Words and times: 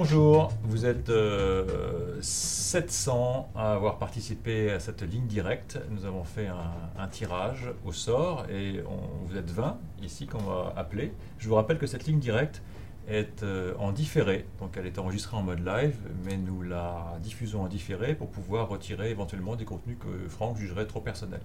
Bonjour, 0.00 0.52
vous 0.64 0.84
êtes 0.84 1.08
euh, 1.08 2.18
700 2.20 3.48
à 3.56 3.72
avoir 3.72 3.96
participé 3.96 4.70
à 4.70 4.78
cette 4.78 5.00
ligne 5.00 5.26
directe. 5.26 5.78
Nous 5.88 6.04
avons 6.04 6.22
fait 6.22 6.48
un, 6.48 6.74
un 6.98 7.08
tirage 7.08 7.70
au 7.86 7.92
sort 7.92 8.44
et 8.50 8.82
on- 8.86 9.24
vous 9.26 9.38
êtes 9.38 9.50
20 9.50 9.78
ici 10.02 10.26
qu'on 10.26 10.42
va 10.42 10.74
appeler. 10.76 11.14
Je 11.38 11.48
vous 11.48 11.54
rappelle 11.54 11.78
que 11.78 11.86
cette 11.86 12.04
ligne 12.06 12.18
directe 12.18 12.60
est 13.08 13.42
euh, 13.42 13.72
en 13.78 13.90
différé, 13.90 14.44
donc 14.60 14.76
elle 14.76 14.84
est 14.84 14.98
enregistrée 14.98 15.34
en 15.38 15.42
mode 15.42 15.64
live, 15.64 15.96
mais 16.26 16.36
nous 16.36 16.60
la 16.60 17.14
diffusons 17.22 17.62
en 17.62 17.68
différé 17.68 18.14
pour 18.14 18.28
pouvoir 18.28 18.68
retirer 18.68 19.08
éventuellement 19.10 19.56
des 19.56 19.64
contenus 19.64 19.96
que 19.98 20.28
Franck 20.28 20.58
jugerait 20.58 20.86
trop 20.86 21.00
personnels. 21.00 21.40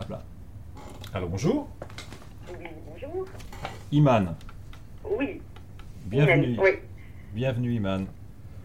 Hop 0.00 0.08
là. 0.08 0.22
Alors 1.14 1.30
bonjour, 1.30 1.68
Oui, 2.48 2.64
bonjour. 2.88 3.24
Iman. 3.90 4.36
Oui. 5.04 5.42
Bienvenue. 6.10 6.54
Iman, 6.54 6.64
Oui, 6.64 6.70
Bienvenue 7.32 7.70
Iman. 7.72 8.06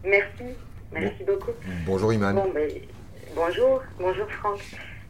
merci. 0.02 0.58
Merci 0.90 1.22
beaucoup. 1.24 1.52
Bonjour 1.86 2.12
Iman. 2.12 2.34
Bon, 2.34 2.50
ben, 2.52 2.68
bonjour, 3.36 3.82
bonjour 4.00 4.28
Franck. 4.32 4.62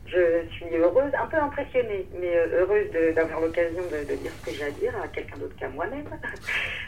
Je 0.04 0.46
suis 0.50 0.66
heureuse, 0.76 1.12
un 1.18 1.26
peu 1.28 1.38
impressionnée, 1.38 2.08
mais 2.20 2.36
euh, 2.36 2.60
heureuse 2.60 2.90
de- 2.92 3.12
d'avoir 3.12 3.40
l'occasion 3.40 3.88
de, 3.88 4.04
de 4.04 4.16
dire 4.16 4.32
ce 4.36 4.42
que 4.42 4.54
j'ai 4.54 4.64
à 4.64 4.70
dire 4.70 4.94
à 5.02 5.08
quelqu'un 5.08 5.38
d'autre 5.38 5.56
qu'à 5.56 5.68
moi-même. 5.70 6.04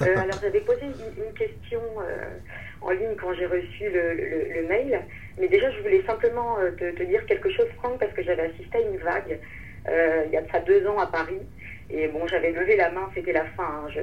Euh, 0.05 0.17
alors 0.21 0.39
j'avais 0.41 0.61
posé 0.61 0.83
une, 0.85 1.25
une 1.25 1.33
question 1.35 1.81
euh, 2.01 2.39
en 2.83 2.91
ligne 2.93 3.17
quand 3.21 3.35
j'ai 3.35 3.47
reçu 3.47 3.91
le, 3.91 4.15
le- 4.15 4.53
le 4.63 4.69
mail, 4.69 5.01
mais 5.41 5.49
déjà 5.49 5.69
je 5.73 5.81
voulais 5.83 6.05
simplement 6.07 6.57
euh, 6.61 6.71
te, 6.71 6.93
te 6.93 7.03
dire 7.03 7.27
quelque 7.27 7.51
chose 7.51 7.67
Franck 7.79 7.99
parce 7.99 8.13
que 8.13 8.23
j'avais 8.23 8.43
assisté 8.45 8.79
à 8.79 8.81
une 8.83 8.97
vague 8.99 9.41
euh, 9.89 10.23
il 10.27 10.33
y 10.33 10.37
a 10.37 10.43
de 10.43 10.49
ça 10.53 10.61
deux 10.61 10.87
ans 10.87 11.01
à 11.01 11.07
Paris. 11.09 11.41
Et 11.91 12.07
bon, 12.09 12.27
j'avais 12.27 12.53
levé 12.53 12.77
la 12.77 12.91
main, 12.91 13.09
c'était 13.15 13.33
la 13.33 13.45
fin. 13.45 13.87
hein. 13.87 14.03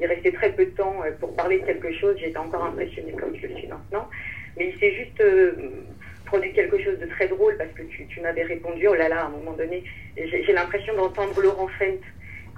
Il 0.00 0.06
restait 0.06 0.32
très 0.32 0.50
peu 0.50 0.64
de 0.64 0.70
temps 0.70 1.02
euh, 1.04 1.12
pour 1.20 1.34
parler 1.36 1.60
de 1.60 1.66
quelque 1.66 1.92
chose. 1.92 2.16
J'étais 2.18 2.38
encore 2.38 2.64
impressionnée 2.64 3.12
comme 3.12 3.36
je 3.36 3.46
le 3.46 3.54
suis 3.54 3.68
maintenant. 3.68 4.08
Mais 4.56 4.70
il 4.70 4.78
s'est 4.80 4.92
juste 4.92 5.20
euh, 5.20 5.52
produit 6.26 6.52
quelque 6.52 6.82
chose 6.82 6.98
de 6.98 7.06
très 7.06 7.28
drôle 7.28 7.56
parce 7.56 7.70
que 7.70 7.82
tu, 7.82 8.20
m'avais 8.20 8.42
répondu, 8.42 8.88
oh 8.88 8.94
là 8.94 9.08
là, 9.08 9.22
à 9.22 9.26
un 9.26 9.30
moment 9.30 9.52
donné, 9.52 9.84
j'ai 10.16 10.52
l'impression 10.52 10.94
d'entendre 10.96 11.40
Laurent 11.40 11.68
Fent 11.78 12.00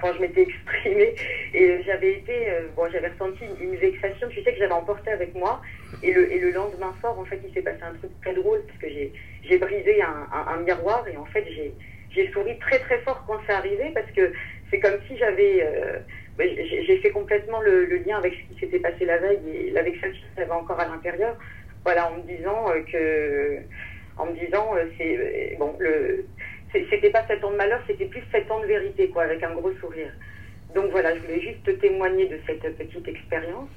quand 0.01 0.15
je 0.15 0.21
m'étais 0.23 0.43
exprimée. 0.43 1.15
Et 1.53 1.83
j'avais 1.85 2.13
été, 2.15 2.49
euh, 2.49 2.69
bon, 2.75 2.89
j'avais 2.91 3.09
ressenti 3.09 3.45
une, 3.61 3.77
vexation, 3.77 4.29
tu 4.31 4.43
sais, 4.43 4.55
que 4.55 4.59
j'avais 4.59 4.73
emporté 4.73 5.11
avec 5.11 5.35
moi. 5.35 5.61
Et 6.03 6.13
le, 6.15 6.51
lendemain 6.51 6.95
fort, 7.03 7.19
en 7.19 7.27
fait, 7.27 7.41
il 7.47 7.53
s'est 7.53 7.61
passé 7.61 7.83
un 7.83 7.93
truc 7.93 8.11
très 8.23 8.33
drôle 8.33 8.63
parce 8.67 8.79
que 8.79 8.89
j'ai 8.89 9.59
brisé 9.59 10.01
un 10.01 10.57
miroir 10.63 11.07
et 11.07 11.17
en 11.19 11.27
fait, 11.27 11.45
j'ai 11.51 11.75
j'ai 12.11 12.31
souri 12.33 12.59
très 12.59 12.79
très 12.81 12.99
fort 13.01 13.25
quand 13.27 13.39
c'est 13.47 13.53
arrivé 13.53 13.91
parce 13.95 14.11
que 14.13 14.33
c'est 14.71 14.81
comme 14.81 14.99
si 15.09 15.17
j'avais. 15.17 15.63
euh, 15.65 15.99
j'ai 16.39 16.99
fait 17.03 17.11
complètement 17.11 17.61
le, 17.61 17.85
le 17.85 17.97
lien 17.99 18.17
avec 18.19 18.33
ce 18.35 18.55
qui 18.55 18.61
s'était 18.61 18.79
passé 18.79 19.05
la 19.05 19.19
veille 19.19 19.41
et 19.67 19.71
la 19.73 19.83
vexation 19.83 20.23
que 20.35 20.41
j'avais 20.41 20.53
encore 20.53 20.81
à 20.81 20.87
l'intérieur. 20.89 21.37
Voilà, 21.85 22.11
en 22.11 22.17
me 22.17 22.23
disant 22.23 22.71
euh, 22.71 22.81
que. 22.91 23.59
En 24.17 24.27
me 24.27 24.33
disant, 24.39 24.75
euh, 24.77 24.85
c'est. 24.97 25.57
Bon, 25.59 25.75
le. 25.79 26.25
C'était 26.73 27.11
pas 27.11 27.27
sept 27.27 27.43
ans 27.43 27.51
de 27.51 27.57
malheur, 27.57 27.81
c'était 27.87 28.07
plus 28.07 28.23
sept 28.31 28.49
ans 28.51 28.61
de 28.61 28.67
vérité, 28.67 29.09
quoi, 29.09 29.25
avec 29.25 29.43
un 29.43 29.53
gros 29.55 29.73
sourire. 29.81 30.13
Donc 30.75 30.91
voilà, 30.93 31.15
je 31.17 31.21
voulais 31.21 31.41
juste 31.41 31.65
te 31.65 31.73
témoigner 31.73 32.27
de 32.29 32.39
cette 32.47 32.63
petite 32.79 33.09
expérience. 33.09 33.69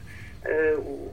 Euh, 0.48 0.76
où, 0.78 1.10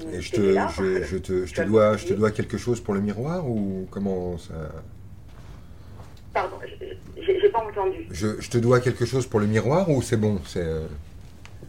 où 0.00 0.14
Et 0.14 0.20
je 0.22 0.32
te, 0.32 0.40
là. 0.40 0.68
je, 0.74 1.02
je 1.04 1.18
te, 1.18 1.44
je 1.44 1.54
te 1.54 1.60
dois, 1.62 1.96
je 1.98 2.06
te 2.06 2.14
dois 2.14 2.30
quelque 2.30 2.56
chose 2.56 2.80
pour 2.80 2.94
le 2.94 3.00
miroir 3.00 3.46
ou 3.46 3.86
comment 3.90 4.38
ça 4.38 4.54
Pardon, 6.36 6.56
j'ai 7.16 7.48
pas 7.48 7.60
entendu. 7.60 8.06
je, 8.10 8.38
je 8.38 8.50
te 8.50 8.58
dois 8.58 8.80
quelque 8.80 9.06
chose 9.06 9.26
pour 9.26 9.40
le 9.40 9.46
miroir 9.46 9.88
ou 9.88 10.02
c'est 10.02 10.18
bon 10.18 10.38
C'est 10.44 10.60
euh, 10.62 10.86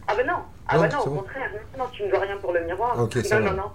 Ah 0.06 0.14
ben 0.14 0.26
non, 0.26 0.34
ah 0.68 0.76
Non, 0.76 0.82
ben 0.82 0.88
non, 0.92 1.00
au 1.00 1.06
bon. 1.10 1.16
contraire, 1.20 1.50
non, 1.54 1.84
non, 1.84 1.90
tu 1.90 2.02
ne 2.02 2.10
dois 2.10 2.20
rien 2.20 2.36
pour 2.36 2.52
le 2.52 2.60
miroir. 2.66 2.94
Non, 2.98 3.08
non, 3.40 3.52
non. 3.54 3.70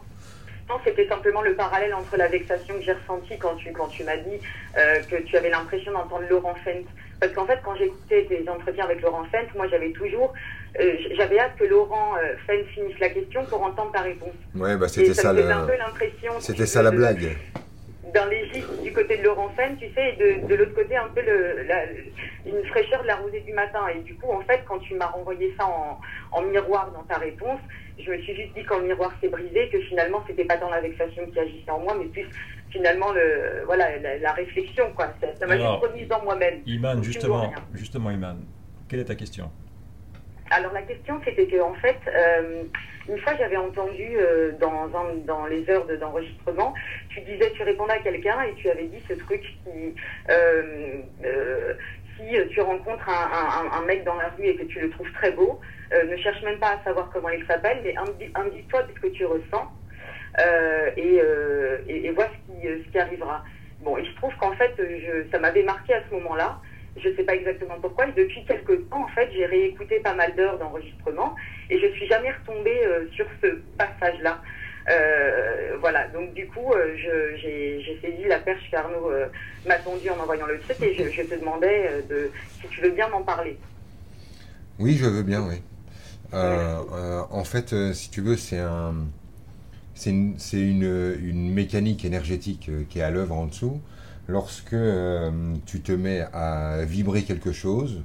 Non, 0.69 0.75
c'était 0.85 1.07
simplement 1.07 1.41
le 1.41 1.55
parallèle 1.55 1.95
entre 1.95 2.15
la 2.15 2.27
vexation 2.27 2.75
que 2.75 2.83
j'ai 2.83 2.93
ressentie 2.93 3.37
quand 3.39 3.55
tu, 3.55 3.71
quand 3.73 3.87
tu 3.87 4.03
m'as 4.03 4.17
dit 4.17 4.37
euh, 4.77 4.99
que 5.09 5.15
tu 5.23 5.35
avais 5.35 5.49
l'impression 5.49 5.91
d'entendre 5.91 6.25
Laurent 6.29 6.53
Fent. 6.63 6.85
Parce 7.19 7.33
qu'en 7.33 7.45
fait, 7.47 7.59
quand 7.65 7.75
j'écoutais 7.75 8.25
tes 8.29 8.47
entretiens 8.47 8.85
avec 8.85 9.01
Laurent 9.01 9.23
Fent, 9.31 9.47
moi 9.55 9.67
j'avais 9.69 9.91
toujours, 9.93 10.31
euh, 10.79 10.93
j'avais 11.17 11.39
hâte 11.39 11.55
que 11.57 11.63
Laurent 11.65 12.13
euh, 12.17 12.35
Fent 12.45 12.63
finisse 12.75 12.99
la 12.99 13.09
question 13.09 13.43
pour 13.45 13.63
entendre 13.63 13.91
ta 13.91 14.01
réponse. 14.01 14.35
ouais, 14.55 14.77
bah 14.77 14.87
c'était 14.87 15.13
ça, 15.15 15.21
ça, 15.23 15.33
l'impression. 15.33 16.33
c'était 16.39 16.65
ça 16.67 16.81
la 16.83 16.91
de- 16.91 17.29
d'un 18.13 18.29
légiste 18.29 18.75
du 18.83 18.93
côté 18.93 19.17
de 19.17 19.23
Laurent 19.23 19.49
Fenn, 19.55 19.75
tu 19.77 19.89
sais, 19.93 20.09
et 20.13 20.15
de, 20.17 20.47
de 20.47 20.55
l'autre 20.55 20.73
côté 20.75 20.95
un 20.95 21.09
peu 21.09 21.21
le, 21.21 21.63
la- 21.63 21.85
une 22.45 22.63
fraîcheur 22.65 23.01
de 23.01 23.07
la 23.07 23.15
rosée 23.15 23.41
du 23.41 23.53
matin. 23.53 23.87
Et 23.95 23.99
du 23.99 24.15
coup, 24.15 24.31
en 24.31 24.41
fait, 24.41 24.63
quand 24.67 24.79
tu 24.79 24.95
m'as 24.95 25.07
renvoyé 25.07 25.53
ça 25.57 25.65
en, 25.65 25.99
en 26.31 26.41
miroir 26.43 26.91
dans 26.91 27.03
ta 27.03 27.17
réponse, 27.17 27.59
je 27.97 28.09
me 28.11 28.17
suis 28.19 28.35
juste 28.35 28.53
dit 28.55 28.63
le 28.69 28.81
miroir 28.87 29.11
s'est 29.19 29.29
brisé, 29.29 29.69
que 29.69 29.79
finalement, 29.81 30.23
c'était 30.27 30.45
pas 30.45 30.57
tant 30.57 30.69
la 30.69 30.81
vexation 30.81 31.25
qui 31.31 31.39
agissait 31.39 31.71
en 31.71 31.79
moi, 31.79 31.95
mais 31.97 32.05
plus 32.05 32.27
finalement 32.69 33.11
le, 33.13 33.63
voilà, 33.65 33.97
la, 33.99 34.17
la 34.17 34.31
réflexion. 34.33 34.91
Quoi. 34.93 35.13
Ça 35.39 35.45
m'a 35.47 35.55
juste 35.57 35.91
remise 35.91 36.07
dans 36.07 36.23
moi-même. 36.23 36.61
Iman, 36.65 37.01
justement, 37.03 37.53
justement 37.73 38.11
Iman, 38.11 38.45
quelle 38.87 38.99
est 38.99 39.05
ta 39.05 39.15
question? 39.15 39.51
Alors 40.51 40.73
la 40.73 40.81
question 40.83 41.19
c'était 41.25 41.47
que 41.47 41.59
en 41.61 41.73
fait, 41.75 41.99
euh, 42.07 42.63
une 43.07 43.17
fois 43.19 43.33
j'avais 43.37 43.57
entendu 43.57 44.17
euh, 44.17 44.51
dans, 44.59 44.87
dans 45.25 45.45
les 45.45 45.69
heures 45.69 45.85
de- 45.85 45.95
d'enregistrement, 45.95 46.73
tu 47.09 47.21
disais, 47.21 47.51
tu 47.51 47.63
répondais 47.63 47.93
à 47.93 47.99
quelqu'un 47.99 48.41
et 48.43 48.53
tu 48.55 48.69
avais 48.69 48.85
dit 48.85 49.03
ce 49.07 49.13
truc 49.13 49.41
qui, 49.63 49.95
euh, 50.29 51.01
si 52.17 52.35
tu 52.51 52.61
rencontres 52.61 53.09
un, 53.09 53.81
mec 53.85 54.03
dans 54.03 54.15
la 54.15 54.29
rue 54.29 54.45
et 54.45 54.55
que 54.55 54.63
tu 54.63 54.79
le 54.79 54.89
trouves 54.91 55.11
très 55.13 55.31
beau, 55.31 55.59
ne 55.91 56.15
cherche 56.17 56.41
même 56.43 56.59
pas 56.59 56.71
à 56.79 56.83
savoir 56.83 57.09
comment 57.11 57.29
il 57.29 57.45
s'appelle, 57.45 57.81
mais 57.83 57.95
indi- 57.97 58.31
indique-toi 58.35 58.85
ce 58.87 58.99
que 58.99 59.07
tu 59.07 59.25
ressens 59.25 59.71
et, 60.95 61.21
et, 61.87 62.05
et 62.05 62.11
vois 62.11 62.27
ce 62.27 62.51
qui, 62.53 62.67
ce 62.67 62.91
qui 62.91 62.99
arrivera. 62.99 63.43
Bon, 63.81 63.97
il 63.97 64.05
se 64.07 64.15
trouve 64.15 64.33
qu'en 64.37 64.53
fait, 64.53 64.73
je, 64.77 65.29
ça 65.31 65.39
m'avait 65.39 65.63
marqué 65.63 65.93
à 65.93 66.01
ce 66.07 66.13
moment-là. 66.15 66.59
Je 66.95 67.09
ne 67.09 67.15
sais 67.15 67.23
pas 67.23 67.35
exactement 67.35 67.75
pourquoi. 67.81 68.07
Et 68.07 68.11
depuis 68.11 68.45
quelques 68.45 68.87
temps, 68.89 69.03
en 69.03 69.07
fait, 69.07 69.29
j'ai 69.33 69.45
réécouté 69.45 69.99
pas 69.99 70.13
mal 70.13 70.35
d'heures 70.35 70.59
d'enregistrement 70.59 71.35
et 71.69 71.79
je 71.79 71.87
suis 71.95 72.07
jamais 72.07 72.31
retombée 72.31 72.85
euh, 72.85 73.07
sur 73.13 73.25
ce 73.41 73.47
passage-là. 73.77 74.41
Euh, 74.89 75.77
voilà, 75.79 76.07
donc 76.09 76.33
du 76.33 76.45
coup, 76.47 76.71
euh, 76.73 76.95
j'ai 76.95 77.99
saisi 78.01 78.25
la 78.27 78.39
perche 78.39 78.69
qu'Arnaud 78.69 79.09
m'a 79.65 79.75
tendue 79.79 80.09
en 80.09 80.19
envoyant 80.19 80.45
le 80.45 80.59
truc 80.59 80.77
et 80.81 80.93
je, 80.93 81.09
je 81.09 81.23
te 81.23 81.35
demandais 81.35 81.89
de, 82.09 82.29
si 82.61 82.67
tu 82.67 82.81
veux 82.81 82.91
bien 82.91 83.07
m'en 83.07 83.23
parler. 83.23 83.57
Oui, 84.77 84.95
je 84.97 85.05
veux 85.05 85.23
bien, 85.23 85.41
oui. 85.47 85.61
En 86.33 87.43
fait, 87.43 87.73
si 87.93 88.11
tu 88.11 88.21
veux, 88.21 88.35
c'est 88.37 88.59
un, 88.59 88.93
c'est 89.95 90.09
une, 90.11 90.35
une, 90.53 91.17
une 91.23 91.53
mécanique 91.53 92.05
énergétique 92.05 92.69
qui 92.89 92.99
est 92.99 93.03
à 93.03 93.09
l'œuvre 93.09 93.35
en 93.35 93.45
dessous. 93.45 93.81
Lorsque 94.27 94.73
euh, 94.73 95.31
tu 95.65 95.81
te 95.81 95.91
mets 95.91 96.25
à 96.33 96.83
vibrer 96.85 97.23
quelque 97.23 97.51
chose 97.51 98.03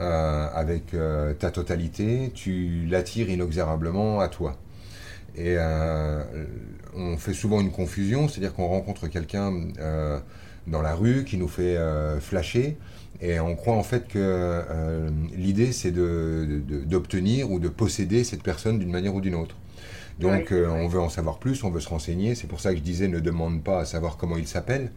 euh, 0.00 0.48
avec 0.54 0.92
euh, 0.94 1.34
ta 1.34 1.50
totalité, 1.50 2.32
tu 2.34 2.86
l'attires 2.90 3.30
inexorablement 3.30 4.20
à 4.20 4.28
toi. 4.28 4.56
Et 5.36 5.54
euh, 5.56 6.22
on 6.96 7.16
fait 7.16 7.32
souvent 7.32 7.60
une 7.60 7.70
confusion, 7.70 8.28
c'est-à-dire 8.28 8.54
qu'on 8.54 8.66
rencontre 8.66 9.06
quelqu'un 9.08 9.52
dans 10.66 10.82
la 10.82 10.94
rue 10.94 11.24
qui 11.24 11.38
nous 11.38 11.48
fait 11.48 11.76
flasher, 12.20 12.76
et 13.20 13.40
on 13.40 13.54
croit 13.56 13.74
en 13.74 13.82
fait 13.82 14.08
que 14.08 14.62
l'idée 15.34 15.72
c'est 15.72 15.90
de- 15.90 16.60
de- 16.68 16.80
d'obtenir 16.84 17.50
ou 17.50 17.58
de 17.58 17.68
posséder 17.68 18.24
cette 18.24 18.42
personne 18.42 18.78
d'une 18.78 18.90
manière 18.90 19.14
ou 19.14 19.20
d'une 19.22 19.34
autre. 19.34 19.56
Donc 20.20 20.52
on 20.52 20.86
veut 20.86 21.00
en 21.00 21.08
savoir 21.08 21.38
plus, 21.38 21.64
on 21.64 21.70
veut 21.70 21.80
se 21.80 21.88
renseigner, 21.88 22.34
c'est 22.34 22.46
pour 22.46 22.60
ça 22.60 22.72
que 22.72 22.76
je 22.76 22.82
disais 22.82 23.08
ne 23.08 23.20
demande 23.20 23.62
pas 23.62 23.80
à 23.80 23.84
savoir 23.86 24.18
comment 24.18 24.36
il 24.36 24.46
s'appelle, 24.46 24.90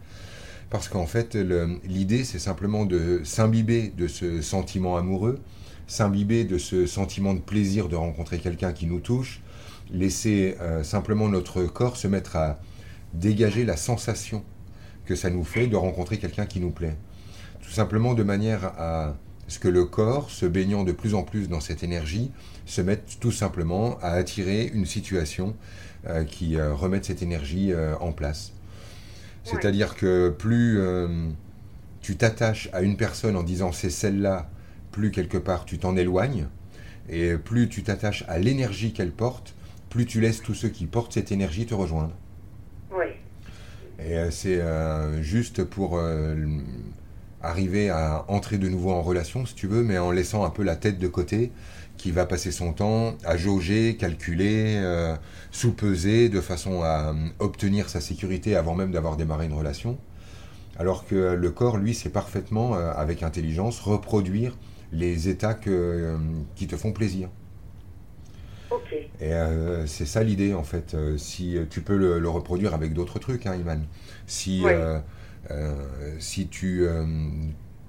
parce 0.70 0.88
qu'en 0.88 1.06
fait 1.06 1.34
l'idée 1.84 2.24
c'est 2.24 2.38
simplement 2.38 2.84
de 2.84 3.20
s'imbiber 3.24 3.92
de 3.96 4.08
ce 4.08 4.42
sentiment 4.42 4.96
amoureux, 4.96 5.38
s'imbiber 5.86 6.44
de 6.44 6.58
ce 6.58 6.86
sentiment 6.86 7.34
de 7.34 7.40
plaisir 7.40 7.88
de 7.88 7.96
rencontrer 7.96 8.38
quelqu'un 8.38 8.72
qui 8.72 8.86
nous 8.86 9.00
touche, 9.00 9.40
laisser 9.90 10.56
euh, 10.60 10.82
simplement 10.82 11.28
notre 11.28 11.62
corps 11.64 11.96
se 11.96 12.08
mettre 12.08 12.36
à 12.36 12.58
dégager 13.14 13.64
la 13.64 13.76
sensation 13.76 14.42
que 15.04 15.14
ça 15.14 15.30
nous 15.30 15.44
fait 15.44 15.68
de 15.68 15.76
rencontrer 15.76 16.18
quelqu'un 16.18 16.46
qui 16.46 16.58
nous 16.58 16.70
plaît. 16.70 16.96
Tout 17.62 17.70
simplement 17.70 18.14
de 18.14 18.22
manière 18.22 18.72
à 18.78 19.16
ce 19.48 19.60
que 19.60 19.68
le 19.68 19.84
corps, 19.84 20.30
se 20.30 20.44
baignant 20.44 20.82
de 20.82 20.90
plus 20.90 21.14
en 21.14 21.22
plus 21.22 21.48
dans 21.48 21.60
cette 21.60 21.84
énergie, 21.84 22.32
se 22.64 22.80
mette 22.80 23.18
tout 23.20 23.30
simplement 23.30 23.96
à 24.02 24.10
attirer 24.10 24.66
une 24.74 24.86
situation 24.86 25.54
euh, 26.08 26.24
qui 26.24 26.56
euh, 26.56 26.74
remette 26.74 27.04
cette 27.04 27.22
énergie 27.22 27.72
en 28.00 28.10
place. 28.10 28.55
Ouais. 29.46 29.52
C'est-à-dire 29.52 29.96
que 29.96 30.28
plus 30.28 30.78
euh, 30.80 31.28
tu 32.00 32.16
t'attaches 32.16 32.68
à 32.72 32.82
une 32.82 32.96
personne 32.96 33.36
en 33.36 33.42
disant 33.42 33.72
c'est 33.72 33.90
celle-là, 33.90 34.50
plus 34.92 35.10
quelque 35.10 35.38
part 35.38 35.64
tu 35.64 35.78
t'en 35.78 35.96
éloignes, 35.96 36.46
et 37.08 37.36
plus 37.36 37.68
tu 37.68 37.82
t'attaches 37.82 38.24
à 38.28 38.38
l'énergie 38.38 38.92
qu'elle 38.92 39.12
porte, 39.12 39.54
plus 39.90 40.06
tu 40.06 40.20
laisses 40.20 40.42
tous 40.42 40.54
ceux 40.54 40.68
qui 40.68 40.86
portent 40.86 41.12
cette 41.12 41.32
énergie 41.32 41.66
te 41.66 41.74
rejoindre. 41.74 42.14
Oui. 42.92 43.06
Et 43.98 44.18
euh, 44.18 44.30
c'est 44.30 44.60
euh, 44.60 45.22
juste 45.22 45.64
pour 45.64 45.96
euh, 45.96 46.36
arriver 47.42 47.90
à 47.90 48.24
entrer 48.28 48.58
de 48.58 48.68
nouveau 48.68 48.90
en 48.90 49.02
relation, 49.02 49.46
si 49.46 49.54
tu 49.54 49.66
veux, 49.66 49.82
mais 49.82 49.98
en 49.98 50.10
laissant 50.10 50.44
un 50.44 50.50
peu 50.50 50.62
la 50.62 50.76
tête 50.76 50.98
de 50.98 51.08
côté, 51.08 51.50
qui 51.96 52.10
va 52.10 52.26
passer 52.26 52.50
son 52.50 52.72
temps 52.72 53.16
à 53.24 53.36
jauger, 53.36 53.96
calculer, 53.96 54.76
euh, 54.76 55.16
sous-peser, 55.50 56.28
de 56.28 56.40
façon 56.40 56.82
à 56.82 57.10
euh, 57.10 57.14
obtenir 57.38 57.88
sa 57.88 58.00
sécurité 58.00 58.56
avant 58.56 58.74
même 58.74 58.92
d'avoir 58.92 59.16
démarré 59.16 59.46
une 59.46 59.52
relation. 59.52 59.98
Alors 60.78 61.06
que 61.06 61.34
le 61.34 61.50
corps, 61.50 61.78
lui, 61.78 61.94
sait 61.94 62.10
parfaitement, 62.10 62.74
euh, 62.74 62.92
avec 62.92 63.22
intelligence, 63.22 63.80
reproduire 63.80 64.56
les 64.92 65.28
états 65.28 65.54
que, 65.54 66.16
qui 66.54 66.66
te 66.66 66.76
font 66.76 66.92
plaisir. 66.92 67.28
Et 69.20 69.32
c'est 69.86 70.04
ça 70.06 70.22
l'idée, 70.22 70.54
en 70.54 70.62
fait. 70.62 70.94
si 71.16 71.56
tu 71.70 71.80
peux 71.80 71.96
le, 71.96 72.28
reproduire 72.28 72.72
avec 72.72 72.92
d'autres 72.92 73.18
trucs, 73.18 73.46
hein, 73.46 73.56
Iman. 73.56 73.84
Si, 74.26 74.62
si 76.18 76.46
tu 76.46 76.86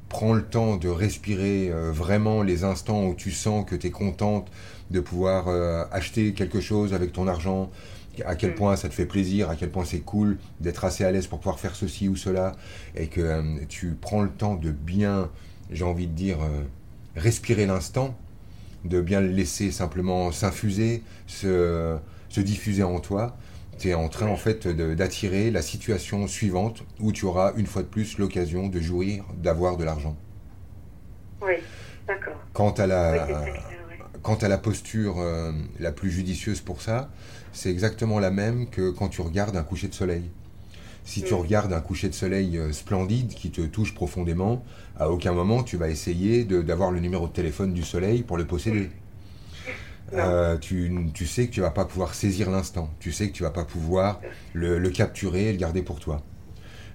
prends 0.09 0.33
le 0.33 0.44
temps 0.44 0.77
de 0.77 0.88
respirer 0.88 1.69
euh, 1.69 1.92
vraiment 1.92 2.44
les 2.44 2.63
instants 2.63 3.06
où 3.06 3.15
tu 3.15 3.31
sens 3.31 3.65
que 3.65 3.75
tu 3.75 3.88
es 3.88 3.92
contente 3.92 4.50
de 4.92 5.00
pouvoir 5.00 5.48
euh, 5.48 5.83
acheter 5.92 6.33
quelque 6.33 6.62
chose 6.62 6.94
avec 6.94 7.12
ton 7.12 7.27
argent, 7.27 7.69
à 8.25 8.36
quel 8.36 8.51
mm. 8.51 8.56
point 8.56 8.75
ça 8.75 8.89
te 8.89 8.94
fait 8.94 9.06
plaisir, 9.06 9.50
à 9.50 9.56
quel 9.56 9.69
point 9.69 9.86
c'est 9.86 10.00
cool 10.00 10.38
d'être 10.62 10.86
assez 10.86 11.04
à 11.04 11.12
l'aise 11.12 11.27
pour 11.27 11.39
pouvoir 11.39 11.59
faire 11.59 11.75
ceci 11.75 12.07
ou 12.07 12.15
cela, 12.15 12.56
et 12.95 13.07
que 13.07 13.21
euh, 13.21 13.42
tu 13.68 13.98
prends 14.00 14.21
le 14.21 14.30
temps 14.30 14.56
de 14.56 14.71
bien, 14.71 15.30
j'ai 15.71 15.83
envie 15.83 16.07
de 16.07 16.13
dire, 16.13 16.38
respirer 17.15 17.65
l'instant, 17.65 18.15
de 18.86 19.01
bien 19.01 19.19
le 19.19 19.27
laisser 19.27 19.71
simplement 19.71 20.31
s'infuser, 20.31 21.04
se, 21.25 21.98
se 22.30 22.39
diffuser 22.39 22.83
en 22.83 23.00
toi, 23.00 23.36
tu 23.77 23.89
es 23.89 23.94
en 23.94 24.09
train 24.09 24.27
en 24.27 24.35
fait 24.35 24.68
d'attirer 24.68 25.51
la 25.51 25.62
situation 25.62 26.27
suivante 26.27 26.83
où 27.00 27.12
tu 27.12 27.25
auras 27.25 27.53
une 27.57 27.68
fois 27.68 27.83
de 27.83 27.88
plus 27.88 28.18
l'occasion 28.18 28.68
de 28.68 28.79
jouir, 28.79 29.24
d'avoir 29.38 29.77
de 29.77 29.83
l'argent. 29.83 30.15
Oui, 31.41 31.53
d'accord. 32.07 32.35
Quant 32.53 32.71
à 32.71 32.88
la, 32.88 33.27
quant 34.21 34.35
à 34.35 34.47
la 34.47 34.57
posture 34.57 35.19
euh, 35.19 35.51
la 35.79 35.91
plus 35.91 36.12
judicieuse 36.12 36.62
pour 36.62 36.81
ça, 36.81 37.09
c'est 37.53 37.69
exactement 37.69 38.19
la 38.19 38.31
même 38.31 38.69
que 38.69 38.89
quand 38.91 39.09
tu 39.09 39.21
regardes 39.21 39.56
un 39.56 39.63
coucher 39.63 39.88
de 39.88 39.94
soleil. 39.94 40.23
Si 41.06 41.23
tu 41.23 41.33
mm. 41.33 41.38
regardes 41.38 41.73
un 41.73 41.80
coucher 41.80 42.09
de 42.09 42.13
soleil 42.13 42.57
euh, 42.57 42.73
splendide 42.73 43.30
qui 43.30 43.51
te 43.51 43.62
touche 43.62 43.94
profondément, 43.94 44.65
à 45.00 45.09
aucun 45.09 45.31
moment 45.31 45.63
tu 45.63 45.77
vas 45.77 45.89
essayer 45.89 46.44
d'avoir 46.44 46.91
le 46.91 47.00
numéro 47.00 47.27
de 47.27 47.33
téléphone 47.33 47.73
du 47.73 47.83
soleil 47.83 48.23
pour 48.23 48.38
le 48.38 48.45
posséder. 48.45 48.89
Euh, 50.13 50.57
tu, 50.57 51.25
sais 51.25 51.48
que 51.48 51.51
tu 51.51 51.62
vas 51.62 51.71
pas 51.71 51.86
pouvoir 51.86 52.13
saisir 52.13 52.50
l'instant. 52.50 52.89
Tu 53.00 53.12
sais 53.12 53.27
que 53.27 53.33
tu 53.33 53.44
vas 53.44 53.51
pas 53.51 53.65
pouvoir 53.65 54.21
le, 54.54 54.89
capturer 54.89 55.50
et 55.50 55.51
le 55.51 55.57
garder 55.57 55.81
pour 55.81 56.00
toi. 56.00 56.21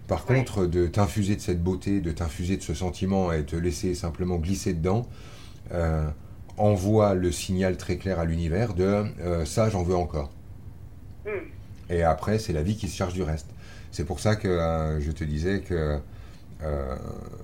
Par 0.09 0.25
contre, 0.25 0.67
de 0.67 0.87
t'infuser 0.87 1.37
de 1.37 1.41
cette 1.41 1.63
beauté, 1.63 2.01
de 2.01 2.11
t'infuser 2.11 2.57
de 2.57 2.63
ce 2.63 2.75
sentiment 2.75 3.33
et 3.33 3.45
te 3.45 3.57
laisser 3.57 3.95
simplement 3.95 4.37
glisser 4.37 4.73
dedans, 4.75 5.07
euh, 5.73 6.09
envoie 6.57 7.15
le 7.15 7.31
signal 7.33 7.77
très 7.77 7.97
clair 7.97 8.19
à 8.19 8.25
l'univers 8.25 8.75
de 8.75 8.85
euh, 8.85 9.45
ça, 9.45 9.71
j'en 9.71 9.83
veux 9.83 9.97
encore. 9.97 10.33
Hmm. 11.25 11.49
Et 11.91 12.03
après, 12.03 12.39
c'est 12.39 12.53
la 12.53 12.63
vie 12.63 12.77
qui 12.77 12.89
se 12.89 12.97
charge 12.97 13.15
du 13.15 13.23
reste. 13.23 13.49
C'est 13.91 14.05
pour 14.05 14.21
ça 14.21 14.37
que 14.37 14.99
je 15.01 15.13
te 15.13 15.25
disais 15.25 15.61
que 15.61 15.99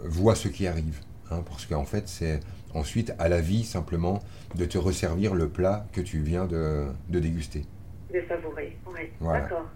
vois 0.05 0.35
ce 0.35 0.49
qui 0.49 0.67
arrive. 0.67 1.00
Hein, 1.31 1.43
parce 1.47 1.67
qu'en 1.67 1.85
fait, 1.85 2.09
c'est 2.09 2.41
ensuite 2.75 3.15
à 3.19 3.29
la 3.29 3.41
vie 3.41 3.65
simplement 3.65 4.23
de 4.55 4.65
te 4.65 4.79
resservir 4.79 5.35
le 5.35 5.49
plat 5.49 5.87
que 5.93 6.00
tu 6.00 6.20
viens 6.20 6.47
de, 6.47 6.87
déguster. 7.09 7.65
De 8.12 8.23
savourer, 8.29 8.76
oui. 8.87 9.11
D'accord. 9.20 9.67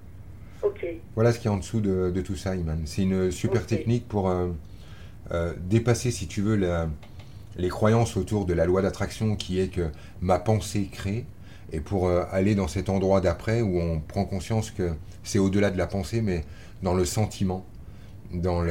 Ok. 0.62 0.86
Voilà 1.14 1.32
ce 1.32 1.38
qui 1.38 1.48
est 1.48 1.50
en 1.50 1.56
dessous 1.56 1.80
de, 1.80 2.20
tout 2.20 2.36
ça, 2.36 2.54
Iman. 2.54 2.82
C'est 2.86 3.02
une 3.02 3.30
super 3.30 3.66
technique 3.66 4.06
pour 4.08 4.28
euh, 4.30 4.48
euh, 5.32 5.52
dépasser, 5.58 6.10
si 6.10 6.28
tu 6.28 6.40
veux, 6.40 6.88
les 7.56 7.68
croyances 7.68 8.16
autour 8.16 8.46
de 8.46 8.54
la 8.54 8.64
loi 8.64 8.82
d'attraction 8.82 9.36
qui 9.36 9.60
est 9.60 9.68
que 9.68 9.90
ma 10.20 10.38
pensée 10.38 10.88
crée, 10.90 11.26
et 11.72 11.80
pour 11.80 12.06
euh, 12.06 12.24
aller 12.30 12.54
dans 12.54 12.68
cet 12.68 12.88
endroit 12.88 13.20
d'après 13.20 13.62
où 13.62 13.78
on 13.80 14.00
prend 14.00 14.24
conscience 14.24 14.70
que 14.70 14.92
c'est 15.24 15.38
au-delà 15.38 15.70
de 15.70 15.78
la 15.78 15.86
pensée, 15.86 16.20
mais 16.20 16.44
dans 16.82 16.94
le 16.94 17.04
sentiment, 17.04 17.66
dans 18.32 18.62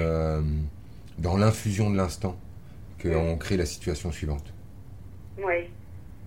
l'infusion 1.21 1.85
dans 1.85 1.91
de 1.91 1.97
l'instant 1.97 2.37
qu'on 3.01 3.37
crée 3.37 3.57
la 3.57 3.65
situation 3.65 4.11
suivante. 4.11 4.53
Oui, 5.37 5.69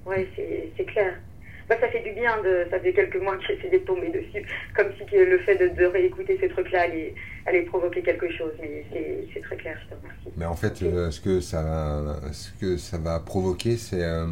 oui 0.06 0.26
c'est 0.76 0.84
clair. 0.84 1.14
Bah, 1.68 1.76
ça 1.80 1.88
fait 1.88 2.02
du 2.02 2.12
bien, 2.12 2.42
de, 2.42 2.66
ça 2.70 2.78
fait 2.78 2.92
quelques 2.92 3.16
mois 3.16 3.36
que 3.38 3.44
j'essaie 3.46 3.70
de 3.70 3.78
tomber 3.78 4.10
dessus, 4.10 4.46
comme 4.76 4.88
si 4.98 5.16
le 5.16 5.38
fait 5.38 5.56
de, 5.56 5.84
réécouter 5.86 6.36
ces 6.38 6.48
trucs-là 6.48 6.82
allait, 6.82 7.14
allait, 7.46 7.62
provoquer 7.62 8.02
quelque 8.02 8.30
chose, 8.30 8.52
mais 8.60 8.84
c'est 9.32 9.40
très 9.40 9.56
clair, 9.56 9.78
je 9.82 9.94
te 9.94 10.00
remercie. 10.00 10.28
Mais 10.36 10.44
en 10.44 10.56
fait, 10.56 10.82
euh, 10.82 11.10
ce, 11.10 11.20
que 11.20 11.40
ça, 11.40 12.20
ce 12.32 12.50
que 12.60 12.76
ça 12.76 12.98
va 12.98 13.18
provoquer, 13.18 13.78
c'est, 13.78 14.02
euh, 14.02 14.26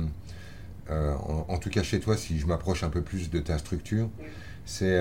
euh, 0.91 1.15
en, 1.49 1.59
tout 1.59 1.71
cas 1.71 1.83
chez 1.83 2.01
toi, 2.01 2.19
si 2.19 2.39
je 2.39 2.47
m'approche 2.47 2.85
un 2.85 2.91
peu 2.91 3.01
plus 3.01 3.31
de 3.31 3.39
ta 3.39 3.57
structure, 3.57 4.11
c'est 4.67 5.01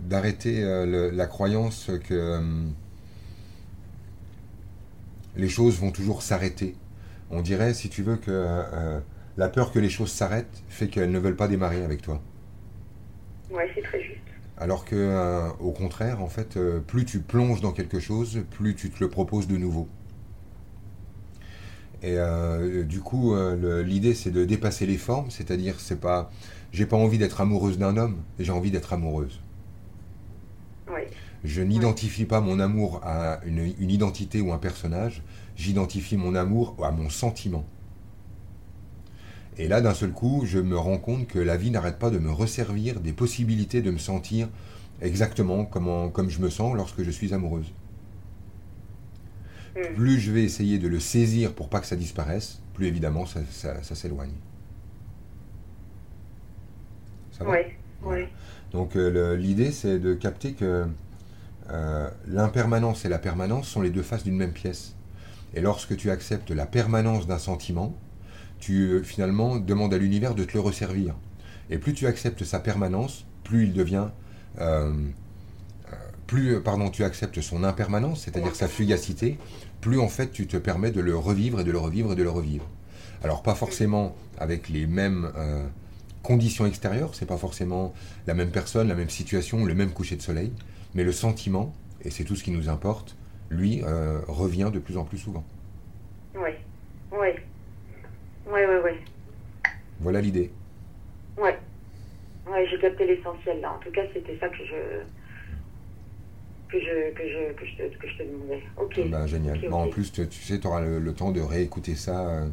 d'arrêter 0.00 0.60
la 1.12 1.26
croyance 1.26 1.88
que 2.08 2.40
les 5.38 5.48
choses 5.48 5.78
vont 5.78 5.92
toujours 5.92 6.22
s'arrêter. 6.22 6.74
On 7.30 7.40
dirait, 7.40 7.72
si 7.72 7.88
tu 7.88 8.02
veux, 8.02 8.16
que 8.16 8.30
euh, 8.30 8.62
euh, 8.72 9.00
la 9.36 9.48
peur 9.48 9.72
que 9.72 9.78
les 9.78 9.88
choses 9.88 10.10
s'arrêtent 10.10 10.62
fait 10.68 10.88
qu'elles 10.88 11.12
ne 11.12 11.18
veulent 11.18 11.36
pas 11.36 11.48
démarrer 11.48 11.82
avec 11.84 12.02
toi. 12.02 12.20
Oui, 13.50 13.62
c'est 13.74 13.82
très 13.82 14.02
juste. 14.02 14.18
Alors 14.58 14.84
que, 14.84 14.96
euh, 14.96 15.48
au 15.60 15.70
contraire, 15.70 16.20
en 16.20 16.28
fait, 16.28 16.58
plus 16.86 17.04
tu 17.04 17.20
plonges 17.20 17.60
dans 17.60 17.72
quelque 17.72 18.00
chose, 18.00 18.42
plus 18.50 18.74
tu 18.74 18.90
te 18.90 18.98
le 19.00 19.08
proposes 19.08 19.46
de 19.46 19.56
nouveau. 19.56 19.88
Et 22.02 22.16
du 22.84 23.00
coup, 23.00 23.34
l'idée, 23.82 24.14
c'est 24.14 24.30
de 24.30 24.44
dépasser 24.44 24.86
les 24.86 24.98
formes, 24.98 25.30
c'est-à-dire, 25.30 25.80
c'est 25.80 26.00
pas, 26.00 26.30
j'ai 26.70 26.86
pas 26.86 26.96
envie 26.96 27.18
d'être 27.18 27.40
amoureuse 27.40 27.76
d'un 27.76 27.96
homme, 27.96 28.18
j'ai 28.38 28.52
envie 28.52 28.70
d'être 28.70 28.92
amoureuse. 28.92 29.40
Oui. 30.88 31.00
Je 31.44 31.62
n'identifie 31.62 32.24
pas 32.24 32.40
mon 32.40 32.58
amour 32.58 33.00
à 33.04 33.40
une, 33.44 33.90
identité 33.90 34.40
ou 34.40 34.52
un 34.52 34.58
personnage, 34.58 35.22
j'identifie 35.56 36.16
mon 36.16 36.34
amour 36.34 36.76
à 36.84 36.90
mon 36.90 37.10
sentiment. 37.10 37.64
Et 39.56 39.68
là, 39.68 39.80
d'un 39.80 39.94
seul 39.94 40.12
coup, 40.12 40.42
je 40.46 40.58
me 40.58 40.76
rends 40.76 40.98
compte 40.98 41.26
que 41.26 41.38
la 41.38 41.56
vie 41.56 41.70
n'arrête 41.70 41.98
pas 41.98 42.10
de 42.10 42.18
me 42.18 42.30
resservir 42.30 43.00
des 43.00 43.12
possibilités 43.12 43.82
de 43.82 43.90
me 43.90 43.98
sentir 43.98 44.48
exactement 45.00 45.64
comme, 45.64 46.10
comme 46.12 46.28
je 46.28 46.40
me 46.40 46.50
sens 46.50 46.76
lorsque 46.76 47.02
je 47.02 47.10
suis 47.10 47.34
amoureuse. 47.34 47.72
Hmm. 49.76 49.94
Plus 49.94 50.18
je 50.18 50.32
vais 50.32 50.42
essayer 50.42 50.78
de 50.78 50.88
le 50.88 51.00
saisir 51.00 51.54
pour 51.54 51.68
pas 51.68 51.80
que 51.80 51.86
ça 51.86 51.96
disparaisse, 51.96 52.60
plus 52.74 52.86
évidemment 52.86 53.26
ça, 53.26 53.40
s'éloigne. 53.82 54.32
Ça 57.32 57.44
va? 57.44 57.52
Oui, 58.04 58.26
Donc 58.72 58.96
euh, 58.96 59.36
l'idée, 59.36 59.72
c'est 59.72 59.98
de 59.98 60.14
capter 60.14 60.52
que 60.52 60.86
euh, 61.70 62.08
l'impermanence 62.26 63.04
et 63.04 63.08
la 63.08 63.18
permanence 63.18 63.68
sont 63.68 63.82
les 63.82 63.90
deux 63.90 64.02
faces 64.02 64.24
d'une 64.24 64.36
même 64.36 64.52
pièce. 64.52 64.94
Et 65.54 65.60
lorsque 65.60 65.96
tu 65.96 66.10
acceptes 66.10 66.50
la 66.50 66.66
permanence 66.66 67.26
d'un 67.26 67.38
sentiment, 67.38 67.94
tu 68.58 68.90
euh, 68.90 69.02
finalement 69.02 69.56
demandes 69.56 69.92
à 69.92 69.98
l'univers 69.98 70.34
de 70.34 70.44
te 70.44 70.54
le 70.54 70.60
resservir. 70.60 71.14
Et 71.70 71.78
plus 71.78 71.92
tu 71.92 72.06
acceptes 72.06 72.44
sa 72.44 72.60
permanence, 72.60 73.24
plus 73.44 73.64
il 73.64 73.72
devient... 73.72 74.08
Euh, 74.60 74.92
plus 76.26 76.60
pardon, 76.60 76.90
tu 76.90 77.04
acceptes 77.04 77.40
son 77.40 77.64
impermanence, 77.64 78.24
c'est-à-dire 78.24 78.54
sa 78.54 78.68
fugacité, 78.68 79.38
plus 79.80 79.98
en 79.98 80.08
fait 80.08 80.30
tu 80.30 80.46
te 80.46 80.58
permets 80.58 80.90
de 80.90 81.00
le 81.00 81.16
revivre 81.16 81.60
et 81.60 81.64
de 81.64 81.70
le 81.70 81.78
revivre 81.78 82.12
et 82.12 82.16
de 82.16 82.22
le 82.22 82.28
revivre. 82.28 82.68
Alors 83.24 83.42
pas 83.42 83.54
forcément 83.54 84.14
avec 84.36 84.68
les 84.68 84.86
mêmes 84.86 85.32
conditions 86.22 86.66
extérieures, 86.66 87.14
c'est 87.14 87.24
pas 87.24 87.38
forcément 87.38 87.94
la 88.26 88.34
même 88.34 88.50
personne, 88.50 88.88
la 88.88 88.94
même 88.94 89.08
situation, 89.08 89.64
le 89.64 89.74
même 89.74 89.90
coucher 89.90 90.16
de 90.16 90.20
soleil, 90.20 90.52
mais 90.98 91.04
le 91.04 91.12
sentiment, 91.12 91.72
et 92.02 92.10
c'est 92.10 92.24
tout 92.24 92.34
ce 92.34 92.42
qui 92.42 92.50
nous 92.50 92.68
importe, 92.68 93.16
lui, 93.50 93.82
euh, 93.84 94.20
revient 94.26 94.68
de 94.74 94.80
plus 94.80 94.96
en 94.96 95.04
plus 95.04 95.18
souvent. 95.18 95.44
Oui, 96.34 96.50
oui. 97.12 97.28
Oui, 98.48 98.60
oui, 98.68 98.76
oui. 98.84 98.90
Voilà 100.00 100.20
l'idée. 100.20 100.50
Oui. 101.40 101.50
Oui, 102.48 102.58
j'ai 102.68 102.80
capté 102.80 103.06
l'essentiel 103.06 103.60
là. 103.60 103.74
En 103.74 103.78
tout 103.78 103.92
cas, 103.92 104.02
c'était 104.12 104.36
ça 104.40 104.48
que 104.48 104.56
je. 104.56 105.04
Que 106.68 106.80
je, 106.80 107.14
que, 107.14 107.22
je, 107.22 107.52
que, 107.52 107.64
je 107.64 107.76
te, 107.76 107.96
que 107.96 108.08
je 108.08 108.18
te 108.18 108.22
demandais. 108.24 108.62
Ok. 108.76 109.08
Ben, 109.08 109.26
génial. 109.28 109.72
En 109.72 109.86
plus, 109.86 110.10
tu, 110.10 110.26
sais, 110.32 110.58
tu 110.58 110.66
auras 110.66 110.80
le, 110.80 111.12
temps 111.12 111.30
de 111.30 111.40
réécouter 111.40 111.94
ça 111.94 112.28
euh, 112.28 112.48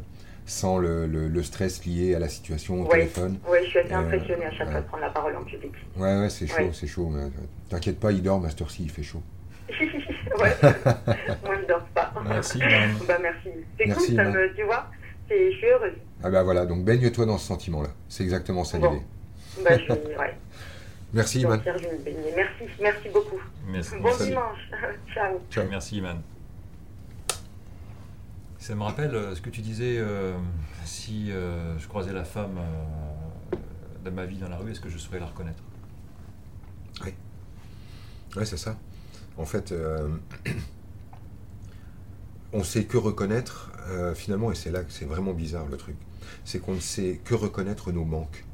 sans 0.46 0.78
le, 0.78 1.06
le, 1.06 1.42
stress 1.42 1.84
lié 1.84 2.14
à 2.14 2.20
la 2.20 2.28
situation 2.28 2.82
au 2.82 2.86
téléphone. 2.86 3.38
Oui, 3.48 3.58
je 3.64 3.70
suis 3.70 3.78
assez 3.80 3.92
impressionné 3.92 4.44
à 4.46 4.52
chaque 4.52 4.70
fois 4.70 4.80
de 4.80 4.86
prendre 4.86 5.02
la 5.02 5.10
parole 5.10 5.36
en 5.36 5.42
public. 5.42 5.72
Ouais, 5.96 6.20
ouais, 6.20 6.30
c'est 6.30 6.46
chaud, 6.46 6.72
c'est 6.72 6.86
chaud. 6.86 7.12
T'inquiète 7.68 7.98
pas, 7.98 8.12
il 8.12 8.22
dort, 8.22 8.40
Master 8.40 8.70
C, 8.70 8.78
il 8.80 8.90
fait 8.90 9.02
chaud. 9.02 9.22
ouais, 9.68 10.56
moi 11.44 11.56
je 11.60 11.66
dors 11.66 11.84
pas. 11.94 12.12
Merci, 12.24 12.58
bah, 13.08 13.18
merci. 13.20 13.48
C'est 13.76 13.88
cool, 13.88 14.16
ça 14.16 14.24
me, 14.24 14.54
tu 14.54 14.62
vois, 14.62 14.88
je 15.28 15.50
suis 15.50 15.66
heureuse. 15.66 15.96
Ah 16.22 16.30
bah 16.30 16.44
voilà, 16.44 16.64
donc 16.64 16.84
baigne-toi 16.84 17.26
dans 17.26 17.38
ce 17.38 17.46
sentiment-là. 17.48 17.90
C'est 18.08 18.22
exactement 18.22 18.62
ça 18.62 18.78
l'idée. 18.78 19.02
Bah, 19.64 19.76
je, 19.76 19.92
ouais. 19.92 20.36
Merci, 21.12 21.40
Iman. 21.40 21.60
Merci, 21.64 22.64
merci 22.80 23.08
beaucoup. 23.12 23.40
Merci. 23.68 23.94
Bon 24.00 24.16
dimanche. 24.16 24.58
Ciao. 25.12 25.40
Ciao, 25.50 25.64
merci, 25.68 25.96
Iman. 25.98 26.22
Ça 28.66 28.74
me 28.74 28.82
rappelle 28.82 29.14
euh, 29.14 29.32
ce 29.36 29.40
que 29.40 29.48
tu 29.48 29.60
disais, 29.60 29.96
euh, 29.96 30.36
si 30.84 31.30
euh, 31.30 31.78
je 31.78 31.86
croisais 31.86 32.12
la 32.12 32.24
femme 32.24 32.58
de 34.04 34.10
ma 34.10 34.26
vie 34.26 34.38
dans 34.38 34.48
la 34.48 34.56
rue, 34.56 34.72
est-ce 34.72 34.80
que 34.80 34.90
je 34.90 34.98
saurais 34.98 35.20
la 35.20 35.26
reconnaître? 35.26 35.62
Oui. 37.04 37.14
Oui, 38.36 38.44
c'est 38.44 38.56
ça. 38.56 38.76
En 39.36 39.44
fait, 39.44 39.72
on 42.52 42.64
sait 42.64 42.86
que 42.86 42.96
reconnaître, 42.96 43.70
finalement, 44.16 44.50
et 44.50 44.56
c'est 44.56 44.72
là 44.72 44.82
que 44.82 44.90
c'est 44.90 45.04
vraiment 45.04 45.32
bizarre 45.32 45.66
le 45.66 45.76
truc, 45.76 45.94
c'est 46.44 46.58
qu'on 46.58 46.74
ne 46.74 46.80
sait 46.80 47.20
que 47.24 47.36
reconnaître 47.36 47.92
nos 47.92 48.04
manques. 48.04 48.44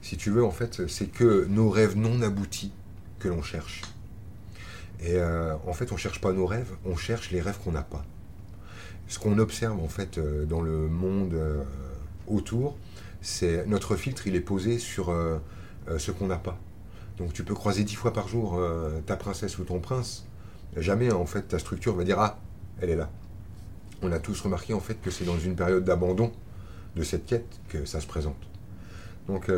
Si 0.00 0.16
tu 0.16 0.30
veux, 0.30 0.44
en 0.44 0.52
fait, 0.52 0.86
c'est 0.86 1.08
que 1.08 1.44
nos 1.46 1.70
rêves 1.70 1.96
non 1.96 2.22
aboutis 2.22 2.70
que 3.18 3.26
l'on 3.26 3.42
cherche. 3.42 3.82
Et 5.00 5.20
en 5.20 5.72
fait, 5.72 5.90
on 5.90 5.96
ne 5.96 6.00
cherche 6.00 6.20
pas 6.20 6.32
nos 6.32 6.46
rêves, 6.46 6.76
on 6.84 6.94
cherche 6.94 7.32
les 7.32 7.40
rêves 7.40 7.58
qu'on 7.64 7.72
n'a 7.72 7.82
pas 7.82 8.06
ce 9.08 9.18
qu'on 9.18 9.38
observe 9.38 9.82
en 9.82 9.88
fait 9.88 10.18
euh, 10.18 10.44
dans 10.44 10.60
le 10.60 10.86
monde 10.88 11.34
euh, 11.34 11.64
autour, 12.26 12.76
c'est 13.22 13.66
notre 13.66 13.96
filtre, 13.96 14.26
il 14.26 14.36
est 14.36 14.40
posé 14.40 14.78
sur 14.78 15.10
euh, 15.10 15.38
ce 15.96 16.12
qu'on 16.12 16.26
n'a 16.26 16.36
pas. 16.36 16.58
Donc 17.16 17.32
tu 17.32 17.42
peux 17.42 17.54
croiser 17.54 17.82
dix 17.82 17.96
fois 17.96 18.12
par 18.12 18.28
jour 18.28 18.62
ta 19.06 19.16
princesse 19.16 19.58
ou 19.58 19.64
ton 19.64 19.80
prince, 19.80 20.24
jamais 20.76 21.10
en 21.10 21.26
fait 21.26 21.48
ta 21.48 21.58
structure 21.58 21.96
va 21.96 22.04
dire 22.04 22.20
ah 22.20 22.38
elle 22.80 22.90
est 22.90 22.96
là. 22.96 23.10
On 24.02 24.12
a 24.12 24.20
tous 24.20 24.40
remarqué 24.40 24.72
en 24.72 24.78
fait 24.78 25.00
que 25.02 25.10
c'est 25.10 25.24
dans 25.24 25.38
une 25.38 25.56
période 25.56 25.82
d'abandon 25.82 26.30
de 26.94 27.02
cette 27.02 27.26
quête 27.26 27.58
que 27.68 27.86
ça 27.86 28.00
se 28.00 28.06
présente. 28.06 28.36
Donc 29.26 29.50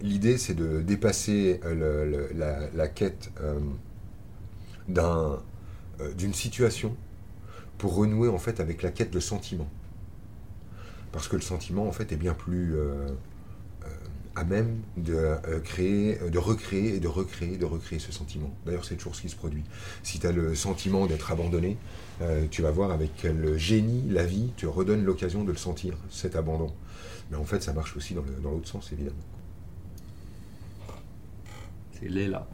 l'idée 0.00 0.38
c'est 0.38 0.54
de 0.54 0.80
dépasser 0.80 1.60
la, 2.34 2.88
quête 2.88 3.30
d'une 4.88 6.32
situation 6.32 6.96
pour 7.82 7.96
renouer 7.96 8.28
en 8.28 8.38
fait 8.38 8.60
avec 8.60 8.80
la 8.84 8.92
quête 8.92 9.10
de 9.10 9.18
sentiment. 9.18 9.68
Parce 11.10 11.26
que 11.26 11.34
le 11.34 11.42
sentiment 11.42 11.88
en 11.88 11.90
fait 11.90 12.12
est 12.12 12.16
bien 12.16 12.32
plus 12.32 12.76
euh, 12.76 13.08
euh, 13.82 13.88
à 14.36 14.44
même 14.44 14.82
de 14.96 15.16
euh, 15.16 15.58
créer, 15.58 16.16
de 16.30 16.38
recréer 16.38 16.94
et 16.94 17.00
de 17.00 17.08
recréer, 17.08 17.56
de 17.56 17.64
recréer 17.64 17.98
ce 17.98 18.12
sentiment. 18.12 18.54
D'ailleurs, 18.64 18.84
c'est 18.84 18.94
toujours 18.94 19.16
ce 19.16 19.22
qui 19.22 19.28
se 19.28 19.34
produit. 19.34 19.64
Si 20.04 20.20
tu 20.20 20.28
as 20.28 20.30
le 20.30 20.54
sentiment 20.54 21.06
d'être 21.06 21.32
abandonné, 21.32 21.76
tu 22.52 22.62
vas 22.62 22.70
voir 22.70 22.92
avec 22.92 23.24
le 23.24 23.58
génie, 23.58 24.08
la 24.08 24.24
vie 24.24 24.52
te 24.56 24.64
redonne 24.64 25.04
l'occasion 25.04 25.42
de 25.42 25.50
le 25.50 25.58
sentir, 25.58 25.96
cet 26.08 26.36
abandon. 26.36 26.72
Mais 27.32 27.36
en 27.36 27.44
fait, 27.44 27.64
ça 27.64 27.72
marche 27.72 27.96
aussi 27.96 28.14
dans 28.14 28.50
l'autre 28.52 28.68
sens, 28.68 28.92
évidemment. 28.92 29.16
C'est 31.98 32.08
Léla. 32.08 32.46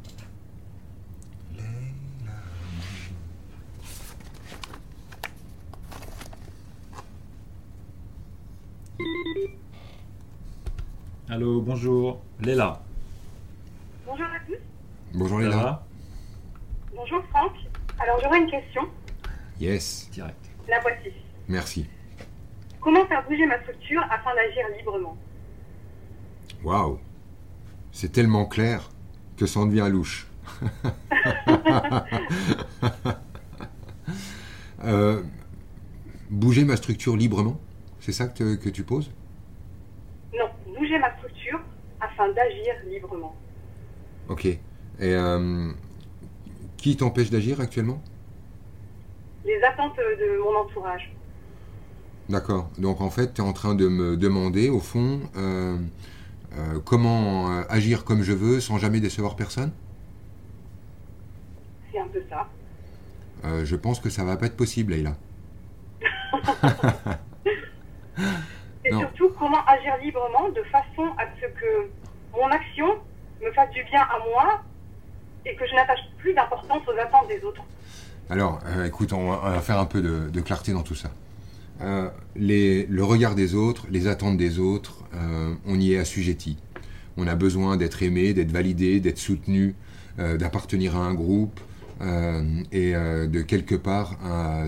Allô, 11.29 11.61
bonjour. 11.61 12.21
Léla. 12.41 12.81
Bonjour 14.07 14.27
à 14.27 14.41
tous. 14.47 14.57
Bonjour 15.15 15.39
Léla. 15.41 15.85
Bonjour 16.95 17.23
Franck. 17.31 17.53
Alors 18.01 18.19
j'aurais 18.23 18.39
une 18.39 18.51
question. 18.51 18.83
Yes. 19.61 20.09
Direct. 20.13 20.39
La 20.69 20.81
voici. 20.81 21.13
Merci. 21.49 21.87
Comment 22.81 23.05
faire 23.07 23.25
bouger 23.29 23.47
ma 23.47 23.61
structure 23.61 24.03
afin 24.11 24.35
d'agir 24.35 24.65
librement? 24.77 25.17
Waouh. 26.65 26.99
C'est 27.93 28.11
tellement 28.13 28.47
clair 28.47 28.91
que 29.37 29.47
ça 29.47 29.61
en 29.61 29.67
devient 29.67 29.89
louche. 29.91 30.27
Euh, 34.85 35.25
bouger 36.31 36.65
ma 36.65 36.77
structure 36.77 37.17
librement? 37.17 37.59
C'est 38.09 38.25
ça 38.25 38.27
que, 38.27 38.71
tu 38.71 38.85
poses? 38.85 39.11
Non, 40.33 40.49
bouger 40.67 40.99
ma 40.99 41.15
structure 41.19 41.61
afin 42.01 42.33
d'agir 42.33 42.73
librement. 42.87 43.37
Ok. 44.31 44.47
Et 44.47 44.59
euh, 45.01 45.71
qui 46.79 46.97
t'empêche 46.97 47.29
d'agir 47.29 47.61
actuellement? 47.61 48.01
Les 49.45 49.61
attentes 49.63 49.99
de 49.99 50.39
mon 50.43 50.57
entourage. 50.57 51.13
D'accord. 52.31 52.71
Donc 52.79 53.03
en 53.03 53.11
fait, 53.11 53.35
tu 53.35 53.43
es 53.43 53.45
en 53.45 53.53
train 53.53 53.75
de 53.75 53.89
me 53.89 54.17
demander, 54.17 54.71
au 54.71 54.81
fond, 54.81 55.21
euh, 55.37 55.77
euh, 56.57 56.81
comment 56.87 57.49
agir 57.69 58.05
comme 58.05 58.23
je 58.23 58.33
veux 58.33 58.59
sans 58.61 58.79
jamais 58.79 59.01
décevoir 59.01 59.37
personne? 59.37 59.73
C'est 61.93 61.99
un 61.99 62.09
peu 62.09 62.23
ça. 62.31 62.49
je 63.65 63.77
pense 63.77 64.01
que 64.01 64.09
ça 64.09 64.25
va 64.25 64.39
pas 64.39 64.47
être 64.47 64.57
possible, 64.57 64.95
Leïla. 64.95 65.15
Et 68.85 68.91
surtout, 68.91 69.31
comment 69.39 69.65
agir 69.67 69.97
librement 70.03 70.49
de 70.51 70.63
façon 70.65 71.13
à 71.19 71.25
ce 71.41 71.47
que 71.47 71.91
mon 72.33 72.47
action 72.47 72.87
me 73.45 73.51
fasse 73.53 73.71
du 73.71 73.83
bien 73.85 74.01
à 74.01 74.19
moi 74.31 74.63
et 75.45 75.55
que 75.55 75.67
je 75.67 75.75
n'attache 75.75 76.01
plus 76.19 76.33
d'importance 76.35 76.83
aux 76.87 76.99
attentes 76.99 77.29
des 77.29 77.43
autres. 77.45 77.63
Alors, 78.31 78.61
euh, 78.67 78.85
écoute, 78.85 79.13
on 79.13 79.31
va, 79.31 79.61
faire 79.61 79.79
un 79.79 79.87
peu 79.87 80.03
de, 80.03 80.41
clarté 80.41 80.73
dans 80.73 80.83
tout 80.83 80.95
ça. 80.95 81.11
Euh, 81.81 82.09
les, 82.37 82.87
le 82.87 83.05
regard 83.05 83.35
des 83.35 83.55
autres, 83.55 83.87
les 83.91 84.07
attentes 84.07 84.37
des 84.37 84.59
autres, 84.59 85.05
euh, 85.15 85.55
on 85.67 85.79
y 85.81 85.95
est 85.95 85.99
assujetti. 85.99 86.59
On 87.17 87.27
a 87.27 87.35
besoin 87.35 87.77
d'être 87.77 88.03
aimé, 88.03 88.35
d'être 88.35 88.53
validé, 88.53 89.01
d'être 89.01 89.19
soutenu, 89.19 89.75
d'appartenir 90.19 90.97
à 90.97 91.01
un 91.01 91.15
groupe 91.15 91.61
et 92.01 92.93
de 92.93 93.43
quelque 93.43 93.75
part 93.75 94.17
à, 94.25 94.63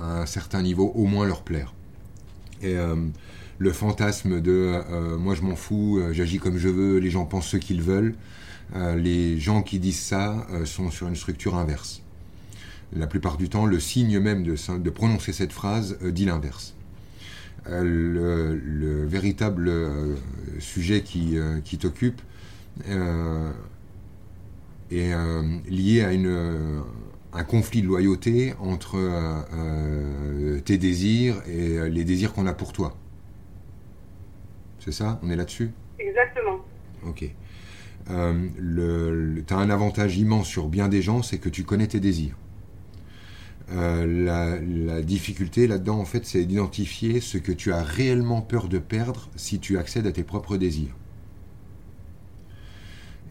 un 0.00 0.26
certain 0.26 0.62
niveau 0.62 0.92
au 0.94 1.04
moins 1.04 1.26
leur 1.26 1.42
plaire. 1.42 1.74
Et 2.62 2.76
euh, 2.76 2.96
le 3.58 3.72
fantasme 3.72 4.40
de 4.40 4.52
euh, 4.90 5.16
moi 5.18 5.34
je 5.34 5.42
m'en 5.42 5.56
fous, 5.56 5.98
euh, 5.98 6.12
j'agis 6.12 6.38
comme 6.38 6.58
je 6.58 6.68
veux, 6.68 6.98
les 6.98 7.10
gens 7.10 7.24
pensent 7.24 7.48
ce 7.48 7.56
qu'ils 7.56 7.82
veulent, 7.82 8.14
les 8.96 9.38
gens 9.38 9.62
qui 9.62 9.78
disent 9.78 10.00
ça 10.00 10.46
sont 10.64 10.90
sur 10.90 11.06
une 11.06 11.14
structure 11.14 11.54
inverse. 11.54 12.02
La 12.92 13.06
plupart 13.06 13.36
du 13.36 13.48
temps, 13.48 13.66
le 13.66 13.78
signe 13.78 14.18
même 14.18 14.42
de, 14.42 14.90
prononcer 14.90 15.32
cette 15.32 15.52
phrase 15.52 15.96
dit 16.02 16.24
l'inverse. 16.24 16.74
Le, 17.66 19.04
véritable 19.06 19.70
sujet 20.58 21.02
qui, 21.02 21.36
qui 21.62 21.78
t'occupe 21.78 22.20
est 24.90 25.14
lié 25.68 26.02
à 26.02 26.12
une, 26.12 26.82
un 27.34 27.44
conflit 27.44 27.82
de 27.82 27.86
loyauté 27.86 28.54
entre 28.60 28.96
euh, 28.96 29.42
euh, 29.54 30.60
tes 30.60 30.78
désirs 30.78 31.42
et 31.48 31.78
euh, 31.78 31.88
les 31.88 32.04
désirs 32.04 32.32
qu'on 32.32 32.46
a 32.46 32.54
pour 32.54 32.72
toi. 32.72 32.96
C'est 34.78 34.92
ça? 34.92 35.18
On 35.22 35.30
est 35.30 35.36
là-dessus? 35.36 35.70
Exactement. 35.98 36.60
Ok. 37.06 37.24
le, 38.08 39.42
tu 39.46 39.52
as 39.54 39.56
un 39.56 39.70
avantage 39.70 40.16
immense 40.16 40.46
sur 40.46 40.68
bien 40.68 40.88
des 40.88 41.02
gens, 41.02 41.22
c'est 41.22 41.38
que 41.38 41.48
tu 41.48 41.64
connais 41.64 41.88
tes 41.88 42.00
désirs. 42.00 42.36
la, 43.68 44.58
la, 44.60 45.02
difficulté 45.02 45.66
là-dedans, 45.66 45.98
en 45.98 46.04
fait, 46.04 46.26
c'est 46.26 46.44
d'identifier 46.44 47.20
ce 47.20 47.38
que 47.38 47.52
tu 47.52 47.72
as 47.72 47.82
réellement 47.82 48.42
peur 48.42 48.68
de 48.68 48.78
perdre 48.78 49.28
si 49.36 49.58
tu 49.58 49.78
accèdes 49.78 50.06
à 50.06 50.12
tes 50.12 50.22
propres 50.22 50.56
désirs. 50.56 50.94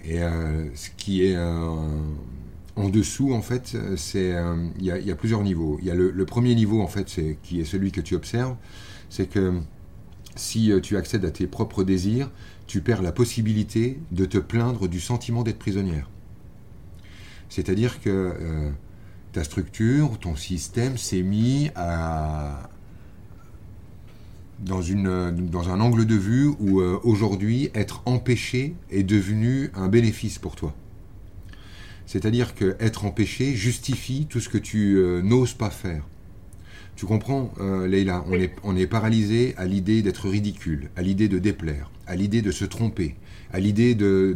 Et 0.03 0.19
ce 0.19 0.89
qui 0.97 1.25
est 1.25 1.37
en 2.75 2.89
dessous, 2.89 3.33
en 3.33 3.41
fait, 3.41 3.77
c'est 3.97 4.33
euh, 4.33 4.67
il 4.79 4.85
y, 4.85 5.11
a 5.11 5.15
plusieurs 5.15 5.43
niveaux. 5.43 5.77
Il 5.81 5.87
y 5.87 5.91
a 5.91 5.95
le, 5.95 6.25
premier 6.25 6.55
niveau, 6.55 6.81
en 6.81 6.87
fait, 6.87 7.19
qui 7.43 7.59
est 7.59 7.65
celui 7.65 7.91
que 7.91 8.01
tu 8.01 8.15
observes, 8.15 8.55
c'est 9.09 9.27
que 9.27 9.59
si 10.35 10.71
euh, 10.71 10.79
tu 10.79 10.97
accèdes 10.97 11.23
à 11.25 11.31
tes 11.31 11.45
propres 11.45 11.83
désirs, 11.83 12.31
tu 12.65 12.81
perds 12.81 13.03
la 13.03 13.11
possibilité 13.11 13.99
de 14.11 14.25
te 14.25 14.39
plaindre 14.39 14.87
du 14.87 14.99
sentiment 14.99 15.43
d'être 15.43 15.59
prisonnière. 15.59 16.09
C'est-à-dire 17.49 18.01
que 18.01 18.09
euh, 18.09 18.71
ta 19.33 19.43
structure, 19.43 20.17
ton 20.19 20.35
système 20.35 20.97
s'est 20.97 21.21
mis 21.21 21.69
dans 24.59 25.69
un 25.69 25.79
angle 25.79 26.05
de 26.05 26.15
vue 26.15 26.47
où 26.59 26.81
aujourd'hui 26.81 27.69
être 27.75 28.01
empêché 28.05 28.75
est 28.89 29.03
devenu 29.03 29.69
un 29.75 29.89
bénéfice 29.89 30.39
pour 30.39 30.55
toi. 30.55 30.73
C'est-à-dire 32.05 32.55
que 32.55 32.75
être 32.79 33.05
empêché 33.05 33.55
justifie 33.55 34.27
tout 34.29 34.39
ce 34.39 34.49
que 34.49 34.57
tu 34.57 34.97
euh, 34.97 35.21
n'oses 35.21 35.53
pas 35.53 35.69
faire. 35.69 36.07
Tu 36.95 37.05
comprends, 37.05 37.53
euh, 37.59 37.87
Leïla? 37.87 38.23
On 38.27 38.33
est, 38.33 38.53
on 38.63 38.75
est 38.75 38.85
paralysé 38.85 39.55
à 39.57 39.65
l'idée 39.65 40.01
d'être 40.01 40.29
ridicule, 40.29 40.89
à 40.95 41.01
l'idée 41.01 41.27
de 41.27 41.39
déplaire, 41.39 41.89
à 42.05 42.15
l'idée 42.15 42.41
de 42.41 42.51
se 42.51 42.65
tromper, 42.65 43.15
à 43.51 43.59
l'idée 43.59 43.95
d'aller 43.95 44.35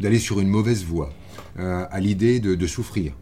de, 0.00 0.18
sur 0.18 0.40
une 0.40 0.48
mauvaise 0.48 0.84
voie, 0.84 1.12
euh, 1.58 1.84
à 1.90 2.00
l'idée 2.00 2.40
de, 2.40 2.66
souffrir. 2.66 3.12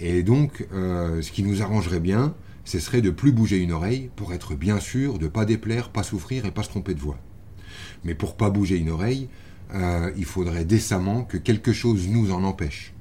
Et 0.00 0.22
donc, 0.22 0.66
ce 0.72 1.30
qui 1.30 1.44
nous 1.44 1.62
arrangerait 1.62 2.00
bien, 2.00 2.34
ce 2.64 2.78
serait 2.78 3.02
de 3.02 3.10
plus 3.10 3.32
bouger 3.32 3.58
une 3.58 3.72
oreille 3.72 4.10
pour 4.16 4.32
être 4.32 4.54
bien 4.54 4.80
sûr 4.80 5.18
de 5.18 5.28
pas 5.28 5.44
déplaire, 5.44 5.90
pas 5.90 6.02
souffrir 6.02 6.44
et 6.44 6.50
pas 6.50 6.62
se 6.62 6.68
tromper 6.68 6.94
de 6.94 7.00
voix. 7.00 7.18
Mais 8.04 8.14
pour 8.14 8.36
pas 8.36 8.50
bouger 8.50 8.76
une 8.76 8.90
oreille, 8.90 9.28
euh, 9.74 10.10
il 10.16 10.24
faudrait 10.24 10.64
décemment 10.64 11.24
que 11.24 11.36
quelque 11.36 11.72
chose 11.72 12.08
nous 12.08 12.32
en 12.32 12.44
empêche. 12.44 12.92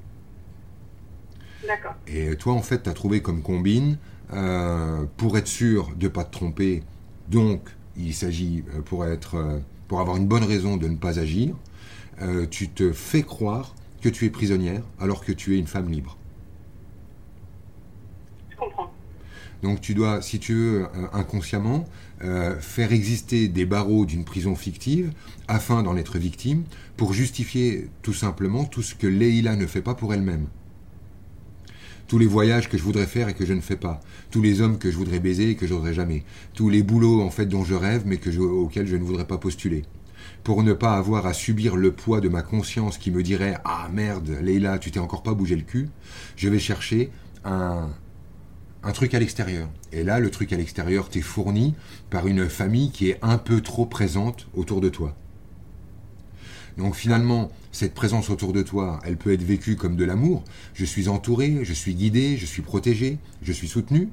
D'accord. 1.68 1.96
Et 2.08 2.36
toi, 2.36 2.54
en 2.54 2.62
fait, 2.62 2.84
tu 2.84 2.90
as 2.90 2.94
trouvé 2.94 3.22
comme 3.22 3.42
combine 3.42 3.98
pour 5.18 5.38
être 5.38 5.48
sûr 5.48 5.94
de 5.98 6.06
ne 6.06 6.10
pas 6.10 6.24
te 6.24 6.32
tromper. 6.32 6.84
Donc, 7.30 7.70
il 7.98 8.14
s'agit 8.14 8.64
pour 8.86 9.06
être, 9.06 9.62
pour 9.90 10.00
avoir 10.00 10.16
une 10.16 10.26
bonne 10.26 10.46
raison 10.46 10.78
de 10.78 10.88
ne 10.88 10.96
pas 10.96 11.20
agir. 11.20 11.54
tu 12.50 12.70
te 12.70 12.94
fais 12.94 13.24
croire 13.24 13.76
que 14.02 14.10
tu 14.10 14.26
es 14.26 14.30
prisonnière 14.30 14.82
alors 15.00 15.24
que 15.24 15.34
tu 15.34 15.56
es 15.56 15.60
une 15.60 15.68
femme 15.68 15.90
libre. 15.90 16.18
Je 18.50 18.56
comprends. 18.56 18.92
Donc 19.62 19.82
tu 19.82 19.94
dois, 19.94 20.22
si 20.22 20.40
tu 20.40 20.54
veux, 20.54 20.88
inconsciemment, 21.14 21.86
euh, 22.24 22.60
faire 22.60 22.92
exister 22.92 23.48
des 23.48 23.66
barreaux 23.66 24.06
d'une 24.06 24.24
prison 24.24 24.56
fictive 24.56 25.12
afin 25.48 25.82
d'en 25.82 25.98
être 25.98 26.20
victime 26.20 26.66
pour 26.96 27.14
justifier 27.14 27.90
tout 28.04 28.14
simplement 28.14 28.66
tout 28.66 28.84
ce 28.84 28.94
que 28.94 29.08
Leïla 29.08 29.56
ne 29.56 29.66
fait 29.66 29.82
pas 29.82 29.96
pour 29.96 30.14
elle-même. 30.14 30.46
Tous 32.08 32.20
les 32.20 32.28
voyages 32.28 32.70
que 32.70 32.78
je 32.78 32.84
voudrais 32.84 33.08
faire 33.08 33.30
et 33.30 33.34
que 33.34 33.46
je 33.46 33.54
ne 33.54 33.62
fais 33.62 33.76
pas, 33.76 34.02
tous 34.30 34.42
les 34.42 34.62
hommes 34.62 34.78
que 34.78 34.92
je 34.92 34.98
voudrais 34.98 35.20
baiser 35.20 35.50
et 35.50 35.56
que 35.56 35.66
je 35.66 35.74
n'oserais 35.74 35.96
jamais, 35.96 36.24
tous 36.54 36.70
les 36.70 36.84
boulots 36.84 37.22
en 37.22 37.32
fait 37.32 37.48
dont 37.48 37.64
je 37.64 37.74
rêve 37.74 38.04
mais 38.06 38.18
que 38.18 38.30
auxquels 38.38 38.88
je 38.88 38.98
ne 38.98 39.04
voudrais 39.04 39.28
pas 39.28 39.40
postuler. 39.40 39.84
Pour 40.44 40.62
ne 40.62 40.74
pas 40.74 40.98
avoir 40.98 41.26
à 41.26 41.34
subir 41.34 41.76
le 41.76 41.92
poids 41.92 42.22
de 42.22 42.30
ma 42.30 42.44
conscience 42.44 43.00
qui 43.00 43.10
me 43.10 43.24
dirait 43.24 43.58
Ah 43.66 43.90
merde, 43.92 44.38
Leïla, 44.42 44.78
tu 44.78 44.92
t'es 44.92 45.00
encore 45.00 45.24
pas 45.24 45.34
bougé 45.34 45.56
le 45.56 45.64
cul, 45.64 45.90
je 46.36 46.50
vais 46.50 46.60
chercher 46.60 47.10
un, 47.46 47.90
un 48.84 48.92
truc 48.92 49.14
à 49.14 49.20
l'extérieur. 49.20 49.70
Et 49.92 50.04
là, 50.04 50.20
le 50.20 50.32
truc 50.32 50.54
à 50.54 50.58
l'extérieur 50.58 51.10
t'est 51.10 51.22
fourni 51.22 51.76
par 52.10 52.28
une 52.28 52.50
famille 52.50 52.92
qui 52.92 53.10
est 53.10 53.20
un 53.22 53.38
peu 53.38 53.62
trop 53.62 53.86
présente 53.86 54.48
autour 54.54 54.82
de 54.82 54.90
toi. 54.90 55.16
Donc 56.78 56.96
finalement, 56.96 57.52
cette 57.72 57.94
présence 57.94 58.30
autour 58.30 58.54
de 58.54 58.64
toi, 58.64 59.00
elle 59.06 59.18
peut 59.18 59.34
être 59.34 59.44
vécue 59.44 59.76
comme 59.76 59.96
de 59.96 60.06
l'amour. 60.06 60.44
Je 60.74 60.86
suis 60.86 61.10
entouré, 61.10 61.60
je 61.64 61.74
suis 61.74 61.94
guidé, 61.94 62.38
je 62.38 62.46
suis 62.46 62.62
protégé, 62.62 63.20
je 63.42 63.52
suis 63.52 63.68
soutenu. 63.68 64.10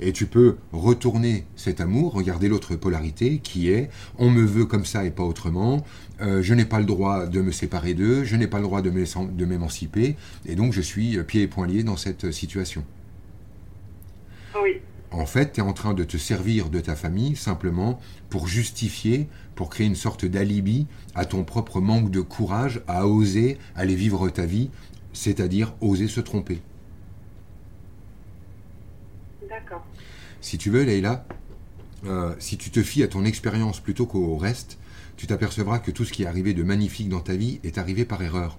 Et 0.00 0.12
tu 0.12 0.26
peux 0.26 0.56
retourner 0.72 1.44
cet 1.54 1.82
amour, 1.82 2.14
regarder 2.14 2.48
l'autre 2.48 2.76
polarité 2.76 3.38
qui 3.38 3.70
est 3.70 3.90
on 4.16 4.30
me 4.30 4.42
veut 4.42 4.64
comme 4.64 4.86
ça 4.86 5.04
et 5.04 5.10
pas 5.10 5.22
autrement, 5.22 5.84
euh, 6.22 6.42
je 6.42 6.54
n'ai 6.54 6.64
pas 6.64 6.78
le 6.78 6.86
droit 6.86 7.26
de 7.26 7.42
me 7.42 7.52
séparer 7.52 7.92
d'eux, 7.92 8.24
je 8.24 8.36
n'ai 8.36 8.46
pas 8.46 8.58
le 8.58 8.64
droit 8.64 8.80
de 8.80 9.44
m'émanciper, 9.44 10.16
et 10.46 10.54
donc 10.54 10.72
je 10.72 10.80
suis 10.80 11.22
pieds 11.24 11.42
et 11.42 11.46
poings 11.46 11.66
liés 11.66 11.82
dans 11.82 11.98
cette 11.98 12.32
situation. 12.32 12.84
En 15.10 15.24
fait, 15.24 15.52
tu 15.52 15.60
es 15.60 15.62
en 15.62 15.72
train 15.72 15.94
de 15.94 16.04
te 16.04 16.16
servir 16.16 16.68
de 16.68 16.80
ta 16.80 16.96
famille 16.96 17.36
simplement 17.36 18.00
pour 18.28 18.48
justifier, 18.48 19.28
pour 19.54 19.70
créer 19.70 19.86
une 19.86 19.94
sorte 19.94 20.24
d'alibi 20.24 20.86
à 21.14 21.24
ton 21.24 21.44
propre 21.44 21.80
manque 21.80 22.10
de 22.10 22.20
courage 22.20 22.82
à 22.86 23.06
oser 23.06 23.58
aller 23.76 23.94
vivre 23.94 24.28
ta 24.28 24.44
vie, 24.44 24.70
c'est-à-dire 25.12 25.74
oser 25.80 26.08
se 26.08 26.20
tromper. 26.20 26.60
D'accord. 29.48 29.86
Si 30.40 30.58
tu 30.58 30.70
veux, 30.70 30.82
Leïla, 30.82 31.26
euh, 32.04 32.34
si 32.38 32.58
tu 32.58 32.70
te 32.70 32.82
fies 32.82 33.02
à 33.02 33.08
ton 33.08 33.24
expérience 33.24 33.80
plutôt 33.80 34.06
qu'au 34.06 34.36
reste, 34.36 34.78
tu 35.16 35.26
t'apercevras 35.26 35.78
que 35.78 35.90
tout 35.90 36.04
ce 36.04 36.12
qui 36.12 36.24
est 36.24 36.26
arrivé 36.26 36.52
de 36.52 36.62
magnifique 36.62 37.08
dans 37.08 37.20
ta 37.20 37.36
vie 37.36 37.58
est 37.64 37.78
arrivé 37.78 38.04
par 38.04 38.22
erreur. 38.22 38.58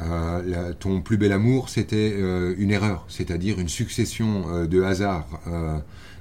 Euh, 0.00 0.72
ton 0.78 1.00
plus 1.00 1.16
bel 1.16 1.32
amour, 1.32 1.68
c'était 1.68 2.14
euh, 2.16 2.54
une 2.58 2.70
erreur, 2.70 3.04
c'est-à-dire 3.08 3.58
une 3.58 3.68
succession 3.68 4.44
euh, 4.48 4.66
de 4.66 4.82
hasards 4.82 5.26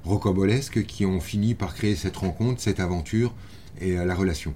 rocambolesques 0.03 0.85
qui 0.85 1.05
ont 1.05 1.19
fini 1.19 1.53
par 1.53 1.75
créer 1.75 1.95
cette 1.95 2.17
rencontre, 2.17 2.61
cette 2.61 2.79
aventure 2.79 3.33
et 3.81 3.95
la 3.95 4.15
relation. 4.15 4.53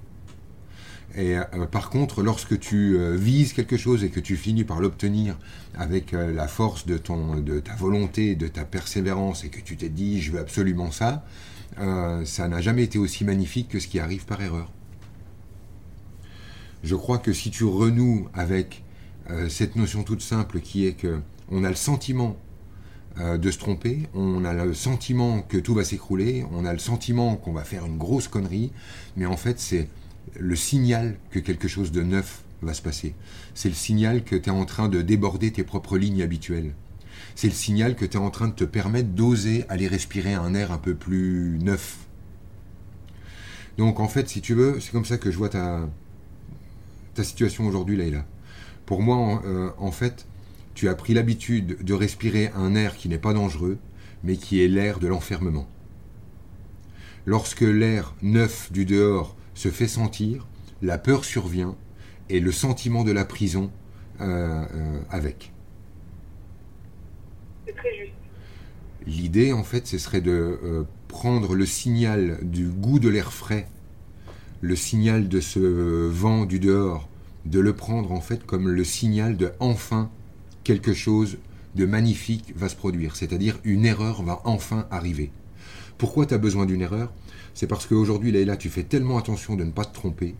Et 1.14 1.36
par 1.70 1.90
contre, 1.90 2.22
lorsque 2.22 2.58
tu 2.58 2.96
vises 3.16 3.52
quelque 3.52 3.76
chose 3.76 4.02
et 4.02 4.08
que 4.08 4.18
tu 4.18 4.34
finis 4.34 4.64
par 4.64 4.80
l'obtenir 4.80 5.38
avec 5.74 6.12
la 6.12 6.48
force 6.48 6.86
de, 6.86 6.96
ton, 6.96 7.36
de 7.36 7.60
ta 7.60 7.74
volonté, 7.74 8.34
de 8.34 8.48
ta 8.48 8.64
persévérance, 8.64 9.44
et 9.44 9.50
que 9.50 9.60
tu 9.60 9.76
t'es 9.76 9.90
dit 9.90 10.22
je 10.22 10.32
veux 10.32 10.40
absolument 10.40 10.90
ça, 10.90 11.22
ça 11.76 12.48
n'a 12.48 12.62
jamais 12.62 12.84
été 12.84 12.98
aussi 12.98 13.26
magnifique 13.26 13.68
que 13.68 13.78
ce 13.78 13.88
qui 13.88 14.00
arrive 14.00 14.24
par 14.24 14.40
erreur. 14.40 14.72
Je 16.82 16.94
crois 16.94 17.18
que 17.18 17.34
si 17.34 17.50
tu 17.50 17.64
renoues 17.64 18.26
avec 18.32 18.82
euh, 19.30 19.48
cette 19.48 19.76
notion 19.76 20.02
toute 20.02 20.22
simple 20.22 20.60
qui 20.60 20.86
est 20.86 20.94
que 20.94 21.20
on 21.50 21.64
a 21.64 21.68
le 21.68 21.76
sentiment 21.76 22.36
euh, 23.18 23.38
de 23.38 23.50
se 23.50 23.58
tromper, 23.58 24.08
on 24.14 24.44
a 24.44 24.52
le 24.52 24.74
sentiment 24.74 25.42
que 25.42 25.58
tout 25.58 25.74
va 25.74 25.84
s'écrouler, 25.84 26.44
on 26.52 26.64
a 26.64 26.72
le 26.72 26.78
sentiment 26.78 27.36
qu'on 27.36 27.52
va 27.52 27.64
faire 27.64 27.84
une 27.84 27.98
grosse 27.98 28.26
connerie, 28.26 28.72
mais 29.16 29.26
en 29.26 29.36
fait 29.36 29.60
c'est 29.60 29.88
le 30.38 30.56
signal 30.56 31.16
que 31.30 31.38
quelque 31.38 31.68
chose 31.68 31.92
de 31.92 32.02
neuf 32.02 32.42
va 32.62 32.74
se 32.74 32.82
passer. 32.82 33.14
C'est 33.54 33.68
le 33.68 33.74
signal 33.74 34.24
que 34.24 34.36
tu 34.36 34.48
es 34.48 34.52
en 34.52 34.64
train 34.64 34.88
de 34.88 35.02
déborder 35.02 35.52
tes 35.52 35.62
propres 35.62 35.98
lignes 35.98 36.22
habituelles. 36.22 36.74
C'est 37.34 37.48
le 37.48 37.54
signal 37.54 37.96
que 37.96 38.04
tu 38.04 38.16
es 38.16 38.20
en 38.20 38.30
train 38.30 38.48
de 38.48 38.54
te 38.54 38.64
permettre 38.64 39.10
d'oser 39.10 39.64
aller 39.68 39.88
respirer 39.88 40.34
un 40.34 40.54
air 40.54 40.72
un 40.72 40.78
peu 40.78 40.94
plus 40.94 41.58
neuf. 41.60 41.98
Donc 43.78 44.00
en 44.00 44.08
fait, 44.08 44.28
si 44.28 44.40
tu 44.40 44.54
veux, 44.54 44.80
c'est 44.80 44.92
comme 44.92 45.04
ça 45.04 45.18
que 45.18 45.30
je 45.30 45.36
vois 45.36 45.48
ta, 45.48 45.88
ta 47.14 47.24
situation 47.24 47.66
aujourd'hui, 47.66 47.96
Leïla. 47.96 48.24
Pour 48.86 49.02
moi, 49.02 49.42
euh, 49.44 49.70
en, 49.78 49.92
fait, 49.92 50.26
tu 50.74 50.88
as 50.88 50.94
pris 50.94 51.14
l'habitude 51.14 51.82
de 51.82 51.94
respirer 51.94 52.50
un 52.54 52.74
air 52.74 52.96
qui 52.96 53.08
n'est 53.08 53.18
pas 53.18 53.32
dangereux, 53.32 53.78
mais 54.24 54.36
qui 54.36 54.62
est 54.62 54.68
l'air 54.68 54.98
de 54.98 55.06
l'enfermement. 55.06 55.68
Lorsque 57.24 57.60
l'air 57.60 58.14
neuf 58.22 58.72
du 58.72 58.84
dehors 58.84 59.36
se 59.54 59.68
fait 59.68 59.86
sentir, 59.86 60.48
la 60.80 60.98
peur 60.98 61.24
survient 61.24 61.76
et 62.28 62.40
le 62.40 62.50
sentiment 62.50 63.04
de 63.04 63.12
la 63.12 63.24
prison 63.24 63.70
euh, 64.20 64.64
euh, 64.74 65.00
avec. 65.10 65.52
C'est 67.66 67.76
très 67.76 67.96
juste. 67.96 68.12
L'idée, 69.06 69.52
en 69.52 69.64
fait, 69.64 69.86
ce 69.86 69.98
serait 69.98 70.20
de 70.20 70.86
prendre 71.08 71.54
le 71.54 71.66
signal 71.66 72.38
du 72.42 72.68
goût 72.68 72.98
de 73.00 73.08
l'air 73.08 73.32
frais, 73.32 73.68
le 74.60 74.76
signal 74.76 75.28
de 75.28 75.40
ce 75.40 76.08
vent 76.08 76.44
du 76.44 76.60
dehors, 76.60 77.08
de 77.44 77.60
le 77.60 77.74
prendre 77.74 78.12
en 78.12 78.20
fait 78.20 78.44
comme 78.44 78.68
le 78.68 78.84
signal 78.84 79.36
de 79.36 79.52
enfin 79.60 80.10
quelque 80.64 80.94
chose 80.94 81.38
de 81.74 81.86
magnifique 81.86 82.52
va 82.56 82.68
se 82.68 82.76
produire, 82.76 83.16
c'est-à-dire 83.16 83.58
une 83.64 83.84
erreur 83.84 84.22
va 84.22 84.40
enfin 84.44 84.86
arriver. 84.90 85.30
Pourquoi 85.98 86.26
tu 86.26 86.34
as 86.34 86.38
besoin 86.38 86.66
d'une 86.66 86.82
erreur? 86.82 87.12
C'est 87.54 87.66
parce 87.66 87.86
qu'aujourd'hui, 87.86 88.32
là, 88.44 88.56
tu 88.56 88.68
fais 88.68 88.82
tellement 88.82 89.18
attention 89.18 89.56
de 89.56 89.64
ne 89.64 89.70
pas 89.70 89.84
te 89.84 89.94
tromper 89.94 90.34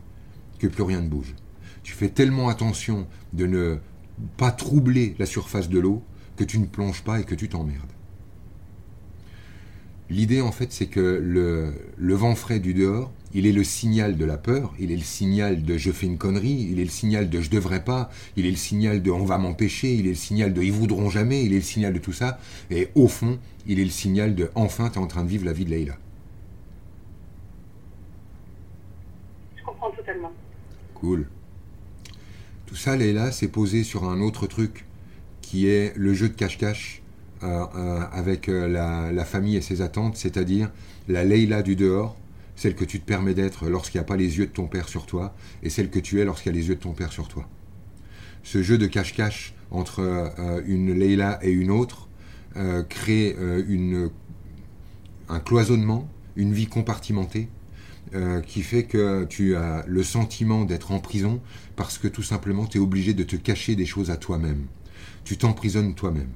que 0.59 0.67
plus 0.67 0.83
rien 0.83 1.01
ne 1.01 1.07
bouge. 1.07 1.35
Tu 1.83 1.93
fais 1.93 2.09
tellement 2.09 2.49
attention 2.49 3.07
de 3.33 3.45
ne 3.45 3.77
pas 4.37 4.51
troubler 4.51 5.15
la 5.19 5.25
surface 5.25 5.69
de 5.69 5.79
l'eau 5.79 6.03
que 6.35 6.43
tu 6.43 6.59
ne 6.59 6.65
plonges 6.65 7.03
pas 7.03 7.19
et 7.19 7.23
que 7.23 7.35
tu 7.35 7.49
t'emmerdes. 7.49 7.91
L'idée, 10.09 10.41
en 10.41 10.51
fait, 10.51 10.71
c'est 10.71 10.87
que 10.87 10.99
le, 10.99 11.73
le, 11.97 12.13
vent 12.13 12.35
frais 12.35 12.59
du 12.59 12.73
dehors, 12.73 13.11
il 13.33 13.47
est 13.47 13.51
le 13.51 13.63
signal 13.63 14.17
de 14.17 14.25
la 14.25 14.37
peur, 14.37 14.73
il 14.79 14.91
est 14.91 14.95
le 14.95 15.01
signal 15.01 15.63
de 15.63 15.77
je 15.77 15.91
fais 15.91 16.05
une 16.05 16.17
connerie, 16.17 16.67
il 16.71 16.79
est 16.79 16.83
le 16.83 16.89
signal 16.89 17.29
de 17.29 17.41
je 17.41 17.49
devrais 17.49 17.83
pas, 17.83 18.09
il 18.35 18.45
est 18.45 18.51
le 18.51 18.57
signal 18.57 19.01
de 19.01 19.11
on 19.11 19.25
va 19.25 19.37
m'empêcher, 19.37 19.93
il 19.93 20.05
est 20.05 20.11
le 20.11 20.15
signal 20.15 20.53
de 20.53 20.61
ils 20.61 20.71
voudront 20.71 21.09
jamais, 21.09 21.43
il 21.43 21.53
est 21.53 21.57
le 21.57 21.61
signal 21.61 21.93
de 21.93 21.99
tout 21.99 22.13
ça. 22.13 22.39
Et 22.69 22.89
au 22.95 23.07
fond, 23.07 23.39
il 23.65 23.79
est 23.79 23.85
le 23.85 23.89
signal 23.89 24.35
de 24.35 24.49
enfin, 24.55 24.89
tu 24.89 24.99
es 24.99 25.01
en 25.01 25.07
train 25.07 25.23
de 25.23 25.29
vivre 25.29 25.45
la 25.45 25.53
vie 25.53 25.65
de 25.65 25.71
Leïla. 25.71 25.97
Je 29.55 29.63
comprends 29.63 29.91
totalement. 29.91 30.31
Cool. 30.95 31.27
Tout 32.65 32.75
ça, 32.75 32.95
Leïla, 32.95 33.31
c'est 33.31 33.49
posé 33.49 33.83
sur 33.83 34.05
un 34.05 34.19
autre 34.19 34.47
truc 34.47 34.85
qui 35.41 35.67
est 35.67 35.95
le 35.95 36.13
jeu 36.13 36.29
de 36.29 36.33
cache-cache 36.33 37.03
euh, 37.43 37.65
euh, 37.75 37.99
avec 38.11 38.47
euh, 38.47 38.67
la, 38.67 39.25
famille 39.25 39.57
et 39.57 39.61
ses 39.61 39.81
attentes, 39.81 40.15
c'est-à-dire 40.15 40.71
la 41.07 41.23
Leïla 41.23 41.61
du 41.61 41.75
dehors, 41.75 42.17
celle 42.55 42.75
que 42.75 42.85
tu 42.85 42.99
te 42.99 43.05
permets 43.05 43.33
d'être 43.33 43.67
lorsqu'il 43.67 43.99
n'y 43.99 44.03
a 44.03 44.07
pas 44.07 44.17
les 44.17 44.37
yeux 44.37 44.45
de 44.45 44.51
ton 44.51 44.67
père 44.67 44.87
sur 44.87 45.05
toi, 45.05 45.35
et 45.63 45.69
celle 45.69 45.89
que 45.89 45.99
tu 45.99 46.19
es 46.19 46.25
lorsqu'il 46.25 46.51
y 46.51 46.55
a 46.55 46.59
les 46.59 46.67
yeux 46.67 46.75
de 46.75 46.79
ton 46.79 46.93
père 46.93 47.11
sur 47.11 47.27
toi. 47.27 47.47
Ce 48.43 48.61
jeu 48.61 48.77
de 48.77 48.87
cache-cache 48.87 49.53
entre 49.71 50.01
une 50.67 50.93
Leïla 50.93 51.39
et 51.41 51.51
une 51.51 51.71
autre 51.71 52.09
crée 52.89 53.35
une, 53.67 54.09
un 55.29 55.39
cloisonnement, 55.39 56.09
une 56.35 56.53
vie 56.53 56.67
compartimentée, 56.67 57.47
qui 58.45 58.61
fait 58.61 58.83
que 58.83 59.23
tu 59.25 59.55
as 59.55 59.85
le 59.87 60.03
sentiment 60.03 60.65
d'être 60.65 60.91
en 60.91 60.99
prison 60.99 61.41
parce 61.75 61.97
que 61.97 62.07
tout 62.07 62.21
simplement 62.21 62.67
tu 62.67 62.77
es 62.77 62.81
obligé 62.81 63.13
de 63.13 63.23
te 63.23 63.37
cacher 63.37 63.75
des 63.75 63.85
choses 63.85 64.11
à 64.11 64.17
toi-même. 64.17 64.65
Tu 65.23 65.37
t'emprisonnes 65.37 65.95
toi-même 65.95 66.29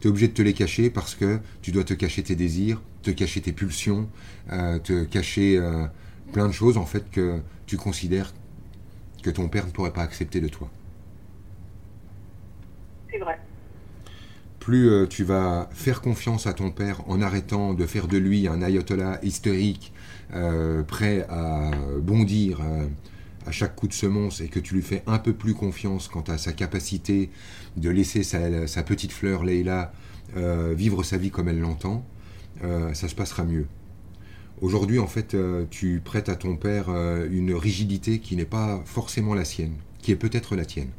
tu 0.00 0.06
es 0.06 0.10
obligé 0.10 0.28
de 0.28 0.32
te 0.32 0.42
les 0.42 0.52
cacher 0.52 0.90
parce 0.90 1.14
que 1.14 1.40
tu 1.62 1.72
dois 1.72 1.84
te 1.84 1.94
cacher 1.94 2.22
tes 2.22 2.36
désirs, 2.36 2.80
te 3.08 3.18
cacher 3.18 3.40
tes 3.40 3.52
pulsions, 3.52 4.08
euh, 4.52 4.78
te 4.78 5.04
cacher 5.04 5.56
euh, 5.56 5.86
plein 6.32 6.46
de 6.46 6.52
choses 6.52 6.76
en 6.76 6.84
fait 6.84 7.10
que 7.10 7.40
tu 7.66 7.76
considères 7.76 8.34
que 9.22 9.30
ton 9.30 9.48
père 9.48 9.66
ne 9.66 9.70
pourrait 9.70 9.92
pas 9.92 10.02
accepter 10.02 10.40
de 10.40 10.48
toi. 10.48 10.70
C'est 13.10 13.18
vrai. 13.18 13.38
Plus 14.60 14.90
euh, 14.90 15.06
tu 15.06 15.24
vas 15.24 15.70
faire 15.72 16.02
confiance 16.02 16.46
à 16.46 16.52
ton 16.52 16.70
père 16.70 17.02
en 17.08 17.22
arrêtant 17.22 17.72
de 17.72 17.86
faire 17.86 18.08
de 18.08 18.18
lui 18.18 18.46
un 18.46 18.60
ayatollah 18.62 19.18
historique 19.22 19.92
prêt 20.86 21.26
à 21.30 21.70
bondir 22.02 22.60
à 23.46 23.50
chaque 23.50 23.74
coup 23.74 23.88
de 23.88 23.94
semonce 23.94 24.42
et 24.42 24.48
que 24.48 24.60
tu 24.60 24.74
lui 24.74 24.82
fais 24.82 25.02
un 25.06 25.18
peu 25.18 25.32
plus 25.32 25.54
confiance 25.54 26.06
quant 26.06 26.24
à 26.28 26.36
sa 26.36 26.52
capacité 26.52 27.30
de 27.78 27.88
laisser 27.88 28.22
sa, 28.22 28.82
petite 28.82 29.10
fleur 29.10 29.42
Leïla 29.42 29.90
euh, 30.36 30.74
vivre 30.76 31.02
sa 31.02 31.16
vie 31.16 31.30
comme 31.30 31.48
elle 31.48 31.60
l'entend, 31.60 32.04
euh, 32.64 32.94
ça 32.94 33.08
se 33.08 33.14
passera 33.14 33.44
mieux. 33.44 33.66
Aujourd'hui, 34.60 34.98
en 34.98 35.06
fait, 35.06 35.34
euh, 35.34 35.66
tu 35.70 36.00
prêtes 36.04 36.28
à 36.28 36.36
ton 36.36 36.56
père 36.56 36.88
une 36.88 37.54
rigidité 37.54 38.18
qui 38.18 38.36
n'est 38.36 38.44
pas 38.44 38.82
forcément 38.84 39.34
la 39.34 39.44
sienne, 39.44 39.76
qui 39.98 40.10
est 40.10 40.16
peut-être 40.16 40.56
la 40.56 40.64
tienne. 40.64 40.90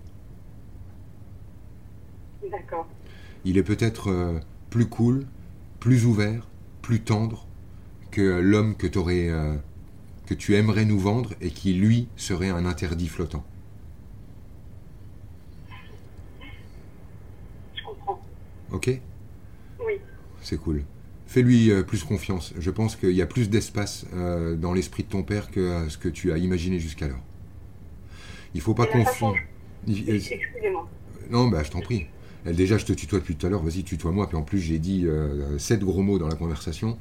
D'accord. 2.50 2.88
Il 3.46 3.58
est 3.58 3.64
peut-être 3.64 4.40
plus 4.70 4.88
cool, 4.88 5.26
plus 5.80 6.06
ouvert, 6.06 6.48
plus 6.82 7.02
tendre 7.02 7.48
que 8.12 8.40
l'homme 8.40 8.76
que, 8.76 8.88
que 8.88 10.34
tu 10.34 10.56
aimerais 10.56 10.86
nous 10.86 11.00
vendre 11.00 11.34
et 11.42 11.50
qui, 11.50 11.74
lui, 11.74 12.08
serait 12.16 12.50
un 12.50 12.66
interdit 12.66 13.08
flottant. 13.08 13.44
Je 17.76 17.84
comprends. 17.84 18.22
Ok? 18.72 19.00
Oui. 19.86 19.94
C'est 20.42 20.58
cool. 20.58 20.84
Fais-lui 21.30 21.70
euh, 21.70 21.84
plus 21.84 22.04
confiance. 22.04 22.56
Je 22.58 22.72
pense 22.72 22.96
qu'il 22.96 23.12
y 23.12 23.22
a 23.22 23.28
plus 23.28 23.52
d'espace 23.52 24.08
euh, 24.16 24.56
dans 24.56 24.74
l'esprit 24.74 25.04
de 25.04 25.10
ton 25.10 25.22
père 25.22 25.52
que 25.52 25.60
euh, 25.60 25.88
ce 25.88 26.00
que 26.00 26.10
tu 26.10 26.32
as 26.32 26.40
imaginé 26.40 26.80
jusqu'alors. 26.80 27.22
Il 28.56 28.62
faut 28.62 28.74
pas 28.74 28.88
confondre. 28.88 29.38
Excusez-moi. 29.88 30.90
Non, 31.30 31.48
bah, 31.48 31.62
je 31.64 31.70
t'en 31.70 31.82
prie. 31.82 32.08
Déjà, 32.46 32.80
je 32.80 32.86
te 32.86 32.94
tutoie 32.94 33.20
depuis 33.20 33.36
tout 33.36 33.46
à 33.46 33.50
l'heure, 33.52 33.62
vas-y, 33.62 33.84
tutoie-moi. 33.84 34.28
Puis 34.28 34.38
en 34.38 34.42
plus, 34.42 34.58
j'ai 34.58 34.80
dit 34.80 35.06
sept 35.60 35.82
gros 35.82 36.02
mots 36.02 36.18
dans 36.18 36.28
la 36.28 36.36
conversation. 36.36 36.98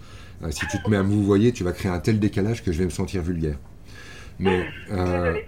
si 0.51 0.67
tu 0.67 0.77
te 0.83 0.91
mets 0.91 0.99
à 0.99 1.03
me 1.03 1.25
voyer, 1.25 1.53
tu 1.53 1.65
vas 1.65 1.73
créer 1.73 1.91
un 1.91 2.01
tel 2.01 2.21
décalage 2.21 2.63
que 2.63 2.71
je 2.71 2.79
vais 2.79 2.85
me 2.85 2.91
sentir 2.91 3.23
vulgaire. 3.23 3.59
Mais, 4.39 4.67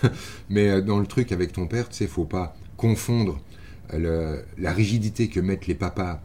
mais 0.50 0.82
dans 0.82 0.98
le 0.98 1.06
truc 1.06 1.32
avec 1.32 1.52
ton 1.52 1.66
père, 1.66 1.88
tu 1.88 1.94
sais, 1.94 2.06
faut 2.06 2.26
pas 2.26 2.54
confondre 2.76 3.40
la 3.90 4.72
rigidité 4.72 5.28
que 5.28 5.40
mettent 5.40 5.66
les 5.66 5.74
papas 5.74 6.20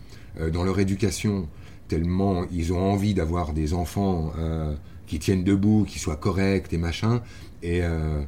dans 0.52 0.66
leur 0.66 0.80
éducation 0.80 1.48
tellement 1.88 2.46
ils 2.52 2.74
ont 2.74 2.80
envie 2.80 3.14
d'avoir 3.14 3.54
des 3.54 3.74
enfants 3.74 4.32
euh, 4.38 4.76
qui 5.08 5.20
tiennent 5.20 5.44
debout, 5.44 5.86
qui 5.88 6.00
soient 6.00 6.16
corrects 6.16 6.72
et 6.74 6.78
machin, 6.78 7.22
et, 7.62 7.82
euh, 7.84 8.22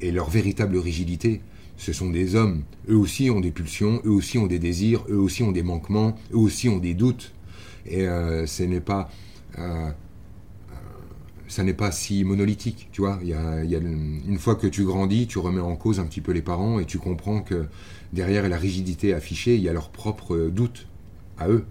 et 0.00 0.10
leur 0.10 0.28
véritable 0.30 0.76
rigidité. 0.76 1.40
Ce 1.76 1.92
sont 1.92 2.10
des 2.10 2.34
hommes. 2.34 2.62
Eux 2.88 2.96
aussi 2.96 3.30
ont 3.30 3.40
des 3.40 3.52
pulsions, 3.52 4.02
eux 4.04 4.10
aussi 4.10 4.36
ont 4.36 4.46
des 4.46 4.58
désirs, 4.58 5.04
eux 5.08 5.16
aussi 5.16 5.42
ont 5.42 5.52
des 5.52 5.62
manquements, 5.62 6.14
eux 6.32 6.38
aussi 6.38 6.68
ont 6.68 6.78
des 6.78 6.94
doutes. 6.94 7.32
Et 7.86 8.06
euh, 8.06 8.44
ce 8.46 8.62
n'est 8.64 8.82
pas, 8.82 9.08
ça 11.48 11.64
n'est 11.64 11.74
pas 11.74 11.90
si 11.90 12.22
monolithique, 12.22 12.88
tu 12.92 13.00
vois. 13.00 13.18
Y 13.24 13.32
a 13.32 13.62
une 13.64 14.38
fois 14.38 14.56
que 14.56 14.66
tu 14.66 14.84
grandis, 14.84 15.26
tu 15.26 15.38
remets 15.38 15.60
en 15.60 15.74
cause 15.74 16.00
un 16.00 16.06
petit 16.06 16.20
peu 16.20 16.32
les 16.32 16.42
parents 16.42 16.78
et 16.80 16.84
tu 16.84 16.98
comprends 16.98 17.40
que 17.40 17.66
derrière 18.12 18.46
la 18.48 18.58
rigidité 18.58 19.14
affichée, 19.14 19.54
il 19.54 19.62
y 19.62 19.68
a 19.68 19.72
leurs 19.72 19.90
propres 19.90 20.50
doutes 20.52 20.86
à 21.38 21.48
eux. 21.48 21.64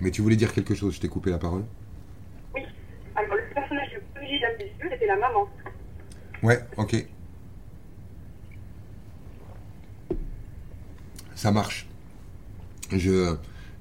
Mais 0.00 0.10
tu 0.10 0.22
voulais 0.22 0.36
dire 0.36 0.52
quelque 0.52 0.74
chose, 0.74 0.94
je 0.94 1.00
t'ai 1.00 1.08
coupé 1.08 1.30
la 1.30 1.38
parole. 1.38 1.64
Oui. 2.54 2.62
Alors, 3.14 3.36
le 3.36 3.54
personnage 3.54 3.88
le 3.94 4.00
plus 4.14 4.24
vigile 4.24 4.46
c'était 4.90 5.06
la 5.06 5.16
maman. 5.16 5.48
Ouais, 6.42 6.60
ok. 6.76 7.06
Ça 11.34 11.50
marche. 11.50 11.86
Je, 12.92 13.34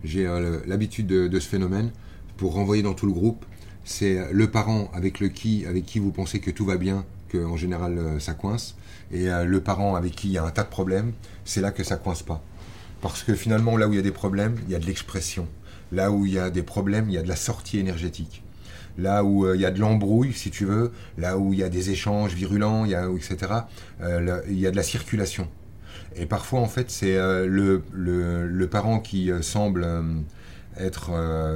j'ai 0.04 0.25
euh, 0.25 0.60
l'habitude 0.65 1.08
de, 1.08 1.39
ce 1.39 1.47
phénomène 1.47 1.91
pour 2.38 2.54
renvoyer 2.54 2.84
dans 2.84 2.93
tout 2.93 3.06
le 3.06 3.13
groupe. 3.13 3.45
C'est 3.84 4.32
le 4.32 4.49
parent 4.49 4.89
avec, 4.93 5.19
le 5.19 5.28
qui, 5.28 5.65
avec 5.65 5.86
qui 5.86 5.99
vous 5.99 6.12
pensez 6.12 6.39
que 6.39 6.51
tout 6.51 6.65
va 6.65 6.78
bien, 6.78 7.06
que 7.30 7.38
en 7.38 7.56
général 7.56 7.97
euh, 7.97 8.19
ça 8.19 8.34
coince. 8.34 8.75
Et 9.12 9.30
euh, 9.30 9.45
le 9.45 9.62
parent 9.62 9.95
avec 9.95 10.15
qui 10.15 10.30
il 10.30 10.34
y 10.34 10.38
a 10.38 10.43
un 10.43 10.51
tas 10.51 10.63
de 10.63 10.69
problèmes, 10.69 11.13
c'est 11.43 11.62
là 11.62 11.71
que 11.71 11.84
ça 11.84 11.97
coince 11.97 12.23
pas. 12.23 12.41
Parce 13.01 13.23
que 13.23 13.36
finalement, 13.36 13.78
là 13.78 13.88
où 13.88 13.93
il 13.93 13.97
y 13.97 13.99
a 13.99 14.04
des 14.04 14.12
problèmes, 14.12 14.58
il 14.65 14.71
y 14.71 14.75
a 14.75 14.80
de 14.80 14.86
l'expression. 14.86 15.47
Là 15.91 16.11
où 16.11 16.25
il 16.25 16.33
y 16.33 16.39
a 16.39 16.49
des 16.49 16.63
problèmes, 16.63 17.09
il 17.09 17.13
y 17.13 17.17
a 17.17 17.23
de 17.23 17.27
la 17.27 17.35
sortie 17.35 17.79
énergétique. 17.79 18.43
Là 18.97 19.23
où 19.23 19.45
euh, 19.45 19.55
il 19.55 19.61
y 19.61 19.65
a 19.65 19.71
de 19.71 19.79
l'embrouille, 19.79 20.33
si 20.33 20.51
tu 20.51 20.65
veux, 20.65 20.91
là 21.17 21.37
où 21.37 21.53
il 21.53 21.59
y 21.59 21.63
a 21.63 21.69
des 21.69 21.89
échanges 21.89 22.33
virulents, 22.33 22.85
y 22.85 22.95
a, 22.95 23.09
etc., 23.09 23.37
euh, 24.01 24.41
il 24.47 24.59
y 24.59 24.67
a 24.67 24.71
de 24.71 24.75
la 24.75 24.83
circulation. 24.83 25.49
Et 26.15 26.25
parfois, 26.25 26.61
en 26.61 26.67
fait, 26.67 26.89
c'est 26.89 27.17
euh, 27.17 27.45
le, 27.45 27.83
le, 27.91 28.67
parent 28.67 28.99
qui 28.99 29.31
semble 29.41 29.85
être 30.77 31.11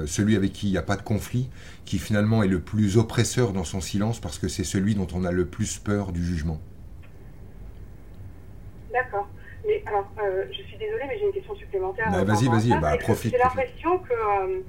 celui 0.06 0.36
avec 0.36 0.54
qui 0.54 0.68
il 0.68 0.72
n'y 0.72 0.78
a 0.78 0.82
pas 0.82 0.96
de 0.96 1.02
conflit, 1.02 1.50
qui 1.86 1.98
finalement 1.98 2.44
est 2.44 2.48
le 2.48 2.60
plus 2.60 2.98
oppresseur 2.98 3.54
dans 3.54 3.64
son 3.64 3.82
silence 3.82 4.20
parce 4.20 4.38
que 4.38 4.48
c'est 4.48 4.64
celui 4.64 4.96
dont 4.96 5.08
on 5.14 5.26
a 5.26 5.32
le 5.32 5.46
plus 5.46 5.78
peur 5.78 6.12
du 6.12 6.24
jugement. 6.24 6.60
D'accord. 8.92 9.28
Mais 9.70 9.84
alors, 9.86 10.08
euh, 10.20 10.46
je 10.52 10.64
suis 10.64 10.78
désolée, 10.78 11.04
mais 11.08 11.18
j'ai 11.20 11.26
une 11.26 11.32
question 11.32 11.56
supplémentaire. 11.56 12.08
Bah, 12.12 12.24
vas-y, 12.24 12.48
vas-y, 12.48 12.80
bah, 12.80 12.98
profite. 12.98 13.32
J'ai 13.32 13.38
l'impression 13.38 14.00
que. 14.00 14.14
Euh, 14.14 14.62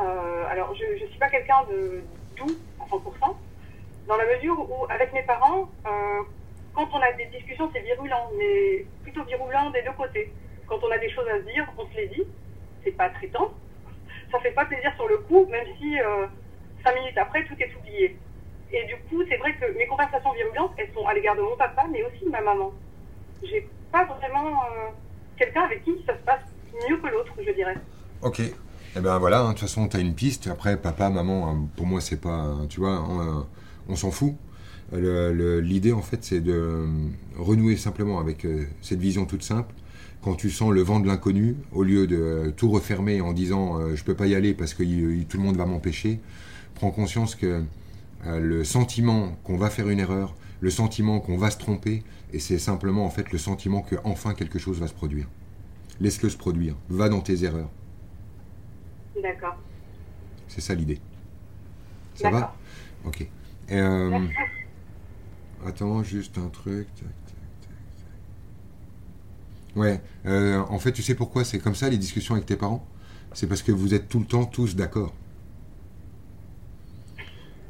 euh, 0.00 0.44
alors, 0.50 0.74
je 0.74 1.02
ne 1.02 1.08
suis 1.08 1.18
pas 1.18 1.30
quelqu'un 1.30 1.64
de 1.70 2.02
doux 2.36 2.54
à 2.78 2.84
100%, 2.84 3.36
dans 4.06 4.16
la 4.16 4.26
mesure 4.36 4.60
où, 4.60 4.84
avec 4.90 5.14
mes 5.14 5.22
parents, 5.22 5.68
quand 6.74 6.88
on 6.92 7.00
a 7.00 7.12
des 7.12 7.26
discussions, 7.26 7.70
c'est 7.72 7.80
virulent, 7.80 8.30
mais 8.38 8.84
plutôt 9.02 9.24
virulent 9.24 9.70
des 9.72 9.82
deux 9.82 9.96
côtés. 9.96 10.30
Quand 10.66 10.78
on 10.84 10.90
a 10.90 10.98
des 10.98 11.10
choses 11.10 11.26
à 11.28 11.38
se 11.38 11.44
dire, 11.50 11.66
on 11.78 11.86
se 11.86 11.96
les 11.96 12.08
dit. 12.08 12.24
C'est 12.84 12.92
pas 12.92 13.08
traitant. 13.08 13.50
Ça 14.30 14.38
fait 14.40 14.52
pas 14.52 14.66
plaisir 14.66 14.92
sur 14.94 15.08
le 15.08 15.18
coup, 15.18 15.46
même 15.46 15.66
si 15.80 15.96
cinq 16.84 16.94
minutes 16.94 17.16
après, 17.16 17.44
tout 17.46 17.56
est 17.58 17.74
oublié. 17.80 18.16
Et 18.70 18.84
du 18.84 18.96
coup, 19.08 19.24
c'est 19.26 19.38
vrai 19.38 19.54
que 19.54 19.76
mes 19.78 19.86
conversations 19.86 20.32
virulentes, 20.32 20.72
elles 20.76 20.92
sont 20.94 21.06
à 21.06 21.14
l'égard 21.14 21.34
de 21.34 21.40
mon 21.40 21.56
papa, 21.56 21.86
mais 21.90 22.02
aussi 22.02 22.26
de 22.26 22.30
ma 22.30 22.42
maman 22.42 22.72
j'ai 23.42 23.68
pas 23.92 24.04
vraiment 24.04 24.62
euh, 24.64 24.90
quelqu'un 25.36 25.62
avec 25.62 25.84
qui 25.84 25.92
ça 26.06 26.14
se 26.14 26.22
passe 26.24 26.42
mieux 26.88 26.96
que 26.98 27.06
l'autre, 27.06 27.32
je 27.38 27.52
dirais. 27.52 27.76
Ok. 28.22 28.40
Eh 28.96 29.00
ben 29.00 29.18
voilà, 29.18 29.40
hein, 29.40 29.48
de 29.48 29.52
toute 29.52 29.60
façon, 29.60 29.86
tu 29.88 29.96
as 29.96 30.00
une 30.00 30.14
piste. 30.14 30.48
Après, 30.48 30.76
papa, 30.76 31.10
maman, 31.10 31.50
hein, 31.50 31.68
pour 31.76 31.86
moi, 31.86 32.00
c'est 32.00 32.20
pas. 32.20 32.56
Tu 32.68 32.80
vois, 32.80 33.02
on, 33.08 33.46
on 33.88 33.96
s'en 33.96 34.10
fout. 34.10 34.34
L'idée, 34.92 35.92
en 35.92 36.00
fait, 36.02 36.24
c'est 36.24 36.40
de 36.40 36.52
euh, 36.52 36.86
renouer 37.36 37.76
simplement 37.76 38.20
avec 38.20 38.44
euh, 38.44 38.64
cette 38.80 39.00
vision 39.00 39.26
toute 39.26 39.42
simple. 39.42 39.74
Quand 40.22 40.34
tu 40.34 40.50
sens 40.50 40.72
le 40.72 40.80
vent 40.80 41.00
de 41.00 41.06
l'inconnu, 41.06 41.56
au 41.72 41.84
lieu 41.84 42.06
de 42.06 42.52
tout 42.56 42.70
refermer 42.70 43.20
en 43.20 43.32
disant 43.32 43.94
je 43.94 44.02
peux 44.02 44.14
pas 44.14 44.26
y 44.26 44.34
aller 44.34 44.52
parce 44.52 44.74
que 44.74 44.82
tout 45.22 45.36
le 45.36 45.42
monde 45.44 45.56
va 45.56 45.64
m'empêcher, 45.64 46.18
prends 46.74 46.90
conscience 46.90 47.36
que 47.36 47.62
le 48.26 48.64
sentiment 48.64 49.38
qu'on 49.44 49.56
va 49.56 49.70
faire 49.70 49.88
une 49.88 50.00
erreur, 50.00 50.34
le 50.60 50.70
sentiment 50.70 51.20
qu'on 51.20 51.38
va 51.38 51.50
se 51.50 51.58
tromper, 51.58 52.02
et 52.32 52.38
c'est 52.38 52.58
simplement 52.58 53.04
en 53.04 53.10
fait 53.10 53.32
le 53.32 53.38
sentiment 53.38 53.82
que 53.82 53.96
enfin 54.04 54.34
quelque 54.34 54.58
chose 54.58 54.80
va 54.80 54.86
se 54.86 54.94
produire. 54.94 55.26
Laisse-le 56.00 56.28
se 56.28 56.36
produire, 56.36 56.76
va 56.88 57.08
dans 57.08 57.20
tes 57.20 57.44
erreurs. 57.44 57.70
D'accord. 59.20 59.56
C'est 60.46 60.60
ça 60.60 60.74
l'idée. 60.74 61.00
Ça 62.14 62.30
va? 62.30 62.54
Ok. 63.04 63.26
Euh, 63.70 64.26
attends, 65.66 66.02
juste 66.02 66.38
un 66.38 66.48
truc. 66.48 66.88
Ouais, 69.76 70.00
euh, 70.26 70.58
en 70.68 70.78
fait, 70.78 70.92
tu 70.92 71.02
sais 71.02 71.14
pourquoi 71.14 71.44
c'est 71.44 71.58
comme 71.58 71.74
ça 71.74 71.88
les 71.88 71.98
discussions 71.98 72.34
avec 72.34 72.46
tes 72.46 72.56
parents? 72.56 72.84
C'est 73.32 73.46
parce 73.46 73.62
que 73.62 73.70
vous 73.70 73.94
êtes 73.94 74.08
tout 74.08 74.18
le 74.18 74.24
temps 74.26 74.44
tous 74.44 74.74
d'accord. 74.74 75.14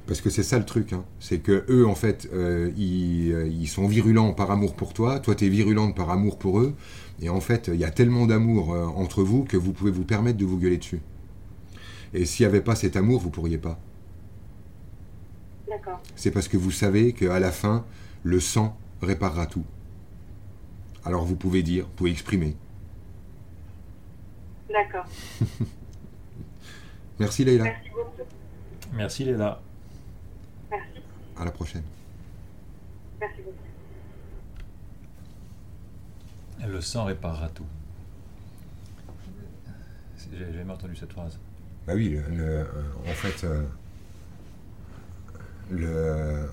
Parce 0.09 0.23
que 0.23 0.31
c'est 0.31 0.43
ça 0.43 0.59
le 0.59 0.65
truc, 0.65 0.95
hein. 0.95 1.05
c'est 1.21 1.41
que 1.41 1.67
eux 1.69 1.87
en 1.87 1.95
fait, 1.95 2.31
euh, 2.33 2.71
euh, 2.71 3.47
ils, 3.53 3.69
sont 3.69 3.87
virulents 3.87 4.33
par 4.33 4.51
amour 4.51 4.75
pour 4.75 4.95
toi, 4.95 5.21
toi 5.21 5.35
tu 5.35 5.45
es 5.45 5.49
virulente 5.51 5.95
par 5.95 6.09
amour 6.09 6.39
pour 6.39 6.61
eux, 6.61 6.75
et 7.21 7.29
en 7.29 7.43
fait 7.43 7.69
il 7.69 7.79
y 7.79 7.85
a 7.85 7.91
tellement 7.91 8.25
d'amour 8.25 8.73
euh, 8.73 8.87
entre 8.87 9.23
vous 9.23 9.45
que 9.45 9.59
vous 9.59 9.75
pouvez 9.75 9.91
vous 9.91 10.07
permettre 10.07 10.39
de 10.39 10.47
vous 10.47 10.57
gueuler 10.57 10.79
dessus. 10.79 11.03
Et 12.15 12.25
s'il 12.25 12.47
n'y 12.47 12.49
avait 12.49 12.63
pas 12.63 12.75
cet 12.75 12.97
amour, 12.97 13.21
vous 13.21 13.29
pourriez 13.29 13.59
pas. 13.59 13.79
D'accord. 15.69 16.01
C'est 16.17 16.31
parce 16.31 16.49
que 16.49 16.57
vous 16.57 16.71
savez 16.71 17.13
qu'à 17.13 17.39
la 17.39 17.53
fin, 17.53 17.85
le 18.23 18.41
sang 18.41 18.79
réparera 19.03 19.45
tout. 19.45 19.67
Alors 21.05 21.27
vous 21.27 21.37
pouvez 21.37 21.63
dire, 21.63 21.85
vous 21.85 21.93
pouvez 21.97 22.13
exprimer. 22.13 22.57
D'accord. 24.71 25.05
Merci 27.19 27.45
Leïla. 27.45 27.65
Merci 27.65 27.91
beaucoup. 27.91 28.23
Merci 28.95 29.25
Leïla. 29.27 29.61
À 31.39 31.45
la 31.45 31.51
prochaine. 31.51 31.85
Merci 33.21 33.43
beaucoup. 33.43 33.57
Le 36.67 36.81
sang 36.81 37.05
réparera 37.05 37.49
tout. 37.51 37.67
J'ai 40.33 40.53
jamais 40.53 40.73
entendu 40.73 40.97
cette 40.97 41.13
phrase. 41.13 41.39
Bah 41.87 41.95
oui, 41.95 42.19
le, 42.29 42.67
en 43.07 43.13
fait, 43.13 43.45
euh, 43.45 43.63
le, 45.71 46.49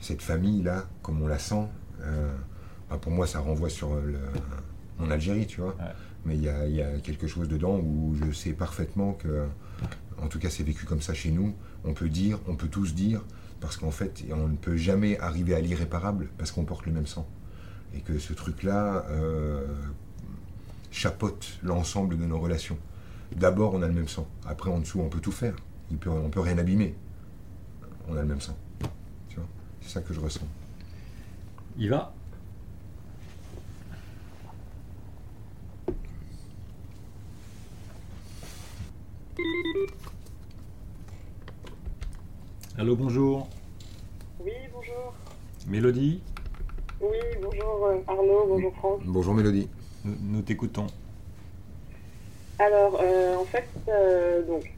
cette 0.00 0.22
famille-là, 0.22 0.84
comme 1.02 1.20
on 1.20 1.26
la 1.26 1.38
sent, 1.38 1.66
euh, 2.00 2.32
bah 2.88 2.98
pour 3.00 3.12
moi, 3.12 3.26
ça 3.26 3.40
renvoie 3.40 3.68
sur 3.68 3.94
le, 3.96 4.18
mon 4.98 5.10
Algérie, 5.10 5.46
tu 5.46 5.60
vois. 5.60 5.76
Mais 6.24 6.34
il 6.36 6.42
y 6.42 6.48
a, 6.48 6.98
quelque 7.00 7.26
chose 7.26 7.48
dedans 7.48 7.78
où 7.78 8.16
je 8.24 8.32
sais 8.32 8.52
parfaitement 8.52 9.12
que, 9.12 9.46
en 10.22 10.28
tout 10.28 10.38
cas, 10.38 10.50
c'est 10.50 10.64
vécu 10.64 10.86
comme 10.86 11.02
ça 11.02 11.14
chez 11.14 11.30
nous. 11.30 11.54
On 11.84 11.92
peut 11.92 12.08
dire, 12.08 12.38
on 12.48 12.56
peut 12.56 12.68
tous 12.68 12.94
dire, 12.94 13.22
parce 13.60 13.76
qu'en 13.76 13.90
fait, 13.90 14.24
on 14.30 14.48
ne 14.48 14.56
peut 14.56 14.76
jamais 14.76 15.18
arriver 15.18 15.54
à 15.54 15.60
l'irréparable 15.60 16.28
parce 16.38 16.52
qu'on 16.52 16.64
porte 16.64 16.86
le 16.86 16.92
même 16.92 17.06
sang. 17.06 17.26
Et 17.94 18.00
que 18.00 18.18
ce 18.18 18.32
truc-là 18.32 19.06
euh, 19.10 19.64
chapote 20.90 21.58
l'ensemble 21.62 22.18
de 22.18 22.24
nos 22.24 22.38
relations. 22.38 22.78
D'abord, 23.34 23.74
on 23.74 23.82
a 23.82 23.86
le 23.86 23.94
même 23.94 24.08
sang. 24.08 24.28
Après, 24.46 24.70
en 24.70 24.80
dessous, 24.80 25.00
on 25.00 25.08
peut 25.08 25.20
tout 25.20 25.32
faire. 25.32 25.54
Il 25.90 25.98
peut, 25.98 26.10
on 26.10 26.28
peut 26.30 26.40
rien 26.40 26.58
abîmer. 26.58 26.94
On 28.08 28.16
a 28.16 28.20
le 28.20 28.28
même 28.28 28.40
sang. 28.40 28.56
Tu 29.28 29.36
vois? 29.36 29.48
C'est 29.80 29.90
ça 29.90 30.00
que 30.00 30.12
je 30.12 30.20
ressens. 30.20 30.46
Il 31.78 31.90
va 31.90 32.12
Allô, 42.78 42.94
bonjour. 42.94 43.48
Oui, 44.40 44.52
bonjour. 44.72 45.14
Mélodie, 45.66 46.20
Oui, 47.00 47.16
bonjour 47.42 47.86
euh, 47.86 47.96
Arnaud, 48.06 48.44
bonjour 48.48 48.74
Franck. 48.76 49.00
Bonjour 49.06 49.34
Mélodie. 49.34 49.68
nous, 50.04 50.14
nous 50.20 50.42
t'écoutons. 50.42 50.86
Alors, 52.58 53.00
euh, 53.02 53.36
en 53.36 53.44
fait, 53.46 53.66
euh, 53.88 54.46
donc, 54.46 54.70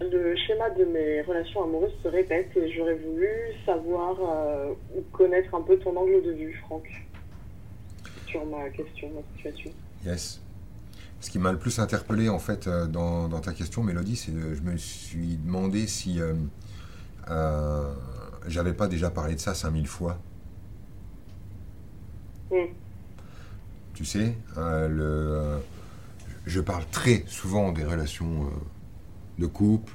le 0.00 0.36
schéma 0.36 0.68
de 0.70 0.84
mes 0.84 1.22
relations 1.22 1.64
amoureuses 1.64 1.94
se 2.02 2.08
répète 2.08 2.54
et 2.56 2.70
j'aurais 2.72 2.96
voulu 2.96 3.26
savoir 3.64 4.16
euh, 4.20 4.72
ou 4.94 5.00
connaître 5.12 5.54
un 5.54 5.62
peu 5.62 5.78
ton 5.78 5.96
angle 5.96 6.22
de 6.22 6.32
vue, 6.32 6.54
Franck, 6.66 6.86
sur 8.26 8.44
ma 8.44 8.68
question, 8.68 9.10
ma 9.14 9.22
situation. 9.36 9.70
Yes. 10.04 10.40
Ce 11.20 11.30
qui 11.30 11.38
m'a 11.38 11.52
le 11.52 11.58
plus 11.58 11.78
interpellé 11.78 12.28
en 12.28 12.38
fait 12.38 12.68
dans, 12.68 13.28
dans 13.28 13.40
ta 13.40 13.54
question, 13.54 13.82
Mélodie, 13.82 14.16
c'est 14.16 14.32
que 14.32 14.54
je 14.54 14.60
me 14.60 14.76
suis 14.76 15.38
demandé 15.38 15.86
si 15.86 16.20
euh, 17.30 17.92
j'avais 18.46 18.72
pas 18.74 18.88
déjà 18.88 19.10
parlé 19.10 19.34
de 19.34 19.40
ça 19.40 19.54
5000 19.54 19.86
fois. 19.86 20.18
Tu 23.94 24.04
sais, 24.04 24.34
euh, 24.56 24.88
le, 24.88 25.02
euh, 25.02 25.58
je 26.46 26.60
parle 26.60 26.84
très 26.90 27.24
souvent 27.26 27.72
des 27.72 27.84
relations 27.84 28.48
de 29.38 29.46
couple, 29.46 29.92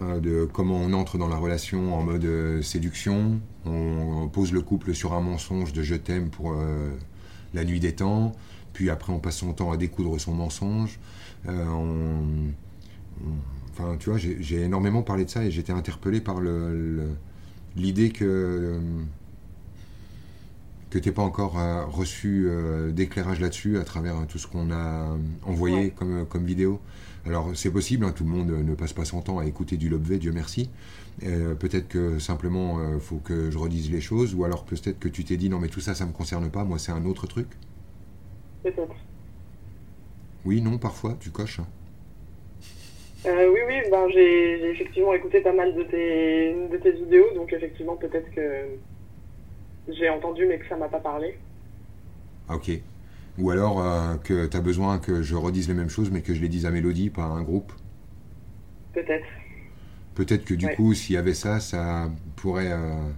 de 0.00 0.44
comment 0.52 0.76
on 0.78 0.92
entre 0.92 1.18
dans 1.18 1.28
la 1.28 1.36
relation 1.36 1.94
en 1.94 2.02
mode 2.02 2.62
séduction. 2.62 3.40
On, 3.64 4.28
pose 4.28 4.52
le 4.52 4.60
couple 4.60 4.92
sur 4.94 5.12
un 5.12 5.20
mensonge 5.20 5.72
de 5.72 5.82
je 5.82 5.94
t'aime 5.94 6.30
pour 6.30 6.56
la 7.54 7.64
nuit 7.64 7.78
des 7.80 7.94
temps. 7.94 8.32
Puis 8.74 8.90
après, 8.90 9.12
on 9.12 9.20
passe 9.20 9.36
son 9.36 9.52
temps 9.52 9.70
à 9.70 9.76
découdre 9.76 10.18
son 10.20 10.32
mensonge. 10.34 10.98
Euh, 11.46 11.64
on- 11.66 12.52
on- 13.24 13.53
enfin, 13.76 13.96
tu 13.98 14.10
vois, 14.10 14.18
j'ai 14.18 14.60
énormément 14.62 15.02
parlé 15.02 15.24
de 15.24 15.30
ça 15.30 15.44
et 15.44 15.50
j'étais 15.50 15.72
interpellé 15.72 16.20
par 16.20 16.40
le- 16.40 16.72
le- 16.96 17.08
l'idée 17.76 18.10
que 18.10 18.24
euh, 18.24 18.78
que 20.90 20.98
t'aies 20.98 21.12
pas 21.12 21.22
encore 21.22 21.58
euh, 21.58 21.84
reçu 21.86 22.46
euh, 22.48 22.92
d'éclairage 22.92 23.40
là-dessus 23.40 23.78
à 23.78 23.84
travers 23.84 24.16
euh, 24.16 24.24
tout 24.28 24.38
ce 24.38 24.46
qu'on 24.46 24.70
a 24.70 24.76
euh, 25.12 25.16
envoyé 25.44 25.76
Ouais. 25.76 25.92
comme, 25.96 26.24
comme 26.26 26.44
vidéo. 26.44 26.80
Alors 27.26 27.50
c'est 27.54 27.70
possible, 27.70 28.04
hein, 28.04 28.12
tout 28.14 28.22
le 28.24 28.30
monde 28.30 28.50
euh, 28.50 28.62
ne 28.62 28.74
passe 28.74 28.92
pas 28.92 29.04
son 29.04 29.20
temps 29.22 29.38
à 29.38 29.46
écouter 29.46 29.76
du 29.76 29.88
Lobvé, 29.88 30.18
Dieu 30.18 30.30
merci. 30.32 30.70
Euh, 31.24 31.54
peut-être 31.54 31.88
que 31.88 32.18
simplement 32.18 32.78
il 32.94 33.00
faut 33.00 33.16
que 33.18 33.50
je 33.50 33.58
redise 33.58 33.90
les 33.90 34.00
choses, 34.00 34.34
ou 34.34 34.44
alors 34.44 34.64
peut-être 34.64 34.98
que 35.00 35.08
tu 35.08 35.24
t'es 35.24 35.36
dit 35.36 35.48
non 35.48 35.58
mais 35.58 35.68
tout 35.68 35.80
ça 35.80 35.94
ça 35.94 36.06
me 36.06 36.12
concerne 36.12 36.48
pas, 36.50 36.64
moi 36.64 36.78
c'est 36.78 36.92
un 36.92 37.04
autre 37.06 37.26
truc. 37.26 37.48
Peut-être. 38.62 38.94
Oui, 40.44 40.60
non, 40.60 40.78
parfois 40.78 41.16
tu 41.18 41.30
coches. 41.30 41.60
Euh, 43.26 43.50
oui, 43.52 43.60
oui, 43.66 43.82
ben, 43.90 44.08
j'ai 44.10 44.70
effectivement 44.70 45.14
écouté 45.14 45.40
pas 45.40 45.52
mal 45.54 45.74
de 45.74 45.82
tes, 45.84 46.68
de 46.68 46.76
tes 46.76 46.92
vidéos, 46.92 47.32
donc 47.34 47.52
effectivement, 47.54 47.96
peut-être 47.96 48.30
que 48.30 48.78
j'ai 49.88 50.10
entendu, 50.10 50.44
mais 50.46 50.58
que 50.58 50.68
ça 50.68 50.76
m'a 50.76 50.88
pas 50.90 51.00
parlé. 51.00 51.40
Ah, 52.48 52.56
ok. 52.56 52.70
Ou 53.38 53.50
alors 53.50 53.80
euh, 53.82 54.16
que 54.16 54.46
tu 54.46 54.56
as 54.56 54.60
besoin 54.60 54.98
que 54.98 55.22
je 55.22 55.34
redise 55.34 55.68
les 55.68 55.74
mêmes 55.74 55.88
choses, 55.90 56.10
mais 56.10 56.22
que 56.22 56.34
je 56.34 56.40
les 56.40 56.48
dise 56.48 56.66
à 56.66 56.70
Mélodie, 56.70 57.10
pas 57.10 57.24
à 57.24 57.26
un 57.26 57.42
groupe. 57.42 57.72
Peut-être. 58.92 59.26
Peut-être 60.14 60.44
que 60.44 60.54
du 60.54 60.66
Ouais. 60.66 60.74
coup, 60.76 60.94
s'il 60.94 61.14
y 61.14 61.18
avait 61.18 61.34
ça, 61.34 61.60
ça 61.60 62.10
pourrait 62.36 62.70
euh, 62.72 63.10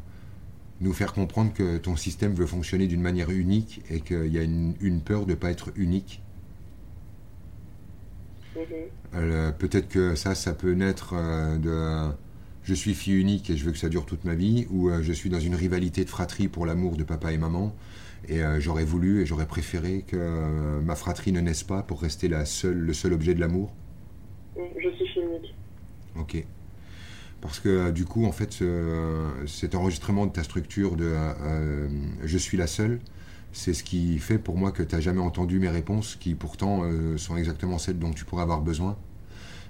nous 0.80 0.92
faire 0.94 1.12
comprendre 1.14 1.52
que 1.54 1.78
ton 1.78 1.96
système 1.96 2.34
veut 2.34 2.46
fonctionner 2.46 2.86
d'une 2.86 3.02
manière 3.02 3.30
unique 3.30 3.82
et 3.90 4.00
qu'il 4.02 4.28
y 4.28 4.38
a 4.38 4.42
une, 4.42 4.74
une 4.80 5.02
peur 5.02 5.26
de 5.26 5.32
ne 5.32 5.36
pas 5.36 5.50
être 5.50 5.70
unique. 5.76 6.22
Euh, 9.14 9.52
Peut-être 9.52 9.88
que 9.88 10.14
ça, 10.14 10.34
ça 10.34 10.52
peut 10.54 10.72
naître 10.72 11.14
euh, 11.14 11.58
de 11.58 12.14
je 12.64 12.74
suis 12.74 12.94
fille 12.94 13.14
unique 13.20 13.48
et 13.50 13.56
je 13.56 13.64
veux 13.64 13.70
que 13.72 13.78
ça 13.78 13.88
dure 13.88 14.06
toute 14.06 14.24
ma 14.24 14.34
vie, 14.34 14.66
ou 14.70 14.88
euh, 14.90 15.00
je 15.02 15.12
suis 15.12 15.30
dans 15.30 15.38
une 15.40 15.54
rivalité 15.54 16.04
de 16.04 16.10
fratrie 16.10 16.48
pour 16.48 16.66
l'amour 16.66 16.96
de 16.96 17.04
papa 17.04 17.32
et 17.32 17.38
maman, 17.38 17.74
et 18.28 18.40
j'aurais 18.58 18.84
voulu 18.84 19.22
et 19.22 19.26
j'aurais 19.26 19.46
préféré 19.46 20.04
que 20.04 20.80
ma 20.80 20.96
fratrie 20.96 21.30
ne 21.30 21.40
naisse 21.40 21.62
pas 21.62 21.84
pour 21.84 22.02
rester 22.02 22.26
la 22.26 22.44
seule, 22.44 22.76
le 22.78 22.92
seul 22.92 23.12
objet 23.12 23.34
de 23.34 23.40
l'amour. 23.40 23.72
Je 24.56 24.90
suis 24.96 25.06
chimique. 25.14 25.54
Ok. 26.18 26.44
Parce 27.40 27.60
que 27.60 27.92
du 27.92 28.04
coup, 28.04 28.24
en 28.24 28.32
fait, 28.32 28.52
ce- 28.52 29.30
cet 29.46 29.76
enregistrement 29.76 30.26
de 30.26 30.32
ta 30.32 30.42
structure 30.42 30.96
de 30.96 31.04
euh, 31.14 31.88
je 32.24 32.38
suis 32.38 32.56
la 32.56 32.66
seule, 32.66 32.98
c'est 33.52 33.74
ce 33.74 33.82
qui 33.82 34.18
fait 34.18 34.38
pour 34.38 34.56
moi 34.56 34.72
que 34.72 34.82
tu 34.82 34.94
n'as 34.94 35.00
jamais 35.00 35.20
entendu 35.20 35.58
mes 35.58 35.68
réponses, 35.68 36.16
qui 36.16 36.34
pourtant 36.34 36.82
euh, 36.84 37.16
sont 37.16 37.36
exactement 37.36 37.78
celles 37.78 37.98
dont 37.98 38.12
tu 38.12 38.24
pourrais 38.24 38.42
avoir 38.42 38.60
besoin. 38.60 38.96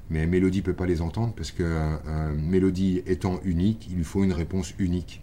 Mais 0.08 0.26
Mélodie 0.26 0.62
peut 0.62 0.74
pas 0.74 0.86
les 0.86 1.02
entendre 1.02 1.32
parce 1.34 1.50
que 1.50 1.62
euh, 1.64 1.96
euh, 2.06 2.34
Mélodie 2.36 3.02
étant 3.06 3.40
unique, 3.44 3.88
il 3.90 3.96
lui 3.96 4.04
faut 4.04 4.22
une 4.22 4.32
réponse 4.32 4.72
unique. 4.78 5.22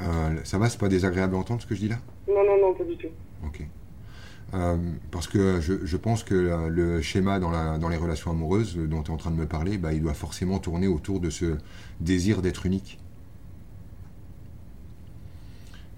Euh, 0.00 0.36
ça 0.44 0.58
va, 0.58 0.70
c'est 0.70 0.78
pas 0.78 0.88
désagréable 0.88 1.34
à 1.34 1.38
entendre 1.38 1.60
ce 1.60 1.66
que 1.66 1.74
je 1.74 1.80
dis 1.80 1.88
là? 1.88 1.98
Non, 2.28 2.44
non, 2.46 2.60
non, 2.60 2.74
pas 2.74 2.84
du 2.84 2.96
tout. 2.96 3.08
Ok. 3.44 3.66
Euh, 4.54 4.78
parce 5.10 5.28
que 5.28 5.60
je, 5.60 5.84
je 5.84 5.96
pense 5.98 6.22
que 6.22 6.68
le 6.68 7.02
schéma 7.02 7.38
dans, 7.38 7.50
la, 7.50 7.76
dans 7.76 7.90
les 7.90 7.98
relations 7.98 8.30
amoureuses 8.30 8.76
dont 8.76 9.02
tu 9.02 9.10
es 9.10 9.14
en 9.14 9.18
train 9.18 9.30
de 9.30 9.36
me 9.36 9.46
parler, 9.46 9.76
bah, 9.76 9.92
il 9.92 10.00
doit 10.00 10.14
forcément 10.14 10.58
tourner 10.58 10.86
autour 10.86 11.20
de 11.20 11.28
ce 11.28 11.58
désir 12.00 12.40
d'être 12.40 12.64
unique, 12.64 12.98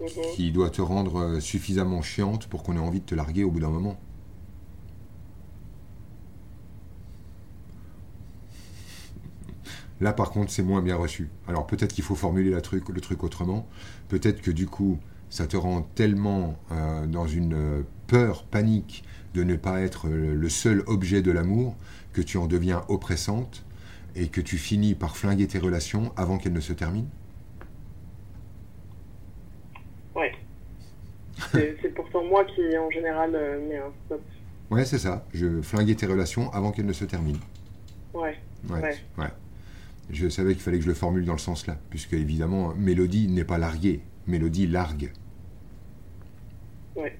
Mhm. 0.00 0.08
qui 0.34 0.50
doit 0.50 0.70
te 0.70 0.80
rendre 0.80 1.16
euh, 1.20 1.40
suffisamment 1.40 2.00
chiante 2.00 2.46
pour 2.46 2.62
qu'on 2.62 2.76
ait 2.76 2.80
envie 2.80 3.00
de 3.00 3.04
te 3.04 3.14
larguer 3.14 3.44
au 3.44 3.50
bout 3.50 3.60
d'un 3.60 3.68
moment. 3.68 3.98
Là, 10.00 10.14
par 10.14 10.30
contre, 10.30 10.50
c'est 10.50 10.62
moins 10.62 10.80
bien 10.80 10.96
reçu. 10.96 11.28
Alors 11.46 11.66
peut-être 11.66 11.92
qu'il 11.92 12.04
faut 12.04 12.14
formuler 12.14 12.50
le 12.50 12.62
truc 12.62 13.22
autrement. 13.22 13.68
Peut-être 14.08 14.40
que 14.40 14.50
du 14.50 14.66
coup, 14.66 14.98
ça 15.28 15.46
te 15.46 15.58
rend 15.58 15.82
tellement 15.94 16.58
euh, 16.72 17.06
dans 17.06 17.26
une 17.26 17.52
euh, 17.52 17.82
peur, 18.06 18.44
panique 18.44 19.04
de 19.34 19.44
ne 19.44 19.56
pas 19.56 19.80
être 19.82 20.08
le 20.08 20.48
seul 20.48 20.82
objet 20.86 21.22
de 21.22 21.30
l'amour 21.30 21.76
que 22.12 22.20
tu 22.20 22.36
en 22.38 22.46
deviens 22.46 22.82
oppressante 22.88 23.64
et 24.16 24.28
que 24.28 24.40
tu 24.40 24.58
finis 24.58 24.94
par 24.94 25.16
flinguer 25.16 25.46
tes 25.46 25.58
relations 25.60 26.12
avant 26.16 26.38
qu'elles 26.38 26.52
ne 26.52 26.60
se 26.60 26.72
terminent. 26.72 27.06
Ouais. 30.16 30.32
C'est 31.52 31.94
pourtant 31.94 32.24
moi 32.24 32.44
qui, 32.44 32.60
en 32.76 32.90
général, 32.90 33.34
euh, 33.34 33.68
mets 33.68 33.78
un 33.78 33.90
stop. 34.06 34.20
Ouais, 34.70 34.84
c'est 34.84 34.98
ça. 34.98 35.24
Je 35.34 35.62
flinguais 35.62 35.94
tes 35.96 36.06
relations 36.06 36.52
avant 36.52 36.70
qu'elles 36.70 36.86
ne 36.86 36.92
se 36.92 37.04
terminent. 37.04 37.40
Ouais. 38.14 38.38
Ouais, 38.68 38.80
Ouais. 38.80 38.96
ouais. 39.18 39.30
Je 40.10 40.28
savais 40.28 40.52
qu'il 40.54 40.62
fallait 40.62 40.78
que 40.78 40.84
je 40.84 40.88
le 40.88 40.94
formule 40.94 41.24
dans 41.24 41.32
le 41.32 41.38
sens 41.38 41.66
là, 41.66 41.76
puisque 41.88 42.12
évidemment, 42.12 42.72
Mélodie 42.76 43.26
n'est 43.28 43.44
pas 43.44 43.58
larguée. 43.58 44.00
Mélodie 44.26 44.66
largue. 44.66 45.12
Ouais. 46.96 47.16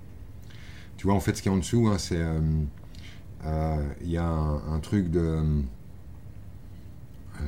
Tu 0.97 1.07
vois, 1.07 1.15
en 1.15 1.21
fait, 1.21 1.35
ce 1.37 1.43
qui 1.43 1.49
est 1.49 1.53
en 1.53 1.57
dessous, 1.57 1.89
hein, 1.89 1.99
c'est. 1.99 2.19
euh, 2.21 2.41
euh, 3.47 3.89
Il 4.03 4.11
y 4.11 4.17
a 4.19 4.25
un, 4.27 4.75
un 4.75 4.79
truc 4.81 5.11
de. 5.11 5.21
euh, 7.41 7.43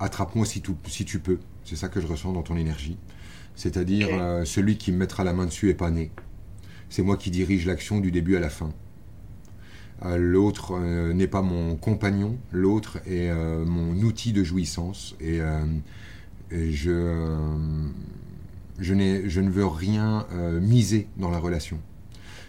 Attrape-moi 0.00 0.44
si 0.44 0.60
tu 0.60 1.18
peux. 1.20 1.38
C'est 1.64 1.76
ça 1.76 1.88
que 1.88 2.00
je 2.00 2.06
ressens 2.06 2.32
dans 2.32 2.42
ton 2.42 2.56
énergie. 2.56 2.98
C'est-à-dire, 3.56 4.08
euh, 4.12 4.44
celui 4.44 4.76
qui 4.78 4.92
me 4.92 4.98
mettra 4.98 5.24
la 5.24 5.32
main 5.32 5.46
dessus 5.46 5.70
est 5.70 5.74
pas 5.74 5.90
né. 5.90 6.10
C'est 6.88 7.02
moi 7.02 7.16
qui 7.16 7.30
dirige 7.30 7.66
l'action 7.66 8.00
du 8.00 8.10
début 8.10 8.36
à 8.36 8.40
la 8.40 8.50
fin. 8.50 8.72
Euh, 10.04 10.16
l'autre 10.18 10.72
euh, 10.76 11.12
n'est 11.12 11.28
pas 11.28 11.42
mon 11.42 11.76
compagnon, 11.76 12.36
l'autre 12.52 12.98
est 13.06 13.32
mon 13.64 13.94
outil 14.02 14.32
de 14.32 14.42
jouissance. 14.42 15.14
Et, 15.20 15.38
et 16.50 16.72
je, 16.72 17.36
je, 18.78 18.94
n'ai- 18.94 19.28
je 19.28 19.40
ne 19.40 19.50
veux 19.50 19.66
rien 19.66 20.26
miser 20.60 21.08
dans 21.16 21.30
la 21.30 21.38
relation. 21.38 21.80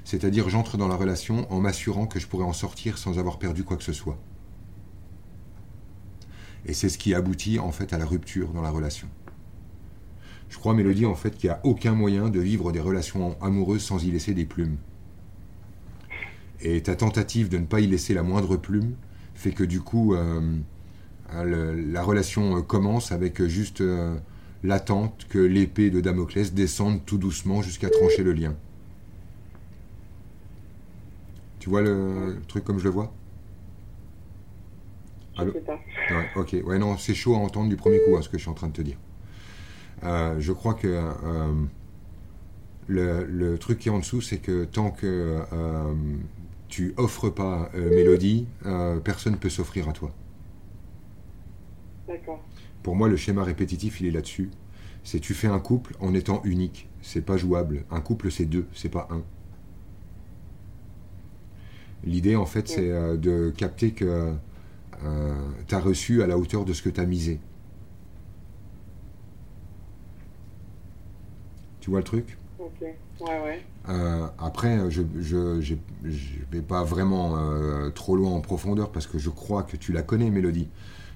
C'est-à-dire, 0.03 0.49
j'entre 0.49 0.77
dans 0.77 0.87
la 0.87 0.95
relation 0.95 1.51
en 1.51 1.59
m'assurant 1.61 2.05
que 2.07 2.19
je 2.19 2.27
pourrai 2.27 2.43
en 2.45 2.53
sortir 2.53 2.97
sans 2.97 3.17
avoir 3.19 3.39
perdu 3.39 3.63
quoi 3.63 3.77
que 3.77 3.83
ce 3.83 3.93
soit. 3.93 4.19
Et 6.65 6.73
c'est 6.73 6.89
ce 6.89 6.97
qui 6.97 7.13
aboutit 7.13 7.59
en 7.59 7.71
fait 7.71 7.93
à 7.93 7.97
la 7.97 8.05
rupture 8.05 8.51
dans 8.53 8.61
la 8.61 8.69
relation. 8.71 9.07
Je 10.49 10.58
crois, 10.58 10.73
Mélodie, 10.73 11.05
en 11.05 11.15
fait, 11.15 11.38
qu'il 11.38 11.49
n'y 11.49 11.53
a 11.55 11.60
aucun 11.63 11.93
moyen 11.93 12.29
de 12.29 12.39
vivre 12.39 12.71
des 12.71 12.79
relations 12.79 13.38
amoureuses 13.41 13.84
sans 13.84 14.03
y 14.03 14.12
laisser 14.12 14.34
des 14.34 14.45
plumes. 14.45 14.77
Et 16.62 16.81
ta 16.81 16.95
tentative 16.95 17.49
de 17.49 17.58
ne 17.58 17.65
pas 17.65 17.79
y 17.79 17.88
laisser 17.88 18.13
la 18.13 18.23
moindre 18.23 18.55
plume 18.58 18.95
fait 19.36 19.51
que 19.51 19.63
du 19.63 19.81
coup, 19.81 20.15
euh, 20.15 20.41
le- 21.43 21.75
la 21.75 22.03
relation 22.03 22.58
euh, 22.58 22.62
commence 22.62 23.12
avec 23.12 23.43
juste 23.45 23.81
euh, 23.81 24.15
l'attente 24.63 25.27
que 25.29 25.39
l'épée 25.39 25.89
de 25.91 26.01
Damoclès 26.01 26.53
descende 26.53 27.05
tout 27.05 27.17
doucement 27.17 27.62
jusqu'à 27.62 27.89
trancher 27.89 28.23
le 28.23 28.34
lien. 28.34 28.55
Tu 31.60 31.69
vois 31.69 31.81
le, 31.81 32.41
truc 32.47 32.63
comme 32.63 32.79
je 32.79 32.86
le 32.86 32.89
vois? 32.91 33.13
Je 35.38 35.49
sais 35.51 35.62
pas. 35.62 35.86
Ouais, 36.10 36.29
ok. 36.36 36.55
Ouais, 36.65 36.77
non, 36.79 36.97
c'est 36.97 37.13
chaud 37.15 37.36
à 37.36 37.38
entendre 37.39 37.69
du 37.69 37.77
premier 37.77 37.99
coup, 38.01 38.15
hein, 38.17 38.21
ce 38.21 38.29
que 38.29 38.38
je 38.38 38.43
suis 38.43 38.51
en 38.51 38.53
train 38.53 38.67
de 38.67 38.73
te 38.73 38.81
dire. 38.81 38.97
Euh, 40.03 40.36
je 40.39 40.51
crois 40.51 40.73
que 40.73 40.88
euh, 40.88 41.53
le, 42.88 43.25
le 43.25 43.58
truc 43.58 43.79
qui 43.79 43.89
est 43.89 43.91
en 43.91 43.99
dessous, 43.99 44.21
c'est 44.21 44.38
que 44.38 44.65
tant 44.65 44.91
que 44.91 45.41
euh, 45.51 45.93
tu 46.67 46.93
offres 46.97 47.29
pas 47.29 47.69
Mélodie, 47.73 48.47
personne 49.03 49.34
ne 49.34 49.38
peut 49.38 49.49
s'offrir 49.49 49.89
à 49.89 49.93
toi. 49.93 50.12
D'accord. 52.08 52.43
Pour 52.84 52.95
moi, 52.95 53.08
le 53.08 53.15
schéma 53.15 53.43
répétitif, 53.43 54.01
il 54.01 54.08
est 54.08 54.12
là-dessus. 54.12 54.51
C'est 55.03 55.19
tu 55.19 55.34
fais 55.34 55.47
un 55.47 55.60
couple 55.60 55.95
en 55.99 56.13
étant 56.13 56.41
unique. 56.43 56.89
C'est 57.01 57.21
pas 57.21 57.38
jouable. 57.38 57.86
Un 57.91 58.01
couple, 58.01 58.31
c'est 58.31 58.45
deux, 58.45 58.67
c'est 58.73 58.89
pas 58.89 59.08
un. 59.12 59.23
L'idée, 62.03 62.36
en 62.36 62.45
fait, 62.45 62.67
c'est 62.67 62.89
de 63.17 63.51
capter 63.55 63.91
que 63.91 64.34
tu 65.67 65.75
as 65.75 65.79
reçu 65.79 66.21
à 66.21 66.27
la 66.27 66.38
hauteur 66.38 66.65
de 66.65 66.73
ce 66.73 66.81
que 66.81 66.89
tu 66.89 66.99
as 66.99 67.05
misé. 67.05 67.39
Tu 71.85 71.91
vois 71.91 71.99
le 71.99 72.03
truc? 72.03 72.35
Ok. 72.57 72.81
Ouais, 72.81 72.95
ouais. 73.21 73.61
Euh, 73.89 74.25
après, 74.39 74.89
je 74.89 75.03
ne 75.03 75.61
vais 76.51 76.63
pas 76.63 76.83
vraiment 76.83 77.37
euh, 77.37 77.91
trop 77.91 78.15
loin 78.15 78.31
en 78.31 78.41
profondeur 78.41 78.89
parce 78.89 79.05
que 79.05 79.19
je 79.19 79.29
crois 79.29 79.61
que 79.61 79.77
tu 79.77 79.93
la 79.93 80.01
connais, 80.01 80.31
Mélodie. 80.31 80.67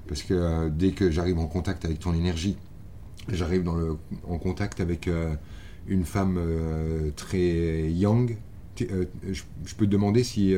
Parce 0.07 0.21
que 0.21 0.35
euh, 0.35 0.69
dès 0.69 0.91
que 0.91 1.09
j'arrive 1.09 1.39
en 1.39 1.47
contact 1.47 1.85
avec 1.85 1.97
ton 1.97 2.13
énergie, 2.13 2.55
j'arrive 3.29 3.67
en 4.27 4.37
contact 4.37 4.79
avec 4.79 5.09
une 5.87 6.05
femme 6.05 6.39
très 7.15 7.89
euh, 8.91 9.05
je, 9.27 9.41
je 9.65 9.75
peux 9.75 9.87
te 9.87 9.91
demander 9.91 10.23
si, 10.23 10.55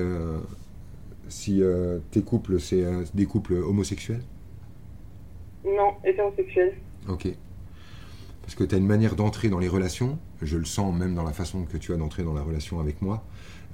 si 1.29 1.63
tes 2.11 2.21
couples, 2.21 2.59
c'est 2.59 2.83
des 3.13 3.27
couples 3.27 3.53
homosexuels? 3.53 4.23
Non, 5.63 5.93
hétérosexuel. 6.03 6.73
Ok. 7.07 7.29
Parce 8.51 8.63
que 8.63 8.63
tu 8.65 8.75
as 8.75 8.79
une 8.79 8.85
manière 8.85 9.15
d'entrer 9.15 9.47
dans 9.47 9.59
les 9.59 9.69
relations, 9.69 10.19
je 10.41 10.57
le 10.57 10.65
sens 10.65 10.93
même 10.93 11.15
dans 11.15 11.23
la 11.23 11.31
façon 11.31 11.63
que 11.63 11.77
tu 11.77 11.93
as 11.93 11.95
d'entrer 11.95 12.23
dans 12.23 12.33
la 12.33 12.41
relation 12.41 12.81
avec 12.81 13.01
moi, 13.01 13.23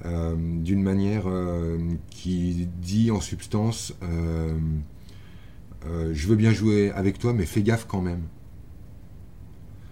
euh, 0.05 0.35
d'une 0.37 0.83
manière 0.83 1.23
euh, 1.25 1.79
qui 2.11 2.67
dit 2.79 3.09
en 3.09 3.19
substance 3.19 3.95
euh, 4.03 4.55
Je 6.13 6.27
veux 6.27 6.35
bien 6.35 6.51
jouer 6.51 6.91
avec 6.91 7.17
toi, 7.17 7.33
mais 7.33 7.47
fais 7.47 7.63
gaffe 7.63 7.87
quand 7.87 8.03
même. 8.03 8.21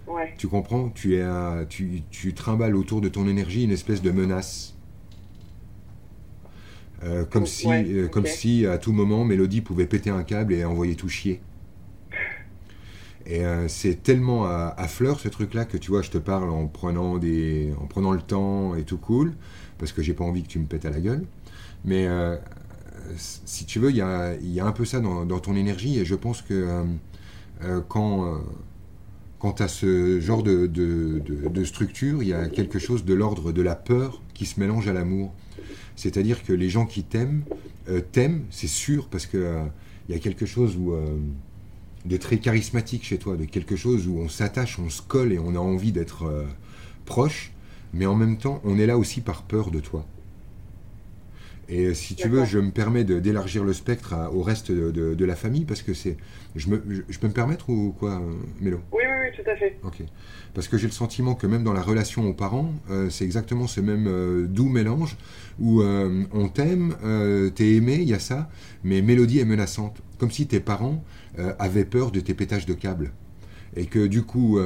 Ouais. 0.06 0.34
Tu 0.38 0.46
comprends? 0.46 0.90
Tu, 0.90 1.16
es, 1.16 1.22
à- 1.22 1.66
tu, 1.68 2.02
tu 2.12 2.32
trimbales 2.32 2.76
autour 2.76 3.00
de 3.00 3.08
ton 3.08 3.26
énergie 3.26 3.64
une 3.64 3.72
espèce 3.72 4.02
de 4.02 4.12
menace. 4.12 4.76
Comme, 7.30 7.46
si, 7.46 7.66
comme 8.12 8.26
si 8.26 8.66
à 8.66 8.78
tout 8.78 8.92
moment 8.92 9.24
Mélodie 9.24 9.62
pouvait 9.62 9.86
péter 9.86 10.10
un 10.10 10.22
câble 10.22 10.52
et 10.54 10.64
envoyer 10.64 10.94
tout 10.94 11.08
chier. 11.08 11.40
Et 13.28 13.44
euh, 13.44 13.66
c'est 13.66 14.02
tellement 14.02 14.44
à, 14.46 14.88
fleur 14.88 15.18
ce 15.18 15.28
truc-là 15.28 15.64
que 15.64 15.76
tu 15.76 15.90
vois, 15.90 16.02
je 16.02 16.10
te 16.10 16.18
parle 16.18 16.48
en 16.50 16.66
prenant, 16.68 17.18
des, 17.18 17.72
en 17.80 17.86
prenant 17.86 18.12
le 18.12 18.20
temps 18.22 18.76
et 18.76 18.84
tout 18.84 18.98
cool, 18.98 19.32
parce 19.78 19.92
que 19.92 20.00
j'ai 20.00 20.14
pas 20.14 20.24
envie 20.24 20.44
que 20.44 20.48
tu 20.48 20.60
me 20.60 20.66
pètes 20.66 20.84
à 20.84 20.90
la 20.90 21.00
gueule. 21.00 21.24
Mais 21.84 22.06
euh, 22.06 22.36
si 23.16 23.66
tu 23.66 23.80
veux, 23.80 23.90
il 23.90 23.96
y 23.96 24.00
a, 24.00 24.36
y 24.40 24.60
a 24.60 24.66
un 24.66 24.72
peu 24.72 24.84
ça 24.84 25.00
dans, 25.00 25.26
ton 25.40 25.56
énergie 25.56 25.98
et 25.98 26.04
je 26.04 26.14
pense 26.14 26.40
que 26.40 26.84
euh, 27.64 27.80
quand, 27.88 28.40
quand 29.40 29.54
tu 29.54 29.62
as 29.64 29.68
ce 29.68 30.20
genre 30.20 30.44
de, 30.44 30.66
de- 30.66 31.64
structure, 31.64 32.22
il 32.22 32.28
y 32.28 32.32
a 32.32 32.48
quelque 32.48 32.78
chose 32.78 33.04
de 33.04 33.14
l'ordre 33.14 33.50
de 33.50 33.62
la 33.62 33.74
peur 33.74 34.22
qui 34.34 34.46
se 34.46 34.60
mélange 34.60 34.86
à 34.86 34.92
l'amour. 34.92 35.34
C'est-à-dire 35.96 36.44
que 36.44 36.52
les 36.52 36.68
gens 36.68 36.86
qui 36.86 37.02
t'aiment, 37.02 37.42
t'aiment, 38.12 38.44
c'est 38.50 38.68
sûr, 38.68 39.08
parce 39.08 39.28
euh, 39.34 39.64
il 40.08 40.14
y 40.14 40.18
a 40.18 40.20
quelque 40.20 40.46
chose 40.46 40.76
où, 40.76 40.94
de 42.06 42.16
très 42.16 42.38
charismatique 42.38 43.04
chez 43.04 43.18
toi, 43.18 43.36
de 43.36 43.44
quelque 43.44 43.76
chose 43.76 44.06
où 44.08 44.18
on 44.18 44.28
s'attache, 44.28 44.78
on 44.78 44.88
se 44.90 45.02
colle 45.02 45.32
et 45.32 45.38
on 45.38 45.54
a 45.54 45.58
envie 45.58 45.92
d'être 45.92 46.24
euh, 46.24 46.44
proche, 47.04 47.52
mais 47.92 48.06
en 48.06 48.14
même 48.14 48.38
temps, 48.38 48.60
on 48.64 48.78
est 48.78 48.86
là 48.86 48.96
aussi 48.98 49.20
par 49.20 49.42
peur 49.42 49.70
de 49.70 49.80
toi. 49.80 50.06
Et 51.68 51.94
si 51.94 52.14
tu 52.14 52.28
veux, 52.28 52.44
je 52.44 52.58
me 52.60 52.70
permets 52.70 53.02
de- 53.02 53.18
d'élargir 53.18 53.64
le 53.64 53.72
spectre 53.72 54.14
à- 54.14 54.30
au 54.32 54.42
reste 54.42 54.70
de, 54.70 54.92
de- 54.92 55.14
de 55.14 55.24
la 55.24 55.34
famille, 55.34 55.64
parce 55.64 55.82
que 55.82 55.94
c'est... 55.94 56.16
Je, 56.54 56.68
je, 57.08 57.18
peux 57.18 57.26
me 57.26 57.32
permettre 57.32 57.68
ou 57.70 57.92
quoi, 57.98 58.20
euh, 58.20 58.34
Mélo? 58.60 58.78
Oui, 58.92 59.02
oui, 59.26 59.36
tout 59.36 59.50
à 59.50 59.56
fait. 59.56 59.78
Ok. 59.82 60.02
Parce 60.54 60.68
que 60.68 60.78
j'ai 60.78 60.86
le 60.86 60.92
sentiment 60.92 61.34
que 61.34 61.46
même 61.46 61.64
dans 61.64 61.72
la 61.72 61.82
relation 61.82 62.28
aux 62.28 62.32
parents, 62.32 62.72
euh, 62.90 63.10
c'est 63.10 63.24
exactement 63.24 63.66
ce 63.66 63.80
même 63.80 64.06
euh, 64.06 64.46
doux 64.46 64.68
mélange 64.68 65.16
où 65.58 65.82
euh, 65.82 66.24
on 66.32 66.48
t'aime, 66.48 66.94
t'es 67.54 67.74
aimé, 67.74 67.98
il 68.00 68.08
y 68.08 68.14
a 68.14 68.18
ça, 68.18 68.48
mais 68.84 69.02
Mélodie 69.02 69.38
est 69.38 69.44
menaçante. 69.44 70.02
Comme 70.18 70.30
si 70.30 70.46
tes 70.46 70.60
parents 70.60 71.02
avaient 71.58 71.84
peur 71.84 72.10
de 72.10 72.20
tes 72.20 72.34
pétages 72.34 72.66
de 72.66 72.74
câbles. 72.74 73.12
Et 73.74 73.86
que 73.86 74.06
du 74.06 74.22
coup, 74.22 74.58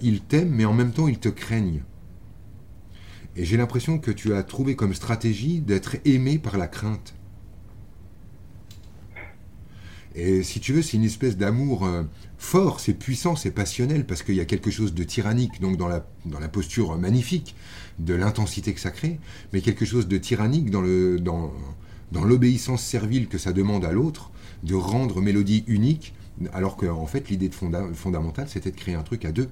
ils 0.00 0.20
t'aiment, 0.20 0.50
mais 0.50 0.64
en 0.64 0.72
même 0.72 0.92
temps, 0.92 1.08
ils 1.08 1.18
te 1.18 1.28
craignent. 1.28 1.82
Et 3.36 3.44
j'ai 3.44 3.56
l'impression 3.56 3.98
que 3.98 4.10
tu 4.10 4.34
as 4.34 4.42
trouvé 4.42 4.76
comme 4.76 4.94
stratégie 4.94 5.60
d'être 5.60 5.96
aimé 6.04 6.38
par 6.38 6.58
la 6.58 6.66
crainte. 6.66 7.14
Et 10.14 10.42
si 10.42 10.58
tu 10.60 10.72
veux, 10.72 10.82
c'est 10.82 10.96
une 10.96 11.04
espèce 11.04 11.36
d'amour 11.36 11.86
euh, 11.86 12.02
fort, 12.38 12.80
c'est 12.80 12.94
puissant, 12.94 13.36
c'est 13.36 13.52
passionnel, 13.52 14.04
parce 14.06 14.22
qu'il 14.22 14.34
y 14.34 14.40
a 14.40 14.44
quelque 14.44 14.70
chose 14.70 14.92
de 14.94 15.04
tyrannique, 15.04 15.60
donc 15.60 15.76
dans 15.76 15.86
la, 15.88 16.04
dans 16.26 16.40
la 16.40 16.48
posture 16.48 16.96
magnifique 16.98 17.54
de 18.00 18.14
l'intensité 18.14 18.74
que 18.74 18.80
ça 18.80 18.90
crée, 18.90 19.20
mais 19.52 19.60
quelque 19.60 19.84
chose 19.84 20.08
de 20.08 20.18
tyrannique 20.18 20.70
dans 20.70 20.80
le 20.82 21.20
dans, 21.20 21.52
dans 22.12 22.24
l'obéissance 22.24 22.82
servile 22.82 23.28
que 23.28 23.38
ça 23.38 23.52
demande 23.52 23.84
à 23.84 23.92
l'autre, 23.92 24.30
de 24.64 24.74
rendre 24.74 25.20
mélodie 25.20 25.64
unique, 25.68 26.14
alors 26.52 26.76
qu'en 26.76 26.98
en 27.00 27.06
fait, 27.06 27.28
l'idée 27.30 27.48
fonda- 27.50 27.92
fondamentale, 27.94 28.48
c'était 28.48 28.70
de 28.72 28.76
créer 28.76 28.94
un 28.96 29.02
truc 29.02 29.24
à 29.24 29.32
deux. 29.32 29.48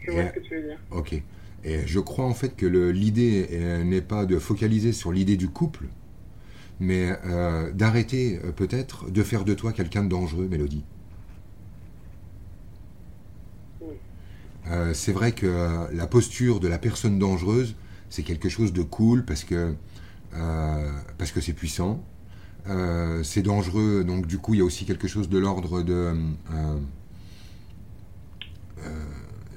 Je 0.00 0.10
vois 0.12 0.22
Et- 0.22 0.28
ce 0.28 0.32
que 0.32 0.40
tu 0.40 0.54
veux 0.54 0.62
dire. 0.62 0.78
Ok. 0.90 1.14
Et 1.64 1.86
je 1.86 2.00
crois 2.00 2.26
en 2.26 2.34
fait 2.34 2.56
que 2.56 2.66
l'idée 2.66 3.48
euh, 3.52 3.84
n'est 3.84 4.02
pas 4.02 4.26
de 4.26 4.38
focaliser 4.38 4.92
sur 4.92 5.12
l'idée 5.12 5.36
du 5.36 5.48
couple, 5.48 5.86
mais 6.80 7.16
euh, 7.26 7.72
d'arrêter 7.72 8.40
euh, 8.44 8.52
peut-être 8.52 9.10
de 9.10 9.22
faire 9.22 9.44
de 9.44 9.54
toi 9.54 9.72
quelqu'un 9.72 10.04
de 10.04 10.08
dangereux, 10.08 10.48
Mélodie. 10.48 10.84
Euh, 14.66 14.94
c'est 14.94 15.12
vrai 15.12 15.32
que 15.32 15.92
la 15.92 16.06
posture 16.06 16.58
de 16.58 16.68
la 16.68 16.78
personne 16.78 17.18
dangereuse, 17.18 17.76
c'est 18.08 18.22
quelque 18.22 18.48
chose 18.48 18.72
de 18.72 18.82
cool 18.82 19.24
parce 19.24 19.44
que 19.44 19.74
euh, 20.34 20.92
parce 21.18 21.32
que 21.32 21.40
c'est 21.40 21.52
puissant, 21.52 22.02
c'est 23.22 23.42
dangereux, 23.42 24.04
donc 24.04 24.26
du 24.26 24.38
coup 24.38 24.54
il 24.54 24.58
y 24.58 24.60
a 24.62 24.64
aussi 24.64 24.86
quelque 24.86 25.06
chose 25.06 25.28
de 25.28 25.38
l'ordre 25.38 25.82
de 25.82 26.14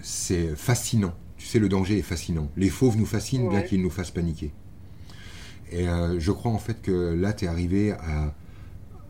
c'est 0.01 0.55
fascinant. 0.55 1.13
Tu 1.37 1.45
sais, 1.45 1.59
le 1.59 1.69
danger 1.69 1.99
est 1.99 2.03
fascinant. 2.03 2.49
Les 2.55 2.69
fauves 2.69 2.97
nous 2.97 3.05
fascinent 3.05 3.49
bien 3.49 3.61
qu'ils 3.61 3.81
nous 3.81 3.89
fassent 3.89 4.11
paniquer. 4.11 4.51
Et 5.71 5.87
euh, 5.87 6.19
je 6.19 6.31
crois 6.31 6.51
en 6.51 6.57
fait 6.57 6.81
que 6.81 7.13
là, 7.13 7.33
tu 7.33 7.45
es 7.45 7.47
arrivé 7.47 7.93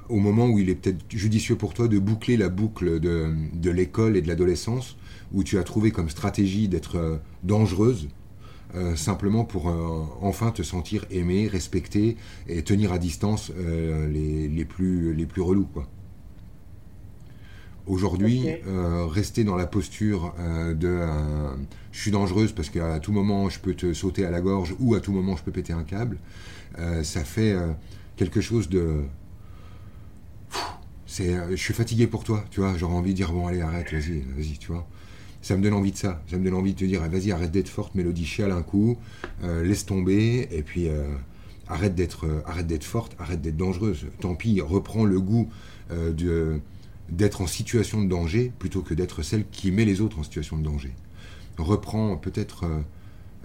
au 0.10 0.18
moment 0.18 0.48
où 0.48 0.60
il 0.60 0.70
est 0.70 0.76
peut-être 0.76 1.04
judicieux 1.10 1.56
pour 1.56 1.74
toi 1.74 1.88
de 1.88 2.00
boucler 2.00 2.38
la 2.38 2.50
boucle 2.50 3.00
de, 3.00 3.70
l'école 3.70 4.16
et 4.18 4.22
de 4.22 4.28
l'adolescence, 4.28 4.98
où 5.34 5.44
tu 5.44 5.58
as 5.58 5.64
trouvé 5.64 5.92
comme 5.92 6.10
stratégie 6.10 6.68
d'être 6.68 6.98
euh, 6.98 7.18
dangereuse, 7.44 8.08
euh, 8.76 8.96
simplement 8.96 9.46
pour 9.46 9.74
enfin 10.22 10.52
te 10.52 10.62
sentir 10.62 11.06
aimé, 11.10 11.48
respecté 11.48 12.18
et 12.48 12.64
tenir 12.64 12.92
à 12.92 12.98
distance 12.98 13.52
les, 14.10 14.66
plus, 14.66 15.14
les 15.14 15.28
relous. 15.38 15.68
Aujourd'hui, 17.88 18.50
euh, 18.68 19.06
rester 19.06 19.46
dans 19.46 19.56
la 19.56 19.66
posture 19.66 20.36
euh, 20.40 20.74
de 20.74 20.88
euh, 20.88 21.52
je 21.94 22.02
suis 22.02 22.12
dangereuse 22.12 22.52
parce 22.52 22.70
qu'à 22.70 23.00
tout 23.00 23.14
moment 23.14 23.50
je 23.50 23.60
peux 23.60 23.74
te 23.74 23.94
sauter 23.94 24.26
à 24.26 24.30
la 24.30 24.42
gorge 24.42 24.76
ou 24.80 24.94
à 24.96 25.00
tout 25.00 25.14
moment 25.14 25.38
je 25.38 25.44
peux 25.44 25.52
péter 25.52 25.72
un 25.72 25.84
câble, 25.84 26.18
ça 27.04 27.24
fait 27.24 27.56
quelque 28.18 28.42
chose 28.42 28.70
de. 28.70 29.04
C'est, 31.06 31.34
je 31.50 31.56
suis 31.56 31.74
fatigué 31.74 32.06
pour 32.06 32.24
toi, 32.26 32.44
tu 32.52 32.60
vois. 32.60 32.76
J'aurais 32.78 32.96
envie 32.96 33.12
de 33.12 33.16
dire 33.16 33.32
bon 33.32 33.48
allez 33.48 33.62
arrête, 33.62 33.92
vas-y, 33.92 34.20
vas-y, 34.36 34.58
tu 34.60 34.72
vois. 34.72 34.86
Ça 35.42 35.56
me 35.56 35.64
donne 35.64 35.74
envie 35.74 35.94
de 35.94 35.98
ça. 35.98 36.22
Ça 36.30 36.38
me 36.38 36.44
donne 36.44 36.54
envie 36.54 36.74
de 36.74 36.80
te 36.80 36.86
dire 36.86 37.02
eh, 37.06 37.10
vas-y 37.10 37.32
arrête 37.32 37.52
d'être 37.52 37.70
forte, 37.70 37.96
Mélodie, 37.96 38.26
chiale 38.26 38.52
un 38.52 38.64
coup, 38.64 38.98
laisse 39.42 39.86
tomber 39.86 40.48
et 40.52 40.62
puis 40.62 40.90
arrête 41.70 41.96
d'être, 41.96 42.28
arrête 42.46 42.68
d'être 42.68 42.84
forte, 42.84 43.16
arrête 43.18 43.42
d'être 43.42 43.58
dangereuse. 43.58 44.08
Tant 44.20 44.36
pis, 44.36 44.60
reprends 44.62 45.06
le 45.06 45.22
goût 45.22 45.50
de 45.90 46.60
d'être 47.10 47.42
en 47.42 47.48
situation 47.48 48.02
de 48.02 48.08
danger 48.08 48.52
plutôt 48.60 48.82
que 48.82 48.94
d'être 48.94 49.22
celle 49.22 49.48
qui 49.50 49.72
met 49.72 49.86
les 49.86 50.02
autres 50.02 50.20
en 50.20 50.24
situation 50.24 50.58
de 50.58 50.64
danger. 50.64 50.94
Reprends 51.58 52.18
peut-être 52.18 52.66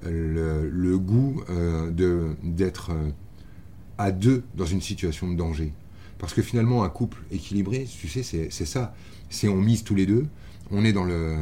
euh, 0.06 0.68
le, 0.70 0.98
goût 0.98 1.42
euh, 1.48 1.90
de 1.90 2.34
d'être 2.42 2.90
euh, 2.90 3.10
à 3.98 4.10
deux 4.10 4.42
dans 4.56 4.66
une 4.66 4.80
situation 4.80 5.30
de 5.30 5.36
danger. 5.36 5.72
Parce 6.18 6.34
que 6.34 6.42
finalement, 6.42 6.82
un 6.82 6.88
couple 6.88 7.18
équilibré, 7.30 7.84
tu 7.84 8.08
sais, 8.08 8.22
c'est 8.22 8.64
ça. 8.64 8.94
C'est 9.28 9.48
on 9.48 9.56
mise 9.56 9.82
tous 9.84 9.94
les 9.94 10.06
deux, 10.06 10.26
on 10.70 10.84
est 10.84 10.92
dans 10.92 11.04
le, 11.04 11.36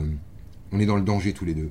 on 0.72 0.80
est 0.80 0.86
dans 0.86 0.96
le 0.96 1.02
danger 1.02 1.32
tous 1.32 1.44
les 1.44 1.54
deux. 1.54 1.70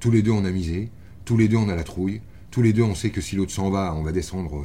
Tous 0.00 0.10
les 0.10 0.22
deux, 0.22 0.32
on 0.32 0.44
a 0.44 0.50
misé, 0.50 0.90
tous 1.24 1.38
les 1.38 1.48
deux, 1.48 1.56
on 1.56 1.68
a 1.68 1.74
la 1.74 1.84
trouille, 1.84 2.20
tous 2.50 2.60
les 2.60 2.72
deux, 2.72 2.82
on 2.82 2.94
sait 2.94 3.10
que 3.10 3.20
si 3.20 3.36
l'autre 3.36 3.52
s'en 3.52 3.70
va, 3.70 3.94
on 3.94 4.02
va 4.02 4.12
descendre 4.12 4.64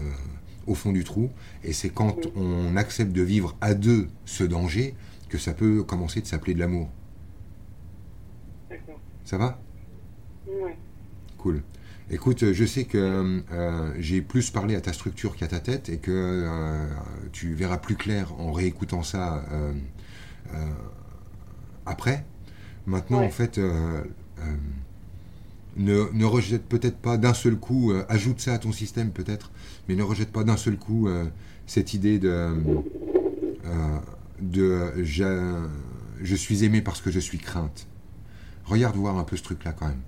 au 0.70 0.76
fond 0.76 0.92
du 0.94 1.04
trou. 1.04 1.30
Et 1.64 1.74
c'est 1.74 1.90
quand 1.90 2.16
on 2.36 2.76
accepte 2.78 3.12
de 3.12 3.22
vivre 3.22 3.58
à 3.60 3.74
deux 3.74 4.08
ce 4.26 4.44
danger 4.46 4.96
que 5.28 5.38
ça 5.38 5.54
peut 5.54 5.84
commencer 5.84 6.22
de 6.22 6.28
s'appeler 6.28 6.54
de 6.54 6.60
l'amour. 6.60 6.90
Ça 9.26 9.38
va? 9.38 9.60
Cool. 11.38 11.62
Écoute, 12.12 12.52
je 12.54 12.66
sais 12.66 12.86
que 12.86 13.44
euh, 13.52 13.94
j'ai 14.00 14.22
plus 14.22 14.50
parlé 14.50 14.76
à 14.76 14.82
ta 14.82 14.94
structure 14.94 15.36
qu'à 15.36 15.48
ta 15.48 15.60
tête 15.60 15.90
et 15.90 16.00
que 16.00 16.12
euh, 16.12 16.88
tu 17.32 17.54
verras 17.54 17.78
plus 17.78 17.96
clair 17.96 18.34
en 18.40 18.52
réécoutant 18.52 19.04
ça 19.04 19.46
euh, 19.52 19.74
après. 21.86 22.26
Maintenant, 22.88 23.20
Ouais. 23.20 23.28
en 23.28 23.30
fait, 23.30 23.60
ne, 25.78 26.10
ne 26.14 26.26
rejette 26.26 26.64
peut-être 26.68 26.98
pas 26.98 27.18
d'un 27.18 27.34
seul 27.34 27.56
coup, 27.56 27.92
euh, 27.92 28.04
ajoute 28.10 28.40
ça 28.40 28.54
à 28.54 28.58
ton 28.60 28.72
système 28.72 29.12
peut-être, 29.12 29.52
mais 29.88 29.96
ne 29.96 30.04
rejette 30.04 30.32
pas 30.32 30.44
d'un 30.44 30.58
seul 30.58 30.78
coup 30.78 31.08
euh, 31.08 31.26
cette 31.68 31.94
idée 31.94 32.20
de, 32.20 32.30
euh, 33.66 33.98
de 34.42 35.04
je, 35.04 35.66
je 36.22 36.36
suis 36.36 36.64
aimé 36.64 36.82
parce 36.82 37.02
que 37.02 37.12
je 37.12 37.20
suis 37.20 37.38
crainte. 37.38 37.88
Regarde 38.66 38.96
voir 38.96 39.18
un 39.18 39.24
peu 39.24 39.38
ce 39.38 39.44
truc-là 39.44 39.74
quand 39.74 39.88
même. 39.88 40.02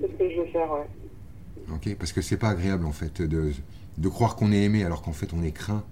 C'est 0.00 0.06
ce 0.06 0.12
que 0.12 0.30
je 0.30 0.40
vais 0.40 0.48
faire, 0.50 0.70
ouais. 0.72 0.86
Ok, 1.72 1.96
parce 1.98 2.12
que 2.12 2.20
c'est 2.20 2.36
pas 2.36 2.48
agréable 2.50 2.84
en 2.86 2.92
fait 2.92 3.22
de, 3.22 3.52
de 3.98 4.08
croire 4.08 4.36
qu'on 4.36 4.52
est 4.52 4.62
aimé 4.62 4.84
alors 4.84 5.02
qu'en 5.02 5.12
fait 5.12 5.32
on 5.32 5.42
est 5.42 5.52
craint. 5.52 5.84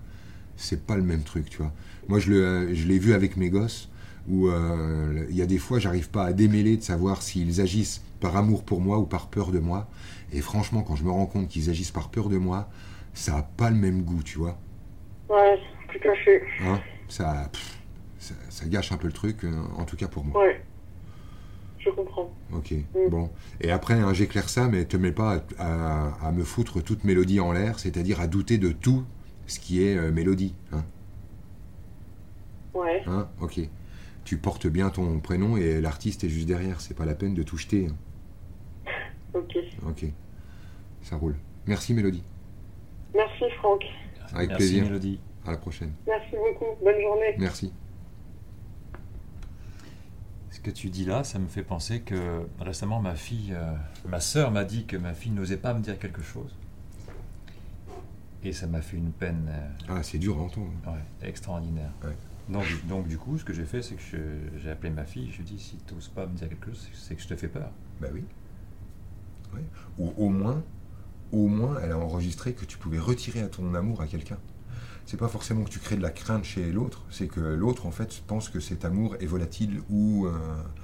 C'est 0.57 0.84
pas 0.84 0.97
le 0.97 1.03
même 1.03 1.22
truc, 1.22 1.49
tu 1.49 1.59
vois. 1.59 1.72
Moi 2.09 2.18
je 2.18 2.32
l'ai 2.66 2.99
vu 2.99 3.14
avec 3.14 3.36
mes 3.36 3.51
gosses 3.51 3.89
où 4.28 4.48
euh, 4.48 5.24
il 5.30 5.36
y 5.36 5.42
a 5.42 5.46
des 5.46 5.58
fois 5.58 5.78
j'arrive 5.78 6.10
pas 6.10 6.24
à 6.24 6.32
démêler 6.32 6.76
de 6.76 6.82
savoir 6.82 7.22
s'ils 7.22 7.60
agissent 7.60 8.02
par 8.20 8.36
amour 8.36 8.64
pour 8.64 8.80
moi 8.80 8.98
ou 8.98 9.06
par 9.06 9.28
peur 9.28 9.50
de 9.50 9.58
moi. 9.58 9.88
Et 10.32 10.40
franchement, 10.40 10.82
quand 10.82 10.94
je 10.96 11.04
me 11.04 11.10
rends 11.10 11.26
compte 11.26 11.48
qu'ils 11.48 11.70
agissent 11.70 11.90
par 11.90 12.10
peur 12.10 12.28
de 12.28 12.36
moi, 12.38 12.68
ça 13.14 13.36
a 13.38 13.42
pas 13.42 13.70
le 13.70 13.76
même 13.76 14.02
goût, 14.02 14.22
tu 14.22 14.38
vois. 14.38 14.58
Ouais, 15.28 15.58
tout 15.92 16.08
à 16.08 16.14
fait. 16.24 16.42
Hein 16.62 16.80
ça, 17.08 17.48
pff, 17.52 17.78
ça, 18.18 18.34
ça 18.48 18.66
gâche 18.66 18.92
un 18.92 18.96
peu 18.96 19.06
le 19.06 19.12
truc, 19.12 19.42
euh, 19.44 19.50
en 19.76 19.84
tout 19.84 19.96
cas 19.96 20.06
pour 20.08 20.24
moi. 20.24 20.40
Ouais. 20.40 20.62
Je 21.78 21.88
comprends. 21.90 22.30
Ok, 22.52 22.74
bon. 23.10 23.30
Et 23.62 23.70
après, 23.70 23.94
hein, 23.94 24.12
j'éclaire 24.12 24.50
ça, 24.50 24.68
mais 24.68 24.84
te 24.84 24.98
mets 24.98 25.12
pas 25.12 25.40
à, 25.58 25.64
à- 25.64 26.26
à 26.28 26.32
me 26.32 26.44
foutre 26.44 26.82
toute 26.82 27.04
mélodie 27.04 27.40
en 27.40 27.52
l'air, 27.52 27.78
c'est-à-dire 27.78 28.20
à 28.20 28.26
douter 28.26 28.58
de 28.58 28.70
tout 28.70 29.02
ce 29.46 29.58
qui 29.58 29.82
est 29.82 29.96
euh, 29.96 30.12
mélodie. 30.12 30.54
Hein, 30.72 30.84
Ouais. 32.74 33.02
hein 33.06 33.28
ok. 33.40 33.60
Tu 34.31 34.39
portes 34.39 34.68
bien 34.68 34.91
ton 34.91 35.18
prénom 35.18 35.57
et 35.57 35.81
l'artiste 35.81 36.22
est 36.22 36.28
juste 36.28 36.47
derrière, 36.47 36.81
c'est 36.81 36.95
pas 36.95 37.05
la 37.05 37.16
peine 37.16 37.35
de 37.35 37.43
tout 37.43 37.57
jeter. 37.57 37.89
hein. 37.89 38.93
Ok. 39.35 39.57
Ok, 39.89 40.05
ça 41.03 41.16
roule. 41.16 41.35
Merci 41.66 41.95
Mélodie, 41.95 42.22
Merci, 43.12 43.43
Franck. 43.59 43.83
Avec 44.33 44.51
Merci, 44.51 44.55
plaisir. 44.55 44.85
Mélodie. 44.85 45.18
à 45.45 45.51
la 45.51 45.57
prochaine. 45.57 45.93
Merci 46.07 46.37
beaucoup. 46.37 46.76
Bonne 46.81 47.01
journée. 47.01 47.35
Merci. 47.39 47.72
Ce 50.53 50.61
que 50.61 50.70
tu 50.70 50.91
dis 50.91 51.05
là, 51.07 51.24
ça 51.24 51.41
me 51.41 51.49
fait 51.49 51.64
penser 51.64 52.03
que 52.03 52.47
récemment, 52.61 53.01
ma 53.01 53.16
fille, 53.16 53.53
euh, 53.53 53.74
ma 54.07 54.20
sœur 54.20 54.53
m'a 54.53 54.62
dit 54.62 54.87
que 54.87 54.97
ma 54.97 55.12
fille 55.12 55.33
n'osait 55.33 55.57
pas 55.57 55.74
me 55.74 55.81
dire 55.81 55.99
quelque 55.99 56.22
chose. 56.22 56.55
Et 58.45 58.53
ça 58.53 58.68
m'a 58.68 58.81
fait 58.81 58.97
une 58.97 59.11
peine 59.11 59.49
euh, 59.51 59.68
Ah, 59.89 60.03
c'est 60.05 60.18
dur 60.18 60.39
à 60.39 60.43
entendre. 60.43 60.70
ouais, 60.87 61.28
extraordinaire. 61.28 61.91
Ouais. 62.05 62.11
Donc, 62.49 62.64
donc, 62.88 63.07
du 63.07 63.16
coup, 63.18 63.38
ce 63.38 63.45
que 63.45 63.53
j'ai 63.53 63.64
fait, 63.64 63.82
c'est 63.82 63.95
que 63.95 64.01
j'ai 64.59 64.70
appelé 64.70 64.91
ma 64.91 65.05
fille. 65.05 65.30
Je 65.30 65.36
lui 65.36 65.43
ai 65.43 65.47
dit, 65.47 65.59
si 65.61 65.76
tu 65.86 65.95
n'oses 65.95 66.09
pas 66.09 66.26
me 66.26 66.34
dire 66.36 66.49
quelque 66.49 66.66
chose, 66.70 66.88
c'est- 66.95 67.14
que 67.14 67.22
je 67.22 67.28
te 67.28 67.36
fais 67.36 67.49
peur. 67.49 67.70
Bah 68.01 68.09
oui. 68.12 68.24
Ouais. 69.55 69.64
Ou 69.99 70.12
au 70.16 70.28
moins, 70.30 70.62
au 71.32 71.47
moins, 71.47 71.78
elle 71.82 71.93
a 71.93 71.99
enregistré 71.99 72.53
que 72.55 72.64
tu 72.64 72.76
pouvais 72.78 72.99
retirer 72.99 73.41
à 73.43 73.49
ton 73.49 73.74
amour 73.74 74.01
à 74.01 74.07
quelqu'un. 74.07 74.38
C'est 75.07 75.16
pas 75.16 75.28
forcément 75.28 75.64
que 75.64 75.70
tu 75.70 75.78
crées 75.80 75.97
de 75.97 76.03
la 76.03 76.11
crainte 76.11 76.45
chez 76.45 76.70
l'autre, 76.72 77.05
c'est 77.11 77.26
que 77.26 77.41
l'autre 77.41 77.86
en 77.86 77.91
fait 77.91 78.22
pense 78.28 78.49
que 78.49 78.61
cet 78.61 78.84
amour 78.84 79.16
est 79.18 79.26
volatile 79.26 79.80
ou 79.91 80.26
euh, 80.26 80.32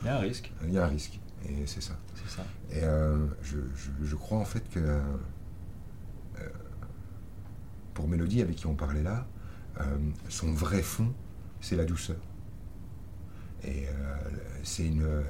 Il 0.03 0.07
y 0.07 0.09
a 0.09 0.17
un 0.17 0.21
risque, 0.21 0.53
il 0.65 0.73
y 0.73 0.79
a 0.79 0.85
un 0.85 0.89
risque. 0.89 1.21
Et 1.49 1.65
c'est 1.67 1.81
ça. 1.83 1.97
c'est 2.15 2.29
ça. 2.37 2.45
Et 2.73 2.83
euh, 2.83 3.27
je, 3.43 3.59
je- 3.77 4.05
je 4.05 4.17
crois 4.17 4.39
en 4.39 4.45
fait 4.45 4.69
que 4.71 4.81
euh, 4.81 5.01
pour 7.95 8.09
Mélodie, 8.09 8.43
avec 8.43 8.57
qui 8.57 8.67
on 8.67 8.75
parlait 8.75 9.03
là, 9.03 9.27
son 10.29 10.53
vrai 10.53 10.83
fond, 10.83 11.13
c'est 11.67 11.77
la 11.77 11.85
douceur. 11.85 12.17
Et 13.65 13.87
euh, 13.89 13.91
c'est 14.63 14.87
une. 14.87 15.03
euh, 15.03 15.23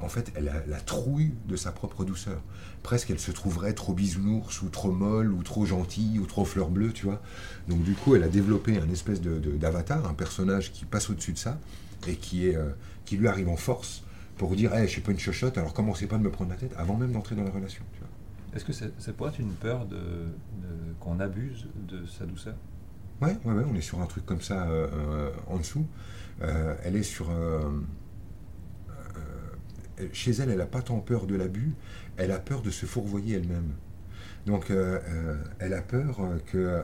En 0.00 0.08
fait, 0.08 0.32
elle 0.36 0.48
a 0.48 0.66
la 0.66 0.80
trouille 0.80 1.32
de 1.46 1.56
sa 1.56 1.70
propre 1.72 2.04
douceur. 2.04 2.40
Presque, 2.82 3.10
elle 3.10 3.20
se 3.20 3.30
trouverait 3.30 3.72
trop 3.72 3.94
bisounours, 3.94 4.60
ou 4.62 4.68
trop 4.68 4.90
molle, 4.92 5.32
ou 5.32 5.42
trop 5.42 5.64
gentille, 5.64 6.18
ou 6.18 6.26
trop 6.26 6.44
fleur 6.44 6.68
bleue, 6.68 6.92
tu 6.92 7.06
vois. 7.06 7.22
Donc, 7.68 7.82
du 7.84 7.94
coup, 7.94 8.14
elle 8.16 8.22
a 8.24 8.28
développé 8.28 8.76
un 8.78 8.88
espèce 8.90 9.20
de- 9.20 9.38
de- 9.38 9.52
d'avatar, 9.56 10.06
un 10.06 10.14
personnage 10.14 10.72
qui 10.72 10.84
passe 10.84 11.08
au-dessus 11.10 11.32
de 11.32 11.38
ça, 11.38 11.58
et 12.08 12.16
qui, 12.16 12.48
est, 12.48 12.56
euh, 12.56 12.70
qui 13.04 13.16
lui 13.16 13.28
arrive 13.28 13.48
en 13.48 13.56
force 13.56 14.02
pour 14.36 14.54
dire 14.56 14.74
Hey, 14.74 14.86
je 14.86 14.92
suis 14.92 15.00
pas 15.00 15.12
une 15.12 15.18
chochotte, 15.18 15.56
alors 15.56 15.72
commencez 15.72 16.06
pas 16.06 16.18
de 16.18 16.22
me 16.22 16.30
prendre 16.30 16.50
la 16.50 16.56
tête 16.56 16.72
avant 16.76 16.96
même 16.96 17.12
d'entrer 17.12 17.36
dans 17.36 17.44
la 17.44 17.50
relation. 17.50 17.84
Est-ce 18.54 18.64
que 18.64 18.72
c'est 18.72 18.92
ça 19.00 19.12
pourrait 19.12 19.30
être 19.30 19.38
une 19.40 19.52
peur 19.54 19.86
de- 19.86 20.28
qu'on 21.00 21.18
abuse 21.20 21.66
de 21.88 22.04
sa 22.06 22.24
douceur? 22.26 22.54
Ouais, 23.24 23.36
ouais, 23.44 23.54
ouais, 23.54 23.64
on 23.70 23.74
est 23.74 23.80
sur 23.80 24.00
un 24.00 24.06
truc 24.06 24.26
comme 24.26 24.40
ça 24.42 24.66
euh, 24.68 24.86
euh, 24.92 25.30
en 25.46 25.58
dessous. 25.58 25.86
Euh, 26.42 26.74
elle 26.84 26.96
est 26.96 27.02
sur. 27.02 27.30
euh, 27.30 27.60
chez 30.12 30.32
elle, 30.32 30.50
elle 30.50 30.58
n'a 30.58 30.66
pas 30.66 30.82
tant 30.82 30.98
peur 30.98 31.26
de 31.26 31.36
l'abus, 31.36 31.72
elle 32.16 32.32
a 32.32 32.38
peur 32.38 32.62
de 32.62 32.70
se 32.70 32.84
fourvoyer 32.86 33.36
elle-même. 33.36 33.70
Donc, 34.46 34.70
elle 35.58 35.72
a 35.72 35.80
peur 35.80 36.20
que 36.46 36.82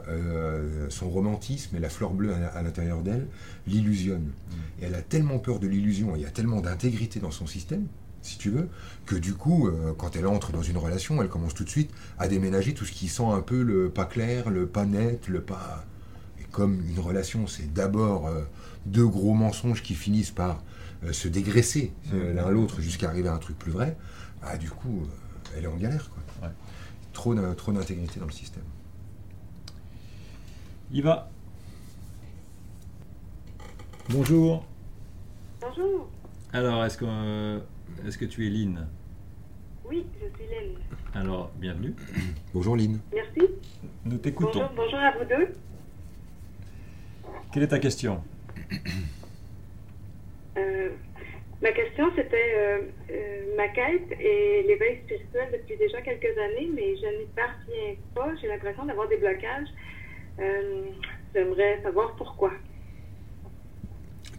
son 0.89 1.09
romantisme 1.09 1.75
et 1.75 1.79
la 1.79 1.89
fleur 1.89 2.11
bleue 2.11 2.33
à, 2.33 2.47
à 2.47 2.61
l'intérieur 2.63 3.03
d'elle 3.03 3.27
l'illusionnent. 3.67 4.31
Et 4.81 4.85
elle 4.85 4.95
a 4.95 5.01
tellement 5.01 5.37
peur 5.39 5.59
de 5.59 5.67
l'illusion, 5.67 6.15
il 6.15 6.21
y 6.21 6.25
a 6.25 6.31
tellement 6.31 6.61
d'intégrité 6.61 7.19
dans 7.19 7.29
son 7.31 7.45
système, 7.45 7.85
si 8.21 8.37
tu 8.39 8.49
veux, 8.49 8.67
que 9.05 9.15
du 9.15 9.33
coup, 9.35 9.67
euh, 9.67 9.93
quand 9.97 10.15
elle 10.15 10.25
entre 10.25 10.51
dans 10.51 10.63
une 10.63 10.77
relation, 10.77 11.21
elle 11.21 11.29
commence 11.29 11.53
tout 11.53 11.63
de 11.65 11.69
suite 11.69 11.91
à 12.17 12.27
déménager 12.27 12.73
tout 12.73 12.85
ce 12.85 12.91
qui 12.93 13.07
sent 13.09 13.25
un 13.25 13.41
peu 13.41 13.61
le 13.61 13.89
pas 13.89 14.05
clair, 14.05 14.49
le 14.49 14.65
pas 14.65 14.85
net, 14.85 15.27
le 15.27 15.41
pas. 15.41 15.85
Et 16.51 16.53
comme 16.53 16.81
une 16.89 16.99
relation, 16.99 17.47
c'est 17.47 17.71
d'abord 17.73 18.27
euh, 18.27 18.43
deux 18.85 19.07
gros 19.07 19.33
mensonges 19.33 19.81
qui 19.81 19.95
finissent 19.95 20.31
par 20.31 20.61
euh, 21.03 21.13
se 21.13 21.27
dégraisser 21.27 21.93
euh, 22.13 22.33
l'un 22.33 22.49
l'autre 22.49 22.81
jusqu'à 22.81 23.07
arriver 23.09 23.29
à 23.29 23.33
un 23.33 23.37
truc 23.37 23.57
plus 23.57 23.71
vrai, 23.71 23.97
bah, 24.41 24.57
du 24.57 24.69
coup, 24.69 25.01
euh, 25.03 25.57
elle 25.57 25.63
est 25.63 25.67
en 25.67 25.77
galère. 25.77 26.09
Quoi. 26.09 26.47
Ouais. 26.47 26.53
Trop, 27.13 27.33
d'in- 27.35 27.53
trop 27.53 27.71
d'intégrité 27.71 28.19
dans 28.19 28.25
le 28.25 28.31
système. 28.33 28.63
Il 30.91 31.03
va. 31.03 31.29
Bonjour. 34.09 34.65
Bonjour. 35.61 36.09
Alors, 36.51 36.83
est-ce 36.83 36.97
que, 36.97 37.05
euh, 37.07 37.59
est-ce 38.05 38.17
que 38.17 38.25
tu 38.25 38.45
es 38.45 38.49
Lynn? 38.49 38.87
Oui, 39.89 40.05
je 40.15 40.37
suis 40.37 40.49
Laine. 40.49 40.75
Alors, 41.13 41.49
bienvenue. 41.57 41.95
Bonjour 42.53 42.75
Lynn. 42.75 42.99
Merci. 43.13 43.41
Nous 44.05 44.17
t'écoutons. 44.17 44.59
Bonjour, 44.59 44.71
bonjour 44.75 44.99
à 44.99 45.11
vous 45.17 45.25
deux. 45.25 45.53
Quelle 47.53 47.63
est 47.63 47.67
ta 47.67 47.79
question 47.79 48.21
Euh, 50.57 50.89
ma 51.61 51.71
question, 51.71 52.05
c'était 52.15 52.53
euh, 52.55 52.79
euh, 53.09 53.55
ma 53.57 53.67
quête 53.69 54.11
et 54.19 54.63
l'éveil 54.67 54.99
spirituel 55.05 55.47
depuis 55.53 55.77
déjà 55.77 56.01
quelques 56.01 56.37
années, 56.37 56.69
mais 56.73 56.95
je 56.97 57.19
n'y 57.19 57.25
parviens 57.35 57.95
pas. 58.15 58.29
J'ai 58.41 58.47
l'impression 58.47 58.85
d'avoir 58.85 59.07
des 59.07 59.17
blocages. 59.17 59.67
Euh, 60.39 60.83
J'aimerais 61.33 61.79
savoir 61.81 62.13
pourquoi. 62.17 62.51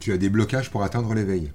Tu 0.00 0.12
as 0.12 0.18
des 0.18 0.28
blocages 0.28 0.70
pour 0.70 0.82
atteindre 0.82 1.14
l'éveil. 1.14 1.50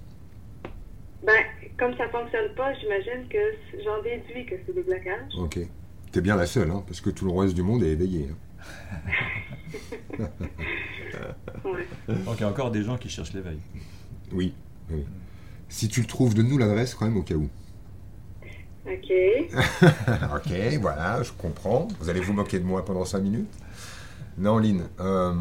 Ben, 1.23 1.43
comme 1.77 1.95
ça 1.97 2.07
fonctionne 2.09 2.53
pas, 2.55 2.73
j'imagine 2.75 3.27
que 3.29 3.83
j'en 3.83 4.01
déduis 4.01 4.45
que 4.47 4.55
c'est 4.65 4.73
des 4.73 4.81
blocages. 4.81 5.33
Ok. 5.39 5.59
T'es 6.11 6.21
bien 6.21 6.35
la 6.35 6.47
seule, 6.47 6.71
hein, 6.71 6.83
parce 6.87 7.01
que 7.01 7.11
tout 7.11 7.25
le 7.25 7.31
reste 7.39 7.53
du 7.53 7.61
monde 7.61 7.83
est 7.83 7.91
éveillé. 7.91 8.29
hein. 8.31 8.35
Ouais. 11.65 11.85
Donc, 12.07 12.35
il 12.37 12.41
y 12.41 12.43
a 12.43 12.47
encore 12.47 12.71
des 12.71 12.83
gens 12.83 12.97
qui 12.97 13.09
cherchent 13.09 13.33
l'éveil. 13.33 13.59
Oui, 14.31 14.53
oui. 14.89 15.03
Si 15.69 15.89
tu 15.89 16.01
le 16.01 16.07
trouves, 16.07 16.33
donne-nous 16.33 16.57
l'adresse 16.57 16.95
quand 16.95 17.05
même 17.05 17.17
au 17.17 17.23
cas 17.23 17.35
où. 17.35 17.49
OK. 18.87 19.11
ok, 20.35 20.53
voilà, 20.79 21.21
je 21.23 21.31
comprends. 21.33 21.87
Vous 21.99 22.09
allez 22.09 22.21
vous 22.21 22.31
moquer 22.33 22.59
de 22.59 22.63
moi 22.63 22.85
pendant 22.85 23.03
5 23.03 23.19
minutes 23.19 23.51
Non, 24.37 24.59
Lynn, 24.59 24.83
euh, 25.01 25.33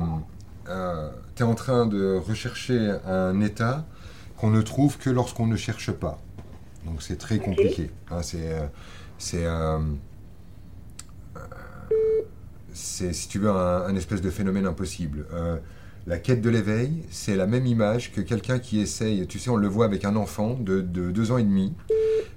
tu 1.37 1.43
es 1.43 1.47
en 1.47 1.55
train 1.55 1.87
de 1.87 2.17
rechercher 2.17 2.97
un 3.07 3.41
état 3.41 3.85
qu'on 4.37 4.51
ne 4.51 4.63
trouve 4.63 4.99
que 4.99 5.11
lorsqu'on 5.11 5.47
ne 5.47 5.57
cherche 5.57 5.93
pas. 5.93 6.19
Donc 6.85 7.03
c'est 7.03 7.17
très 7.19 7.39
compliqué. 7.39 7.91
hein, 8.11 8.23
c'est, 8.23 8.67
euh, 9.47 9.79
c'est, 12.77 13.13
si 13.13 13.29
tu 13.29 13.39
veux, 13.39 13.51
un, 13.51 13.95
espèce 13.97 14.21
de 14.21 14.31
phénomène 14.31 14.67
impossible. 14.67 15.27
Euh, 15.33 15.57
la 16.07 16.19
quête 16.19 16.43
de 16.43 16.51
l'éveil, 16.51 17.03
c'est 17.11 17.35
la 17.35 17.47
même 17.47 17.67
image 17.67 18.13
que 18.13 18.21
quelqu'un 18.21 18.59
qui 18.59 18.81
essaye, 18.81 19.27
tu 19.27 19.39
sais, 19.39 19.51
on 19.51 19.57
le 19.57 19.67
voit 19.67 19.87
avec 19.87 20.05
un 20.05 20.15
enfant 20.15 20.55
de, 20.61 20.81
de 20.81 21.11
deux 21.11 21.33
ans 21.33 21.39
et 21.39 21.43
demi, 21.43 21.73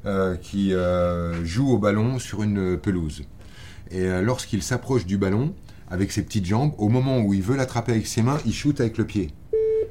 euh, 0.06 0.36
qui 0.38 0.74
euh, 0.74 1.44
joue 1.46 1.70
au 1.70 1.78
ballon 1.78 2.20
sur 2.20 2.42
une 2.42 2.78
pelouse. 2.78 3.24
Et 3.92 4.08
lorsqu'il 4.22 4.62
s'approche 4.62 5.06
du 5.06 5.18
ballon, 5.18 5.54
avec 5.90 6.12
ses 6.12 6.24
petites 6.24 6.46
jambes, 6.46 6.74
au 6.78 6.90
moment 6.90 7.20
où 7.22 7.34
il 7.34 7.42
veut 7.42 7.58
l'attraper 7.58 7.92
avec 7.94 8.06
ses 8.06 8.22
mains, 8.22 8.38
il 8.46 8.54
shoot 8.54 8.80
avec 8.80 9.00
le 9.00 9.06
pied. 9.06 9.32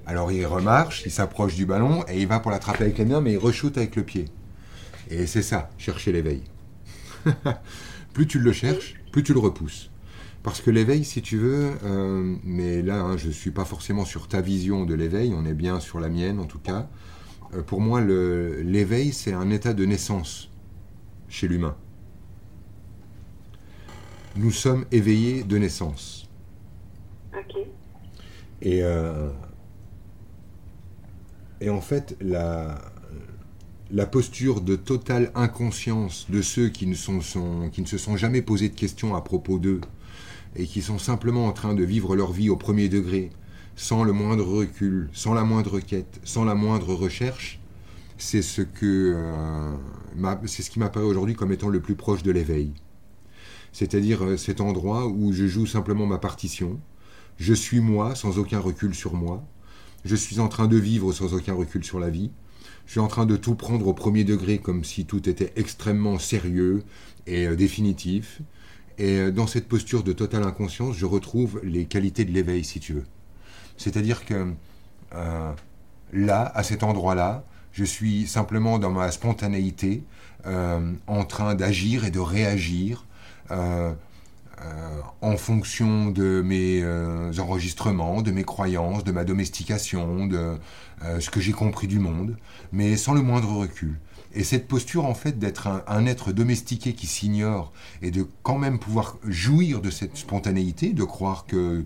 Alors 0.07 0.30
il 0.30 0.46
remarche, 0.46 1.03
il 1.05 1.11
s'approche 1.11 1.57
du 1.57 1.66
ballon 1.66 2.05
et 2.09 2.20
il 2.20 2.28
va 2.28 2.38
pour 2.38 2.53
l'attraper 2.53 2.84
avec 2.84 2.99
les 2.99 3.05
mains, 3.05 3.20
mais 3.20 3.32
il 3.32 3.38
re-shoot 3.38 3.76
avec 3.76 3.96
le 3.96 4.05
pied. 4.05 4.26
Et 5.11 5.26
c'est 5.26 5.42
ça, 5.42 5.68
chercher 5.78 6.12
l'éveil. 6.12 6.42
plus 8.12 8.28
tu 8.28 8.38
le 8.38 8.53
cherches, 8.53 8.94
plus 9.11 9.24
tu 9.24 9.32
le 9.32 9.40
repousses. 9.40 9.90
Parce 10.43 10.61
que 10.61 10.70
l'éveil, 10.70 11.05
si 11.05 11.20
tu 11.20 11.36
veux, 11.36 11.72
euh, 11.84 12.36
mais 12.45 12.80
là, 12.82 13.01
hein, 13.03 13.16
je 13.16 13.26
ne 13.28 13.32
suis 13.32 13.51
pas 13.51 13.64
forcément 13.64 14.05
sur 14.05 14.28
ta 14.28 14.41
vision 14.41 14.84
de 14.84 14.95
l'éveil, 14.95 15.34
on 15.36 15.45
est 15.45 15.55
bien 15.55 15.80
sur 15.80 16.01
la 16.01 16.09
mienne 16.09 16.39
en 16.39 16.47
tout 16.47 16.61
cas. 16.61 16.89
Euh, 17.55 17.62
pour 17.62 17.80
moi, 17.80 18.01
l'éveil, 18.03 19.12
c'est 19.12 19.32
un 19.34 19.51
état 19.51 19.74
de 19.74 19.84
naissance 19.86 20.51
chez 21.28 21.49
l'humain. 21.49 21.76
Nous 24.36 24.53
sommes 24.53 24.86
éveillés 24.91 25.45
de 25.45 25.59
naissance. 25.59 26.26
Ok. 27.32 27.55
Et, 28.61 28.82
euh, 28.82 29.30
et 31.61 31.70
en 31.70 31.80
fait, 31.80 32.16
la, 32.20 32.78
la 33.91 34.07
posture 34.07 34.61
de 34.61 34.76
totale 34.76 35.30
inconscience 35.34 36.26
de 36.30 36.43
ceux 36.43 36.68
qui 36.68 36.86
ne, 36.86 36.95
sont, 36.95 37.20
sont- 37.20 37.70
qui 37.70 37.80
ne 37.82 37.86
se 37.86 37.99
sont 37.99 38.16
jamais 38.16 38.43
posé 38.43 38.68
de 38.68 38.74
questions 38.74 39.14
à 39.16 39.22
propos 39.22 39.59
d'eux 39.59 39.80
et 40.59 40.66
qui 40.66 40.82
sont 40.82 40.98
simplement 40.98 41.46
en 41.46 41.52
train 41.52 41.74
de 41.74 41.84
vivre 41.84 42.16
leur 42.16 42.32
vie 42.32 42.50
au 42.50 42.56
premier 42.56 42.88
degré, 42.88 43.30
sans 43.76 44.02
le 44.02 44.12
moindre 44.12 44.44
recul, 44.44 45.09
sans 45.12 45.32
la 45.32 45.44
moindre 45.44 45.78
quête, 45.78 46.20
sans 46.24 46.44
la 46.44 46.56
moindre 46.56 46.92
recherche, 46.94 47.61
c'est 48.18 48.42
ce, 48.42 48.62
que, 48.62 49.14
euh, 49.16 49.76
c'est 50.46 50.62
ce 50.62 50.70
qui 50.70 50.80
m'apparaît 50.80 51.06
aujourd'hui 51.06 51.34
comme 51.34 51.52
étant 51.52 51.68
le 51.68 51.80
plus 51.80 51.94
proche 51.94 52.24
de 52.24 52.32
l'éveil. 52.32 52.72
C'est-à-dire 53.72 54.24
euh, 54.24 54.36
cet 54.36 54.61
endroit 54.61 55.06
où 55.06 55.32
je 55.32 55.46
joue 55.46 55.66
simplement 55.66 56.06
ma 56.06 56.18
partition, 56.18 56.80
je 57.38 57.54
suis 57.54 57.78
moi 57.78 58.16
sans 58.16 58.38
aucun 58.38 58.59
recul 58.59 58.94
sur 58.94 59.14
moi. 59.14 59.44
Je 60.04 60.16
suis 60.16 60.40
en 60.40 60.48
train 60.48 60.66
de 60.66 60.76
vivre 60.76 61.12
sans 61.12 61.34
aucun 61.34 61.54
recul 61.54 61.84
sur 61.84 62.00
la 62.00 62.11
vie. 62.11 62.32
Je 62.86 62.92
suis 62.92 63.00
en 63.00 63.06
train 63.06 63.26
de 63.26 63.36
tout 63.36 63.54
prendre 63.54 63.86
au 63.86 63.94
premier 63.94 64.24
degré 64.24 64.59
comme 64.59 64.82
si 64.82 65.04
tout 65.04 65.28
était 65.28 65.52
extrêmement 65.54 66.18
sérieux 66.18 66.82
et 67.28 67.46
euh, 67.46 67.54
définitif. 67.54 68.40
Et 68.99 69.18
euh, 69.18 69.30
dans 69.30 69.46
cette 69.46 69.68
posture 69.68 70.03
de 70.03 70.12
totale 70.12 70.42
inconscience, 70.42 70.96
je 70.96 71.07
retrouve 71.07 71.61
les 71.62 71.84
qualités 71.86 72.24
de 72.24 72.32
l'éveil, 72.32 72.64
si 72.64 72.80
tu 72.80 72.94
veux. 72.94 73.07
C'est-à-dire 73.76 74.24
que 74.24 74.53
euh, 75.14 75.53
là, 76.12 76.53
à 76.55 76.62
cet 76.62 76.82
endroit-là, 76.82 77.44
je 77.72 77.84
suis 77.84 78.26
simplement 78.26 78.78
dans 78.78 78.90
ma 78.90 79.11
spontanéité, 79.11 80.03
euh, 80.46 80.92
en 81.07 81.24
train 81.24 81.55
d'agir 81.55 82.05
et 82.05 82.11
de 82.11 82.20
réagir. 82.20 83.05
en 85.20 85.36
fonction 85.36 86.11
de 86.11 86.42
mes 86.42 86.84
enregistrements, 87.38 88.22
de 88.22 88.32
mes 88.32 88.44
croyances, 88.44 89.05
de 89.05 89.12
ma 89.12 89.24
domestication, 89.24 90.26
de 90.26 90.59
ce 91.20 91.30
que 91.30 91.40
j'ai 91.40 91.53
compris 91.53 91.86
du 91.86 91.99
monde, 91.99 92.36
mais 92.72 92.96
sans 92.96 93.14
le 93.14 93.22
moindre 93.22 93.53
recul. 93.57 93.99
Et 94.35 94.45
cette 94.45 94.68
posture, 94.68 95.07
en 95.07 95.14
fait, 95.14 95.39
d'être 95.39 95.66
un, 95.87 96.07
être 96.07 96.33
domestiqué 96.33 96.93
qui 96.93 97.07
s'ignore 97.07 97.72
et 98.03 98.11
de 98.11 98.26
quand 98.43 98.59
même 98.59 98.79
pouvoir 98.79 99.16
jouir 99.24 99.81
de 99.81 99.91
cette 99.91 100.16
spontanéité, 100.16 100.93
de 100.93 101.05
croire 101.05 101.47
que 101.47 101.85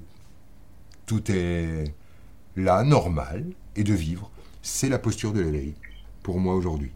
tout 1.07 1.31
est 1.31 1.95
là, 2.57 2.83
normal, 2.85 3.47
et 3.77 3.85
de 3.85 3.95
vivre, 3.95 4.31
c'est 4.63 4.89
la 4.89 4.99
posture 4.99 5.33
de 5.33 5.41
l'éveil, 5.41 5.75
pour 6.23 6.39
moi 6.39 6.55
aujourd'hui. 6.55 6.93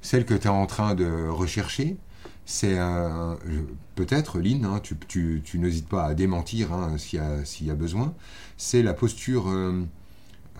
Celle 0.00 0.24
que 0.24 0.34
tu 0.34 0.46
es 0.46 0.50
en 0.50 0.66
train 0.66 0.94
de 0.94 1.28
rechercher, 1.28 1.96
c'est 2.44 2.76
peut-être, 3.94 4.38
Lynn, 4.40 4.64
hein, 4.64 4.80
tu, 5.08 5.42
n'hésites 5.54 5.88
pas 5.88 6.06
à 6.06 6.14
démentir 6.14 6.72
hein, 6.72 6.96
s'il 6.98 7.18
y, 7.18 7.22
a- 7.22 7.44
s'il 7.44 7.66
y 7.66 7.70
a 7.70 7.74
besoin, 7.74 8.14
c'est 8.56 8.82
la 8.82 8.94
posture 8.94 9.48
euh, 9.48 9.82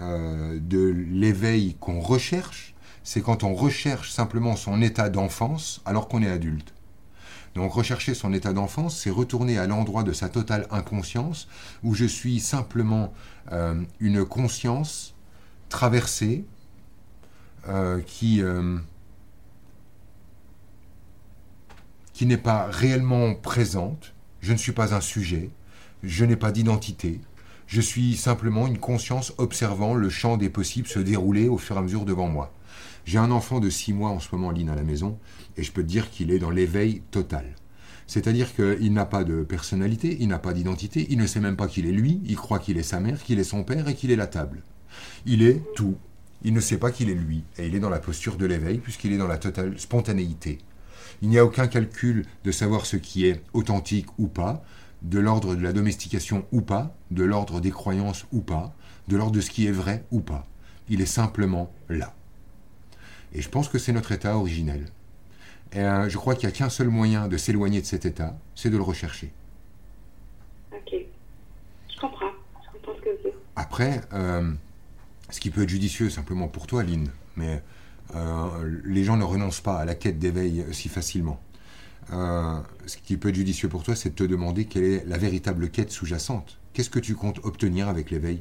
euh, 0.01 0.59
de 0.61 0.79
l'éveil 1.11 1.77
qu'on 1.81 2.01
recherche, 2.01 2.75
c'est 3.09 3.23
quand 3.23 3.43
on 3.43 3.55
recherche 3.55 4.11
simplement 4.11 4.55
son 4.55 4.83
état 4.83 5.09
d'enfance 5.09 5.81
alors 5.87 6.09
qu'on 6.09 6.23
est 6.23 6.31
adulte. 6.31 6.75
Donc 7.55 7.73
rechercher 7.73 8.13
son 8.13 8.35
état 8.35 8.53
d'enfance, 8.53 8.99
c'est 8.99 9.09
retourner 9.09 9.57
à 9.57 9.67
l'endroit 9.67 10.03
de 10.03 10.13
sa 10.13 10.29
totale 10.29 10.67
inconscience, 10.71 11.49
où 11.83 11.95
je 11.95 12.05
suis 12.05 12.39
simplement 12.39 13.15
euh, 13.51 13.83
une 13.99 14.27
conscience 14.27 15.15
traversée 15.71 16.45
euh, 17.69 18.03
qui... 18.03 18.43
euh, 18.43 18.77
qui 22.13 22.27
n'est 22.27 22.37
pas 22.37 22.67
réellement 22.67 23.35
présente, 23.35 24.13
je 24.41 24.53
ne 24.53 24.59
suis 24.59 24.73
pas 24.73 24.93
un 24.95 25.01
sujet, 25.01 25.49
je 26.03 26.27
n'ai 26.27 26.37
pas 26.37 26.53
d'identité, 26.53 27.23
je 27.69 27.81
suis 27.81 28.19
simplement 28.19 28.67
une 28.67 28.79
conscience 28.79 29.33
observant 29.39 29.95
le 29.95 30.11
champ 30.11 30.37
des 30.37 30.51
possibles 30.51 30.89
se 30.89 30.99
dérouler 30.99 31.49
au 31.49 31.57
fur 31.57 31.77
et 31.77 31.79
à 31.79 31.83
mesure 31.83 32.05
devant 32.05 32.29
moi. 32.29 32.53
J'ai 33.09 33.17
un 33.17 33.31
enfant 33.31 33.59
de 33.59 33.71
6 33.71 33.95
mois 33.95 34.11
en 34.11 34.21
ce 34.21 34.29
moment, 34.33 34.51
Lynn, 34.51 34.69
à 34.69 34.75
la 34.75 34.83
maison, 34.83 35.19
et 35.57 35.63
je 35.63 35.73
peux 35.73 35.81
te 35.83 35.89
dire 35.89 36.11
qu'il 36.11 36.31
est 36.31 36.39
dans 36.39 36.51
l'éveil 36.51 37.01
total. 37.11 37.55
C'est-à-dire 38.07 38.55
qu'il 38.55 38.93
n'a 38.93 39.07
pas 39.07 39.25
de 39.25 39.45
personnalité, 39.45 40.19
il 40.21 40.29
n'a 40.29 40.39
pas 40.39 40.53
d'identité, 40.53 41.07
il 41.09 41.17
ne 41.17 41.27
sait 41.27 41.41
même 41.41 41.57
pas 41.57 41.69
qu'il 41.69 41.87
est 41.87 41.93
lui, 41.93 42.21
il 42.27 42.37
croit 42.37 42.59
qu'il 42.59 42.77
est 42.77 42.83
sa 42.83 43.01
mère, 43.01 43.23
qu'il 43.23 43.39
est 43.39 43.45
son 43.45 43.65
père 43.65 43.89
et 43.89 43.95
qu'il 43.95 44.11
est 44.11 44.17
la 44.17 44.27
table. 44.27 44.63
Il 45.25 45.43
est 45.43 45.63
tout. 45.75 45.97
Il 46.43 46.53
ne 46.53 46.61
sait 46.61 46.77
pas 46.77 46.91
qu'il 46.91 47.09
est 47.09 47.15
lui, 47.15 47.45
et 47.57 47.67
il 47.67 47.75
est 47.75 47.81
dans 47.81 47.89
la 47.89 47.99
posture 47.99 48.37
de 48.37 48.45
l'éveil, 48.45 48.77
puisqu'il 48.77 49.15
est 49.15 49.17
dans 49.17 49.27
la 49.27 49.39
totale 49.39 49.79
spontanéité. 49.79 50.59
Il 51.23 51.31
n'y 51.31 51.39
a 51.39 51.47
aucun 51.47 51.67
calcul 51.67 52.27
de 52.45 52.53
savoir 52.53 52.85
ce 52.85 52.99
qui 52.99 53.25
est 53.25 53.43
authentique 53.55 54.09
ou 54.19 54.27
pas, 54.27 54.63
de 55.01 55.19
l'ordre 55.19 55.55
de 55.55 55.63
la 55.63 55.73
domestication 55.73 56.45
ou 56.53 56.61
pas, 56.61 56.95
de 57.11 57.25
l'ordre 57.25 57.63
des 57.63 57.71
croyances 57.71 58.27
ou 58.33 58.43
pas, 58.43 58.77
de 59.09 59.17
l'ordre 59.17 59.33
de 59.33 59.41
ce 59.41 59.49
qui 59.49 59.67
est 59.67 59.73
vrai 59.73 60.05
ou 60.11 60.21
pas. 60.21 60.47
Il 60.91 61.01
est 61.01 61.07
simplement 61.07 61.73
là. 61.89 62.15
Et 63.33 63.43
je 63.43 63.49
pense 63.49 63.69
que 63.69 63.79
c'est 63.79 63.93
notre 63.93 64.13
état 64.13 64.37
originel. 64.37 64.87
Et 65.73 65.81
euh, 65.81 66.09
je 66.09 66.17
crois 66.17 66.35
qu'il 66.35 66.49
n'y 66.49 66.55
a 66.55 66.57
qu'un 66.57 66.71
seul 66.71 66.89
moyen 66.89 67.29
de 67.29 67.37
s'éloigner 67.37 67.81
de 67.81 67.87
cet 67.87 68.07
état, 68.07 68.37
c'est 68.55 68.71
de 68.71 68.77
le 68.77 68.83
rechercher. 68.83 69.31
Ok. 70.73 70.95
Je 71.95 72.01
comprends. 72.01 72.31
Je 72.65 72.73
comprends 72.73 72.95
ce 72.97 73.01
que 73.01 73.11
vous 73.11 73.23
dites. 73.25 73.35
Après, 73.57 74.01
euh, 74.15 74.51
ce 75.31 75.41
qui 75.41 75.51
peut 75.51 75.63
être 75.63 75.69
judicieux 75.69 76.09
simplement 76.09 76.49
pour 76.49 76.67
toi, 76.67 76.83
Lynn, 76.83 77.11
mais 77.37 77.63
euh, 78.15 78.81
les 78.85 79.05
gens 79.05 79.17
ne 79.17 79.25
renoncent 79.25 79.61
pas 79.61 79.79
à 79.79 79.85
la 79.85 79.95
quête 79.95 80.19
d'éveil 80.19 80.65
si 80.73 80.89
facilement. 80.89 81.41
Ce 82.11 82.97
qui 82.97 83.19
peut 83.19 83.29
être 83.29 83.35
judicieux 83.35 83.69
pour 83.69 83.83
toi, 83.83 83.95
c'est 83.95 84.11
de 84.11 84.15
te 84.15 84.25
demander 84.25 84.65
quelle 84.65 84.85
est 84.85 85.05
la 85.07 85.19
véritable 85.19 85.69
quête 85.69 85.91
sous-jacente. 85.91 86.59
Qu'est-ce 86.73 86.89
que 86.89 86.99
tu 86.99 87.15
comptes 87.15 87.45
obtenir 87.45 87.89
avec 87.89 88.11
l'éveil? 88.11 88.41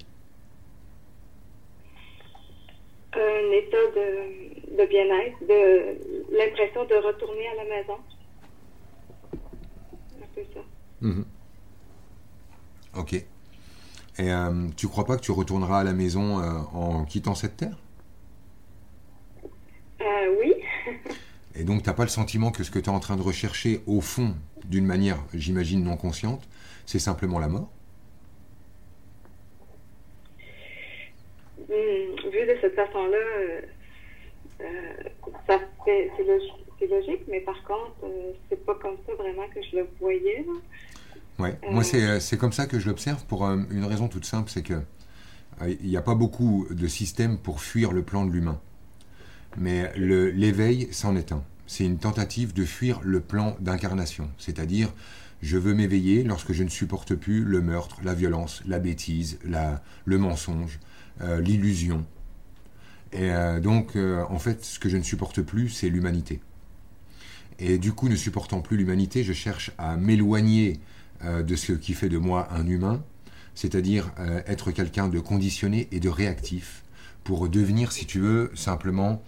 Un 3.13 3.51
état 3.51 3.77
de, 3.93 4.56
de 4.71 4.85
bien-être, 4.85 5.39
de 5.41 6.35
l'impression 6.37 6.85
de 6.85 6.95
retourner 6.95 7.47
à 7.47 7.55
la 7.55 7.63
maison. 7.63 7.97
Un 10.21 10.27
peu 10.35 10.41
ça. 10.53 10.59
Mhm. 11.01 11.25
Ok. 12.97 13.13
Et 13.13 13.25
euh, 14.19 14.67
tu 14.75 14.87
crois 14.87 15.05
pas 15.05 15.15
que 15.15 15.21
tu 15.21 15.31
retourneras 15.31 15.79
à 15.81 15.83
la 15.83 15.93
maison 15.93 16.39
euh, 16.39 16.59
en 16.73 17.05
quittant 17.05 17.35
cette 17.35 17.57
terre? 17.57 17.77
Euh, 20.01 20.35
oui. 20.39 20.55
Et 21.55 21.63
donc, 21.63 21.83
t'as 21.83 21.93
pas 21.93 22.03
le 22.03 22.09
sentiment 22.09 22.51
que 22.51 22.63
ce 22.63 22.71
que 22.71 22.79
tu 22.79 22.85
es 22.85 22.93
en 22.93 22.99
train 22.99 23.15
de 23.15 23.21
rechercher, 23.21 23.81
au 23.85 24.01
fond, 24.01 24.35
d'une 24.65 24.85
manière, 24.85 25.17
j'imagine, 25.33 25.83
non 25.83 25.97
consciente, 25.97 26.47
c'est 26.85 26.99
simplement 26.99 27.39
la 27.39 27.47
mort? 27.47 27.69
Hmm, 31.59 32.29
vu 32.31 32.45
de 32.45 32.57
cette 32.61 32.75
façon-là, 32.75 33.17
euh, 33.17 33.61
ça 35.47 35.59
fait- 35.85 36.11
c'est 36.79 36.87
logique, 36.87 37.21
mais 37.27 37.41
par 37.41 37.61
contre, 37.63 37.95
euh, 38.03 38.31
c'est 38.49 38.63
pas 38.65 38.75
comme 38.75 38.97
ça 39.05 39.13
vraiment 39.15 39.47
que 39.53 39.59
je 39.71 39.77
le 39.77 39.87
voyais. 39.99 40.45
Ouais. 41.39 41.57
Euh. 41.63 41.71
Moi, 41.71 41.83
c'est 41.83 42.37
comme 42.37 42.51
ça 42.51 42.65
que 42.67 42.79
je 42.79 42.87
l'observe 42.87 43.25
pour 43.25 43.45
euh, 43.45 43.57
une 43.71 43.85
raison 43.85 44.07
toute 44.07 44.25
simple, 44.25 44.49
c'est 44.49 44.63
que 44.63 44.73
euh, 44.73 45.75
il 45.81 45.89
n'y 45.89 45.97
a 45.97 46.01
pas 46.01 46.15
beaucoup 46.15 46.67
de 46.69 46.87
systèmes 46.87 47.37
pour 47.37 47.61
fuir 47.61 47.91
le 47.93 48.03
plan 48.03 48.25
de 48.25 48.31
l'humain. 48.31 48.59
Mais 49.57 49.91
l'éveil, 49.97 50.87
c'en 50.91 51.15
est 51.15 51.31
un. 51.31 51.43
C'est 51.65 51.83
une 51.83 51.97
tentative 51.97 52.53
de 52.53 52.63
fuir 52.63 52.99
le 53.03 53.21
plan 53.21 53.55
d'incarnation. 53.59 54.29
C'est-à-dire, 54.37 54.93
je 55.41 55.57
veux 55.57 55.73
m'éveiller 55.73 56.23
lorsque 56.23 56.53
je 56.53 56.63
ne 56.63 56.69
supporte 56.69 57.15
plus 57.15 57.43
le 57.43 57.61
meurtre, 57.61 57.97
la 58.03 58.13
violence, 58.13 58.61
la 58.67 58.77
bêtise, 58.79 59.39
la, 59.43 59.81
le 60.05 60.17
mensonge, 60.19 60.79
euh, 61.21 61.41
l'illusion. 61.41 62.05
Et 63.13 63.31
euh, 63.31 63.59
donc, 63.59 63.95
euh, 63.95 64.23
en 64.29 64.39
fait, 64.39 64.63
ce 64.63 64.79
que 64.79 64.89
je 64.89 64.97
ne 64.97 65.03
supporte 65.03 65.41
plus, 65.41 65.69
c'est 65.69 65.89
l'humanité. 65.89 66.41
Et 67.59 67.77
du 67.77 67.93
coup, 67.93 68.09
ne 68.09 68.15
supportant 68.15 68.61
plus 68.61 68.77
l'humanité, 68.77 69.23
je 69.23 69.33
cherche 69.33 69.71
à 69.77 69.97
m'éloigner 69.97 70.79
euh, 71.23 71.41
de 71.43 71.55
ce 71.55 71.73
qui 71.73 71.93
fait 71.93 72.09
de 72.09 72.17
moi 72.17 72.47
un 72.51 72.67
humain, 72.67 73.03
c'est-à-dire 73.55 74.11
être 74.45 74.71
quelqu'un 74.71 75.07
de 75.07 75.19
conditionné 75.19 75.87
et 75.91 75.99
de 75.99 76.09
réactif, 76.09 76.83
pour 77.23 77.49
devenir, 77.49 77.91
si 77.91 78.05
tu 78.05 78.19
veux, 78.19 78.51
simplement 78.53 79.23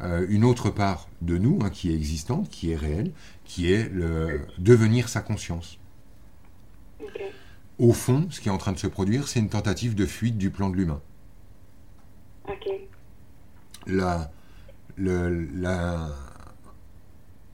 une 0.00 0.42
autre 0.42 0.70
part 0.70 1.08
de 1.20 1.36
nous 1.36 1.58
hein, 1.62 1.68
qui 1.68 1.90
est 1.90 1.94
existante, 1.94 2.48
qui 2.48 2.70
est 2.70 2.76
réelle, 2.76 3.12
qui 3.44 3.70
est 3.70 3.92
le, 3.92 4.40
devenir 4.56 5.10
sa 5.10 5.20
conscience. 5.20 5.78
Au 7.78 7.92
fond, 7.92 8.26
ce 8.30 8.40
qui 8.40 8.48
est 8.48 8.52
en 8.52 8.58
train 8.58 8.72
de 8.72 8.78
se 8.78 8.86
produire, 8.86 9.28
c'est 9.28 9.40
une 9.40 9.50
tentative 9.50 9.94
de 9.94 10.06
fuite 10.06 10.38
du 10.38 10.50
plan 10.50 10.70
de 10.70 10.76
l'humain. 10.76 11.02
Ok. 12.48 12.70
La, 13.86 14.30
le- 14.96 15.28
la, 15.54 16.08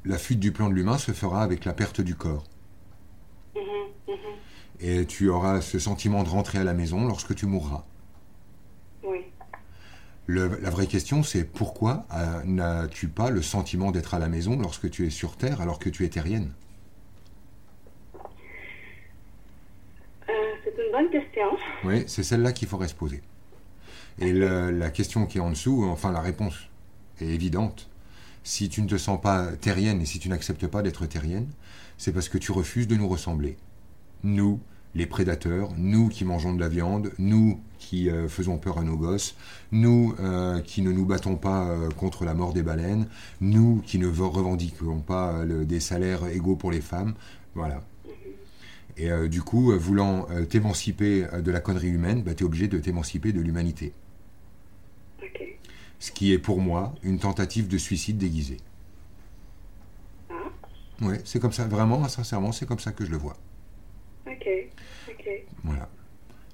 la 0.04 0.18
fuite 0.18 0.40
du 0.40 0.52
plan 0.52 0.68
de 0.68 0.74
l'humain 0.74 0.98
se 0.98 1.12
fera 1.12 1.42
avec 1.42 1.64
la 1.64 1.72
perte 1.72 2.00
du 2.00 2.14
corps. 2.14 2.44
Mhm, 3.56 3.62
mhm. 4.08 4.14
Et 4.80 5.06
tu 5.06 5.28
auras 5.28 5.60
ce 5.60 5.78
sentiment 5.78 6.22
de 6.22 6.28
rentrer 6.28 6.58
à 6.58 6.64
la 6.64 6.74
maison 6.74 7.06
lorsque 7.06 7.34
tu 7.34 7.46
mourras. 7.46 7.84
Oui. 9.02 9.24
Le- 10.26 10.58
la 10.60 10.70
vraie 10.70 10.86
question, 10.86 11.22
c'est 11.22 11.44
pourquoi 11.44 12.06
euh, 12.14 12.42
n'as-tu 12.44 13.08
pas 13.08 13.30
le 13.30 13.42
sentiment 13.42 13.90
d'être 13.90 14.14
à 14.14 14.18
la 14.20 14.28
maison 14.28 14.56
lorsque 14.58 14.88
tu 14.90 15.06
es 15.06 15.10
sur 15.10 15.36
Terre 15.36 15.60
alors 15.60 15.78
que 15.80 15.88
tu 15.90 16.04
es 16.04 16.08
terrienne? 16.08 16.52
Euh, 20.28 20.32
c'est 20.64 20.70
une 20.70 20.92
bonne 20.92 21.10
question. 21.10 21.46
Oui, 21.84 22.04
c'est 22.06 22.22
celle-là 22.22 22.52
qu'il 22.52 22.68
faudrait 22.68 22.88
se 22.88 22.94
poser. 22.94 23.20
Et 24.20 24.32
la 24.32 24.90
question 24.90 25.26
qui 25.26 25.38
est 25.38 25.40
en 25.40 25.50
dessous, 25.50 25.84
enfin 25.84 26.12
la 26.12 26.20
réponse 26.20 26.54
est 27.20 27.28
évidente. 27.28 27.88
Si 28.44 28.68
tu 28.68 28.82
ne 28.82 28.88
te 28.88 28.96
sens 28.96 29.20
pas 29.20 29.48
terrienne 29.60 30.00
et 30.00 30.06
si 30.06 30.18
tu 30.18 30.28
n'acceptes 30.28 30.66
pas 30.66 30.82
d'être 30.82 31.06
terrienne, 31.06 31.48
c'est 31.96 32.12
parce 32.12 32.28
que 32.28 32.38
tu 32.38 32.52
refuses 32.52 32.86
de 32.86 32.96
nous 32.96 33.08
ressembler. 33.08 33.56
Nous, 34.22 34.60
les 34.94 35.06
prédateurs, 35.06 35.70
nous 35.76 36.08
qui 36.08 36.24
mangeons 36.24 36.54
de 36.54 36.60
la 36.60 36.68
viande, 36.68 37.12
nous 37.18 37.60
qui 37.78 38.10
euh, 38.10 38.28
faisons 38.28 38.58
peur 38.58 38.78
à 38.78 38.82
nos 38.82 38.96
gosses, 38.96 39.36
nous 39.72 40.14
euh, 40.20 40.60
qui 40.60 40.82
ne 40.82 40.92
nous 40.92 41.06
battons 41.06 41.36
pas 41.36 41.68
euh, 41.68 41.88
contre 41.90 42.24
la 42.24 42.34
mort 42.34 42.52
des 42.52 42.62
baleines, 42.62 43.06
nous 43.40 43.82
qui 43.86 43.98
ne 43.98 44.08
revendiquons 44.08 45.00
pas 45.00 45.44
des 45.46 45.80
salaires 45.80 46.26
égaux 46.26 46.56
pour 46.56 46.70
les 46.70 46.80
femmes, 46.80 47.14
voilà. 47.54 47.82
Et 48.96 49.08
du 49.28 49.40
coup, 49.40 49.72
voulant 49.78 50.26
t'émanciper 50.50 51.24
de 51.42 51.50
la 51.50 51.60
connerie 51.60 51.88
humaine, 51.88 52.22
bah, 52.22 52.34
tu 52.34 52.42
es 52.42 52.46
obligé 52.46 52.68
de 52.68 52.76
t'émanciper 52.76 53.32
de 53.32 53.40
l'humanité. 53.40 53.94
Ce 55.98 56.10
qui 56.12 56.32
est 56.32 56.38
pour 56.38 56.60
moi 56.60 56.94
une 57.02 57.18
tentative 57.18 57.68
de 57.68 57.76
suicide 57.76 58.16
déguisé. 58.16 58.56
Ah. 60.30 60.34
Ouais, 61.02 61.20
c'est 61.24 61.40
comme 61.40 61.52
ça, 61.52 61.66
vraiment, 61.66 62.06
sincèrement, 62.08 62.52
c'est 62.52 62.66
comme 62.66 62.78
ça 62.78 62.92
que 62.92 63.04
je 63.04 63.10
le 63.10 63.16
vois. 63.18 63.36
Ok. 64.26 64.48
Ok. 65.08 65.28
Voilà. 65.64 65.88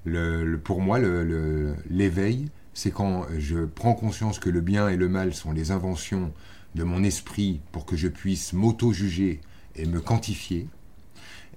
Le, 0.05 0.43
le- 0.45 0.59
pour 0.59 0.81
moi, 0.81 0.99
le- 0.99 1.75
l'éveil, 1.89 2.49
c'est 2.73 2.91
quand 2.91 3.25
je 3.37 3.65
prends 3.65 3.93
conscience 3.93 4.39
que 4.39 4.49
le 4.49 4.61
bien 4.61 4.89
et 4.89 4.97
le 4.97 5.09
mal 5.09 5.33
sont 5.33 5.51
les 5.51 5.71
inventions 5.71 6.33
de 6.75 6.83
mon 6.83 7.03
esprit 7.03 7.61
pour 7.71 7.85
que 7.85 7.95
je 7.95 8.07
puisse 8.07 8.53
m'auto-juger 8.53 9.41
et 9.75 9.85
me 9.85 9.99
quantifier. 10.01 10.67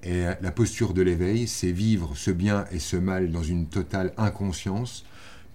Et 0.03 0.23
la 0.41 0.51
posture 0.51 0.95
de 0.95 1.03
l'éveil, 1.03 1.47
c'est 1.47 1.73
vivre 1.73 2.13
ce 2.17 2.31
bien 2.31 2.65
et 2.71 2.79
ce 2.79 2.97
mal 2.97 3.31
dans 3.33 3.43
une 3.43 3.67
totale 3.67 4.15
inconscience, 4.17 5.05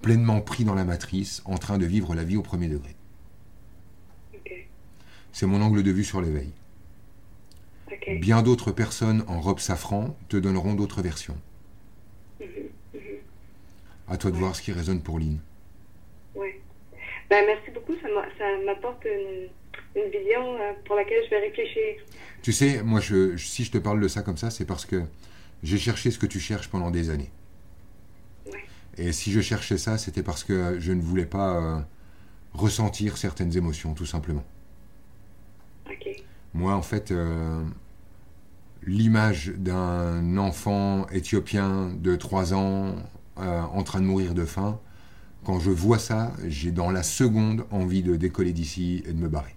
pleinement 0.06 0.39
pris 0.39 0.64
dans 0.66 0.76
la 0.76 0.86
matrice, 0.86 1.41
en 1.45 1.58
train 1.58 1.80
de 1.80 1.86
vivre 1.88 2.14
la 2.14 2.24
vie 2.24 2.38
au 2.38 2.43
premier 2.43 2.68
degré. 2.68 2.95
C'est 5.34 5.47
mon 5.47 5.60
angle 5.64 5.82
de 5.82 5.89
vue 5.91 6.03
sur 6.03 6.22
l'éveil. 6.22 6.51
Bien 8.22 8.43
d'autres 8.43 8.72
personnes 8.72 9.24
en 9.28 9.41
robe 9.41 9.58
safran 9.60 10.16
te 10.30 10.38
donneront 10.38 10.76
d'autres 10.76 11.01
versions. 11.01 11.36
Mhm, 12.39 12.45
mhm. 12.93 12.99
À 14.08 14.18
toi 14.18 14.30
de 14.30 14.36
voir 14.38 14.56
ce 14.56 14.62
qui 14.62 14.72
résonne 14.74 15.01
pour 15.01 15.18
Lynn. 15.18 15.39
Ouais. 16.36 16.62
Ben, 17.32 17.43
merci 17.47 17.72
beaucoup. 17.72 17.93
Ça 17.99 18.08
m'a- 18.14 18.30
ça 18.38 18.45
m'apporte 18.64 19.03
une, 19.06 19.47
une 19.99 20.10
vision 20.12 20.56
euh, 20.62 20.74
pour 20.86 20.95
laquelle 20.97 21.24
je 21.26 21.32
vais 21.32 21.39
réfléchir. 21.47 21.95
Tu 22.43 22.53
sais, 22.53 22.84
moi, 22.84 22.99
je- 22.99 23.36
si 23.38 23.64
je 23.64 23.72
te 23.72 23.80
parle 23.80 23.99
de 24.01 24.08
ça 24.08 24.22
comme 24.22 24.38
ça, 24.38 24.51
c'est 24.51 24.66
parce 24.66 24.86
que 24.86 25.01
j'ai 25.64 25.80
cherché 25.80 26.12
ce 26.12 26.20
que 26.20 26.28
tu 26.28 26.39
cherches 26.39 26.70
pendant 26.70 26.91
des 26.91 27.10
années. 27.10 27.32
Et 28.98 29.12
si 29.12 29.32
je 29.32 29.41
cherchais 29.41 29.78
ça, 29.78 29.98
c'était 29.98 30.24
parce 30.24 30.43
que 30.43 30.80
je 30.80 30.91
ne 30.91 31.02
voulais 31.02 31.26
pas 31.26 31.56
euh, 31.56 31.80
ressentir 32.54 33.18
certaines 33.18 33.56
émotions, 33.58 33.93
tout 33.93 34.06
simplement. 34.06 34.43
Moi, 36.54 36.74
en 36.74 36.82
fait, 36.82 37.12
euh, 37.12 37.62
l'image 38.84 39.52
d'un 39.58 40.38
enfant 40.38 41.06
éthiopien 41.10 41.91
de 42.00 42.16
3 42.16 42.54
ans 42.54 42.96
euh, 43.38 43.62
en 43.62 43.84
train 43.84 44.00
de 44.00 44.06
mourir 44.06 44.34
de 44.34 44.46
faim, 44.46 44.80
quand 45.43 45.60
je 45.60 45.70
vois 45.70 46.00
ça, 46.00 46.32
j'ai 46.48 46.72
dans 46.72 46.91
la 46.91 47.04
seconde 47.04 47.66
envie 47.72 48.04
de 48.04 48.16
décoller 48.16 48.54
d'ici 48.54 49.04
et 49.06 49.12
de 49.12 49.18
me 49.18 49.28
barrer. 49.28 49.56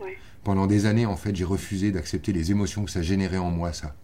Ouais. 0.00 0.16
Pendant 0.42 0.66
des 0.66 0.86
années, 0.86 1.04
en 1.04 1.16
fait, 1.16 1.36
j'ai 1.36 1.44
refusé 1.44 1.92
d'accepter 1.92 2.32
les 2.32 2.50
émotions 2.50 2.86
que 2.86 2.90
ça 2.90 3.02
générait 3.02 3.36
en 3.36 3.50
moi, 3.50 3.74
ça. 3.74 3.94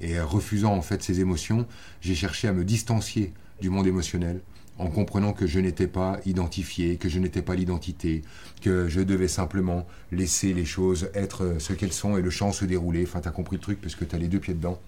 Et 0.00 0.18
euh, 0.18 0.24
refusant 0.24 0.74
en 0.74 0.82
fait 0.82 1.02
ces 1.02 1.20
émotions, 1.20 1.66
j'ai 2.00 2.14
cherché 2.14 2.48
à 2.48 2.52
me 2.52 2.64
distancier 2.64 3.32
du 3.60 3.70
monde 3.70 3.86
émotionnel 3.86 4.40
en 4.78 4.88
comprenant 4.88 5.32
que 5.32 5.46
je 5.46 5.58
n'étais 5.58 5.88
pas 5.88 6.20
identifié, 6.24 6.96
que 6.96 7.08
je 7.08 7.18
n'étais 7.18 7.42
pas 7.42 7.54
l'identité, 7.54 8.22
que 8.62 8.88
je 8.88 9.00
devais 9.00 9.28
simplement 9.28 9.86
laisser 10.12 10.52
les 10.52 10.64
choses 10.64 11.10
être 11.14 11.44
euh, 11.44 11.58
ce 11.58 11.72
qu'elles 11.72 11.92
sont 11.92 12.16
et 12.16 12.22
le 12.22 12.30
champ 12.30 12.52
se 12.52 12.64
dérouler. 12.64 13.02
Enfin, 13.02 13.20
t'as 13.20 13.30
compris 13.30 13.56
le 13.56 13.62
truc 13.62 13.80
parce 13.80 13.96
que 13.96 14.04
t'as 14.04 14.18
les 14.18 14.28
deux 14.28 14.38
pieds 14.38 14.54
dedans. 14.54 14.78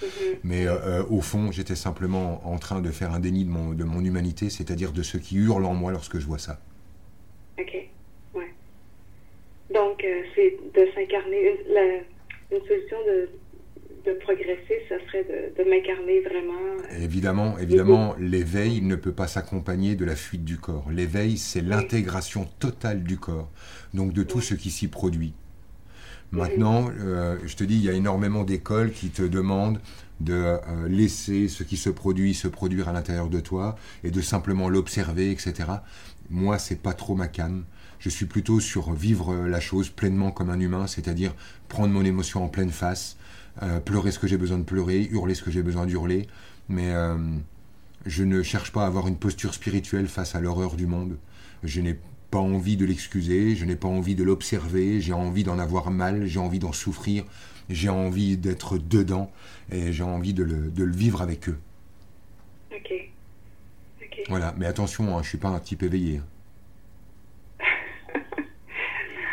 Mhm. 0.00 0.08
Mais 0.44 0.66
euh, 0.66 1.02
au 1.10 1.20
fond, 1.20 1.50
j'étais 1.50 1.74
simplement 1.74 2.40
en 2.50 2.58
train 2.58 2.80
de 2.80 2.90
faire 2.90 3.12
un 3.12 3.20
déni 3.20 3.44
de 3.44 3.50
mon, 3.50 3.72
de 3.72 3.84
mon 3.84 4.04
humanité, 4.04 4.48
c'est-à-dire 4.48 4.92
de 4.92 5.02
ce 5.02 5.18
qui 5.18 5.36
hurle 5.36 5.64
en 5.64 5.74
moi 5.74 5.92
lorsque 5.92 6.18
je 6.18 6.26
vois 6.26 6.38
ça. 6.38 6.60
Ok. 7.58 7.88
Ouais. 8.34 8.54
Donc, 9.74 10.02
euh, 10.04 10.22
c'est 10.34 10.56
de 10.74 10.86
s'incarner. 10.94 11.56
Une 12.52 12.66
solution 12.66 12.96
de, 13.06 13.28
de 14.06 14.12
progresser, 14.20 14.82
ça 14.88 14.96
serait 15.06 15.24
de, 15.24 15.62
de 15.62 15.68
m'incarner 15.70 16.20
vraiment. 16.20 17.00
Évidemment, 17.00 17.58
évidemment, 17.58 18.14
l'éveil 18.18 18.80
ne 18.82 18.96
peut 18.96 19.12
pas 19.12 19.26
s'accompagner 19.26 19.94
de 19.96 20.04
la 20.04 20.16
fuite 20.16 20.44
du 20.44 20.58
corps. 20.58 20.90
L'éveil, 20.90 21.36
c'est 21.38 21.60
l'intégration 21.60 22.48
totale 22.58 23.02
du 23.02 23.16
corps, 23.18 23.50
donc 23.94 24.12
de 24.12 24.22
tout 24.22 24.38
Oui. 24.38 24.44
ce 24.44 24.54
qui 24.54 24.70
s'y 24.70 24.88
produit. 24.88 25.34
Maintenant, 26.32 26.90
euh, 27.00 27.38
je 27.44 27.56
te 27.56 27.64
dis, 27.64 27.74
il 27.76 27.82
y 27.84 27.88
a 27.90 27.92
énormément 27.92 28.44
d'écoles 28.44 28.92
qui 28.92 29.08
te 29.10 29.22
demandent 29.22 29.80
de 30.20 30.34
euh, 30.34 30.58
laisser 30.88 31.48
ce 31.48 31.64
qui 31.64 31.76
se 31.76 31.90
produit 31.90 32.34
se 32.34 32.46
produire 32.46 32.88
à 32.88 32.92
l'intérieur 32.92 33.28
de 33.28 33.40
toi 33.40 33.76
et 34.04 34.10
de 34.12 34.20
simplement 34.20 34.68
l'observer, 34.68 35.32
etc. 35.32 35.68
Moi, 36.28 36.58
c'est 36.58 36.80
pas 36.80 36.92
trop 36.92 37.16
ma 37.16 37.26
cam. 37.26 37.64
Je 37.98 38.08
suis 38.08 38.26
plutôt 38.26 38.60
sur 38.60 38.92
vivre 38.92 39.34
la 39.46 39.60
chose 39.60 39.88
pleinement 39.90 40.30
comme 40.30 40.50
un 40.50 40.60
humain, 40.60 40.86
c'est-à-dire 40.86 41.34
prendre 41.68 41.92
mon 41.92 42.04
émotion 42.04 42.44
en 42.44 42.48
pleine 42.48 42.70
face, 42.70 43.16
euh, 43.62 43.80
pleurer 43.80 44.10
ce 44.10 44.18
que 44.18 44.26
j'ai 44.26 44.36
besoin 44.36 44.58
de 44.58 44.64
pleurer, 44.64 45.08
hurler 45.10 45.34
ce 45.34 45.42
que 45.42 45.50
j'ai 45.50 45.62
besoin 45.62 45.86
d'hurler, 45.86 46.26
mais 46.68 46.90
euh, 46.90 47.16
je 48.06 48.24
ne 48.24 48.42
cherche 48.42 48.72
pas 48.72 48.84
à 48.84 48.86
avoir 48.86 49.08
une 49.08 49.16
posture 49.16 49.54
spirituelle 49.54 50.08
face 50.08 50.34
à 50.34 50.40
l'horreur 50.40 50.76
du 50.76 50.86
monde. 50.86 51.18
Je 51.62 51.80
n'ai 51.80 51.98
pas 52.30 52.38
envie 52.38 52.76
de 52.76 52.86
l'excuser, 52.86 53.56
je 53.56 53.64
n'ai 53.64 53.76
pas 53.76 53.88
envie 53.88 54.14
de 54.14 54.22
l'observer, 54.22 55.00
j'ai 55.00 55.12
envie 55.12 55.44
d'en 55.44 55.58
avoir 55.58 55.90
mal, 55.90 56.26
j'ai 56.26 56.38
envie 56.38 56.60
d'en 56.60 56.72
souffrir, 56.72 57.24
j'ai 57.68 57.88
envie 57.88 58.36
d'être 58.36 58.78
dedans 58.78 59.30
et 59.70 59.92
j'ai 59.92 60.04
envie 60.04 60.32
de 60.32 60.44
le, 60.44 60.70
de 60.70 60.84
le 60.84 60.92
vivre 60.92 61.22
avec 61.22 61.48
eux. 61.48 61.58
Ok. 62.72 62.92
Ok. 64.02 64.20
Voilà, 64.28 64.54
mais 64.56 64.66
attention, 64.66 65.18
hein, 65.18 65.22
je 65.22 65.28
suis 65.28 65.38
pas 65.38 65.48
un 65.48 65.60
type 65.60 65.82
éveillé. 65.82 66.20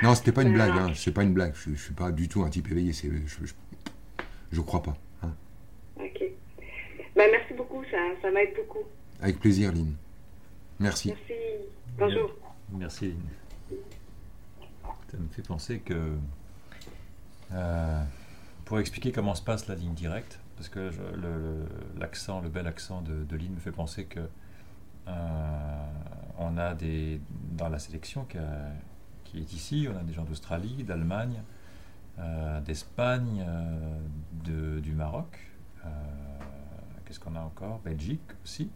Non, 0.04 0.14
c'était 0.14 0.32
pas 0.32 0.44
une 0.44 0.54
blague, 0.54 0.78
hein, 0.78 0.92
c'est 0.94 1.12
pas 1.12 1.24
une 1.24 1.34
blague. 1.34 1.54
Je, 1.56 1.72
je 1.72 1.82
suis 1.82 1.94
pas 1.94 2.12
du 2.12 2.28
tout 2.28 2.44
un 2.44 2.50
type 2.52 2.70
éveillé. 2.70 2.94
C'est, 2.94 3.10
je, 3.10 3.48
je, 3.48 3.54
je 4.52 4.62
crois 4.62 4.82
pas. 4.84 4.98
hein. 5.24 5.34
Ok. 6.00 6.22
Ben, 7.16 7.30
merci 7.32 7.54
beaucoup. 7.54 7.84
Ça, 7.92 7.98
ça 8.22 8.32
m'aide 8.32 8.54
beaucoup. 8.56 8.84
Avec 9.22 9.40
plaisir, 9.40 9.72
Lynn. 9.72 9.96
Merci. 10.80 11.10
Merci. 11.10 11.34
Bonjour. 11.98 12.32
Merci. 12.72 13.16
Ça 15.12 15.18
me 15.18 15.28
fait 15.30 15.42
penser 15.48 15.80
que 15.80 16.16
euh, 17.54 18.04
pour 18.66 18.80
expliquer 18.80 19.12
comment 19.12 19.34
se 19.36 19.42
passe 19.42 19.68
la 19.68 19.76
ligne 19.76 19.94
directe, 19.94 20.40
parce 20.58 20.70
que 20.70 20.92
je- 20.92 21.02
le- 21.02 21.38
le- 21.40 21.68
l'accent, 22.00 22.42
le, 22.42 22.50
bel 22.50 22.68
accent 22.68 23.02
de, 23.02 23.24
de 23.24 23.36
Lynn 23.38 23.54
me 23.54 23.60
fait 23.60 23.72
penser 23.72 24.06
que 24.06 24.20
euh, 25.08 25.88
on 26.38 26.58
a 26.58 26.74
des 26.74 27.22
dans 27.54 27.70
la 27.70 27.80
sélection 27.80 28.26
qui, 28.26 28.38
a- 28.38 28.72
qui 29.24 29.40
est 29.40 29.54
ici, 29.54 29.88
on 29.92 29.98
a 29.98 30.04
des 30.04 30.14
gens 30.14 30.24
d'Australie, 30.26 30.84
d'Allemagne, 30.84 31.36
euh, 31.38 31.42
d'Espagne, 32.62 33.44
euh, 33.48 34.00
de- 34.46 34.80
du 34.80 34.94
Maroc. 34.94 35.38
euh, 35.86 35.90
Qu'est-ce 37.06 37.20
qu'on 37.20 37.36
a 37.36 37.42
encore? 37.42 37.80
Belgique 37.80 38.22
aussi. 38.44 38.70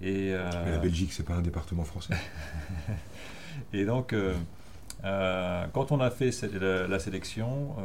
Et, 0.00 0.32
euh, 0.34 0.50
Mais 0.64 0.72
la 0.72 0.78
Belgique, 0.78 1.12
c'est 1.12 1.22
pas 1.22 1.34
un 1.34 1.42
département 1.42 1.84
français. 1.84 2.16
et 3.72 3.84
donc, 3.84 4.12
euh, 4.12 4.34
Euh, 5.04 5.66
quand 5.74 5.92
on 5.92 6.00
a 6.00 6.10
fait 6.10 6.30
la, 6.88 6.98
sélection, 6.98 7.76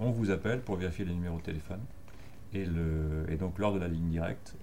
on 0.00 0.10
vous 0.10 0.30
appelle 0.32 0.60
pour 0.62 0.74
vérifier 0.76 1.04
les 1.04 1.14
numéros 1.14 1.38
de 1.38 1.42
téléphone. 1.44 1.78
Et, 2.52 2.64
le, 2.64 3.24
et 3.28 3.36
donc 3.36 3.58
lors 3.60 3.72
de 3.72 3.78
la 3.78 3.86
ligne 3.86 4.08
directe, 4.10 4.56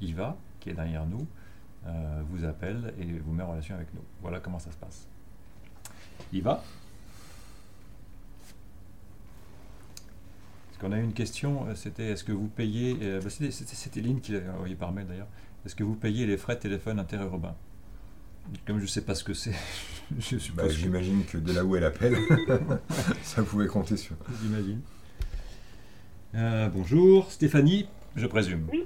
Yva, 0.00 0.36
qui 0.58 0.70
est 0.70 0.72
derrière 0.74 1.06
nous, 1.06 1.24
vous 2.30 2.44
appelle 2.44 2.92
et 2.98 3.04
vous 3.20 3.32
met 3.32 3.44
en 3.44 3.50
relation 3.52 3.76
avec 3.76 3.94
nous. 3.94 4.02
Voilà 4.20 4.40
comment 4.40 4.58
ça 4.58 4.72
se 4.72 4.76
passe. 4.78 5.06
Yva 6.32 6.60
Parce 10.76 10.90
qu'on 10.90 10.94
a 10.94 11.00
eu 11.00 11.04
une 11.04 11.14
question, 11.14 11.66
c'était 11.74 12.08
est-ce 12.08 12.22
que 12.22 12.32
vous 12.32 12.48
payez, 12.48 12.94
bah, 13.22 13.30
c'était 13.30 14.00
Lynn 14.02 14.20
qui 14.20 14.32
l'a 14.32 14.40
envoyé 14.52 14.74
par 14.74 14.92
mail 14.92 15.06
d'ailleurs, 15.06 15.28
est-ce 15.64 15.74
que 15.74 15.82
vous 15.82 15.94
payez 15.94 16.26
les 16.26 16.36
frais 16.36 16.56
de 16.56 16.60
téléphone 16.60 16.98
interurbain 16.98 17.56
Comme 18.66 18.76
je 18.76 18.82
ne 18.82 18.88
sais 18.88 19.00
pas 19.00 19.14
ce 19.14 19.24
que 19.24 19.32
c'est, 19.32 19.54
je 20.18 20.52
bah, 20.52 20.68
J'imagine 20.68 21.24
que... 21.24 21.38
de 21.38 21.52
là 21.54 21.64
où 21.64 21.76
elle 21.76 21.84
appelle, 21.84 22.14
ça 23.22 23.42
pouvait 23.42 23.68
compter 23.68 23.96
sur. 23.96 24.16
J'imagine. 24.42 24.82
Euh, 26.34 26.68
bonjour, 26.68 27.32
Stéphanie, 27.32 27.88
je 28.14 28.26
présume. 28.26 28.68
Oui, 28.70 28.84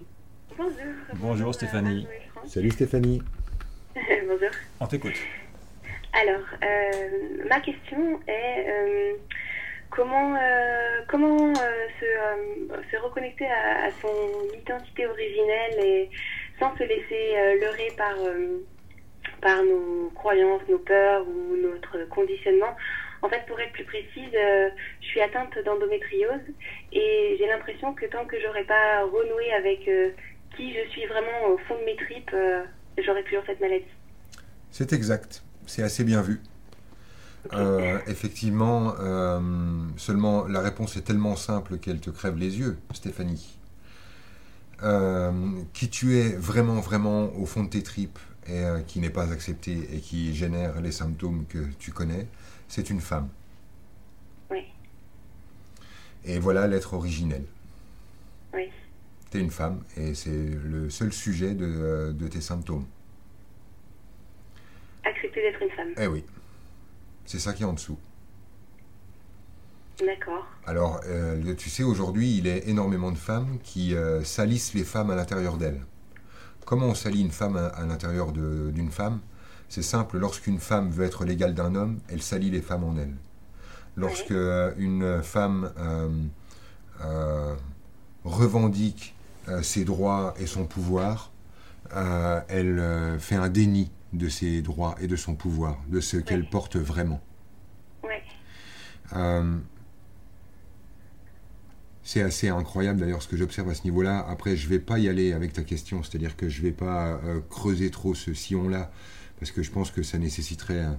bonjour. 0.56 0.76
Bonjour 1.16 1.54
Stéphanie. 1.54 2.06
Salut 2.46 2.70
Stéphanie. 2.70 3.20
bonjour. 4.28 4.50
On 4.78 4.86
t'écoute. 4.86 5.16
Alors, 6.12 6.46
euh, 6.62 7.48
ma 7.48 7.60
question 7.60 8.20
est 8.28 8.66
euh, 8.68 9.12
comment, 9.90 10.34
euh, 10.36 11.00
comment 11.08 11.54
se, 11.54 12.06
se, 12.90 12.96
reconnecter 12.96 13.46
à, 13.46 13.90
son 14.00 14.56
identité 14.56 15.06
originelle 15.06 15.84
et 15.84 16.10
sans 16.58 16.76
se 16.76 16.82
laisser 16.82 17.36
euh, 17.36 17.60
leurrer 17.60 17.92
par, 17.96 18.14
euh, 18.18 18.58
par 19.40 19.62
nos 19.62 20.10
croyances, 20.14 20.62
nos 20.68 20.78
peurs 20.78 21.26
ou 21.26 21.56
notre 21.56 22.08
conditionnement. 22.08 22.76
En 23.22 23.28
fait, 23.28 23.44
pour 23.46 23.60
être 23.60 23.72
plus 23.72 23.84
précise, 23.84 24.34
euh, 24.34 24.70
je 25.00 25.06
suis 25.06 25.20
atteinte 25.20 25.58
d'endométriose 25.64 26.40
et 26.92 27.36
j'ai 27.38 27.46
l'impression 27.46 27.92
que 27.92 28.06
tant 28.06 28.24
que 28.24 28.40
j'aurais 28.40 28.64
pas 28.64 29.04
renoué 29.04 29.52
avec 29.52 29.80
qui 30.56 30.74
je 30.74 30.88
suis 30.90 31.04
vraiment 31.06 31.48
au 31.48 31.58
fond 31.58 31.78
de 31.78 31.84
mes 31.84 31.96
tripes, 31.96 32.34
j'aurai 32.98 33.22
toujours 33.24 33.42
cette 33.46 33.60
maladie. 33.60 33.84
C'est 34.70 34.92
exact, 34.92 35.42
c'est 35.66 35.82
assez 35.82 36.04
bien 36.04 36.22
vu. 36.22 36.40
Effectivement, 38.06 38.94
seulement 39.96 40.46
la 40.46 40.60
réponse 40.60 40.96
est 40.96 41.02
tellement 41.02 41.36
simple 41.36 41.78
qu'elle 41.78 42.00
te 42.00 42.10
crève 42.10 42.36
les 42.36 42.58
yeux, 42.58 42.78
Stéphanie. 42.92 43.60
Euh, 44.82 45.60
qui 45.74 45.90
tu 45.90 46.16
es 46.16 46.30
vraiment, 46.30 46.80
vraiment 46.80 47.30
au 47.36 47.44
fond 47.44 47.64
de 47.64 47.68
tes 47.68 47.82
tripes 47.82 48.18
et 48.46 48.64
euh, 48.64 48.80
qui 48.80 48.98
n'est 48.98 49.10
pas 49.10 49.30
accepté 49.30 49.76
et 49.94 50.00
qui 50.00 50.34
génère 50.34 50.80
les 50.80 50.92
symptômes 50.92 51.44
que 51.46 51.58
tu 51.78 51.92
connais, 51.92 52.26
c'est 52.66 52.88
une 52.88 53.00
femme. 53.00 53.28
Oui. 54.50 54.64
Et 56.24 56.38
voilà 56.38 56.66
l'être 56.66 56.94
originel. 56.94 57.44
Oui. 58.54 58.70
Tu 59.30 59.36
es 59.36 59.40
une 59.42 59.50
femme 59.50 59.82
et 59.98 60.14
c'est 60.14 60.30
le 60.30 60.88
seul 60.88 61.12
sujet 61.12 61.54
de, 61.54 61.66
euh, 61.66 62.12
de 62.12 62.26
tes 62.26 62.40
symptômes. 62.40 62.86
Accepter 65.04 65.42
d'être 65.42 65.60
une 65.60 65.70
femme. 65.70 65.92
Eh 65.98 66.06
oui. 66.06 66.24
C'est 67.30 67.38
ça 67.38 67.52
qui 67.52 67.62
est 67.62 67.66
en 67.66 67.74
dessous. 67.74 67.96
D'accord. 70.04 70.44
Alors, 70.66 71.00
euh, 71.06 71.54
tu 71.54 71.70
sais, 71.70 71.84
aujourd'hui, 71.84 72.36
il 72.36 72.48
y 72.48 72.50
a 72.50 72.56
énormément 72.64 73.12
de 73.12 73.16
femmes 73.16 73.58
qui 73.62 73.94
euh, 73.94 74.24
salissent 74.24 74.74
les 74.74 74.82
femmes 74.82 75.12
à 75.12 75.14
l'intérieur 75.14 75.56
d'elles. 75.56 75.80
Comment 76.64 76.86
on 76.86 76.94
salit 76.96 77.20
une 77.20 77.30
femme 77.30 77.56
à, 77.56 77.86
l'intérieur 77.86 78.32
d'une 78.32 78.90
femme? 78.90 79.20
C'est 79.68 79.82
simple, 79.82 80.18
lorsqu'une 80.18 80.58
femme 80.58 80.90
veut 80.90 81.04
être 81.04 81.24
l'égale 81.24 81.54
d'un 81.54 81.76
homme, 81.76 82.00
elle 82.08 82.20
salit 82.20 82.50
les 82.50 82.62
femmes 82.62 82.82
en 82.82 82.96
elle. 82.96 83.14
Lorsque 83.94 84.32
euh, 84.32 84.72
une 84.76 85.22
femme 85.22 85.70
revendique 88.24 89.14
ses 89.62 89.84
droits 89.84 90.34
et 90.36 90.46
son 90.46 90.64
pouvoir, 90.64 91.30
elle 92.48 93.16
fait 93.20 93.36
un 93.36 93.48
déni 93.48 93.92
de 94.12 94.28
ses 94.28 94.62
droits 94.62 94.96
et 95.00 95.06
de 95.06 95.16
son 95.16 95.34
pouvoir, 95.34 95.80
de 95.88 96.00
ce 96.00 96.16
qu'elle 96.16 96.48
porte 96.48 96.76
vraiment. 96.76 97.20
Oui. 98.02 98.16
C'est 102.12 102.22
assez 102.22 102.48
incroyable 102.48 102.98
d'ailleurs 102.98 103.22
ce 103.22 103.28
que 103.28 103.36
j'observe 103.36 103.68
à 103.68 103.74
ce 103.74 103.84
niveau-là. 103.84 104.26
Après, 104.28 104.56
je 104.56 104.64
ne 104.64 104.70
vais 104.70 104.80
pas 104.80 104.98
y 104.98 105.08
aller 105.08 105.32
avec 105.32 105.52
ta 105.52 105.62
question, 105.62 106.02
c'est-à-dire 106.02 106.36
que 106.36 106.48
je 106.48 106.58
ne 106.58 106.66
vais 106.66 106.72
pas 106.72 107.20
euh, 107.22 107.38
creuser 107.48 107.88
trop 107.92 108.16
ce 108.16 108.34
sillon-là, 108.34 108.90
parce 109.38 109.52
que 109.52 109.62
je 109.62 109.70
pense 109.70 109.92
que 109.92 110.02
ça 110.02 110.18
nécessiterait 110.18 110.86
euh, 110.86 110.92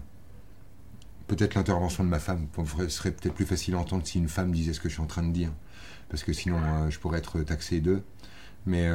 peut-être 1.28 1.56
l'intervention 1.56 2.06
de 2.06 2.10
ma 2.10 2.20
femme. 2.20 2.48
Ce 2.56 2.88
serait 2.88 3.12
peut-être 3.12 3.34
plus 3.34 3.46
facile 3.46 3.74
à 3.74 3.80
entendre 3.80 4.08
si 4.08 4.20
une 4.20 4.30
femme 4.30 4.54
disait 4.54 4.72
ce 4.72 4.80
que 4.80 4.88
je 4.88 4.94
suis 4.94 5.04
en 5.04 5.06
train 5.06 5.24
de 5.24 5.34
dire, 5.34 5.52
parce 6.08 6.24
que 6.24 6.32
sinon 6.32 6.60
euh, 6.64 6.90
je 6.90 6.98
pourrais 6.98 7.18
être 7.18 7.42
taxé 7.42 7.82
d'eux. 7.82 8.04
Mais 8.66 8.88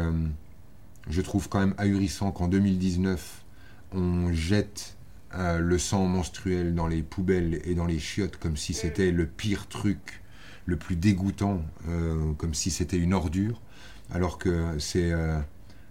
je 1.10 1.20
trouve 1.20 1.50
quand 1.50 1.58
même 1.58 1.74
ahurissant 1.76 2.30
qu'en 2.30 2.48
2019, 2.48 3.44
on 3.92 4.32
jette 4.32 4.96
le 5.32 5.76
sang 5.76 6.06
menstruel 6.06 6.74
dans 6.74 6.86
les 6.86 7.02
poubelles 7.02 7.60
et 7.64 7.74
dans 7.74 7.84
les 7.84 7.98
chiottes 7.98 8.38
comme 8.38 8.56
si 8.56 8.72
c'était 8.72 9.10
le 9.10 9.26
pire 9.26 9.68
truc 9.68 10.22
le 10.66 10.76
plus 10.76 10.96
dégoûtant, 10.96 11.62
euh, 11.88 12.32
comme 12.34 12.52
si 12.52 12.70
c'était 12.70 12.98
une 12.98 13.14
ordure, 13.14 13.62
alors 14.10 14.38
que 14.38 14.78
c'est 14.78 15.12
euh, 15.12 15.38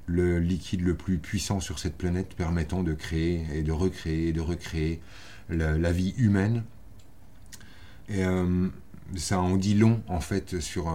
le 0.06 0.40
liquide 0.40 0.82
le 0.82 0.96
plus 0.96 1.18
puissant 1.18 1.60
sur 1.60 1.80
cette 1.80 1.98
planète 1.98 2.36
permettant 2.36 2.84
de 2.84 2.94
créer 2.94 3.46
et 3.54 3.64
de 3.64 3.72
recréer 3.72 4.28
et 4.28 4.34
de 4.34 4.42
recréer 4.42 5.02
la, 5.50 5.92
vie 5.92 6.14
humaine. 6.18 6.64
Et 8.10 8.24
euh, 8.24 8.68
ça 9.16 9.40
en 9.40 9.56
dit 9.56 9.76
long 9.76 10.02
en 10.08 10.20
fait 10.20 10.60
sur 10.60 10.94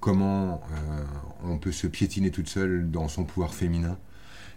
comment 0.00 0.62
on 1.44 1.58
peut 1.58 1.72
se 1.72 1.86
piétiner 1.86 2.30
toute 2.30 2.48
seule 2.48 2.90
dans 2.90 3.08
son 3.08 3.24
pouvoir 3.24 3.54
féminin 3.54 3.98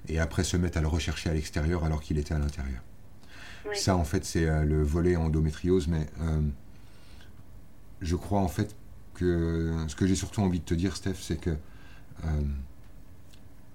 et 0.08 0.20
après 0.20 0.44
se 0.44 0.58
mettre 0.58 0.78
à 0.78 0.82
le 0.82 0.88
rechercher 0.88 1.30
à 1.30 1.34
l'extérieur 1.34 1.84
alors 1.84 2.02
qu'il 2.02 2.18
était 2.18 2.34
à 2.34 2.40
l'intérieur. 2.40 2.82
Ça 3.74 3.96
en 3.96 4.04
fait 4.04 4.26
c'est 4.26 4.46
le 4.66 4.84
volet 4.84 5.16
endométriose, 5.16 5.88
mais 5.88 6.08
je 8.02 8.16
crois 8.16 8.42
en 8.42 8.50
fait 8.50 8.76
que 9.14 9.86
ce 9.88 9.96
que 9.96 10.06
j'ai 10.06 10.16
surtout 10.16 10.42
envie 10.42 10.60
de 10.60 10.66
te 10.66 10.74
dire, 10.74 10.96
Steph, 10.96 11.16
c'est 11.20 11.38
que 11.38 11.52
euh, 12.26 12.42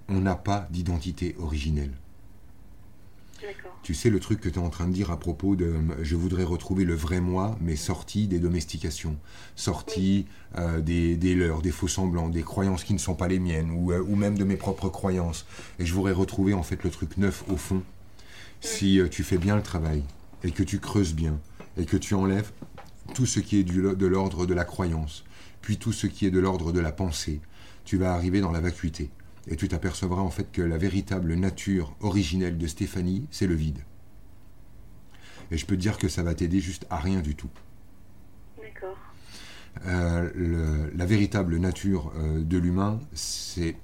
on 0.08 0.20
n'a 0.20 0.36
pas 0.36 0.68
d'identité 0.70 1.36
originelle. 1.38 1.92
Tu 3.82 3.94
sais 3.94 4.10
le 4.10 4.20
truc 4.20 4.40
que 4.40 4.48
tu 4.48 4.58
es 4.58 4.62
en 4.62 4.70
train 4.70 4.86
de 4.86 4.92
dire 4.92 5.10
à 5.10 5.18
propos 5.18 5.56
de 5.56 5.74
je 6.02 6.16
voudrais 6.16 6.44
retrouver 6.44 6.84
le 6.84 6.94
vrai 6.94 7.20
moi, 7.20 7.56
mais 7.60 7.76
sorti 7.76 8.26
des 8.26 8.38
domestications, 8.38 9.16
sorti 9.56 10.26
euh, 10.56 10.80
des, 10.80 11.16
des 11.16 11.34
leurs, 11.34 11.62
des 11.62 11.70
faux 11.70 11.88
semblants, 11.88 12.28
des 12.28 12.42
croyances 12.42 12.84
qui 12.84 12.92
ne 12.92 12.98
sont 12.98 13.14
pas 13.14 13.28
les 13.28 13.38
miennes, 13.38 13.70
ou, 13.70 13.92
euh, 13.92 14.00
ou, 14.00 14.16
même 14.16 14.36
de 14.36 14.44
mes 14.44 14.56
propres 14.56 14.88
croyances. 14.88 15.46
Et 15.78 15.86
je 15.86 15.94
voudrais 15.94 16.12
retrouver 16.12 16.54
en 16.54 16.62
fait 16.62 16.82
le 16.84 16.90
truc 16.90 17.16
neuf 17.16 17.44
au 17.48 17.56
fond. 17.56 17.82
Si 18.60 19.00
tu 19.10 19.22
fais 19.22 19.38
bien 19.38 19.54
le 19.54 19.62
travail, 19.62 20.02
et 20.42 20.50
que 20.50 20.62
tu 20.62 20.80
creuses 20.80 21.14
bien, 21.14 21.38
et 21.76 21.84
que 21.84 21.96
tu 21.96 22.14
enlèves 22.14 22.50
tout 23.14 23.26
ce 23.26 23.40
qui 23.40 23.58
est 23.58 23.64
de 23.64 24.06
l'ordre 24.06 24.46
de 24.46 24.54
la 24.54 24.64
croyance, 24.64 25.24
puis 25.62 25.76
tout 25.76 25.92
ce 25.92 26.06
qui 26.06 26.26
est 26.26 26.30
de 26.30 26.40
l'ordre 26.40 26.72
de 26.72 26.80
la 26.80 26.92
pensée, 26.92 27.40
tu 27.84 27.96
vas 27.96 28.12
arriver 28.12 28.40
dans 28.40 28.52
la 28.52 28.60
vacuité. 28.60 29.10
Et 29.48 29.56
tu 29.56 29.68
t'apercevras 29.68 30.20
en 30.20 30.30
fait 30.30 30.52
que 30.52 30.62
la 30.62 30.78
véritable 30.78 31.34
nature 31.34 31.96
originelle 32.00 32.58
de 32.58 32.66
Stéphanie, 32.66 33.26
c'est 33.30 33.46
le 33.46 33.54
vide. 33.54 33.78
Et 35.50 35.56
je 35.56 35.64
peux 35.64 35.76
te 35.76 35.80
dire 35.80 35.96
que 35.96 36.08
ça 36.08 36.22
va 36.22 36.34
t'aider 36.34 36.60
juste 36.60 36.86
à 36.90 36.98
rien 36.98 37.20
du 37.20 37.34
tout. 37.34 37.50
D'accord. 38.58 38.96
Euh, 39.86 40.90
la 40.94 41.06
véritable 41.06 41.56
nature 41.56 42.12
euh, 42.16 42.42
de 42.42 42.58
l'humain, 42.58 43.00
c'est 43.14 43.76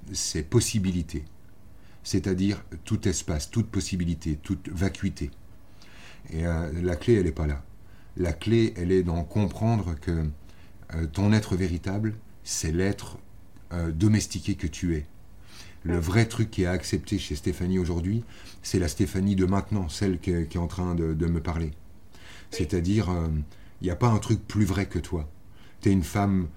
possibilité. 0.49 1.25
C'est-à-dire 2.03 2.63
tout 2.83 3.07
espace, 3.07 3.49
toute 3.49 3.67
possibilité, 3.67 4.37
toute 4.41 4.69
vacuité. 4.69 5.31
Et 6.31 6.45
euh, 6.45 6.71
la 6.83 6.95
clé, 6.95 7.15
elle 7.15 7.25
n'est 7.25 7.31
pas 7.31 7.47
là. 7.47 7.63
La 8.17 8.33
clé, 8.33 8.73
elle 8.77 8.91
est 8.91 9.03
dans 9.03 9.23
comprendre 9.23 9.95
que 9.99 10.29
ton 11.11 11.33
être 11.33 11.57
véritable, 11.57 12.13
c'est 12.43 12.71
l'être 12.71 13.17
domestiqué 13.91 14.55
que 14.55 14.67
tu 14.67 14.95
es. 14.95 15.05
Le 15.85 15.99
vrai 15.99 16.25
truc 16.25 16.49
qui 16.49 16.63
est 16.63 16.67
accepté 16.67 17.19
chez 17.19 17.35
Stéphanie 17.35 17.79
aujourd'hui, 17.79 18.23
c'est 18.63 18.79
la 18.79 18.87
Stéphanie 18.87 19.35
de 19.35 19.45
maintenant, 19.45 19.87
celle 19.87 20.19
qui 20.19 20.31
est, 20.31 20.57
en 20.57 20.67
train 20.67 20.95
de, 20.95 21.25
me 21.25 21.39
parler. 21.39 21.71
C'est-à-dire, 22.51 23.07
il 23.09 23.15
euh, 23.15 23.41
n'y 23.83 23.89
a 23.91 23.95
pas 23.95 24.09
un 24.09 24.17
truc 24.17 24.45
plus 24.47 24.65
vrai 24.65 24.87
que 24.87 24.99
toi. 24.99 25.29
Tu 25.81 25.89
es 25.89 25.91
une 25.91 26.03
femme 26.03 26.47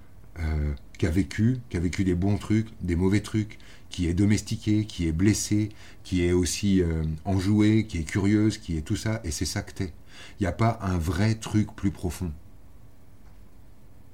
qui 0.99 1.07
a 1.07 1.11
vécu, 1.11 1.59
qui 1.68 1.76
a 1.76 1.81
vécu 1.81 2.05
des 2.05 2.14
bons 2.14 2.39
trucs, 2.39 2.68
des 2.81 2.95
mauvais 2.95 3.20
trucs, 3.20 3.59
qui 3.91 4.07
est 4.07 4.14
domestiquée, 4.14 4.85
qui 4.85 5.09
est 5.09 5.12
blessée, 5.12 5.70
qui 6.05 6.24
est 6.24 6.31
aussi 6.31 6.81
enjouée, 7.24 7.87
qui 7.87 7.99
est 7.99 8.05
curieuse, 8.05 8.59
qui 8.59 8.76
est 8.76 8.83
tout 8.83 8.95
ça, 8.95 9.20
et 9.24 9.33
c'est 9.33 9.45
ça 9.45 9.62
que 9.62 9.72
t'es. 9.72 9.93
Il 10.39 10.45
n'y 10.45 10.47
a 10.47 10.53
pas 10.53 10.79
un 10.81 10.99
vrai 10.99 11.35
truc 11.35 11.74
plus 11.74 11.91
profond. 11.91 12.33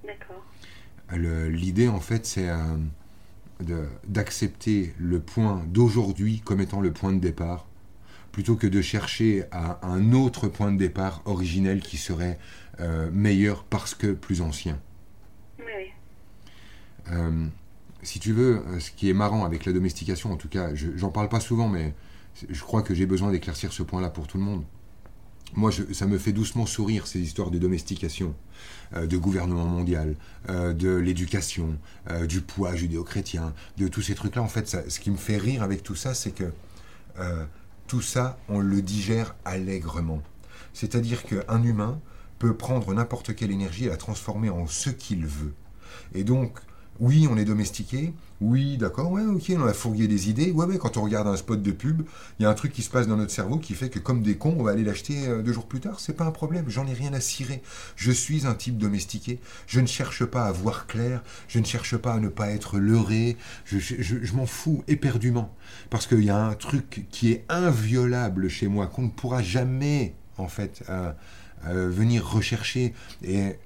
D'accord. 0.05 0.43
L'idée, 1.13 1.89
en 1.89 2.01
fait, 2.01 2.27
c'est 2.27 2.49
euh, 2.49 2.77
d'accepter 4.09 4.95
le 4.99 5.21
point 5.21 5.63
d'aujourd'hui 5.69 6.41
comme 6.45 6.61
étant 6.61 6.81
le 6.81 6.93
point 6.93 7.13
de 7.13 7.19
départ 7.21 7.67
plutôt 8.33 8.57
que 8.57 8.67
de 8.67 8.83
chercher 8.83 9.45
à 9.53 9.79
un 9.87 10.13
autre 10.13 10.49
point 10.49 10.73
de 10.73 10.77
départ 10.77 11.23
originel 11.25 11.81
qui 11.81 11.97
serait 11.97 12.39
euh, 12.81 13.09
meilleur 13.13 13.63
parce 13.63 13.95
que 13.95 14.13
plus 14.13 14.43
ancien. 14.43 14.81
Oui. 15.61 15.93
Euh, 17.13 17.47
si 18.03 18.19
tu 18.19 18.33
veux, 18.33 18.57
euh, 18.67 18.81
ce 18.81 18.91
qui 18.91 19.09
est 19.09 19.13
marrant 19.15 19.45
avec 19.45 19.65
la 19.65 19.73
domestication, 19.73 20.33
en 20.33 20.37
tout 20.37 20.49
cas, 20.49 20.75
je- 20.75 20.97
j'en 20.97 21.11
parle 21.11 21.29
pas 21.29 21.39
souvent, 21.39 21.69
mais 21.69 21.95
je 22.51 22.61
crois 22.63 22.83
que 22.83 22.93
j'ai 22.93 23.07
besoin 23.07 23.31
d'éclaircir 23.31 23.73
ce 23.73 23.85
point-là 23.85 24.11
pour 24.11 24.27
tout 24.27 24.37
le 24.39 24.43
monde. 24.45 24.65
Moi, 25.53 25.71
ça 25.93 26.07
me 26.07 26.19
fait 26.19 26.33
doucement 26.33 26.67
sourire 26.67 27.07
ces 27.07 27.21
histoires 27.21 27.51
de 27.51 27.59
domestication, 27.59 28.35
euh, 28.95 29.07
de 29.07 29.17
gouvernement 29.17 29.67
mondial, 29.67 30.17
euh, 30.49 30.73
de 30.73 30.89
l'éducation, 30.89 31.79
euh, 32.11 32.27
du 32.27 32.41
poids 32.41 32.75
judéo-chrétien, 32.75 33.55
de 33.79 33.87
tous 33.87 34.03
ces 34.03 34.15
trucs-là. 34.15 34.43
En 34.43 34.49
fait, 34.49 34.69
ce 34.89 34.99
qui 34.99 35.11
me 35.11 35.17
fait 35.17 35.37
rire 35.37 35.63
avec 35.63 35.83
tout 35.83 35.95
ça, 35.95 36.15
c'est 36.15 36.33
que 36.33 36.53
tout 37.87 38.03
ça, 38.03 38.39
on 38.49 38.59
le 38.59 38.83
digère 38.83 39.37
allègrement. 39.45 40.21
C'est-à-dire 40.73 41.23
qu'un 41.23 41.63
humain 41.63 42.01
peut 42.41 42.57
prendre 42.57 42.93
n'importe 42.93 43.37
quelle 43.37 43.53
énergie 43.53 43.85
et 43.85 43.89
la 43.89 43.97
transformer 43.97 44.51
en 44.51 44.67
ce 44.67 44.91
qu'il 44.91 45.25
veut. 45.25 45.55
Et 46.13 46.25
donc, 46.25 46.59
oui, 47.01 47.27
on 47.29 47.37
est 47.37 47.45
domestiqué. 47.45 48.13
Oui, 48.41 48.77
d'accord, 48.77 49.11
ouais, 49.11 49.25
ok, 49.25 49.53
on 49.57 49.67
a 49.67 49.73
fourgué 49.73 50.07
des 50.07 50.31
idées. 50.31 50.53
Ouais, 50.53 50.67
mais 50.69 50.79
quand 50.79 50.97
on 50.97 51.03
regarde 51.03 51.27
un 51.27 51.37
spot 51.37 51.61
de 51.61 51.73
pub, 51.73 52.03
il 52.39 52.43
y 52.43 52.47
a 52.47 52.51
un 52.51 52.55
truc 52.55 52.73
qui 52.73 52.83
se 52.83 52.91
passe 52.91 53.09
dans 53.09 53.17
notre 53.17 53.33
cerveau 53.33 53.59
qui 53.59 53.75
fait 53.75 53.91
que, 53.91 53.99
comme 53.99 54.23
des 54.23 54.37
cons, 54.37 54.55
on 54.59 54.63
va 54.63 54.73
aller 54.73 54.85
l'acheter 54.85 55.27
euh, 55.27 55.43
deux 55.43 55.53
jours 55.53 55.67
plus 55.67 55.81
tard. 55.81 55.99
C'est 55.99 56.17
pas 56.17 56.25
un 56.25 56.31
problème, 56.31 56.67
j'en 56.69 56.87
ai 56.87 56.93
rien 56.93 57.13
à 57.13 57.21
cirer. 57.21 57.63
Je 57.97 58.13
suis 58.13 58.47
un 58.47 58.55
type 58.55 58.79
domestiqué. 58.79 59.41
Je 59.67 59.81
ne 59.81 59.87
cherche 59.87 60.25
pas 60.25 60.47
à 60.47 60.53
voir 60.53 60.87
clair. 60.87 61.23
Je 61.49 61.59
ne 61.59 61.65
cherche 61.65 61.97
pas 61.97 62.15
à 62.15 62.21
ne 62.21 62.29
pas 62.29 62.51
être 62.51 62.79
leurré. 62.79 63.37
Je, 63.65 64.35
m'en 64.35 64.47
fous 64.47 64.85
éperdument. 64.87 65.53
Parce 65.91 66.07
qu'il 66.07 66.25
y 66.25 66.31
a 66.31 66.45
un 66.45 66.55
truc 66.55 67.07
qui 67.11 67.33
est 67.33 67.45
inviolable 67.49 68.49
chez 68.49 68.69
moi, 68.69 68.87
qu'on 68.87 69.03
ne 69.03 69.11
pourra 69.11 69.43
jamais, 69.43 70.15
en 70.39 70.49
fait, 70.49 70.83
euh, 70.91 71.13
euh, 71.67 71.89
venir 71.89 72.29
rechercher. 72.29 72.95
Et 73.23 73.57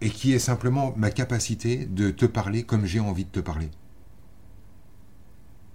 et 0.00 0.10
qui 0.10 0.32
est 0.32 0.38
simplement 0.38 0.94
ma 0.96 1.10
capacité 1.10 1.86
de 1.86 2.10
te 2.10 2.26
parler 2.26 2.62
comme 2.62 2.86
j'ai 2.86 3.00
envie 3.00 3.24
de 3.24 3.30
te 3.30 3.40
parler. 3.40 3.70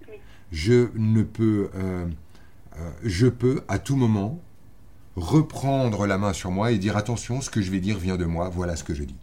Oui. 0.07 0.15
Je 0.51 0.89
ne 0.95 1.23
peux, 1.23 1.69
euh, 1.76 2.07
euh, 2.78 2.91
je 3.03 3.28
peux 3.28 3.63
à 3.67 3.80
tout 3.80 3.95
moment 3.95 4.39
reprendre 5.15 6.07
la 6.07 6.17
main 6.17 6.34
sur 6.34 6.51
moi 6.51 6.71
et 6.71 6.78
dire 6.78 6.97
attention, 6.97 7.41
ce 7.41 7.49
que 7.49 7.61
je 7.61 7.71
vais 7.71 7.80
dire 7.80 7.97
vient 7.97 8.17
de 8.17 8.26
moi, 8.26 8.49
voilà 8.49 8.76
ce 8.76 8.84
que 8.84 8.93
je 8.93 9.03
dis. 9.03 9.17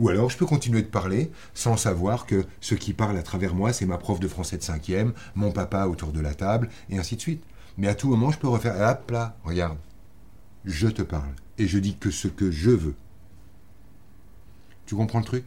Ou 0.00 0.08
alors 0.08 0.28
je 0.30 0.36
peux 0.36 0.46
continuer 0.46 0.82
de 0.82 0.88
parler 0.88 1.30
sans 1.54 1.76
savoir 1.76 2.26
que 2.26 2.44
ce 2.60 2.74
qui 2.74 2.92
parle 2.92 3.16
à 3.16 3.22
travers 3.22 3.54
moi, 3.54 3.72
c'est 3.72 3.86
ma 3.86 3.98
prof 3.98 4.18
de 4.18 4.26
français 4.26 4.58
de 4.58 4.62
cinquième, 4.62 5.12
mon 5.34 5.52
papa 5.52 5.86
autour 5.86 6.12
de 6.12 6.20
la 6.20 6.34
table, 6.34 6.68
et 6.90 6.98
ainsi 6.98 7.14
de 7.16 7.20
suite. 7.20 7.44
Mais 7.76 7.88
à 7.88 7.94
tout 7.94 8.08
moment, 8.08 8.30
je 8.30 8.38
peux 8.38 8.48
refaire, 8.48 8.76
hop 8.76 9.10
là, 9.10 9.36
regarde, 9.44 9.78
je 10.64 10.88
te 10.88 11.02
parle, 11.02 11.34
et 11.58 11.66
je 11.66 11.78
dis 11.78 11.96
que 11.96 12.10
ce 12.10 12.28
que 12.28 12.50
je 12.50 12.70
veux. 12.70 12.94
Tu 14.86 14.94
comprends 14.94 15.20
le 15.20 15.24
truc? 15.24 15.44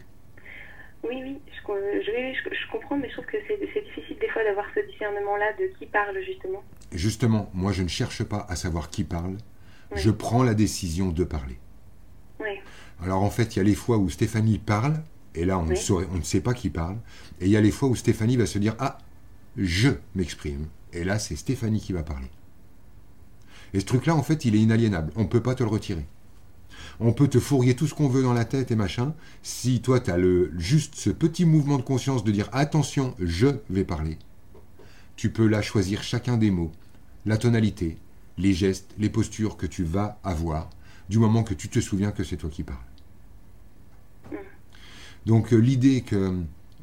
Oui, 1.04 1.22
oui, 1.24 1.38
je, 1.56 2.72
comprends, 2.72 2.98
mais 2.98 3.08
je 3.10 3.14
trouve 3.14 3.26
que 3.26 3.38
c'est 3.48 3.58
difficile 3.60 4.18
des 4.20 4.30
fois 4.30 4.44
d'avoir 4.44 4.66
ce 4.74 4.80
discernement-là 4.92 5.54
de 5.60 5.68
qui 5.78 5.86
parle, 5.86 6.18
justement. 6.26 6.64
Justement, 6.92 7.50
moi 7.54 7.72
je 7.72 7.84
ne 7.84 7.88
cherche 7.88 8.24
pas 8.24 8.46
à 8.50 8.56
savoir 8.56 8.90
qui 8.90 9.04
parle, 9.04 9.38
Oui. 9.92 10.02
je 10.02 10.10
prends 10.10 10.44
la 10.44 10.54
décision 10.54 11.10
de 11.12 11.24
parler. 11.24 11.58
Oui, 12.40 12.60
Alors 13.02 13.22
en 13.24 13.30
fait, 13.30 13.56
il 13.56 13.60
y 13.60 13.62
a 13.62 13.64
les 13.64 13.76
fois 13.76 13.98
où 13.98 14.10
Stéphanie 14.10 14.58
parle, 14.58 15.02
et 15.36 15.46
là 15.46 15.60
on, 15.60 15.64
ne 15.66 15.70
Oui. 15.72 15.78
saurait- 15.78 16.08
on 16.12 16.18
ne 16.18 16.24
sait 16.24 16.42
pas 16.42 16.54
qui 16.54 16.70
parle, 16.70 16.98
et 17.40 17.46
il 17.46 17.52
y 17.52 17.58
a 17.58 17.62
les 17.62 17.72
fois 17.72 17.90
où 17.90 17.96
Stéphanie 17.96 18.38
va 18.38 18.46
se 18.46 18.58
dire 18.60 18.76
Ah, 18.80 18.98
je 19.56 19.90
m'exprime, 20.16 20.68
et 20.94 21.04
là 21.04 21.20
c'est 21.20 21.36
Stéphanie 21.36 21.80
qui 21.80 21.94
va 21.94 22.04
parler. 22.04 22.28
Et 23.74 23.80
ce 23.80 23.86
truc-là, 23.86 24.16
en 24.16 24.24
fait, 24.24 24.46
il 24.46 24.56
est 24.56 24.60
inaliénable, 24.60 25.12
on 25.16 25.24
ne 25.24 25.28
peut 25.28 25.42
pas 25.42 25.56
te 25.56 25.64
le 25.64 25.70
retirer. 25.70 26.06
On 27.00 27.14
peut 27.14 27.28
te 27.28 27.40
fourguer 27.40 27.76
tout 27.76 27.86
ce 27.86 27.94
qu'on 27.94 28.08
veut 28.08 28.24
dans 28.24 28.34
la 28.34 28.46
tête 28.46 28.72
et 28.72 28.76
machin, 28.76 29.14
si 29.44 29.82
toi 29.82 30.00
tu 30.00 30.10
as 30.10 30.18
le, 30.18 30.52
juste 30.58 30.96
ce 30.96 31.10
petit 31.10 31.46
mouvement 31.46 31.78
de 31.78 31.84
conscience 31.84 32.24
de 32.24 32.32
dire 32.32 32.50
Attention, 32.54 33.14
je 33.20 33.48
vais 33.70 33.84
parler. 33.84 34.18
Tu 35.16 35.32
peux 35.32 35.48
là 35.48 35.62
choisir 35.62 36.02
chacun 36.02 36.38
des 36.38 36.50
mots, 36.50 36.72
la 37.26 37.38
tonalité, 37.38 37.98
les 38.38 38.54
gestes, 38.54 38.94
les 38.98 39.10
postures 39.10 39.58
que 39.58 39.68
tu 39.68 39.84
vas 39.84 40.20
avoir, 40.24 40.70
du 41.10 41.20
moment 41.20 41.44
que 41.44 41.54
tu 41.54 41.70
te 41.70 41.80
souviens 41.80 42.12
que 42.12 42.24
c'est 42.24 42.38
toi 42.38 42.50
qui 42.50 42.64
parles. 42.64 42.78
Donc 45.26 45.54
euh, 45.54 45.58
l'idée 45.58 46.02
que 46.02 46.40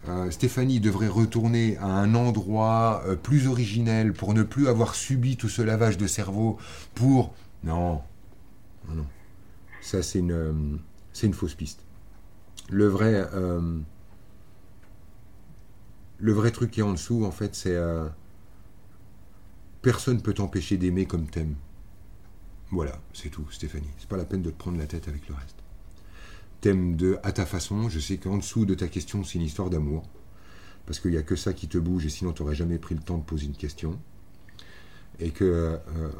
euh, 0.09 0.31
Stéphanie 0.31 0.81
devrait 0.81 1.09
retourner 1.09 1.77
à 1.79 1.87
un 1.87 2.15
endroit 2.15 3.03
euh, 3.07 3.17
plus 3.17 3.47
originel 3.49 4.13
pour 4.13 4.35
ne 4.35 4.43
plus 4.43 4.69
avoir 4.69 4.95
subi 4.95 5.37
tout 5.37 5.49
ce 5.49 5.63
lavage 5.63 5.97
de 5.97 6.07
cerveau 6.07 6.59
pour... 6.95 7.35
Non, 7.63 8.03
non, 8.89 8.95
non. 8.97 9.07
Ça 9.81 10.03
c'est 10.03 10.19
une, 10.19 10.33
euh, 10.33 10.53
une 11.23 11.35
fausse 11.35 11.55
piste. 11.55 11.81
Le 12.71 12.87
vrai, 12.87 13.29
le 16.19 16.33
vrai 16.33 16.51
truc 16.51 16.71
qui 16.71 16.81
est 16.81 16.83
en 16.83 16.93
dessous, 16.93 17.27
en 17.27 17.31
fait, 17.31 17.55
c'est... 17.55 17.79
personne 19.83 20.23
peut 20.23 20.33
t'empêcher 20.33 20.79
d'aimer 20.79 21.05
comme 21.05 21.27
t'aimes. 21.27 21.57
Voilà, 22.71 22.99
c'est 23.13 23.29
tout, 23.29 23.47
Stéphanie. 23.51 23.91
C'est 23.99 24.09
pas 24.09 24.17
la 24.17 24.25
peine 24.25 24.41
de 24.41 24.51
te 24.51 24.57
prendre 24.57 24.79
la 24.79 24.87
tête 24.87 25.09
avec 25.09 25.29
le 25.29 25.35
reste. 25.35 25.64
De 26.65 27.19
à 27.23 27.31
ta 27.33 27.45
façon. 27.45 27.91
Je 27.91 28.01
sais 28.01 28.17
qu'en 28.17 28.39
dessous 28.39 28.65
de 28.65 28.75
ta 28.75 28.89
question, 28.89 29.23
c'est 29.23 29.35
une 29.35 29.45
histoire 29.45 29.69
d'amour. 29.69 30.03
Parce 30.87 30.99
qu'il 30.99 31.11
n'y 31.11 31.19
a 31.19 31.23
que 31.23 31.37
ça 31.37 31.53
qui 31.53 31.69
te 31.69 31.77
bouge 31.77 32.07
et 32.07 32.09
sinon 32.09 32.33
tu 32.33 32.43
n'aurais 32.43 32.55
jamais 32.55 32.79
pris 32.79 32.95
le 32.95 33.03
temps 33.03 33.19
de 33.19 33.23
poser 33.23 33.47
une 33.47 33.57
question. 33.57 33.99
Et 35.21 35.31
que, 35.31 35.45
euh, 35.45 36.11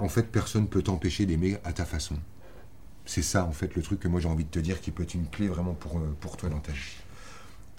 en 0.00 0.08
fait, 0.08 0.24
personne 0.24 0.62
ne 0.62 0.66
peut 0.66 0.82
t'empêcher 0.82 1.26
d'aimer 1.26 1.58
à 1.62 1.72
ta 1.72 1.84
façon. 1.84 2.16
C'est 3.04 3.22
ça, 3.22 3.44
en 3.44 3.52
fait, 3.52 3.76
le 3.76 3.82
truc 3.82 4.00
que 4.00 4.08
moi 4.08 4.20
j'ai 4.20 4.28
envie 4.28 4.44
de 4.44 4.50
te 4.50 4.58
dire 4.58 4.80
qui 4.80 4.90
peut 4.90 5.04
être 5.04 5.14
une 5.14 5.28
clé 5.28 5.46
vraiment 5.46 5.74
pour, 5.74 5.98
euh, 5.98 6.16
pour 6.20 6.36
toi 6.36 6.48
dans 6.48 6.58
ta 6.58 6.72
vie. 6.72 6.96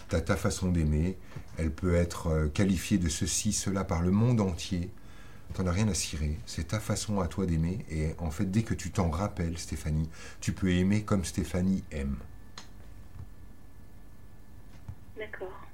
T'as 0.07 0.21
ta 0.21 0.37
façon 0.37 0.71
d'aimer. 0.71 1.17
Elle 1.57 1.71
peut 1.71 1.95
être 1.95 2.27
euh, 2.27 2.47
qualifiée 2.47 2.97
de 2.97 3.09
ceci, 3.09 3.51
cela 3.51 3.83
par 3.83 4.01
le 4.01 4.11
monde 4.11 4.39
entier. 4.39 4.89
T'en 5.57 5.65
as 5.65 5.71
rien 5.71 5.87
à 5.87 5.95
cirer. 5.95 6.37
C'est 6.45 6.67
ta 6.67 6.79
façon 6.79 7.19
à 7.19 7.27
toi 7.27 7.47
d'aimer. 7.47 7.83
Et 7.89 8.13
en 8.19 8.29
fait, 8.29 8.45
dès 8.45 8.61
que 8.61 8.75
tu 8.75 8.91
t'en 8.91 9.09
rappelles, 9.09 9.57
Stéphanie, 9.57 10.07
tu 10.39 10.53
peux 10.53 10.69
aimer 10.71 11.01
comme 11.01 11.25
Stéphanie 11.25 11.83
aime. 11.91 12.17
d'accord. 15.17 15.67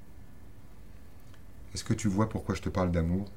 Est-ce 1.76 1.84
que 1.84 1.94
tu 1.94 2.08
vois 2.08 2.30
pourquoi 2.30 2.56
je 2.56 2.62
te 2.62 2.70
parle 2.70 2.94
d'amour? 2.94 3.30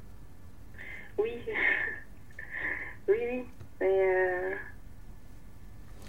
Oui, 1.18 1.32
oui, 3.09 3.14
oui. 3.18 3.42
Mais, 3.80 3.86
euh, 3.88 4.55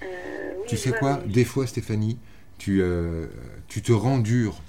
euh, 0.04 0.54
oui, 0.60 0.66
Tu 0.68 0.78
sais 0.78 0.90
vois, 0.90 1.00
quoi? 1.00 1.24
mais- 1.26 1.34
Des 1.34 1.46
fois, 1.46 1.66
Stéphanie, 1.66 2.20
tu, 2.60 2.80
euh, 2.84 3.26
tu 3.68 3.82
te 3.82 3.92
rends 3.92 4.20
dur 4.20 4.62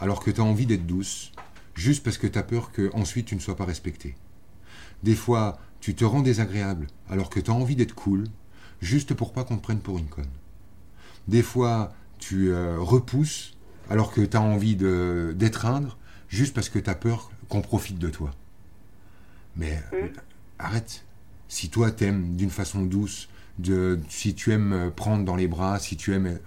alors 0.00 0.24
que 0.24 0.32
tu 0.32 0.40
as 0.40 0.44
envie 0.44 0.66
d'être 0.66 0.86
douce, 0.86 1.30
juste 1.76 2.02
parce 2.02 2.18
que 2.18 2.26
tu 2.26 2.36
as 2.36 2.42
peur 2.42 2.72
qu'ensuite 2.72 3.26
tu 3.26 3.36
ne 3.36 3.40
sois 3.40 3.54
pas 3.54 3.64
respectée. 3.64 4.16
Des 5.02 5.14
fois, 5.14 5.58
tu 5.80 5.94
te 5.94 6.04
rends 6.04 6.22
désagréable 6.22 6.86
alors 7.08 7.30
que 7.30 7.40
tu 7.40 7.50
as 7.50 7.54
envie 7.54 7.76
d'être 7.76 7.94
cool, 7.94 8.24
juste 8.80 9.14
pour 9.14 9.32
pas 9.32 9.44
qu'on 9.44 9.56
te 9.56 9.62
prenne 9.62 9.80
pour 9.80 9.98
une 9.98 10.08
conne. 10.08 10.28
Des 11.28 11.42
fois, 11.42 11.92
tu 12.18 12.50
euh, 12.50 12.76
repousses 12.78 13.54
alors 13.90 14.12
que 14.12 14.20
tu 14.20 14.36
as 14.36 14.40
envie 14.42 14.76
de- 14.76 15.34
d'étreindre, 15.36 15.98
juste 16.28 16.54
parce 16.54 16.68
que 16.68 16.78
tu 16.78 16.90
as 16.90 16.94
peur 16.94 17.30
qu'on 17.48 17.62
profite 17.62 17.98
de 17.98 18.08
toi. 18.08 18.30
Mais 19.56 19.82
euh, 19.92 20.06
Mm. 20.06 20.10
arrête. 20.58 21.04
Si 21.48 21.70
toi 21.70 21.90
t'aimes 21.90 22.36
d'une 22.36 22.50
façon 22.50 22.82
douce, 22.84 23.28
de, 23.58 23.98
si 24.08 24.34
tu 24.34 24.52
aimes 24.52 24.72
euh, 24.72 24.90
prendre 24.90 25.24
dans 25.24 25.36
les 25.36 25.48
bras, 25.48 25.78
si 25.78 25.96
tu 25.96 26.12
aimes, 26.12 26.26
euh, 26.26 26.38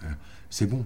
c'est 0.49 0.67
bon. 0.67 0.85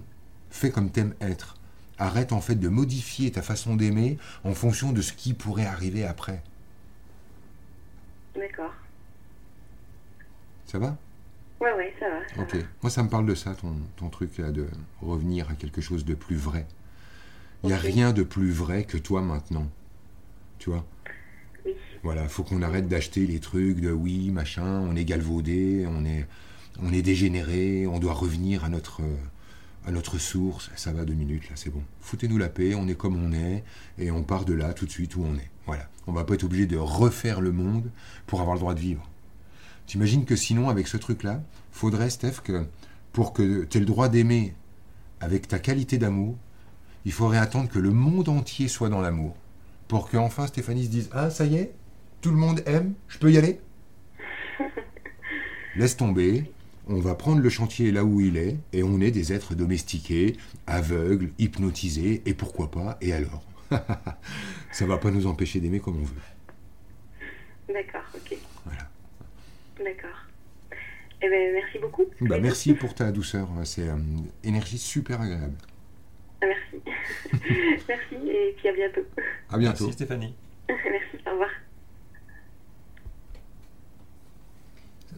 Fais 0.50 0.70
comme 0.70 0.90
t'aimes 0.90 1.14
être. 1.20 1.56
Arrête 1.98 2.32
en 2.32 2.40
fait 2.40 2.54
de 2.56 2.68
modifier 2.68 3.30
ta 3.30 3.42
façon 3.42 3.76
d'aimer 3.76 4.18
en 4.44 4.54
fonction 4.54 4.92
de 4.92 5.02
ce 5.02 5.12
qui 5.12 5.34
pourrait 5.34 5.66
arriver 5.66 6.04
après. 6.04 6.42
D'accord. 8.36 8.72
Ça 10.66 10.78
va? 10.78 10.96
Ouais, 11.60 11.72
ouais, 11.72 11.94
ça 11.98 12.08
va. 12.08 12.28
ça 12.34 12.42
Ok. 12.42 12.54
va. 12.56 12.66
Moi, 12.82 12.90
ça 12.90 13.02
me 13.02 13.08
parle 13.08 13.26
de 13.26 13.34
ça, 13.34 13.54
ton, 13.54 13.74
ton 13.96 14.08
truc 14.10 14.36
là, 14.38 14.50
de 14.50 14.66
revenir 15.00 15.48
à 15.50 15.54
quelque 15.54 15.80
chose 15.80 16.04
de 16.04 16.14
plus 16.14 16.36
vrai. 16.36 16.66
Il 17.62 17.68
n'y 17.68 17.72
a 17.72 17.78
rien 17.78 18.12
de 18.12 18.22
plus 18.22 18.50
vrai 18.50 18.84
que 18.84 18.98
toi 18.98 19.22
maintenant. 19.22 19.66
Tu 20.58 20.70
vois? 20.70 20.84
Oui. 21.64 21.72
Voilà, 22.02 22.28
faut 22.28 22.42
qu'on 22.42 22.62
arrête 22.62 22.88
d'acheter 22.88 23.26
les 23.26 23.40
trucs 23.40 23.80
de 23.80 23.90
oui, 23.90 24.30
machin, 24.30 24.80
on 24.80 24.94
est 24.94 25.04
galvaudé, 25.04 25.86
on 25.88 26.04
est, 26.04 26.26
on 26.82 26.92
est 26.92 27.02
dégénéré, 27.02 27.86
on 27.86 27.98
doit 27.98 28.12
revenir 28.12 28.64
à 28.64 28.68
notre, 28.68 29.02
euh, 29.02 29.16
à 29.86 29.92
notre 29.92 30.18
source. 30.18 30.70
Ça 30.76 30.92
va 30.92 31.04
deux 31.04 31.14
minutes, 31.14 31.48
là, 31.48 31.56
c'est 31.56 31.70
bon. 31.70 31.82
Foutez-nous 32.00 32.38
la 32.38 32.48
paix, 32.48 32.74
on 32.74 32.88
est 32.88 32.96
comme 32.96 33.16
on 33.16 33.32
est, 33.32 33.64
et 33.98 34.10
on 34.10 34.22
part 34.22 34.44
de 34.44 34.52
là 34.52 34.74
tout 34.74 34.86
de 34.86 34.90
suite 34.90 35.16
où 35.16 35.24
on 35.24 35.34
est. 35.36 35.50
Voilà. 35.66 35.88
On 36.06 36.12
va 36.12 36.24
pas 36.24 36.34
être 36.34 36.44
obligé 36.44 36.66
de 36.66 36.76
refaire 36.76 37.40
le 37.40 37.52
monde 37.52 37.90
pour 38.26 38.40
avoir 38.40 38.54
le 38.54 38.60
droit 38.60 38.74
de 38.74 38.80
vivre. 38.80 39.08
T'imagines 39.86 40.24
que 40.24 40.36
sinon, 40.36 40.68
avec 40.68 40.88
ce 40.88 40.96
truc-là, 40.96 41.42
faudrait, 41.70 42.10
Steph, 42.10 42.40
que 42.42 42.66
pour 43.12 43.32
que 43.32 43.64
tu 43.64 43.78
aies 43.78 43.80
le 43.80 43.86
droit 43.86 44.08
d'aimer 44.08 44.54
avec 45.20 45.48
ta 45.48 45.58
qualité 45.58 45.98
d'amour, 45.98 46.36
il 47.04 47.12
faudrait 47.12 47.38
attendre 47.38 47.68
que 47.68 47.78
le 47.78 47.90
monde 47.90 48.28
entier 48.28 48.68
soit 48.68 48.88
dans 48.88 49.00
l'amour 49.00 49.36
pour 49.88 50.10
que 50.10 50.16
enfin 50.16 50.46
Stéphanie 50.46 50.84
se 50.84 50.90
dise 50.90 51.08
Ah, 51.12 51.30
ça 51.30 51.44
y 51.44 51.56
est, 51.56 51.72
tout 52.20 52.30
le 52.30 52.36
monde 52.36 52.62
aime, 52.66 52.94
je 53.08 53.18
peux 53.18 53.30
y 53.30 53.38
aller? 53.38 53.60
Laisse 55.76 55.96
tomber, 55.96 56.50
on 56.86 57.00
va 57.00 57.14
prendre 57.14 57.40
le 57.40 57.48
chantier 57.48 57.90
là 57.90 58.04
où 58.04 58.20
il 58.20 58.36
est, 58.36 58.56
et 58.72 58.82
on 58.82 59.00
est 59.00 59.10
des 59.10 59.32
êtres 59.32 59.54
domestiqués, 59.54 60.36
aveugles, 60.66 61.30
hypnotisés, 61.38 62.22
et 62.26 62.34
pourquoi 62.34 62.70
pas, 62.70 62.96
et 63.00 63.12
alors 63.12 63.42
Ça 64.72 64.86
va 64.86 64.98
pas 64.98 65.10
nous 65.10 65.26
empêcher 65.26 65.60
d'aimer 65.60 65.80
comme 65.80 66.00
on 66.00 66.04
veut. 66.04 67.72
D'accord, 67.72 68.04
ok. 68.14 68.38
Voilà. 68.64 68.88
D'accord. 69.78 70.26
Eh 71.22 71.28
ben, 71.28 71.52
merci 71.54 71.78
beaucoup. 71.78 72.04
Bah, 72.20 72.38
merci 72.38 72.74
pour 72.74 72.94
ta 72.94 73.10
douceur, 73.10 73.48
c'est 73.64 73.88
euh, 73.88 73.96
énergie 74.44 74.78
super 74.78 75.20
agréable. 75.20 75.56
Merci. 76.42 76.82
merci 77.88 78.28
et 78.28 78.54
puis 78.56 78.68
à 78.68 78.72
bientôt. 78.72 79.00
À 79.50 79.58
bientôt. 79.58 79.84
Merci 79.84 79.92
Stéphanie. 79.92 80.34
merci, 80.68 81.16
au 81.26 81.30
revoir. 81.30 81.50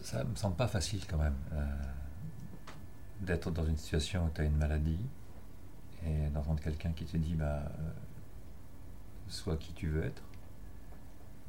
Ça 0.03 0.24
me 0.24 0.34
semble 0.36 0.57
pas 0.57 0.68
facile 0.68 1.01
quand 1.09 1.18
même 1.18 1.34
euh, 1.53 1.64
d'être 3.20 3.51
dans 3.51 3.64
une 3.64 3.76
situation 3.76 4.24
où 4.26 4.30
tu 4.34 4.40
as 4.40 4.44
une 4.44 4.57
maladie 4.57 4.99
et 6.07 6.28
d'entendre 6.30 6.61
quelqu'un 6.61 6.90
qui 6.92 7.05
te 7.05 7.16
dit 7.16 7.34
bah 7.34 7.62
euh, 7.64 7.90
sois 9.28 9.57
qui 9.57 9.72
tu 9.72 9.88
veux 9.88 10.05
être. 10.05 10.22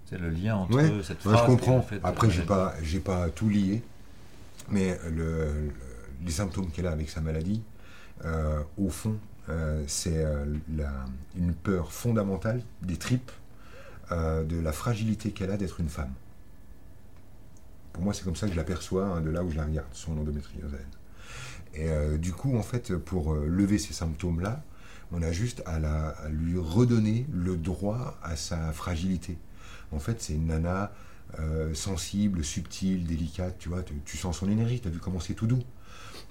C'est 0.06 0.18
le 0.18 0.30
lien 0.30 0.56
entre 0.56 0.76
Ouais, 0.76 1.04
cette 1.04 1.24
Ouais, 1.26 1.34
phrase 1.34 1.41
je 1.41 1.45
comprends. 1.56 1.76
le 1.78 1.82
fait 1.84 2.00
Après, 2.04 2.30
j'ai 2.32 2.41
pas, 2.41 2.74
j'ai 2.82 3.00
pas 3.00 3.30
tout 3.30 3.47
lié, 3.50 3.84
mais 4.70 4.97
le, 5.06 5.12
le- 5.68 5.74
les 6.26 6.32
symptômes 6.32 6.70
qu'elle 6.72 6.88
a 6.88 6.91
avec 6.91 7.10
sa 7.10 7.22
maladie, 7.22 7.62
euh, 8.26 8.62
au 8.78 8.89
fond, 8.89 9.18
c'est 9.88 10.24
une 11.36 11.54
peur 11.54 11.91
fondamentale 11.91 12.62
des 12.82 12.97
tripes, 12.97 13.32
de 14.12 14.60
la 14.60 14.72
fragilité 14.74 15.32
qu'elle 15.32 15.50
a 15.52 15.58
d'être 15.58 15.80
une 15.80 15.89
femme. 15.89 16.14
Pour 18.00 18.06
moi, 18.06 18.14
c'est 18.14 18.24
comme 18.24 18.38
ça 18.38 18.45
que 18.47 18.54
je 18.54 18.58
l'aperçois, 18.58 19.06
hein, 19.08 19.20
de 19.20 19.30
là 19.30 19.43
où 19.43 19.52
je 19.52 19.58
la 19.58 19.66
regarde, 19.66 19.89
son 19.91 20.18
endométriose. 20.18 20.72
Et 21.74 21.89
euh, 21.89 22.18
du 22.18 22.32
coup, 22.32 22.58
en 22.58 22.64
fait, 22.64 22.95
pour 22.95 23.34
euh, 23.34 23.45
lever 23.45 23.78
ces 23.78 23.91
symptômes-là, 23.91 24.64
on 25.12 25.22
a 25.22 25.34
juste 25.34 25.62
à, 25.66 25.80
la- 25.80 26.08
à 26.12 26.30
lui 26.30 26.58
redonner 26.58 27.26
le 27.34 27.58
droit 27.58 28.18
à 28.24 28.38
sa 28.38 28.72
fragilité. 28.72 29.38
En 29.91 30.00
fait, 30.00 30.22
c'est 30.22 30.32
une 30.32 30.47
nana 30.47 30.93
euh, 31.39 31.74
sensible, 31.74 32.45
subtile, 32.45 33.06
délicate, 33.06 33.58
tu 33.60 33.68
vois, 33.68 33.84
tu, 33.84 33.95
tu 34.06 34.16
sens 34.16 34.38
son 34.38 34.50
énergie, 34.50 34.80
tu 34.80 34.88
as 34.88 34.91
vu 34.91 35.00
comment 35.00 35.20
c'est 35.20 35.34
tout 35.34 35.45
doux. 35.47 35.62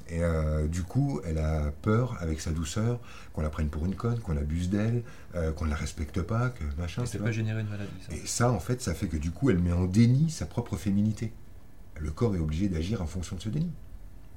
Et 0.08 0.22
euh, 0.24 0.66
du 0.68 0.84
coup, 0.84 1.20
elle 1.26 1.36
a 1.36 1.70
peur, 1.82 2.16
avec 2.18 2.40
sa 2.40 2.50
douceur, 2.50 2.98
qu'on 3.34 3.42
la 3.42 3.50
prenne 3.50 3.68
pour 3.68 3.84
une 3.84 3.94
conne, 3.94 4.20
qu'on 4.20 4.38
abuse 4.38 4.70
d'elle, 4.70 5.02
euh, 5.34 5.52
qu'on 5.52 5.66
ne 5.66 5.70
la 5.70 5.76
respecte 5.76 6.22
pas, 6.22 6.48
que 6.48 6.64
machin. 6.80 7.02
Et 7.02 7.04
tu 7.04 7.12
ça 7.12 7.18
vois. 7.18 7.26
peut 7.26 7.32
générer 7.32 7.60
une 7.60 7.68
maladie, 7.68 7.90
ça. 8.08 8.14
Et 8.16 8.26
ça, 8.26 8.50
en 8.52 8.58
fait, 8.58 8.80
ça 8.80 8.94
fait 8.94 9.06
que 9.08 9.18
du 9.18 9.32
coup, 9.32 9.50
elle 9.50 9.58
met 9.58 9.72
en 9.72 9.84
déni 9.84 10.30
sa 10.30 10.46
propre 10.46 10.78
féminité. 10.78 11.30
Le 11.98 12.10
corps 12.10 12.34
est 12.36 12.38
obligé 12.40 12.68
d'agir 12.68 13.02
en 13.02 13.06
fonction 13.06 13.36
de 13.36 13.40
ce 13.40 13.48
déni. 13.48 13.70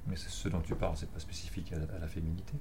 Mais 0.08 0.16
c'est 0.16 0.30
ce 0.30 0.50
dont 0.50 0.62
tu 0.62 0.74
parles, 0.76 0.96
c'est 0.98 1.10
pas 1.10 1.20
spécifique 1.20 1.72
à, 1.74 1.78
la- 1.80 1.96
à 1.96 2.00
la 2.00 2.08
féminité. 2.08 2.54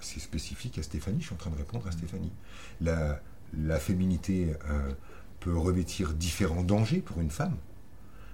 C'est 0.00 0.20
spécifique 0.20 0.78
à 0.78 0.82
Stéphanie, 0.82 1.20
je 1.20 1.26
suis 1.26 1.34
en 1.34 1.38
train 1.38 1.50
de 1.50 1.56
répondre 1.56 1.86
à 1.86 1.92
Stéphanie. 1.92 2.32
La, 2.80 3.20
la 3.56 3.78
féminité 3.80 4.54
euh, 4.68 4.92
peut 5.40 5.56
revêtir 5.56 6.12
différents 6.12 6.62
dangers 6.62 7.00
pour 7.00 7.20
une 7.20 7.30
femme. 7.30 7.56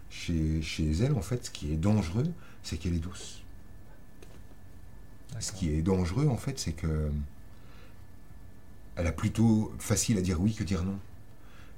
Chez, 0.08 0.60
chez 0.62 0.90
elle, 0.90 1.12
en 1.14 1.20
fait, 1.22 1.46
ce 1.46 1.50
qui 1.52 1.72
est 1.72 1.76
dangereux, 1.76 2.26
c'est 2.64 2.76
qu'elle 2.76 2.94
est 2.94 2.98
douce. 2.98 3.42
Ce 5.38 5.52
qui 5.52 5.70
est 5.72 5.82
dangereux, 5.82 6.26
en 6.26 6.36
fait, 6.36 6.58
c'est 6.58 6.72
que 6.72 7.10
elle 8.96 9.06
a 9.06 9.12
plutôt 9.12 9.72
facile 9.78 10.18
à 10.18 10.20
dire 10.22 10.40
oui 10.40 10.54
que 10.54 10.64
dire 10.64 10.82
non. 10.82 10.98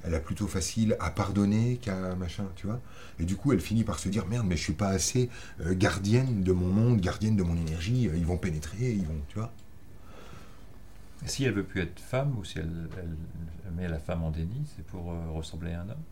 Elle 0.05 0.15
a 0.15 0.21
plutôt 0.21 0.47
facile 0.49 0.97
à 1.01 1.11
pardonner 1.11 1.77
qu'à 1.79 2.15
machin, 2.17 2.47
tu 2.57 2.67
vois. 2.67 2.81
Et 3.21 3.25
du 3.25 3.37
coup, 3.37 3.53
elle 3.53 3.61
finit 3.61 3.85
par 3.85 3.99
se 3.99 4.09
dire 4.09 4.27
merde, 4.27 4.47
mais 4.49 4.57
je 4.57 4.63
suis 4.63 4.73
pas 4.73 4.89
assez 4.89 5.31
euh, 5.61 5.75
gardienne 5.75 6.43
de 6.43 6.53
mon 6.53 6.69
monde, 6.69 7.01
gardienne 7.01 7.37
de 7.37 7.43
mon 7.43 7.57
énergie. 7.57 8.09
euh, 8.09 8.17
Ils 8.17 8.27
vont 8.27 8.39
pénétrer, 8.39 8.93
ils 8.93 9.07
vont, 9.07 9.21
tu 9.29 9.39
vois. 9.39 9.53
Si 11.27 11.43
elle 11.45 11.53
veut 11.55 11.65
plus 11.67 11.81
être 11.81 11.99
femme 12.01 12.39
ou 12.39 12.45
si 12.45 12.59
elle, 12.59 12.89
elle- 12.97 13.17
elle 13.67 13.73
met 13.73 13.89
la 13.89 13.99
femme 13.99 14.23
en 14.23 14.31
déni, 14.31 14.67
c'est 14.77 14.85
pour 14.87 15.11
euh, 15.13 15.31
ressembler 15.31 15.73
à 15.73 15.83
un 15.83 15.89
homme? 15.89 16.05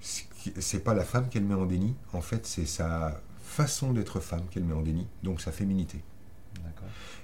C'est 0.00 0.84
pas 0.84 0.94
la 0.94 1.04
femme 1.04 1.28
qu'elle 1.30 1.44
met 1.44 1.54
en 1.54 1.64
déni. 1.66 1.94
En 2.12 2.20
fait, 2.20 2.46
c'est 2.46 2.66
sa 2.66 3.20
façon 3.40 3.92
d'être 3.92 4.20
femme 4.20 4.44
qu'elle 4.50 4.64
met 4.64 4.74
en 4.74 4.82
déni, 4.82 5.06
donc 5.22 5.40
sa 5.40 5.52
féminité. 5.52 6.02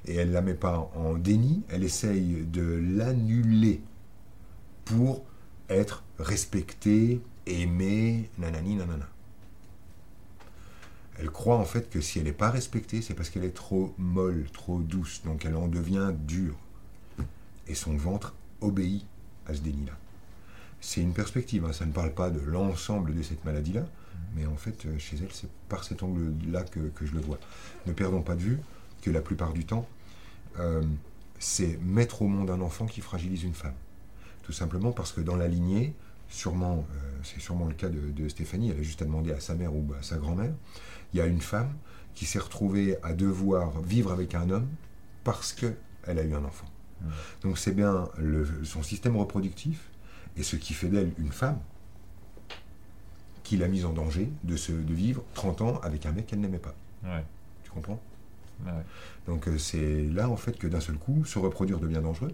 Et 0.07 0.14
elle 0.14 0.33
la 0.33 0.41
met 0.43 0.55
pas 0.55 0.91
en 0.97 1.14
déni, 1.14 1.62
elle 1.68 1.85
essaye 1.85 2.45
de 2.47 2.62
l'annuler 2.97 3.81
pour 4.85 5.24
être 5.69 6.05
respectée, 6.19 7.21
aimée, 7.47 8.31
nanani, 8.39 8.77
nanana. 8.77 9.09
Elle 11.19 11.31
croit 11.31 11.57
en 11.57 11.64
fait 11.64 11.91
que 11.91 12.01
si 12.01 12.19
elle 12.19 12.27
n'est 12.27 12.33
pas 12.33 12.51
respectée, 12.51 13.03
c'est 13.03 13.14
parce 13.14 13.29
qu'elle 13.31 13.45
est 13.45 13.55
trop 13.55 13.93
molle, 13.99 14.47
trop 14.53 14.79
douce, 14.81 15.23
donc 15.25 15.45
elle 15.45 15.57
en 15.57 15.66
devient 15.66 16.12
dure. 16.16 16.57
Et 17.66 17.75
son 17.75 17.97
ventre 17.97 18.35
obéit 18.61 19.05
à 19.47 19.55
ce 19.55 19.61
déni-là. 19.61 19.93
C'est 20.81 21.01
une 21.01 21.12
perspective, 21.12 21.64
hein, 21.64 21.73
ça 21.73 21.87
ne 21.87 21.93
parle 21.93 22.14
pas 22.14 22.31
de 22.31 22.41
l'ensemble 22.41 23.14
de 23.14 23.23
cette 23.23 23.45
maladie-là, 23.45 23.85
mais 24.37 24.47
en 24.47 24.57
fait, 24.57 24.87
euh, 24.87 24.97
chez 24.99 25.16
elle, 25.16 25.33
c'est 25.33 25.51
par 25.69 25.83
cet 25.83 26.05
angle-là 26.05 26.62
que, 26.62 26.81
que 26.81 27.05
je 27.05 27.14
le 27.14 27.21
vois. 27.21 27.39
Ne 27.87 27.93
perdons 27.93 28.23
pas 28.23 28.37
de 28.37 28.43
vue 28.43 28.59
que 29.03 29.11
la 29.11 29.21
plupart 29.21 29.53
du 29.53 29.64
temps, 29.64 29.89
euh, 30.61 30.83
c'est 31.41 31.79
mettre 31.83 32.23
au 32.23 32.29
monde 32.29 32.51
un 32.51 32.61
enfant 32.61 32.87
qui 32.87 33.01
fragilise 33.01 33.43
une 33.43 33.55
femme. 33.55 33.75
Tout 34.49 34.55
simplement 34.55 34.92
parce 34.92 35.12
que 35.12 35.20
dans 35.20 35.36
la 35.36 35.46
lignée, 35.46 35.94
sûrement, 36.30 36.86
euh, 36.96 37.18
c'est 37.22 37.38
sûrement 37.38 37.66
le 37.66 37.74
cas 37.74 37.90
de, 37.90 38.01
de 38.11 38.28
Stéphanie, 38.30 38.70
elle 38.70 38.78
a 38.78 38.82
juste 38.82 39.03
à 39.03 39.05
demander 39.05 39.30
à 39.30 39.40
sa 39.40 39.55
mère 39.55 39.74
ou 39.74 39.84
à 39.92 40.03
sa 40.03 40.16
grand-mère, 40.16 40.53
il 41.12 41.18
y 41.18 41.20
a 41.20 41.26
une 41.26 41.42
femme 41.42 41.70
qui 42.14 42.24
s'est 42.24 42.38
retrouvée 42.38 42.96
à 43.03 43.12
devoir 43.12 43.78
vivre 43.82 44.11
avec 44.11 44.34
un 44.34 44.49
homme 44.49 44.66
parce 45.22 45.53
qu'elle 45.53 45.76
a 46.07 46.22
eu 46.22 46.32
un 46.32 46.44
enfant. 46.46 46.64
Mm. 47.03 47.07
Donc 47.42 47.59
c'est 47.59 47.72
bien 47.72 48.09
le- 48.16 48.64
son 48.64 48.82
système 48.82 49.18
reproductif 49.18 49.90
et 50.38 50.42
ce 50.42 50.57
qui 50.57 50.72
fait 50.72 50.88
d'elle 50.88 51.12
une 51.18 51.30
femme 51.30 51.59
qui 53.42 53.59
l'a 53.59 53.68
mise 53.68 53.84
en 53.84 53.92
danger 53.92 54.30
de, 54.44 54.57
se, 54.57 54.72
de 54.72 54.94
vivre 54.94 55.22
30 55.34 55.61
ans 55.61 55.78
avec 55.82 56.07
un 56.07 56.12
mec 56.12 56.26
qu'elle 56.26 56.40
n'aimait 56.40 56.57
pas. 56.59 56.74
Ouais. 57.05 57.22
Tu 57.64 57.70
comprends? 57.70 58.01
Ouais, 58.64 58.72
ouais. 58.72 58.82
donc 59.26 59.46
euh, 59.46 59.59
c'est 59.59 60.05
là 60.05 60.30
en 60.30 60.36
fait 60.38 60.59
que 60.59 60.66
d'un 60.66 60.80
seul 60.80 60.96
coup, 60.96 61.24
se 61.26 61.38
reproduire 61.38 61.78
devient 61.78 62.01
dangereux. 62.03 62.32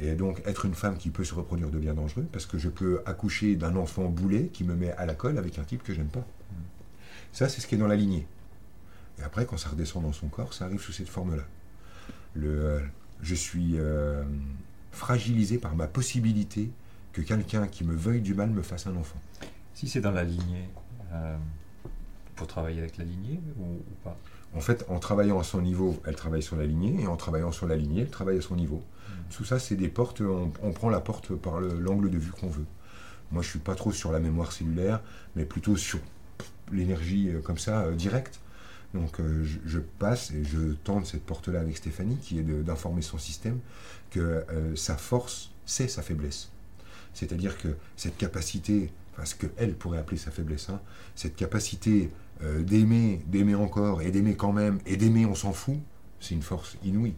Et 0.00 0.14
donc 0.14 0.42
être 0.44 0.64
une 0.64 0.74
femme 0.74 0.96
qui 0.96 1.10
peut 1.10 1.24
se 1.24 1.34
reproduire 1.34 1.70
devient 1.70 1.94
dangereux 1.94 2.26
parce 2.32 2.46
que 2.46 2.58
je 2.58 2.68
peux 2.68 3.02
accoucher 3.06 3.54
d'un 3.54 3.76
enfant 3.76 4.04
boulet 4.04 4.48
qui 4.52 4.64
me 4.64 4.74
met 4.74 4.90
à 4.92 5.06
la 5.06 5.14
colle 5.14 5.38
avec 5.38 5.58
un 5.58 5.64
type 5.64 5.82
que 5.82 5.94
j'aime 5.94 6.08
pas. 6.08 6.26
Ça, 7.32 7.48
c'est 7.48 7.60
ce 7.60 7.66
qui 7.66 7.74
est 7.74 7.78
dans 7.78 7.86
la 7.88 7.96
lignée. 7.96 8.26
Et 9.18 9.22
après, 9.22 9.46
quand 9.46 9.56
ça 9.56 9.68
redescend 9.68 10.02
dans 10.02 10.12
son 10.12 10.28
corps, 10.28 10.52
ça 10.54 10.64
arrive 10.64 10.80
sous 10.80 10.92
cette 10.92 11.08
forme-là. 11.08 11.44
Le, 12.34 12.48
euh, 12.48 12.80
je 13.22 13.34
suis 13.34 13.78
euh, 13.78 14.24
fragilisé 14.90 15.58
par 15.58 15.76
ma 15.76 15.86
possibilité 15.86 16.70
que 17.12 17.20
quelqu'un 17.20 17.68
qui 17.68 17.84
me 17.84 17.94
veuille 17.94 18.20
du 18.20 18.34
mal 18.34 18.50
me 18.50 18.62
fasse 18.62 18.86
un 18.86 18.96
enfant. 18.96 19.20
Si 19.74 19.88
c'est 19.88 20.00
dans 20.00 20.10
la 20.10 20.24
lignée, 20.24 20.68
euh, 21.12 21.36
pour 22.34 22.48
travailler 22.48 22.80
avec 22.80 22.96
la 22.96 23.04
lignée 23.04 23.40
ou, 23.58 23.64
ou 23.64 23.94
pas? 24.02 24.16
En 24.54 24.60
fait, 24.60 24.84
en 24.88 24.98
travaillant 24.98 25.38
à 25.38 25.44
son 25.44 25.62
niveau, 25.62 26.00
elle 26.06 26.14
travaille 26.14 26.42
sur 26.42 26.56
la 26.56 26.66
lignée, 26.66 27.02
et 27.02 27.06
en 27.06 27.16
travaillant 27.16 27.50
sur 27.50 27.66
la 27.66 27.76
lignée, 27.76 28.02
elle 28.02 28.10
travaille 28.10 28.38
à 28.38 28.42
son 28.42 28.56
niveau. 28.56 28.82
Tout 29.30 29.44
ça, 29.44 29.58
c'est 29.58 29.76
des 29.76 29.88
portes, 29.88 30.20
on, 30.20 30.72
prend 30.72 30.90
la 30.90 31.00
porte 31.00 31.34
par 31.34 31.60
le- 31.60 31.78
l'angle 31.78 32.10
de 32.10 32.18
vue 32.18 32.30
qu'on 32.30 32.48
veut. 32.48 32.66
Moi, 33.32 33.42
je 33.42 33.48
suis 33.48 33.58
pas 33.58 33.74
trop 33.74 33.92
sur 33.92 34.12
la 34.12 34.20
mémoire 34.20 34.52
cellulaire, 34.52 35.00
mais 35.34 35.44
plutôt 35.44 35.76
sur 35.76 35.98
l'énergie 36.72 37.30
euh, 37.30 37.40
comme 37.40 37.58
ça, 37.58 37.82
euh, 37.82 37.94
directe. 37.94 38.40
Donc, 38.94 39.18
euh, 39.18 39.44
je, 39.66 39.78
passe 39.80 40.30
et 40.30 40.44
je 40.44 40.74
tente 40.84 41.06
cette 41.06 41.24
porte-là 41.24 41.60
avec 41.60 41.76
Stéphanie, 41.76 42.16
qui 42.16 42.38
est 42.38 42.42
d'informer 42.42 43.02
son 43.02 43.18
système 43.18 43.58
que 44.10 44.44
sa 44.76 44.96
force, 44.96 45.50
c'est 45.66 45.88
sa 45.88 46.00
faiblesse. 46.00 46.52
C'est-à-dire 47.12 47.58
que 47.58 47.76
cette 47.96 48.16
capacité, 48.16 48.92
enfin, 49.12 49.24
ce 49.24 49.34
qu'elle 49.34 49.74
pourrait 49.74 49.98
appeler 49.98 50.16
sa 50.16 50.30
faiblesse, 50.30 50.68
hein, 50.68 50.80
cette 51.16 51.34
capacité 51.34 52.12
d'aimer, 52.40 53.20
d'aimer 53.26 53.56
encore, 53.56 54.00
et 54.00 54.12
d'aimer 54.12 54.36
quand 54.36 54.52
même, 54.52 54.78
et 54.86 54.96
d'aimer 54.96 55.26
on 55.26 55.34
s'en 55.34 55.52
fout, 55.52 55.78
c'est 56.20 56.36
une 56.36 56.42
force 56.42 56.76
inouïe. 56.84 57.16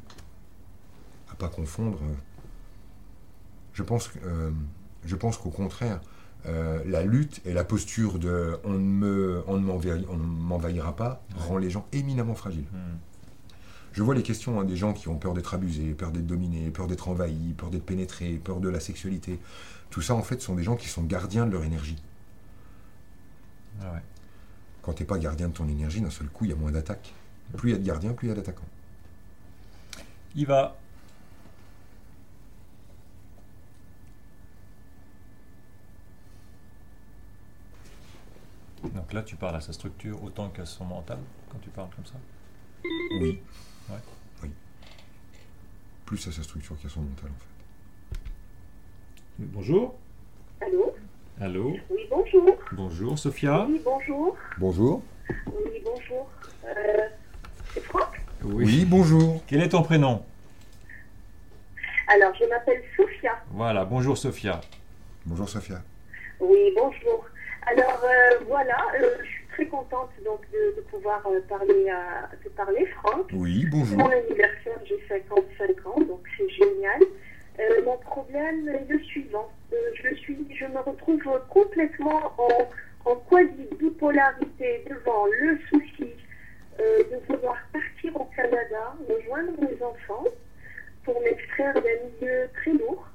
À 1.36 1.38
pas 1.38 1.48
confondre. 1.48 1.98
euh, 2.02 2.14
Je 3.74 3.82
pense, 3.82 4.10
euh, 4.24 4.50
je 5.04 5.16
pense 5.16 5.36
qu'au 5.36 5.50
contraire, 5.50 6.00
euh, 6.46 6.82
la 6.86 7.02
lutte 7.02 7.40
et 7.44 7.52
la 7.52 7.64
posture 7.64 8.18
de 8.18 8.58
on 8.64 8.72
ne 8.72 10.16
m'envahira 10.16 10.96
pas 10.96 11.22
rend 11.36 11.58
les 11.58 11.70
gens 11.70 11.86
éminemment 11.92 12.34
fragiles. 12.34 12.68
Hmm. 12.72 12.96
Je 13.92 14.02
vois 14.02 14.14
les 14.14 14.22
questions 14.22 14.60
hein, 14.60 14.64
des 14.64 14.76
gens 14.76 14.92
qui 14.92 15.08
ont 15.08 15.16
peur 15.16 15.34
d'être 15.34 15.54
abusés, 15.54 15.94
peur 15.94 16.10
d'être 16.10 16.26
dominés, 16.26 16.70
peur 16.70 16.86
d'être 16.86 17.08
envahis, 17.08 17.54
peur 17.56 17.70
d'être 17.70 17.84
pénétrés, 17.84 18.40
peur 18.42 18.60
de 18.60 18.68
la 18.68 18.80
sexualité. 18.80 19.38
Tout 19.90 20.02
ça, 20.02 20.14
en 20.14 20.22
fait, 20.22 20.40
sont 20.42 20.54
des 20.54 20.62
gens 20.62 20.76
qui 20.76 20.88
sont 20.88 21.02
gardiens 21.02 21.46
de 21.46 21.52
leur 21.52 21.64
énergie. 21.64 21.96
Ah 23.82 23.92
ouais. 23.92 24.02
Quand 24.82 24.92
tu 24.92 25.02
n'es 25.02 25.06
pas 25.06 25.18
gardien 25.18 25.48
de 25.48 25.54
ton 25.54 25.68
énergie, 25.68 26.00
d'un 26.00 26.10
seul 26.10 26.28
coup, 26.28 26.44
il 26.44 26.50
y 26.50 26.52
a 26.52 26.56
moins 26.56 26.72
d'attaques. 26.72 27.14
Plus 27.56 27.70
il 27.70 27.72
y 27.72 27.76
a 27.76 27.78
de 27.78 27.86
gardiens, 27.86 28.12
plus 28.12 28.26
il 28.26 28.30
y 28.30 28.32
a 28.32 28.36
d'attaquants. 28.36 28.68
Il 30.34 30.46
va. 30.46 30.76
Donc 38.82 39.12
là, 39.12 39.22
tu 39.22 39.36
parles 39.36 39.56
à 39.56 39.60
sa 39.60 39.72
structure 39.72 40.22
autant 40.22 40.48
qu'à 40.50 40.66
son 40.66 40.84
mental 40.84 41.18
quand 41.50 41.58
tu 41.58 41.70
parles 41.70 41.88
comme 41.94 42.06
ça 42.06 42.14
Oui. 43.20 43.40
Ouais. 43.88 43.96
Oui. 44.42 44.50
Plus 46.04 46.26
à 46.28 46.32
sa 46.32 46.42
structure 46.42 46.76
qu'à 46.80 46.88
son 46.88 47.00
mental, 47.00 47.30
en 47.30 47.40
fait. 47.40 48.20
Bonjour. 49.38 49.94
Allô? 50.60 50.94
Allô? 51.40 51.76
Oui, 51.90 52.00
bonjour. 52.10 52.56
Bonjour, 52.72 53.18
Sophia. 53.18 53.66
Oui, 53.68 53.80
bonjour. 53.84 54.36
Bonjour. 54.58 55.02
Oui, 55.46 55.82
bonjour. 55.84 56.30
Euh, 56.64 57.08
c'est 57.74 57.80
Franck? 57.84 58.20
Oui, 58.44 58.84
bonjour. 58.84 59.42
Quel 59.46 59.62
est 59.62 59.70
ton 59.70 59.82
prénom? 59.82 60.24
Alors, 62.08 62.32
je 62.38 62.44
m'appelle 62.48 62.82
Sophia. 62.96 63.32
Voilà, 63.50 63.84
bonjour 63.84 64.16
Sophia. 64.16 64.60
Bonjour, 65.26 65.48
Sophia. 65.48 65.82
Oui, 66.40 66.72
bonjour. 66.76 67.26
Alors, 67.66 68.00
euh, 68.04 68.38
voilà, 68.46 68.76
euh, 69.00 69.16
je 69.22 69.28
suis 69.28 69.46
très 69.52 69.66
contente 69.66 70.10
donc 70.24 70.40
de, 70.52 70.76
de 70.76 70.80
pouvoir 70.82 71.20
euh, 71.26 71.40
parler 71.48 71.90
à 71.90 72.28
te 72.42 72.48
parler, 72.50 72.86
Franck. 72.86 73.26
Oui, 73.32 73.66
bonjour. 73.70 73.98
mon 73.98 74.10
anniversaire, 74.10 74.78
j'ai 74.84 75.00
55 75.08 75.86
ans, 75.86 76.00
donc 76.00 76.20
c'est 76.36 76.48
génial. 76.48 77.00
Euh, 77.58 77.82
mon 77.84 77.96
problème 77.98 78.68
est 78.68 78.86
le 78.88 78.98
suivant. 79.00 79.50
Euh, 79.72 79.76
je, 79.94 80.14
suis, 80.14 80.38
je 80.54 80.66
me 80.66 80.78
retrouve 80.78 81.22
complètement 81.50 82.32
en, 82.38 83.10
en 83.10 83.16
quasi-bipolarité 83.28 84.84
devant 84.88 85.26
le 85.26 85.58
souci 85.68 86.12
euh, 86.78 86.98
de 87.10 87.16
vouloir 87.26 87.56
partir 87.72 88.14
au 88.20 88.24
Canada, 88.36 88.94
rejoindre 89.08 89.52
mes 89.60 89.82
enfants 89.82 90.24
pour 91.04 91.20
m'extraire 91.22 91.74
d'un 91.74 91.80
milieu 92.20 92.48
très 92.54 92.72
lourd. 92.72 93.08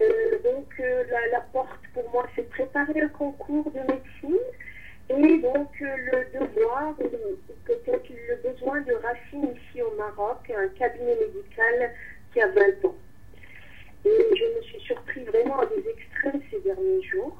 Euh, 0.00 0.38
donc 0.44 0.68
euh, 0.78 1.04
la, 1.32 1.40
porte 1.40 1.80
pour 1.94 2.10
moi 2.10 2.26
c'est 2.36 2.46
préparer 2.50 3.00
un 3.00 3.08
concours 3.08 3.70
de 3.70 3.80
médecine 3.80 4.42
et 5.08 5.38
donc 5.38 5.70
euh, 5.80 5.96
le 6.12 6.38
devoir, 6.38 6.94
peut-être 7.64 8.10
le 8.10 8.50
besoin 8.50 8.82
de 8.82 8.92
racines 8.92 9.54
ici 9.54 9.80
au 9.80 9.96
Maroc, 9.96 10.52
un 10.54 10.68
cabinet 10.78 11.16
médical 11.16 11.94
qui 12.32 12.42
a 12.42 12.48
20 12.48 12.84
ans. 12.84 12.94
Et 14.04 14.36
je 14.36 14.56
me 14.56 14.62
suis 14.62 14.80
surpris 14.80 15.24
vraiment 15.24 15.60
à 15.60 15.66
des 15.66 15.88
extrêmes 15.88 16.42
ces 16.50 16.60
derniers 16.60 17.02
jours, 17.02 17.38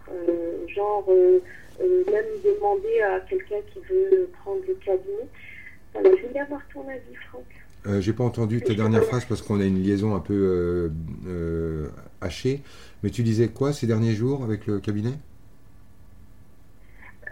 genre 0.68 1.09
même 1.09 2.26
demander 2.42 3.02
à 3.02 3.20
quelqu'un 3.20 3.61
qui 3.72 3.80
veut 3.80 4.30
prendre 4.42 4.62
le 4.66 4.74
cabinet. 4.74 5.28
Voilà, 5.92 6.11
je 6.16 6.26
voulais 6.26 6.40
avoir 6.40 6.62
ton 6.72 6.88
avis, 6.88 7.14
Franck. 7.28 7.44
Euh, 7.87 8.01
J'ai 8.01 8.12
pas 8.12 8.24
entendu 8.24 8.61
ta 8.62 8.74
dernière 8.74 9.05
phrase 9.05 9.24
parce 9.24 9.43
qu'on 9.43 9.61
a 9.61 9.64
une 9.64 9.82
liaison 9.82 10.14
un 10.16 10.20
peu 10.20 10.34
euh, 10.34 10.89
euh, 11.28 11.87
hachée. 12.20 12.62
Mais 13.03 13.11
tu 13.11 13.22
disais 13.22 13.49
quoi 13.49 13.72
ces 13.72 13.87
derniers 13.87 14.14
jours 14.14 14.43
avec 14.43 14.66
le 14.66 14.80
cabinet? 14.80 15.14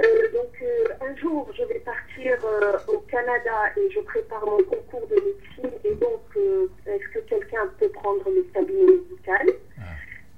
Euh, 0.01 0.05
donc 0.33 0.53
euh, 0.63 1.07
un 1.09 1.17
jour, 1.17 1.51
je 1.57 1.65
vais 1.65 1.81
partir 1.81 2.37
euh, 2.45 2.79
au 2.89 2.99
Canada 3.01 3.73
et 3.77 3.91
je 3.91 4.01
prépare 4.01 4.45
mon 4.47 4.63
concours 4.63 5.09
de 5.09 5.15
médecine. 5.17 5.79
Et 5.85 5.95
donc, 5.95 6.23
euh, 6.37 6.67
est-ce 6.87 7.09
que 7.19 7.25
quelqu'un 7.29 7.67
peut 7.81 7.89
prendre 7.89 8.25
le 8.31 8.43
cabinet 8.53 8.87
médical? 8.87 9.49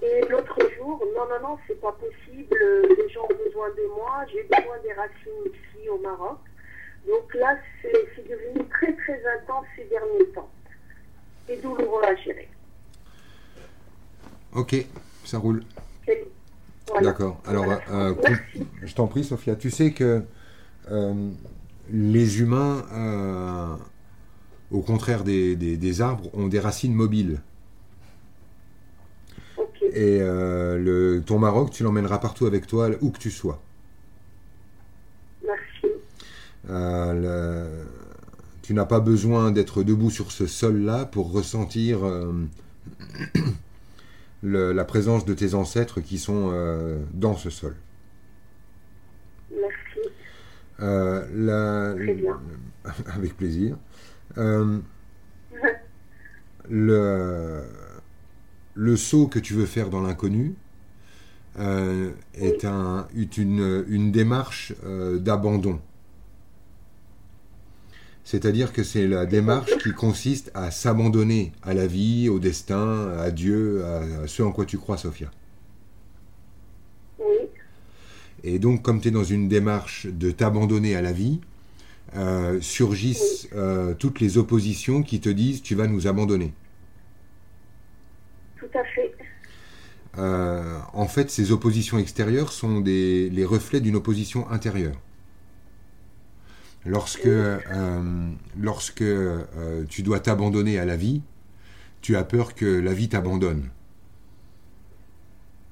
Et 0.03 0.21
l'autre 0.29 0.59
jour, 0.77 1.03
non, 1.15 1.25
non, 1.27 1.49
non, 1.49 1.59
c'est 1.67 1.81
pas 1.81 1.93
possible. 1.93 2.57
Les 2.99 3.09
gens 3.09 3.25
ont 3.25 3.45
besoin 3.45 3.69
de 3.71 3.87
moi. 3.97 4.25
J'ai 4.31 4.43
besoin 4.43 4.77
des 4.83 4.93
racines 4.93 5.47
ici 5.47 5.89
au 5.89 5.99
Maroc. 5.99 6.39
Donc 7.07 7.35
là, 7.35 7.57
c'est 7.83 8.29
devenu 8.29 8.67
très, 8.69 8.93
très 8.95 9.21
intense 9.39 9.65
ces 9.77 9.85
derniers 9.85 10.27
temps. 10.35 10.51
Et 11.49 11.57
douloureux 11.59 12.03
à 12.05 12.15
gérer. 12.17 12.49
Ok, 14.55 14.75
ça 15.25 15.39
roule. 15.39 15.63
Voilà. 16.89 17.09
D'accord. 17.09 17.41
Alors, 17.47 17.65
Voilà. 17.65 17.81
euh, 17.91 18.15
Merci. 18.23 18.67
je 18.83 18.95
t'en 18.95 19.07
prie, 19.07 19.25
Sophia. 19.25 19.55
Tu 19.57 19.71
sais 19.71 19.93
que 19.93 20.23
euh, 20.91 21.31
les 21.91 22.41
humains, 22.41 22.85
euh, 22.93 23.77
au 24.71 24.81
contraire 24.83 25.25
des, 25.25 25.57
des- 25.57 25.77
des 25.77 26.01
arbres, 26.01 26.31
ont 26.33 26.47
des 26.49 26.61
racines 26.61 26.95
mobiles. 26.95 27.41
Ok. 29.57 29.83
Et 29.83 30.21
euh, 30.21 30.79
le, 30.79 31.23
ton 31.25 31.39
Maroc, 31.39 31.71
tu 31.71 31.83
l'emmèneras 31.83 32.19
partout 32.19 32.47
avec 32.47 32.67
toi, 32.67 32.89
où 33.01 33.11
que 33.11 33.19
tu 33.19 33.31
sois. 33.31 33.61
Merci. 35.45 35.87
Euh, 36.69 37.13
le- 37.13 37.87
tu 38.63 38.75
n'as 38.75 38.85
pas 38.87 39.01
besoin 39.01 39.53
d'être 39.53 39.83
debout 39.85 40.11
sur 40.11 40.33
ce 40.33 40.47
sol-là 40.47 41.05
pour 41.05 41.31
ressentir 41.33 42.05
euh, 42.05 42.33
le- 44.43 44.73
la 44.73 44.85
présence 44.85 45.25
de 45.25 45.35
tes 45.35 45.55
ancêtres 45.55 46.01
qui 46.01 46.19
sont 46.19 46.51
euh, 46.53 46.99
dans 47.15 47.37
ce 47.37 47.51
sol. 47.51 47.77
Merci. 49.51 50.11
La- 50.79 51.95
Très 51.97 52.15
bien. 52.15 52.41
avec 53.15 53.37
plaisir. 53.37 53.77
Le, 56.69 57.63
le 58.75 58.97
saut 58.97 59.29
que 59.29 59.39
tu 59.39 59.55
veux 59.55 59.67
faire 59.67 59.89
dans 59.91 60.03
l'inconnu 60.03 60.55
euh, 61.59 62.11
est, 62.35 62.65
un, 62.65 63.07
est 63.17 63.39
une, 63.39 63.85
une 63.89 64.11
démarche 64.13 64.75
euh, 64.85 65.19
d'abandon. 65.19 65.81
C'est-à-dire 68.27 68.73
que 68.73 68.83
c'est 68.83 69.07
la 69.07 69.25
démarche 69.25 69.79
qui 69.79 69.93
consiste 69.93 70.51
à 70.53 70.73
s'abandonner 70.73 71.53
à 71.63 71.75
la 71.75 71.87
vie, 71.87 72.29
au 72.29 72.41
destin, 72.41 73.17
à 73.21 73.31
Dieu, 73.31 73.85
à, 73.85 74.27
ce 74.27 74.43
en 74.43 74.51
quoi 74.51 74.65
tu 74.65 74.79
crois, 74.79 74.97
Sophia. 74.97 75.31
Oui. 77.21 77.47
Et 78.43 78.59
donc, 78.59 78.83
comme 78.83 79.01
tu 79.01 79.09
es 79.09 79.11
dans 79.13 79.23
une 79.23 79.47
démarche 79.47 80.09
de 80.09 80.33
t'abandonner 80.33 80.97
à 80.97 81.03
la 81.03 81.13
vie, 81.13 81.41
euh, 82.17 82.61
surgissent 82.61 83.49
euh, 83.55 83.95
toutes 83.95 84.19
les 84.19 84.39
oppositions 84.39 85.05
qui 85.05 85.21
te 85.21 85.29
disent 85.29 85.63
tu 85.63 85.77
vas 85.77 85.87
nous 85.87 86.09
abandonner. 86.09 86.53
Tout 88.59 88.67
à 88.75 88.83
fait. 88.93 89.15
Euh, 90.19 90.81
en 90.95 91.07
fait, 91.07 91.31
ces 91.31 91.53
oppositions 91.53 91.99
extérieures 91.99 92.51
sont 92.51 92.81
des, 92.81 93.31
les 93.31 93.45
reflets 93.45 93.81
d'une 93.81 93.95
opposition 93.95 94.51
intérieure. 94.51 94.97
Lorsque, 96.87 97.27
euh, 97.27 97.59
lorsque 98.61 99.03
euh, 99.03 99.85
tu 99.89 100.03
dois 100.03 100.21
t'abandonner 100.21 100.79
à 100.79 100.85
la 100.85 100.97
vie, 100.97 101.23
tu 102.01 102.17
as 102.17 102.23
peur 102.23 102.55
que 102.55 102.65
la 102.65 102.93
vie 102.93 103.09
t'abandonne. 103.09 103.71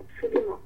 Absolument. 0.01 0.59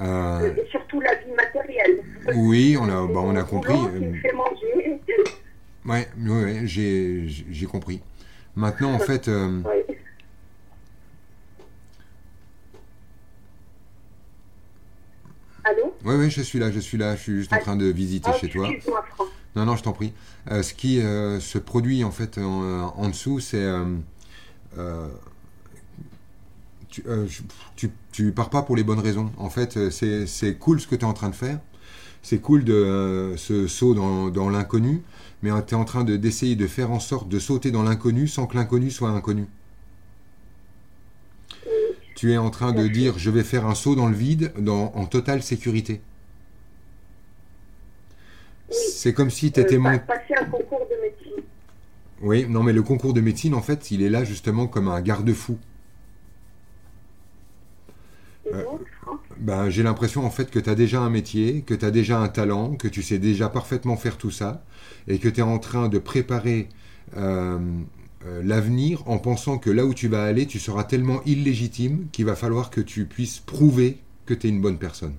Euh, 0.00 0.54
Et 0.54 0.66
surtout 0.70 1.00
la 1.00 1.14
vie 1.16 1.32
matérielle. 1.36 2.02
oui, 2.36 2.76
on 2.80 2.84
a, 2.84 3.06
bah, 3.12 3.20
on 3.24 3.34
a 3.34 3.42
compris. 3.42 3.74
qui 3.74 4.04
me 4.04 4.14
fait 4.20 4.32
manger. 4.32 5.00
Ouais, 5.86 6.62
j'ai 6.66 7.24
j'ai 7.26 7.66
compris. 7.66 8.00
Maintenant, 8.54 8.92
en 8.94 9.00
fait, 9.00 9.28
Oui. 9.28 9.96
Allô? 15.64 15.94
Ouais, 16.04 16.16
ouais, 16.16 16.30
je 16.30 16.42
suis 16.42 16.58
là, 16.58 16.70
je 16.70 16.78
suis 16.78 16.98
là, 16.98 17.16
je 17.16 17.22
suis 17.22 17.36
juste 17.38 17.52
en 17.52 17.58
train 17.58 17.76
de 17.76 17.86
visiter 17.86 18.30
Ah, 18.32 18.36
chez 18.38 18.48
toi. 18.48 18.68
Excuse-moi, 18.68 19.04
Franck. 19.14 19.28
Non, 19.56 19.64
non, 19.66 19.76
je 19.76 19.82
t'en 19.82 19.92
prie. 19.92 20.12
Euh, 20.50 20.62
ce 20.62 20.74
qui 20.74 21.00
euh, 21.00 21.38
se 21.40 21.58
produit 21.58 22.02
en 22.04 22.10
fait 22.10 22.38
en, 22.38 22.92
en 22.96 23.08
dessous, 23.08 23.40
c'est. 23.40 23.62
euh, 23.62 23.84
euh, 24.78 25.08
tu, 26.88 27.02
euh, 27.08 27.26
pars 28.32 28.50
pas 28.50 28.62
pour 28.62 28.76
les 28.76 28.84
bonnes 28.84 29.00
raisons. 29.00 29.30
En 29.36 29.50
fait, 29.50 29.76
euh, 29.76 30.26
c'est 30.26 30.54
cool 30.58 30.80
ce 30.80 30.86
que 30.86 30.94
tu 30.94 31.02
es 31.02 31.04
en 31.08 31.12
train 31.12 31.28
de 31.30 31.34
faire. 31.34 31.58
C'est 32.22 32.38
cool 32.40 32.64
de 32.64 32.74
euh, 32.74 33.36
ce 33.36 33.68
saut 33.68 33.94
dans, 33.94 34.50
l'inconnu, 34.50 35.02
mais 35.42 35.50
tu 35.66 35.74
es 35.74 35.78
en 35.78 35.84
train 35.86 36.04
de- 36.04 36.16
d'essayer 36.16 36.56
de 36.56 36.66
faire 36.68 36.90
en 36.92 37.00
sorte 37.00 37.28
de 37.28 37.38
sauter 37.40 37.70
dans 37.72 37.82
l'inconnu 37.84 38.28
sans 38.28 38.46
que 38.46 38.56
l'inconnu 38.56 38.90
soit 38.90 39.10
inconnu. 39.10 39.46
Tu 42.16 42.32
es 42.32 42.36
en 42.38 42.50
train 42.50 42.72
de 42.72 42.88
dire 42.88 43.18
je 43.18 43.30
vais 43.30 43.44
faire 43.44 43.66
un 43.66 43.74
saut 43.76 43.94
dans 43.94 44.08
le 44.08 44.16
vide 44.16 44.52
en 44.68 45.06
totale 45.06 45.42
sécurité. 45.44 46.00
C'est 48.74 49.12
comme 49.14 49.30
si 49.30 49.52
tu 49.52 49.60
Euh, 49.60 49.62
étais 49.62 49.78
pa- 49.78 49.80
mon... 49.92 49.98
passer 49.98 50.34
un 50.40 50.44
concours 50.46 50.86
de 50.90 50.96
médecine. 51.02 51.44
Oui, 52.22 52.46
non, 52.48 52.62
mais 52.62 52.72
le 52.72 52.82
concours 52.82 53.12
de 53.14 53.20
médecine, 53.20 53.54
en 53.54 53.62
fait, 53.62 53.90
il 53.90 54.02
est 54.02 54.08
là 54.10 54.24
justement 54.24 54.66
comme 54.66 54.88
un 54.88 55.00
garde-fou. 55.00 55.58
Euh, 58.52 58.62
Ben, 59.38 59.70
j'ai 59.70 59.82
l'impression 59.82 60.24
en 60.24 60.30
fait 60.30 60.50
que 60.50 60.58
tu 60.58 60.70
as 60.70 60.74
déjà 60.74 61.00
un 61.00 61.10
métier, 61.10 61.62
que 61.62 61.74
tu 61.74 61.84
as 61.84 61.90
déjà 61.90 62.18
un 62.20 62.28
talent, 62.28 62.76
que 62.76 62.88
tu 62.88 63.02
sais 63.02 63.18
déjà 63.18 63.48
parfaitement 63.48 63.96
faire 63.96 64.16
tout 64.18 64.30
ça, 64.30 64.64
et 65.08 65.18
que 65.18 65.28
tu 65.28 65.40
es 65.40 65.42
en 65.42 65.58
train 65.58 65.88
de 65.88 65.98
préparer 65.98 66.68
euh, 67.16 67.58
euh, 68.26 68.42
l'avenir 68.44 69.02
en 69.08 69.18
pensant 69.18 69.58
que 69.58 69.70
là 69.70 69.84
où 69.86 69.94
tu 69.94 70.08
vas 70.08 70.24
aller, 70.24 70.46
tu 70.46 70.58
seras 70.58 70.84
tellement 70.84 71.22
illégitime 71.26 72.06
qu'il 72.12 72.26
va 72.26 72.36
falloir 72.36 72.70
que 72.70 72.80
tu 72.80 73.06
puisses 73.06 73.38
prouver 73.40 73.98
que 74.26 74.34
tu 74.34 74.46
es 74.46 74.50
une 74.50 74.60
bonne 74.60 74.78
personne. 74.78 75.14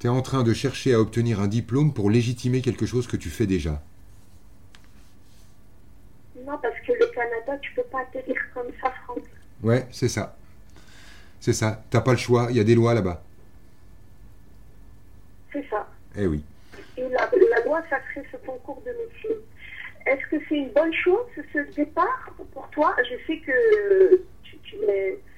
Tu 0.00 0.06
es 0.06 0.10
en 0.10 0.22
train 0.22 0.42
de 0.42 0.54
chercher 0.54 0.94
à 0.94 1.00
obtenir 1.00 1.40
un 1.40 1.46
diplôme 1.46 1.92
pour 1.92 2.10
légitimer 2.10 2.62
quelque 2.62 2.86
chose 2.86 3.06
que 3.06 3.18
tu 3.18 3.28
fais 3.28 3.46
déjà. 3.46 3.82
Non, 6.46 6.58
parce 6.62 6.74
que 6.86 6.92
le 6.92 7.06
Canada, 7.14 7.58
tu 7.60 7.72
peux 7.74 7.82
pas 7.82 8.00
atterrir 8.00 8.36
comme 8.54 8.68
ça, 8.82 8.92
Franck. 9.04 9.18
Ouais, 9.62 9.86
c'est 9.92 10.08
ça. 10.08 10.36
C'est 11.38 11.52
ça. 11.52 11.84
T'as 11.90 12.00
pas 12.00 12.12
le 12.12 12.16
choix. 12.16 12.46
Il 12.50 12.56
y 12.56 12.60
a 12.60 12.64
des 12.64 12.74
lois 12.74 12.94
là-bas. 12.94 13.22
C'est 15.52 15.66
ça. 15.68 15.86
Eh 16.16 16.26
oui. 16.26 16.42
Et 16.96 17.02
la, 17.08 17.30
la 17.50 17.64
loi 17.66 17.82
sacrée 17.90 18.22
ce 18.32 18.38
concours 18.38 18.82
de 18.86 18.90
médecine. 18.92 19.42
Est-ce 20.06 20.26
que 20.30 20.42
c'est 20.48 20.56
une 20.56 20.70
bonne 20.72 20.94
chose 20.94 21.26
ce 21.52 21.74
départ 21.76 22.30
pour 22.54 22.68
toi? 22.70 22.96
Je 23.04 23.16
sais 23.26 23.38
que 23.40 24.22
tu, 24.44 24.56
tu. 24.62 24.76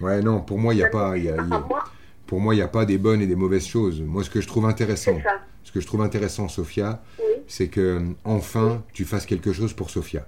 Ouais, 0.01 0.21
non, 0.21 0.41
pour 0.41 0.59
moi, 0.59 0.73
il 0.73 0.77
n'y 0.77 0.85
a 0.85 0.89
pas. 0.89 1.17
il 1.19 1.25
y 1.25 1.29
a- 1.29 1.33
il 1.33 1.37
y 1.37 1.41
a- 1.41 1.43
Enfin, 1.43 1.67
moi, 1.69 1.85
pour 2.33 2.41
moi, 2.41 2.55
il 2.55 2.57
n'y 2.57 2.63
a 2.63 2.69
pas 2.69 2.87
des 2.87 2.97
bonnes 2.97 3.21
et 3.21 3.27
des 3.27 3.35
mauvaises 3.37 3.67
choses. 3.67 4.01
Moi, 4.01 4.25
ce 4.25 4.31
que 4.31 4.41
je 4.41 4.47
trouve 4.47 4.65
intéressant, 4.65 5.19
ce 5.65 5.71
que 5.71 5.83
je 5.83 5.87
trouve 5.87 6.01
intéressant, 6.01 6.49
Sophia, 6.49 7.03
Oui. 7.19 7.25
c'est 7.47 7.69
que 7.69 8.01
enfin, 8.25 8.83
tu 8.95 9.05
fasses 9.05 9.27
quelque 9.27 9.53
chose 9.53 9.75
pour 9.75 9.91
Sophia. 9.91 10.27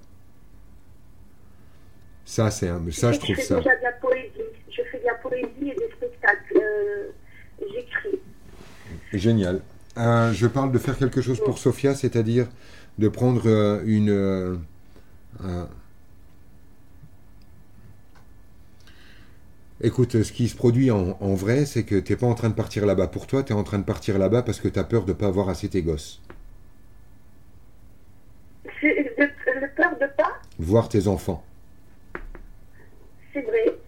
Ça, 2.26 2.51
c'est 2.51 2.68
un, 2.68 2.78
ça, 2.90 3.12
je 3.12 3.18
trouve 3.20 3.36
fais 3.36 3.40
ça. 3.40 3.56
déjà 3.56 3.74
de 3.76 3.82
la 3.85 3.93
poésie. 3.93 4.28
Je 4.70 4.82
fais 4.93 4.98
de 4.98 5.05
la 5.06 5.14
poésie 5.14 5.47
et 5.62 5.74
des 5.74 5.90
spectacles. 5.97 6.60
Euh, 6.62 7.10
J'écris. 7.72 8.20
Génial. 9.14 9.62
Euh, 9.97 10.31
je 10.35 10.47
parle 10.47 10.72
de 10.72 10.78
faire 10.78 10.98
quelque 10.98 11.22
chose 11.22 11.40
pour 11.43 11.56
Sophia, 11.56 11.94
c'est-à-dire 11.94 12.48
de 12.98 13.09
prendre 13.09 13.44
euh, 13.47 13.81
une. 13.86 14.59
un- 15.43 15.68
Écoute, 19.80 20.22
ce 20.22 20.32
qui 20.32 20.48
se 20.48 20.56
produit 20.56 20.90
en, 20.90 21.16
en 21.20 21.34
vrai, 21.34 21.66
c'est 21.66 21.82
que 21.84 21.96
tu 21.96 22.12
n'es 22.12 22.16
pas 22.16 22.26
en 22.26 22.34
train 22.34 22.48
de 22.48 22.55
partir 22.55 22.86
là-bas 22.86 23.09
pour 23.09 23.26
toi, 23.26 23.42
tu 23.42 23.52
es 23.52 23.56
en 23.56 23.64
train 23.64 23.78
de 23.78 23.84
partir 23.84 24.18
là-bas 24.18 24.42
parce 24.42 24.60
que 24.60 24.68
tu 24.68 24.78
as 24.78 24.84
peur 24.84 25.05
de 25.05 25.12
ne 25.12 25.16
pas 25.16 25.26
avoir 25.26 25.48
assez 25.48 25.68
tes 25.68 25.82
gosses. 25.82 26.20
Le 28.82 29.74
peur 29.76 29.92
de 30.01 30.06
pas, 30.16 30.40
Voir 30.59 30.88
tes 30.88 31.09
enfants. 31.09 31.42
c'est 33.32 33.42
vrai. 33.42 33.78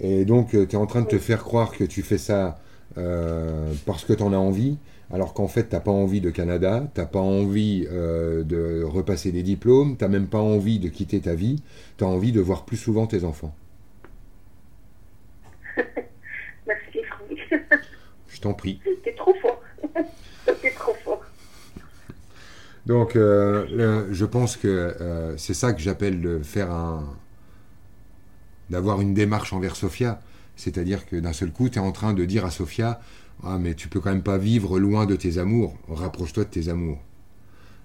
Et 0.00 0.24
donc, 0.24 0.50
tu 0.50 0.58
es 0.58 0.76
en 0.76 0.86
train 0.86 1.02
de 1.02 1.08
te 1.08 1.18
faire 1.18 1.42
croire 1.42 1.72
que 1.72 1.84
tu 1.84 2.02
fais 2.02 2.18
ça 2.18 2.58
euh, 2.98 3.72
parce 3.86 4.04
que 4.04 4.12
tu 4.12 4.22
en 4.22 4.32
as 4.32 4.36
envie, 4.36 4.78
alors 5.12 5.34
qu'en 5.34 5.48
fait, 5.48 5.68
tu 5.68 5.80
pas 5.80 5.90
envie 5.90 6.20
de 6.20 6.30
Canada, 6.30 6.86
tu 6.94 7.00
pas 7.06 7.20
envie 7.20 7.86
euh, 7.90 8.42
de 8.44 8.82
repasser 8.84 9.32
des 9.32 9.42
diplômes, 9.42 9.96
tu 9.96 10.06
même 10.08 10.28
pas 10.28 10.40
envie 10.40 10.78
de 10.78 10.88
quitter 10.88 11.20
ta 11.20 11.34
vie, 11.34 11.62
tu 11.98 12.04
as 12.04 12.06
envie 12.06 12.32
de 12.32 12.40
voir 12.40 12.64
plus 12.64 12.76
souvent 12.76 13.06
tes 13.06 13.24
enfants. 13.24 13.54
Merci 16.66 17.02
Franck. 17.04 17.80
Je 18.36 18.42
t'en 18.42 18.52
prie. 18.52 18.80
T'es 19.02 19.14
trop 19.14 19.32
fort. 19.40 19.62
T'es 20.60 20.70
trop 20.72 20.92
fort. 21.02 21.22
Donc, 22.84 23.16
euh, 23.16 23.66
le- 23.70 24.12
je 24.12 24.26
pense 24.26 24.58
que 24.58 24.68
euh, 24.68 25.34
c'est 25.38 25.54
ça 25.54 25.72
que 25.72 25.80
j'appelle 25.80 26.20
de 26.20 26.40
faire 26.42 26.70
un. 26.70 27.02
d'avoir 28.68 29.00
une 29.00 29.14
démarche 29.14 29.54
envers 29.54 29.74
Sophia. 29.74 30.20
C'est-à-dire 30.54 31.06
que 31.06 31.16
d'un 31.16 31.32
seul 31.32 31.50
coup, 31.50 31.70
tu 31.70 31.78
es 31.78 31.80
en 31.82 31.92
train 31.92 32.12
de 32.12 32.26
dire 32.26 32.44
à 32.44 32.50
Sophia 32.50 33.00
Ah, 33.42 33.56
mais 33.58 33.72
tu 33.74 33.88
peux 33.88 34.00
quand 34.00 34.10
même 34.10 34.22
pas 34.22 34.36
vivre 34.36 34.78
loin 34.78 35.06
de 35.06 35.16
tes 35.16 35.38
amours. 35.38 35.74
Rapproche-toi 35.88 36.44
de 36.44 36.50
tes 36.50 36.68
amours. 36.68 36.98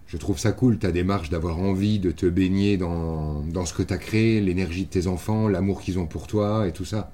Je 0.07 0.17
trouve 0.17 0.37
ça 0.37 0.51
cool, 0.51 0.79
ta 0.79 0.91
démarche 0.91 1.29
d'avoir 1.29 1.59
envie 1.59 1.97
de 1.99 2.11
te 2.11 2.25
baigner 2.25 2.75
dans, 2.75 3.39
dans 3.43 3.65
ce 3.65 3.73
que 3.73 3.83
tu 3.83 3.93
as 3.93 3.97
créé, 3.97 4.41
l'énergie 4.41 4.83
de 4.83 4.89
tes 4.89 5.07
enfants, 5.07 5.47
l'amour 5.47 5.79
qu'ils 5.81 5.97
ont 5.97 6.07
pour 6.07 6.27
toi 6.27 6.67
et 6.67 6.73
tout 6.73 6.83
ça. 6.83 7.13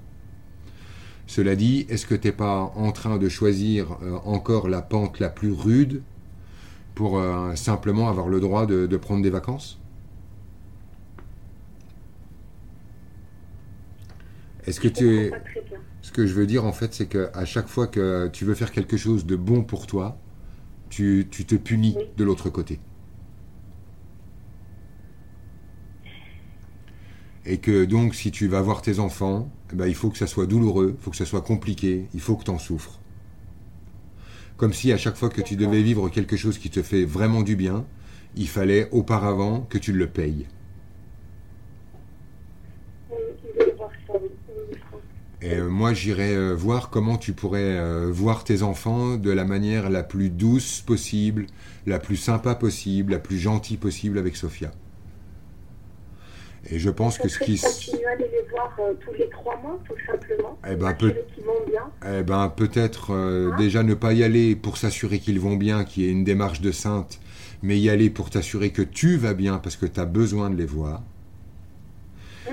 Cela 1.28 1.54
dit, 1.54 1.86
est-ce 1.88 2.06
que 2.06 2.16
t'es 2.16 2.32
pas 2.32 2.72
en 2.74 2.90
train 2.90 3.18
de 3.18 3.28
choisir 3.28 3.98
euh, 4.02 4.16
encore 4.24 4.68
la 4.68 4.82
pente 4.82 5.20
la 5.20 5.28
plus 5.30 5.52
rude 5.52 6.02
pour 6.94 7.18
euh, 7.20 7.54
simplement 7.54 8.08
avoir 8.08 8.28
le 8.28 8.40
droit 8.40 8.66
de, 8.66 8.86
de 8.86 8.96
prendre 8.96 9.22
des 9.22 9.30
vacances? 9.30 9.78
Est-ce 14.66 14.80
que 14.80 14.88
tu 14.88 15.16
es... 15.16 15.32
Ce 16.02 16.12
que 16.12 16.26
je 16.26 16.34
veux 16.34 16.46
dire 16.46 16.64
en 16.64 16.72
fait, 16.72 16.94
c'est 16.94 17.06
que 17.06 17.30
à 17.34 17.44
chaque 17.44 17.68
fois 17.68 17.86
que 17.86 18.28
tu 18.32 18.44
veux 18.44 18.54
faire 18.54 18.72
quelque 18.72 18.96
chose 18.96 19.26
de 19.26 19.36
bon 19.36 19.62
pour 19.64 19.86
toi, 19.86 20.18
tu, 20.90 21.28
tu 21.30 21.44
te 21.46 21.54
punis 21.56 21.96
Oui. 21.98 22.04
de 22.16 22.24
l'autre 22.24 22.50
côté. 22.50 22.80
Et 27.50 27.56
que 27.56 27.86
donc, 27.86 28.14
si 28.14 28.30
tu 28.30 28.46
vas 28.46 28.60
voir 28.60 28.82
tes 28.82 28.98
enfants, 28.98 29.50
eh 29.72 29.74
ben, 29.74 29.86
il 29.86 29.94
faut 29.94 30.10
que 30.10 30.18
ça 30.18 30.26
soit 30.26 30.44
douloureux, 30.44 30.94
il 30.98 31.02
faut 31.02 31.10
que 31.10 31.16
ça 31.16 31.24
soit 31.24 31.40
compliqué, 31.40 32.04
il 32.12 32.20
faut 32.20 32.36
que 32.36 32.44
tu 32.44 32.50
en 32.50 32.58
souffres. 32.58 33.00
Comme 34.58 34.74
si 34.74 34.92
à 34.92 34.98
chaque 34.98 35.16
fois 35.16 35.30
que 35.30 35.40
tu 35.40 35.56
devais 35.56 35.82
vivre 35.82 36.10
quelque 36.10 36.36
chose 36.36 36.58
qui 36.58 36.68
te 36.68 36.82
fait 36.82 37.06
vraiment 37.06 37.40
du 37.40 37.56
bien, 37.56 37.86
il 38.36 38.48
fallait 38.48 38.90
auparavant 38.90 39.62
que 39.70 39.78
tu 39.78 39.94
le 39.94 40.08
payes. 40.08 40.46
Et 45.40 45.54
euh, 45.54 45.70
moi, 45.70 45.94
j'irais 45.94 46.36
euh, 46.36 46.52
voir 46.52 46.90
comment 46.90 47.16
tu 47.16 47.32
pourrais 47.32 47.78
euh, 47.78 48.10
voir 48.12 48.44
tes 48.44 48.62
enfants 48.62 49.16
de 49.16 49.30
la 49.30 49.46
manière 49.46 49.88
la 49.88 50.02
plus 50.02 50.28
douce 50.28 50.82
possible, 50.82 51.46
la 51.86 51.98
plus 51.98 52.16
sympa 52.16 52.54
possible, 52.54 53.12
la 53.12 53.20
plus 53.20 53.38
gentille 53.38 53.78
possible 53.78 54.18
avec 54.18 54.36
Sophia. 54.36 54.70
Et 56.70 56.78
je 56.78 56.90
pense 56.90 57.18
que 57.18 57.28
ce 57.28 57.38
qui... 57.38 57.58
continuer 57.58 58.04
à 58.06 58.10
aller 58.10 58.26
les 58.30 58.48
voir 58.50 58.76
euh, 58.80 58.92
tous 59.00 59.12
les 59.14 59.28
trois 59.30 59.56
mois, 59.62 59.78
tout 59.86 59.94
simplement. 60.06 60.58
Eh 60.68 60.74
ben, 60.76 60.90
S'assurer 60.90 61.12
peut- 61.14 61.20
qu'ils 61.34 61.44
vont 61.44 61.64
bien. 61.66 61.90
Eh 62.18 62.22
ben, 62.22 62.48
peut-être 62.54 63.10
euh, 63.12 63.50
Hein 63.52 63.56
déjà 63.56 63.82
ne 63.82 63.94
pas 63.94 64.12
y 64.12 64.22
aller 64.22 64.56
pour 64.56 64.76
s'assurer 64.76 65.18
qu'ils 65.18 65.40
vont 65.40 65.56
bien, 65.56 65.84
qui 65.84 66.04
est 66.04 66.10
une 66.10 66.24
démarche 66.24 66.60
de 66.60 66.72
sainte, 66.72 67.20
mais 67.62 67.78
y 67.78 67.88
aller 67.88 68.10
pour 68.10 68.28
t'assurer 68.30 68.70
que 68.70 68.82
tu 68.82 69.16
vas 69.16 69.34
bien 69.34 69.58
parce 69.58 69.76
que 69.76 69.86
tu 69.86 69.98
as 70.00 70.04
besoin 70.04 70.50
de 70.50 70.56
les 70.56 70.66
voir. 70.66 71.02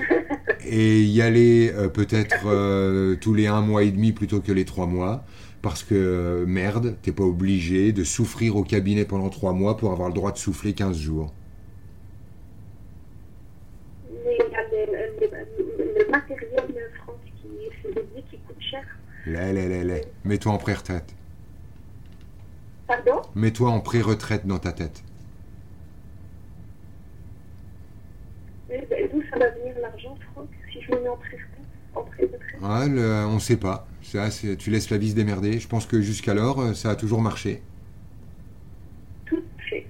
Et 0.68 1.02
y 1.02 1.20
aller 1.22 1.72
euh, 1.74 1.88
peut-être 1.88 3.16
tous 3.20 3.34
les 3.34 3.46
un 3.46 3.60
mois 3.60 3.82
et 3.84 3.90
demi 3.90 4.12
plutôt 4.12 4.40
que 4.40 4.50
les 4.52 4.64
trois 4.64 4.86
mois, 4.86 5.24
parce 5.62 5.82
que 5.84 6.44
merde, 6.46 6.96
t'es 7.02 7.12
pas 7.12 7.22
obligé 7.24 7.92
de 7.92 8.02
souffrir 8.04 8.56
au 8.56 8.62
cabinet 8.64 9.04
pendant 9.04 9.28
trois 9.30 9.52
mois 9.52 9.76
pour 9.76 9.92
avoir 9.92 10.08
le 10.08 10.14
droit 10.14 10.32
de 10.32 10.38
souffler 10.38 10.72
15 10.74 10.96
jours. 10.98 11.32
Mais 14.24 14.36
il 14.40 14.52
y 14.52 14.56
a 14.56 14.62
le, 14.62 14.92
le- 15.78 16.04
le 16.04 16.10
matériel, 16.10 16.64
euh, 16.70 16.96
Franck, 17.04 17.16
qui 17.40 17.48
c'est 17.82 17.94
des 17.94 18.02
billets 18.02 18.24
qui 18.30 18.38
coûtent 18.38 18.56
cher. 18.60 18.82
Là, 19.26 19.52
là, 19.52 19.68
là, 19.68 19.84
là. 19.84 19.94
Mets-toi 20.24 20.52
en 20.52 20.58
pré-retraite. 20.58 21.14
Pardon? 22.86 23.22
Mets-toi 23.34 23.70
en 23.70 23.80
pré-retraite 23.80 24.46
dans 24.46 24.58
ta 24.58 24.72
tête. 24.72 25.02
Mais, 28.68 28.86
ben, 28.88 29.08
D'où 29.12 29.22
ça 29.30 29.38
va 29.38 29.50
venir 29.50 29.74
l'argent, 29.80 30.16
Franck, 30.32 30.48
si 30.72 30.80
je 30.82 30.92
me 30.92 31.02
mets 31.02 31.08
en 31.08 31.16
pré-retraite 31.16 32.60
Ouais, 32.62 32.88
le- 32.88 33.26
on 33.26 33.38
sait 33.38 33.56
pas. 33.56 33.86
Ça, 34.02 34.28
tu 34.30 34.70
laisses 34.70 34.90
la 34.90 34.98
vie 34.98 35.10
se 35.10 35.14
démerder. 35.16 35.58
Je 35.58 35.66
pense 35.68 35.86
que 35.86 36.00
jusqu'alors, 36.00 36.60
euh, 36.60 36.74
ça 36.74 36.90
a 36.90 36.96
toujours 36.96 37.20
marché. 37.20 37.62
Tout 39.26 39.42
fait. 39.68 39.86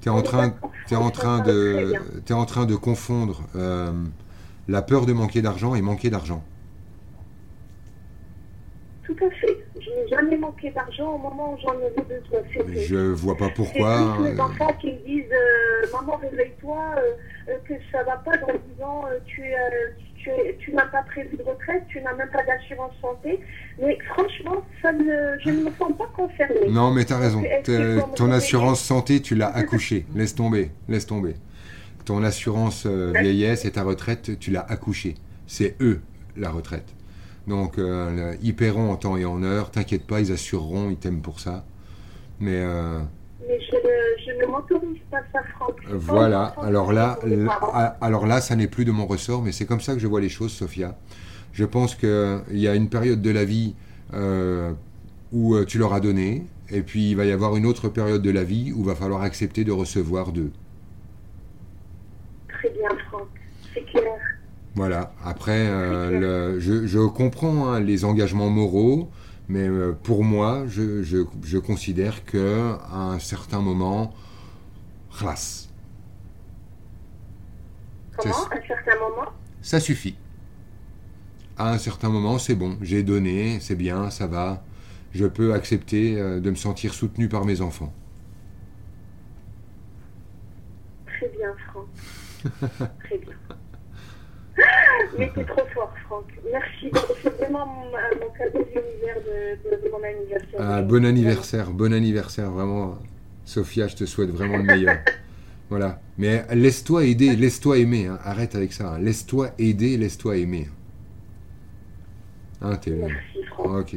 Tu 0.00 0.08
es 0.08 0.12
en 0.12 0.20
train, 0.22 0.54
en 0.92 1.10
train 1.10 1.40
de, 1.40 1.94
en 2.32 2.44
train 2.44 2.66
de 2.66 2.76
confondre 2.76 3.42
euh, 3.56 3.92
la 4.68 4.82
peur 4.82 5.06
de 5.06 5.12
manquer 5.14 5.40
d'argent 5.42 5.74
et 5.74 5.80
manquer 5.80 6.10
d'argent. 6.10 6.44
Tout 9.04 9.16
à 9.22 9.30
fait. 9.30 9.58
Je 9.80 9.90
n'ai 9.90 10.08
jamais 10.08 10.36
manqué 10.38 10.70
d'argent 10.70 11.14
au 11.16 11.18
moment 11.18 11.52
où 11.54 11.58
j'en 11.60 11.72
avais 11.72 11.90
besoin. 12.08 12.40
C'est 12.54 12.62
Mais. 12.66 12.84
Je 12.84 12.96
vois 12.96 13.36
pas 13.36 13.48
C'est 13.48 13.52
pourquoi. 13.54 14.14
plus 14.16 14.24
les 14.32 14.38
euh, 14.40 14.42
enfants 14.42 14.72
qui 14.80 14.86
me 14.92 14.98
disent 15.06 15.30
euh, 15.32 15.86
Maman, 15.92 16.16
réveille-toi, 16.16 16.94
euh, 17.48 17.52
que 17.68 17.74
ça 17.92 18.02
va 18.04 18.16
pas 18.16 18.36
dans 18.38 18.46
disant 18.72 19.04
euh, 19.06 19.18
tu, 19.26 19.42
euh, 19.42 19.90
tu, 20.16 20.30
tu 20.58 20.72
n'as 20.72 20.86
pas 20.86 21.02
prévu 21.02 21.36
de 21.36 21.42
retraite, 21.42 21.82
tu 21.88 22.00
n'as 22.00 22.14
même 22.14 22.30
pas 22.30 22.42
d'assurance 22.44 22.92
santé. 23.02 23.40
Mais 23.78 23.98
franchement, 24.14 24.64
ça 24.80 24.90
ne, 24.92 25.36
je 25.44 25.50
ne 25.50 25.64
me 25.64 25.70
sens 25.78 25.92
pas 25.98 26.08
concernée. 26.16 26.68
Non, 26.70 26.90
mais 26.90 27.04
raison. 27.04 27.42
T'es- 27.62 27.98
pour 27.98 28.08
me 28.08 28.14
Ton 28.16 28.30
assurance 28.32 28.80
santé, 28.80 29.20
tu 29.20 29.34
l'as 29.34 29.54
accouché. 29.54 30.06
Laisse 30.14 30.34
tomber, 30.34 30.70
laisse 30.88 31.06
tomber. 31.06 31.34
Ton 32.06 32.22
assurance 32.22 32.86
vieillesse 32.86 33.66
et 33.66 33.72
ta 33.72 33.82
retraite, 33.82 34.38
tu 34.38 34.50
l'as 34.50 34.64
accouché. 34.66 35.14
C'est 35.46 35.76
eux, 35.82 36.00
la 36.38 36.50
retraite. 36.50 36.94
Donc, 37.46 37.78
euh, 37.78 38.34
ils 38.42 38.54
paieront 38.56 38.90
en 38.90 38.96
temps 38.96 39.16
et 39.16 39.24
en 39.24 39.42
heure. 39.42 39.70
T'inquiète 39.70 40.06
pas, 40.06 40.20
ils 40.20 40.32
assureront, 40.32 40.90
ils 40.90 40.96
t'aiment 40.96 41.20
pour 41.20 41.40
ça. 41.40 41.64
Mais 42.40 42.54
euh, 42.56 43.00
Mais 43.46 43.58
je 43.60 43.76
ne, 43.76 43.80
je 44.40 44.40
ne 44.46 44.50
m'autorise 44.50 45.00
pas 45.10 45.20
ça, 45.32 45.40
Franck. 45.56 45.76
Pas 45.82 45.90
Voilà, 45.92 46.46
important 46.48 46.62
alors 46.62 46.92
là, 46.92 47.16
pour 47.20 47.28
les 47.28 47.36
là- 47.36 47.46
parents. 47.46 47.72
a- 47.74 47.96
alors 48.00 48.26
là, 48.26 48.40
ça 48.40 48.56
n'est 48.56 48.66
plus 48.66 48.84
de 48.84 48.92
mon 48.92 49.06
ressort, 49.06 49.42
mais 49.42 49.52
c'est 49.52 49.66
comme 49.66 49.80
ça 49.80 49.92
que 49.94 50.00
je 50.00 50.06
vois 50.06 50.20
les 50.22 50.28
choses, 50.30 50.52
Sophia. 50.52 50.96
Je 51.52 51.64
pense 51.64 51.94
qu'il 51.94 52.42
y 52.52 52.66
a 52.66 52.74
une 52.74 52.88
période 52.88 53.20
de 53.22 53.30
la 53.30 53.44
vie 53.44 53.74
euh, 54.14 54.72
où 55.32 55.54
euh, 55.54 55.64
tu 55.64 55.78
leur 55.78 55.92
as 55.92 56.00
donné, 56.00 56.46
et 56.70 56.80
puis 56.82 57.10
il 57.10 57.16
va 57.16 57.26
y 57.26 57.30
avoir 57.32 57.54
une 57.56 57.66
autre 57.66 57.88
période 57.88 58.22
de 58.22 58.30
la 58.30 58.42
vie 58.42 58.72
où 58.74 58.80
il 58.80 58.86
va 58.86 58.94
falloir 58.94 59.20
accepter 59.22 59.64
de 59.64 59.70
recevoir 59.72 60.32
d'eux. 60.32 60.50
Très 62.48 62.70
bien. 62.70 62.88
Voilà, 64.74 65.12
après, 65.22 65.68
euh, 65.68 66.10
le- 66.54 66.60
je, 66.60 66.86
je 66.86 66.98
comprends 67.06 67.68
hein, 67.68 67.80
les 67.80 68.04
engagements 68.04 68.50
moraux, 68.50 69.08
mais 69.48 69.68
euh, 69.68 69.92
pour 69.92 70.24
moi, 70.24 70.64
je, 70.66 71.02
je, 71.04 71.18
je 71.44 71.58
considère 71.58 72.24
que 72.24 72.74
à 72.90 72.96
un 73.12 73.18
certain 73.20 73.60
moment, 73.60 74.12
khlas, 75.10 75.68
Comment? 78.16 78.32
À 78.50 78.56
un 78.56 78.62
certain 78.66 78.98
moment? 78.98 79.30
Ça 79.62 79.80
suffit. 79.80 80.16
à 81.56 81.72
un 81.72 81.78
certain 81.78 82.08
moment, 82.10 82.38
c'est 82.38 82.54
bon, 82.54 82.76
j'ai 82.82 83.02
donné, 83.02 83.58
c'est 83.60 83.74
bien, 83.76 84.10
ça 84.10 84.26
va, 84.26 84.64
je 85.12 85.26
peux 85.26 85.52
accepter 85.54 86.16
euh, 86.20 86.40
de 86.40 86.50
me 86.50 86.54
sentir 86.56 86.94
soutenu 86.94 87.28
par 87.28 87.44
mes 87.44 87.60
enfants. 87.60 87.92
Très 91.06 91.28
bien, 91.30 91.54
Franck. 91.66 91.88
Très 93.04 93.18
bien. 93.18 93.34
Mais 95.18 95.30
c'est 95.34 95.46
trop 95.46 95.66
fort, 95.74 95.92
Franck. 96.06 96.24
Merci. 96.50 96.90
C'est 97.22 97.36
vraiment 97.38 97.66
mon, 97.66 97.84
mon 97.84 98.30
cadeau 98.36 98.64
d'univers 98.64 99.16
de, 99.16 99.70
de, 99.70 99.82
de, 99.82 99.90
mon 99.90 100.02
anniversaire. 100.02 100.60
Ah, 100.60 100.82
bon 100.82 101.04
anniversaire, 101.04 101.70
bon 101.70 101.92
anniversaire, 101.92 102.50
vraiment. 102.50 102.98
Sophia, 103.44 103.88
je 103.88 103.96
te 103.96 104.04
souhaite 104.04 104.30
vraiment 104.30 104.56
le 104.56 104.62
meilleur. 104.62 104.96
voilà. 105.70 106.00
Mais 106.18 106.44
laisse-toi 106.54 107.04
aider, 107.04 107.36
laisse-toi 107.36 107.78
aimer. 107.78 108.06
Hein. 108.06 108.18
Arrête 108.24 108.54
avec 108.54 108.72
ça. 108.72 108.94
Hein. 108.94 108.98
Laisse-toi 108.98 109.50
aider, 109.58 109.96
laisse-toi 109.96 110.36
aimer. 110.36 110.68
Hein, 112.62 112.78
merci, 112.86 113.44
Franck. 113.48 113.66
Ah, 113.68 113.78
ok. 113.80 113.96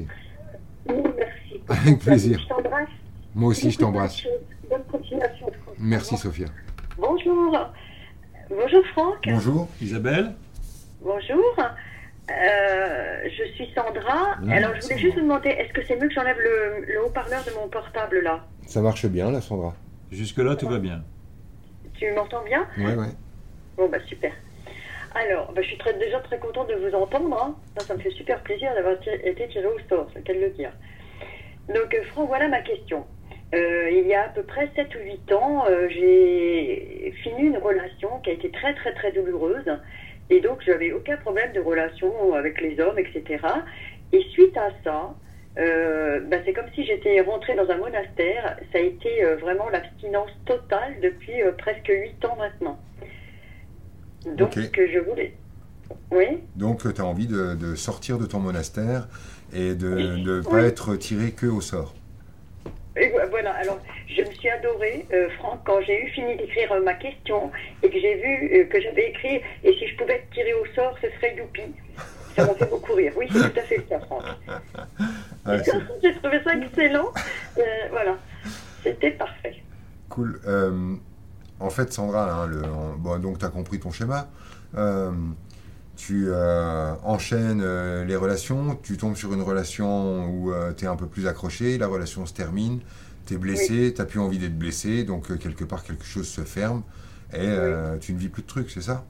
Oui, 0.89 0.95
merci. 1.15 1.61
Avec 1.69 1.99
plaisir. 1.99 2.39
Je 2.39 2.47
t'embrasse. 2.47 2.89
Moi 3.35 3.49
aussi, 3.49 3.71
je 3.71 3.77
t'embrasse. 3.77 4.23
Bonne 4.69 4.83
continuation, 4.91 5.47
Franck. 5.47 5.75
Merci, 5.79 6.17
Sophia. 6.17 6.47
Bonjour. 6.97 7.71
Bonjour, 8.49 8.83
Franck. 8.93 9.17
Bonjour. 9.25 9.69
Isabelle 9.81 10.33
Bonjour. 11.11 11.55
Euh, 12.29 13.29
je 13.29 13.43
suis 13.53 13.71
Sandra. 13.73 14.35
Mmh, 14.41 14.51
Alors, 14.51 14.75
je 14.75 14.81
voulais 14.81 14.97
juste 14.97 15.15
vous 15.15 15.21
demander, 15.21 15.47
est-ce 15.51 15.71
que 15.71 15.81
c'est 15.87 15.95
mieux 15.95 16.09
que 16.09 16.13
j'enlève 16.13 16.37
le, 16.37 16.83
le 16.85 17.01
haut-parleur 17.05 17.45
de 17.45 17.51
mon 17.51 17.69
portable 17.69 18.19
là? 18.19 18.43
Ça 18.65 18.81
marche 18.81 19.05
bien, 19.05 19.31
là, 19.31 19.39
Sandra 19.39 19.73
Jusque-là, 20.11 20.57
tout 20.57 20.67
va 20.67 20.79
bien. 20.79 21.01
Tu 21.93 22.11
m'entends 22.11 22.43
bien? 22.43 22.67
Ouais, 22.77 22.93
ouais. 22.95 23.13
Bon, 23.77 23.87
bah 23.87 23.99
super. 24.05 24.33
Alors, 25.15 25.53
bah, 25.53 25.61
je 25.61 25.67
suis 25.69 25.77
très- 25.77 25.93
déjà 25.93 26.19
très 26.19 26.39
contente 26.39 26.67
de 26.67 26.75
vous 26.75 26.93
entendre. 26.93 27.41
hein. 27.41 27.55
Ça, 27.77 27.85
ça 27.85 27.93
me 27.95 27.99
fait 28.01 28.11
super 28.11 28.41
plaisir 28.43 28.73
d'avoir 28.75 28.95
été 29.23 29.47
tiré 29.47 29.65
au 29.65 29.79
sort, 29.87 30.09
c'est 30.13 30.27
le 30.27 30.41
le 30.41 30.49
dire. 30.49 30.71
Donc, 31.69 31.93
euh, 31.93 32.03
Franck, 32.11 32.27
voilà 32.27 32.49
ma 32.49 32.59
question. 32.59 33.05
Euh, 33.55 33.89
il 33.91 34.05
y 34.07 34.13
a 34.13 34.23
à 34.25 34.27
peu 34.29 34.43
près 34.43 34.69
7 34.75 34.93
ou 34.95 34.99
8 35.05 35.31
ans, 35.31 35.63
euh, 35.69 35.87
j'ai 35.87 37.13
fini 37.23 37.43
une 37.43 37.57
relation 37.57 38.19
qui 38.19 38.31
a 38.31 38.33
été 38.33 38.51
très 38.51 38.73
très 38.75 38.93
très 38.93 39.13
douloureuse. 39.13 39.63
Et 40.29 40.41
donc, 40.41 40.59
je 40.65 40.71
n'avais 40.71 40.91
aucun 40.91 41.17
problème 41.17 41.53
de 41.53 41.59
relation 41.59 42.33
avec 42.33 42.59
les 42.61 42.79
hommes, 42.79 42.99
etc. 42.99 43.43
Et 44.11 44.21
suite 44.31 44.55
à 44.57 44.69
ça, 44.83 45.15
euh, 45.57 46.19
bah, 46.21 46.37
c'est 46.45 46.53
comme 46.53 46.69
si 46.75 46.85
j'étais 46.85 47.19
rentrée 47.21 47.55
dans 47.55 47.69
un 47.69 47.77
monastère. 47.77 48.57
Ça 48.71 48.77
a 48.79 48.81
été 48.81 49.23
euh, 49.23 49.37
vraiment 49.37 49.69
l'abstinence 49.69 50.29
totale 50.45 50.95
depuis 51.01 51.41
euh, 51.41 51.51
presque 51.57 51.87
8 51.89 52.25
ans 52.25 52.35
maintenant. 52.37 52.79
Donc, 54.35 54.49
Ok. 54.57 54.63
ce 54.63 54.69
que 54.69 54.87
je 54.91 54.99
voulais. 54.99 55.33
Oui 56.11 56.39
Donc, 56.55 56.93
tu 56.93 57.01
as 57.01 57.05
envie 57.05 57.27
de, 57.27 57.55
de 57.55 57.75
sortir 57.75 58.17
de 58.17 58.25
ton 58.25 58.39
monastère 58.39 59.07
et 59.53 59.73
de 59.75 59.87
ne 60.17 60.41
pas 60.41 60.49
Oui. 60.57 60.63
être 60.65 60.95
tiré 60.97 61.31
que 61.31 61.45
au 61.45 61.61
sort. 61.61 61.95
Et 62.99 63.11
voilà, 63.29 63.51
alors 63.53 63.79
je 64.07 64.21
me 64.21 64.31
suis 64.31 64.49
adorée, 64.49 65.05
euh, 65.13 65.29
Franck, 65.37 65.61
quand 65.65 65.81
j'ai 65.81 66.03
eu 66.03 66.07
fini 66.09 66.35
d'écrire 66.37 66.71
euh, 66.71 66.81
ma 66.81 66.93
question 66.95 67.51
et 67.83 67.89
que 67.89 67.99
j'ai 67.99 68.15
vu 68.15 68.51
euh, 68.61 68.65
que 68.65 68.81
j'avais 68.81 69.09
écrit 69.09 69.41
Et 69.63 69.73
si 69.73 69.87
je 69.87 69.95
pouvais 69.97 70.15
être 70.15 70.29
tiré 70.31 70.53
au 70.53 70.65
sort, 70.73 70.95
ce 71.01 71.07
serait 71.17 71.35
Youpi. 71.35 71.61
Ça 72.35 72.45
m'a 72.45 72.53
fait 72.53 72.69
beaucoup 72.69 72.93
rire. 72.93 73.13
Oui, 73.15 73.27
c'est 73.31 73.51
tout 73.53 73.59
à 73.59 73.63
fait 73.63 73.77
le 73.77 73.83
cas, 73.83 73.99
Franck. 73.99 74.23
Ouais, 75.45 75.61
j'ai 76.03 76.13
trouvé 76.15 76.39
ça 76.43 76.55
excellent. 76.55 77.11
Voilà, 77.91 78.17
c'était 78.83 79.11
parfait. 79.11 79.55
cool. 80.09 80.39
En 81.59 81.69
fait, 81.71 81.91
Sandra, 81.91 82.31
hein, 82.31 82.47
le, 82.47 82.63
en- 82.63 82.95
bon, 82.97 83.17
donc 83.19 83.39
tu 83.39 83.45
as 83.45 83.49
compris 83.49 83.79
ton 83.79 83.91
schéma. 83.91 84.27
Euh, 85.97 86.03
tu 86.07 86.25
euh, 86.27 86.93
enchaînes 87.03 87.61
euh, 87.63 88.05
les 88.05 88.15
relations, 88.15 88.77
tu 88.83 88.97
tombes 88.97 89.15
sur 89.15 89.33
une 89.33 89.41
relation 89.41 90.25
où 90.29 90.53
tu 90.77 90.85
es 90.85 90.87
un 90.87 90.95
peu 90.95 91.07
plus 91.07 91.27
accroché, 91.27 91.77
la 91.77 91.87
relation 91.87 92.25
se 92.25 92.33
termine, 92.33 92.79
tu 93.25 93.33
es 93.33 93.37
blessé, 93.37 93.93
tu 93.93 94.01
n'as 94.01 94.05
plus 94.05 94.19
envie 94.19 94.37
d'être 94.37 94.57
blessé, 94.57 95.03
donc 95.03 95.31
euh, 95.31 95.37
quelque 95.37 95.63
part 95.63 95.83
quelque 95.83 96.05
chose 96.05 96.27
se 96.27 96.41
ferme 96.41 96.83
et 97.33 97.39
euh, 97.39 97.97
tu 97.97 98.13
ne 98.13 98.17
vis 98.17 98.29
plus 98.29 98.43
de 98.43 98.47
trucs, 98.47 98.69
c'est 98.71 98.81
ça? 98.81 99.05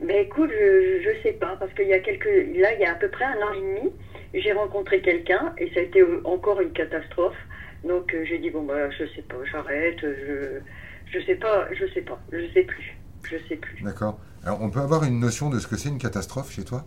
Ben 0.00 0.16
écoute, 0.18 0.50
je, 0.50 1.00
je 1.02 1.22
sais 1.22 1.32
pas, 1.32 1.56
parce 1.58 1.72
qu'il 1.72 1.88
y 1.88 1.94
a 1.94 2.00
quelques. 2.00 2.26
Là, 2.26 2.74
il 2.74 2.80
y 2.80 2.84
a 2.84 2.92
à 2.92 2.94
peu 2.96 3.08
près 3.08 3.24
un 3.24 3.38
an 3.38 3.52
et 3.54 3.60
demi, 3.60 3.92
j'ai 4.34 4.52
rencontré 4.52 5.00
quelqu'un 5.00 5.54
et 5.56 5.72
ça 5.72 5.80
a 5.80 5.82
été 5.82 6.00
euh, 6.00 6.20
encore 6.24 6.60
une 6.60 6.72
catastrophe. 6.72 7.36
Donc 7.82 8.12
euh, 8.14 8.24
j'ai 8.28 8.38
dit, 8.38 8.50
bon, 8.50 8.64
bah, 8.64 8.90
je 8.90 9.04
sais 9.14 9.22
pas, 9.22 9.36
j'arrête, 9.50 10.00
je. 10.02 10.60
Je 11.08 11.20
sais 11.20 11.36
pas, 11.36 11.68
je 11.72 11.86
sais 11.94 12.00
pas, 12.00 12.20
je 12.32 12.52
sais 12.52 12.64
plus. 12.64 12.96
Je 13.22 13.36
sais 13.48 13.54
plus. 13.54 13.80
D'accord. 13.80 14.18
Alors, 14.46 14.62
on 14.62 14.70
peut 14.70 14.78
avoir 14.78 15.02
une 15.02 15.18
notion 15.18 15.50
de 15.50 15.58
ce 15.58 15.66
que 15.66 15.76
c'est 15.76 15.88
une 15.88 15.98
catastrophe 15.98 16.52
chez 16.52 16.62
toi? 16.62 16.84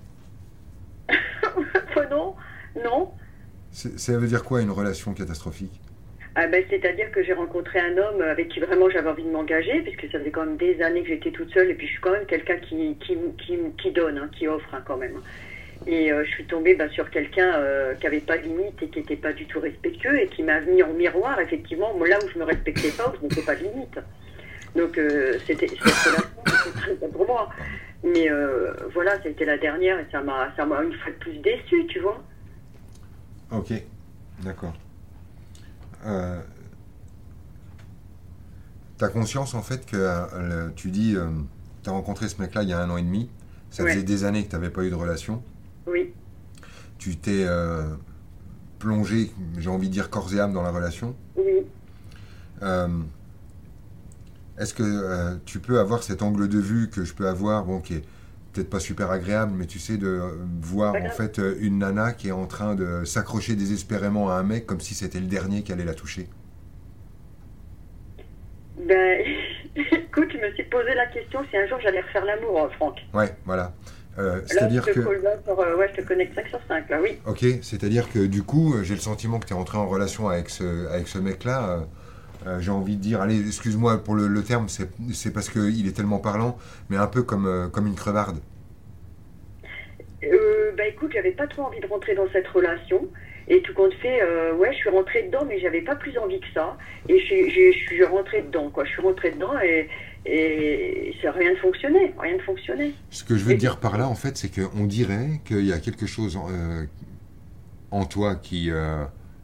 Oh 1.57 2.01
non, 2.09 2.35
non. 2.81 3.11
Ça 3.73 4.17
veut 4.17 4.27
dire 4.27 4.45
quoi 4.45 4.61
une 4.61 4.71
relation 4.71 5.13
catastrophique? 5.13 5.81
Ah 6.35 6.47
ben, 6.47 6.63
C'est-à-dire 6.69 7.11
que 7.11 7.21
j'ai 7.21 7.33
rencontré 7.33 7.79
un 7.79 7.97
homme 7.97 8.21
avec 8.21 8.47
qui 8.47 8.61
vraiment 8.61 8.89
j'avais 8.89 9.09
envie 9.09 9.25
de 9.25 9.29
m'engager, 9.29 9.81
puisque 9.81 10.09
ça 10.09 10.19
faisait 10.19 10.31
quand 10.31 10.45
même 10.45 10.55
des 10.55 10.81
années 10.81 11.03
que 11.03 11.09
j'étais 11.09 11.31
toute 11.31 11.53
seule, 11.53 11.69
et 11.69 11.73
puis 11.73 11.85
je 11.85 11.91
suis 11.91 12.01
quand 12.01 12.13
même 12.13 12.25
quelqu'un 12.27 12.55
qui, 12.59 12.95
qui, 13.05 13.17
qui, 13.45 13.57
qui 13.77 13.91
donne, 13.91 14.19
hein, 14.19 14.29
qui 14.31 14.47
offre 14.47 14.73
hein, 14.73 14.81
quand 14.85 14.95
même. 14.95 15.19
Et 15.85 16.13
euh, 16.13 16.23
je 16.23 16.29
suis 16.29 16.45
tombée 16.45 16.75
ben, 16.75 16.89
sur 16.89 17.09
quelqu'un 17.09 17.55
euh, 17.55 17.93
qui 17.95 18.05
n'avait 18.05 18.21
pas 18.21 18.37
de 18.37 18.43
limite 18.43 18.81
et 18.81 18.87
qui 18.87 18.99
n'était 18.99 19.17
pas 19.17 19.33
du 19.33 19.45
tout 19.47 19.59
respectueux, 19.59 20.17
et 20.17 20.27
qui 20.27 20.43
m'a 20.43 20.61
mis 20.61 20.81
en 20.81 20.93
miroir, 20.93 21.37
effectivement, 21.41 21.91
là 22.07 22.19
où 22.23 22.29
je 22.29 22.39
me 22.39 22.45
respectais 22.45 22.91
pas, 22.91 23.09
où 23.09 23.17
je 23.17 23.23
n'étais 23.23 23.41
pas 23.41 23.55
de 23.55 23.63
limite. 23.63 23.99
Donc 24.75 24.97
euh, 24.97 25.37
c'était 25.47 25.67
c'était 25.67 26.95
bien 26.99 27.09
pour 27.09 27.25
moi. 27.27 27.49
Mais 28.03 28.31
euh, 28.31 28.73
voilà, 28.93 29.15
été 29.25 29.43
la 29.45 29.57
dernière, 29.57 29.99
et 29.99 30.07
ça 30.11 30.21
m'a 30.21 30.53
ça 30.55 30.65
m'a 30.65 30.81
une 30.83 30.93
fois 30.93 31.11
de 31.11 31.17
plus 31.17 31.37
déçue, 31.39 31.85
tu 31.87 31.99
vois. 31.99 32.23
Ok, 33.51 33.73
d'accord. 34.43 34.73
Euh, 36.05 36.39
T'as 38.97 39.07
conscience 39.09 39.53
en 39.53 39.61
fait 39.61 39.85
que 39.85 39.95
euh, 39.95 40.67
le- 40.67 40.73
tu 40.75 40.91
dis, 40.91 41.15
t'as 41.83 41.91
rencontré 41.91 42.27
ce 42.27 42.41
mec-là 42.41 42.63
il 42.63 42.69
y 42.69 42.73
a 42.73 42.79
un 42.79 42.89
an 42.89 42.97
et 42.97 43.01
demi, 43.01 43.29
ça 43.69 43.83
Ouais. 43.83 43.91
faisait 43.93 44.03
des 44.03 44.23
années 44.25 44.45
que 44.45 44.51
t'avais 44.51 44.69
pas 44.69 44.83
eu 44.83 44.89
de 44.89 44.95
relation, 44.95 45.41
Oui, 45.87 46.13
tu 46.97 47.15
t'es 47.15 47.45
plongé, 48.77 49.31
j'ai 49.57 49.69
envie 49.69 49.87
de 49.87 49.93
dire 49.93 50.09
corps 50.09 50.33
et 50.33 50.39
âme 50.41 50.53
dans 50.53 50.61
la 50.63 50.71
relation. 50.71 51.15
oui. 51.37 51.65
Est-ce 54.59 54.73
que 54.73 54.83
euh, 54.83 55.35
tu 55.45 55.59
peux 55.59 55.79
avoir 55.79 56.03
cet 56.03 56.21
angle 56.21 56.49
de 56.49 56.59
vue 56.59 56.89
que 56.89 57.05
je 57.05 57.13
peux 57.13 57.27
avoir, 57.27 57.63
bon, 57.63 57.79
qui 57.79 57.95
est 57.95 58.03
peut-être 58.53 58.69
pas 58.69 58.79
super 58.79 59.09
agréable, 59.09 59.53
mais 59.55 59.65
tu 59.65 59.79
sais, 59.79 59.97
de 59.97 60.07
euh, 60.07 60.31
voir 60.61 60.95
en 60.95 61.09
fait 61.09 61.39
euh, 61.39 61.55
une 61.61 61.79
nana 61.79 62.11
qui 62.11 62.27
est 62.27 62.33
en 62.33 62.45
train 62.45 62.75
de 62.75 63.05
s'accrocher 63.05 63.55
désespérément 63.55 64.29
à 64.29 64.33
un 64.33 64.43
mec 64.43 64.65
comme 64.65 64.81
si 64.81 64.95
c'était 64.95 65.19
le 65.19 65.27
dernier 65.27 65.63
qui 65.63 65.71
allait 65.71 65.85
la 65.85 65.93
toucher? 65.93 66.27
Ben, 68.85 69.21
écoute, 69.75 70.29
je 70.33 70.37
me 70.37 70.53
suis 70.53 70.63
posé 70.65 70.93
la 70.93 71.05
question 71.07 71.39
si 71.49 71.55
un 71.55 71.65
jour 71.67 71.79
j'allais 71.81 72.01
refaire 72.01 72.25
l'amour, 72.25 72.69
Franck. 72.75 72.99
Ouais, 73.13 73.33
voilà. 73.45 73.73
Euh, 74.17 74.35
Là, 74.35 74.41
c'est-à-dire 74.45 74.85
que. 74.85 74.91
sur, 74.91 75.09
euh, 75.09 75.77
ouais, 75.77 75.89
je 75.95 76.01
te 76.01 76.07
connecte 76.07 76.35
5 76.35 76.47
sur 76.47 76.59
5, 76.67 76.89
là, 76.89 76.99
oui. 77.01 77.17
Ok, 77.25 77.45
c'est-à-dire 77.61 78.11
que 78.11 78.25
du 78.25 78.43
coup, 78.43 78.75
j'ai 78.83 78.95
le 78.95 78.99
sentiment 78.99 79.39
que 79.39 79.45
tu 79.45 79.53
es 79.53 79.55
entré 79.55 79.77
en 79.77 79.87
relation 79.87 80.27
avec 80.27 80.49
ce, 80.49 80.87
avec 80.89 81.07
ce 81.07 81.19
mec-là. 81.19 81.85
Euh, 82.47 82.59
j'ai 82.59 82.71
envie 82.71 82.95
de 82.95 83.01
dire, 83.01 83.21
allez, 83.21 83.39
excuse-moi 83.39 84.03
pour 84.03 84.15
le, 84.15 84.27
le 84.27 84.43
terme, 84.43 84.67
c'est 84.69 85.33
parce 85.33 85.49
qu'il 85.49 85.87
est 85.87 85.95
tellement 85.95 86.19
parlant, 86.19 86.57
mais 86.89 86.97
un 86.97 87.07
peu 87.07 87.23
comme, 87.23 87.45
euh, 87.47 87.67
comme 87.67 87.87
une 87.87 87.95
crevarde. 87.95 88.39
Euh, 90.23 90.71
ben, 90.77 90.87
écoute, 90.89 91.11
j'avais 91.13 91.31
pas 91.31 91.47
trop 91.47 91.63
envie 91.63 91.79
de 91.79 91.87
rentrer 91.87 92.15
dans 92.15 92.29
cette 92.31 92.47
relation. 92.47 93.07
Et 93.51 93.61
tout 93.63 93.73
compte 93.73 93.93
fait, 93.95 94.21
euh, 94.21 94.53
ouais, 94.53 94.71
je 94.73 94.77
suis 94.77 94.89
rentrée 94.89 95.23
dedans, 95.23 95.43
mais 95.47 95.59
j'avais 95.59 95.81
pas 95.81 95.95
plus 95.95 96.15
envie 96.19 96.39
que 96.39 96.45
ça. 96.53 96.77
Et 97.07 97.19
je, 97.19 97.25
suis- 97.25 97.49
je, 97.49 97.71
je 97.71 97.77
suis 97.85 98.03
rentrée 98.03 98.43
dedans, 98.43 98.69
quoi. 98.69 98.85
Je 98.85 98.91
suis 98.91 99.01
rentrée 99.01 99.31
dedans 99.31 99.53
et, 99.63 99.89
et 100.25 101.15
ça 101.21 101.31
rien 101.31 101.51
ne 101.51 101.55
fonctionnait. 101.57 102.13
Rien 102.19 102.35
ne 102.35 102.41
fonctionnait. 102.41 102.91
Ce 103.09 103.23
que 103.23 103.35
je 103.37 103.43
veux 103.45 103.55
dire 103.55 103.79
par 103.79 103.97
là, 103.97 104.07
en 104.07 104.13
fait, 104.15 104.37
c'est 104.37 104.49
qu'on 104.53 104.85
dirait 104.85 105.41
qu'il 105.45 105.65
y 105.65 105.73
a 105.73 105.79
quelque 105.79 106.05
chose 106.05 106.37
en 107.91 108.05
toi 108.05 108.35
qui 108.35 108.69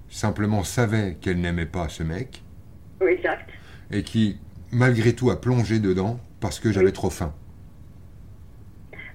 simplement 0.10 0.64
savait 0.64 1.18
qu'elle 1.20 1.42
n'aimait 1.42 1.66
pas 1.66 1.90
ce 1.90 2.04
mec 2.04 2.44
Oui, 3.02 3.12
exact. 3.12 3.50
et 3.92 4.04
qui, 4.04 4.38
malgré 4.72 5.14
tout, 5.14 5.30
a 5.30 5.40
plongé 5.40 5.80
dedans 5.80 6.20
parce 6.40 6.60
que 6.60 6.72
j'avais 6.72 6.88
Oui. 6.88 6.94
trop 6.94 7.10
faim. 7.10 7.34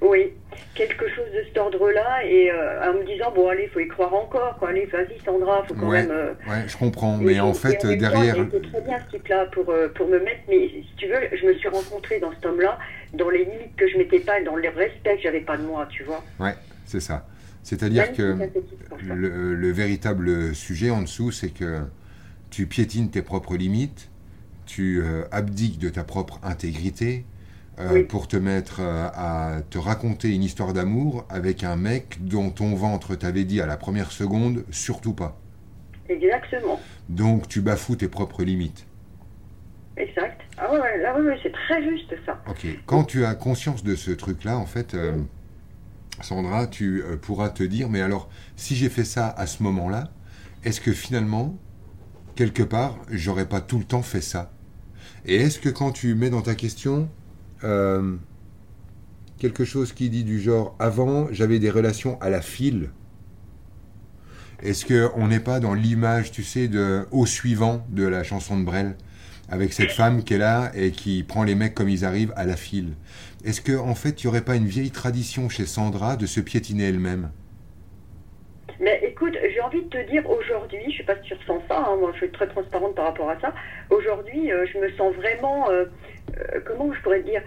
Oui, 0.01 0.33
quelque 0.75 1.07
chose 1.11 1.27
de 1.35 1.45
cet 1.47 1.59
ordre-là. 1.59 2.25
Et 2.25 2.51
euh, 2.51 2.91
en 2.91 2.95
me 2.95 3.05
disant, 3.05 3.31
bon, 3.35 3.49
allez, 3.49 3.69
faut 3.69 3.81
y 3.81 3.89
croire 3.89 4.15
encore, 4.15 4.57
quoi. 4.59 4.71
Allez, 4.71 4.87
vas-y, 4.87 5.19
Sandra, 5.25 5.63
faut 5.69 5.75
quand 5.75 5.89
Ouais. 5.91 6.03
même. 6.03 6.11
euh, 6.11 6.33
Ouais, 6.49 6.65
je 6.67 6.77
comprends, 6.77 7.21
Et- 7.21 7.25
mais 7.25 7.41
en 7.41 7.53
fait, 7.53 7.77
temps, 7.77 7.89
derrière. 7.95 8.37
Il 8.37 8.43
était 8.45 8.61
très 8.69 8.81
bien 8.81 8.99
ce 9.07 9.17
type-là 9.17 9.47
pour, 9.53 9.69
euh, 9.69 9.89
pour 9.89 10.09
me 10.09 10.19
mettre, 10.21 10.41
mais 10.49 10.69
si 10.69 10.87
tu 10.97 11.07
veux, 11.09 11.37
je 11.39 11.47
me 11.47 11.55
suis 11.55 11.69
rencontrée 11.69 12.19
dans 12.19 12.31
cet 12.33 12.47
homme-là, 12.47 12.79
dans 13.13 13.29
les 13.29 13.45
limites 13.45 13.77
que 13.77 13.89
je 13.89 13.99
mettais 13.99 14.21
pas, 14.21 14.41
et 14.41 14.45
dans 14.45 14.57
le 14.57 14.69
respect 14.71 15.17
que 15.17 15.23
j'avais 15.23 15.41
pas 15.43 15.57
de 15.59 15.63
moi, 15.65 15.87
tu 15.91 16.03
vois. 16.05 16.23
Ouais, 16.39 16.55
c'est 16.87 17.01
ça. 17.01 17.27
C'est-à-dire 17.63 18.13
que 18.15 18.37
le 19.03 19.71
véritable 19.71 20.55
sujet 20.55 20.89
en 20.91 21.03
dessous, 21.03 21.31
c'est 21.31 21.51
que 21.51 21.81
tu 22.51 22.67
piétines 22.67 23.11
tes 23.11 23.23
propres 23.23 23.57
limites, 23.57 24.11
tu 24.67 25.01
euh, 25.01 25.25
abdiques 25.31 25.79
de 25.79 25.89
ta 25.89 26.05
propre 26.05 26.39
intégrité, 26.43 27.25
euh, 27.79 27.95
Oui. 27.95 28.03
pour 28.05 28.29
te 28.29 28.37
mettre 28.37 28.81
euh, 28.81 29.09
à 29.15 29.63
te 29.71 29.79
raconter 29.79 30.35
une 30.35 30.43
histoire 30.43 30.73
d'amour 30.73 31.25
avec 31.31 31.65
un 31.65 31.77
mec 31.77 32.19
dont 32.21 32.51
ton 32.51 32.75
ventre 32.75 33.15
t'avait 33.15 33.45
dit 33.45 33.61
à 33.61 33.67
la 33.67 33.77
première 33.77 34.13
seconde 34.13 34.65
surtout 34.71 35.15
pas. 35.15 35.41
Exactement. 36.09 36.79
Donc 37.09 37.49
tu 37.49 37.61
bafoues 37.61 37.97
tes 37.97 38.09
propres 38.09 38.43
limites. 38.43 38.87
Exact. 39.97 40.41
Ah 40.59 40.73
ouais, 40.73 40.99
là, 40.99 41.19
ouais, 41.19 41.39
c'est 41.43 41.53
très 41.53 41.83
juste 41.89 42.15
ça. 42.27 42.43
Ok. 42.49 42.67
Quand 42.87 43.05
tu 43.05 43.25
as 43.25 43.35
conscience 43.35 43.85
de 43.85 43.95
ce 43.95 44.11
truc-là, 44.11 44.59
en 44.59 44.67
fait, 44.67 44.97
Sandra, 46.21 46.67
tu 46.67 47.03
pourras 47.21 47.51
te 47.51 47.63
dire, 47.63 47.89
mais 47.89 48.01
alors, 48.01 48.29
si 48.57 48.77
j'ai 48.77 48.89
fait 48.89 49.05
ça 49.05 49.29
à 49.29 49.47
ce 49.47 49.63
moment-là, 49.63 50.11
est-ce 50.65 50.81
que 50.81 50.93
finalement, 50.93 51.59
quelque 52.35 52.63
part, 52.63 52.99
j'aurais 53.11 53.49
pas 53.49 53.61
tout 53.61 53.79
le 53.79 53.85
temps 53.85 54.03
fait 54.03 54.21
ça 54.21 54.53
Et 55.27 55.37
est-ce 55.37 55.59
que 55.59 55.69
quand 55.69 55.93
tu 55.93 56.15
mets 56.15 56.31
dans 56.31 56.43
ta 56.43 56.55
question 56.55 57.09
euh, 57.65 58.17
quelque 59.39 59.65
chose 59.65 59.93
qui 59.93 60.11
dit 60.11 60.25
du 60.25 60.41
genre, 60.41 60.75
avant, 60.79 61.29
j'avais 61.33 61.59
des 61.59 61.71
relations 61.71 62.21
à 62.21 62.31
la 62.31 62.43
file 62.43 62.91
est-ce 64.63 64.85
qu'on 64.85 65.27
n'est 65.29 65.41
pas 65.41 65.59
dans 65.59 65.73
l'image, 65.73 66.33
tu 66.33 66.43
sais, 66.43 66.69
de 66.69 67.07
au 67.11 67.25
suivant 67.25 67.87
de 67.89 68.05
la 68.05 68.23
chanson 68.23 68.59
de 68.59 68.65
Brel 68.65 68.97
avec 69.49 69.73
cette 69.73 69.91
femme 69.91 70.23
qui 70.23 70.35
est 70.35 70.39
là 70.39 70.71
et 70.75 70.93
qui 70.93 71.23
prend 71.23 71.45
les 71.45 71.55
mecs 71.55 71.75
comme 71.75 71.89
ils 71.89 72.05
arrivent 72.05 72.35
à 72.37 72.45
la 72.45 72.57
file? 72.57 72.93
Est-ce 73.45 73.63
que 73.63 73.77
en 73.77 73.95
fait, 73.95 74.23
il 74.23 74.27
n'y 74.27 74.29
aurait 74.29 74.45
pas 74.45 74.57
une 74.57 74.67
vieille 74.67 74.91
tradition 74.91 75.49
chez 75.49 75.65
Sandra 75.65 76.17
de 76.17 76.27
se 76.27 76.41
piétiner 76.41 76.85
elle-même? 76.85 77.31
Mais 78.81 78.99
écoute, 79.03 79.37
j'ai 79.53 79.61
envie 79.61 79.83
de 79.83 79.91
te 79.91 80.11
dire 80.11 80.29
aujourd'hui, 80.29 80.91
je 80.91 80.97
sais 80.97 81.03
pas 81.03 81.15
si 81.17 81.23
tu 81.23 81.35
ressens 81.35 81.63
ça, 81.69 81.85
hein, 81.87 81.97
moi 81.97 82.13
je 82.15 82.17
suis 82.17 82.31
très 82.31 82.47
transparente 82.47 82.95
par 82.95 83.05
rapport 83.05 83.29
à 83.29 83.39
ça. 83.39 83.53
Aujourd'hui, 83.91 84.51
euh, 84.51 84.67
je 84.73 84.79
me 84.79 84.91
sens 84.93 85.15
vraiment, 85.17 85.71
euh, 85.71 85.85
euh, 86.39 86.61
comment 86.65 86.91
je 86.95 87.01
pourrais 87.03 87.23
dire, 87.23 87.43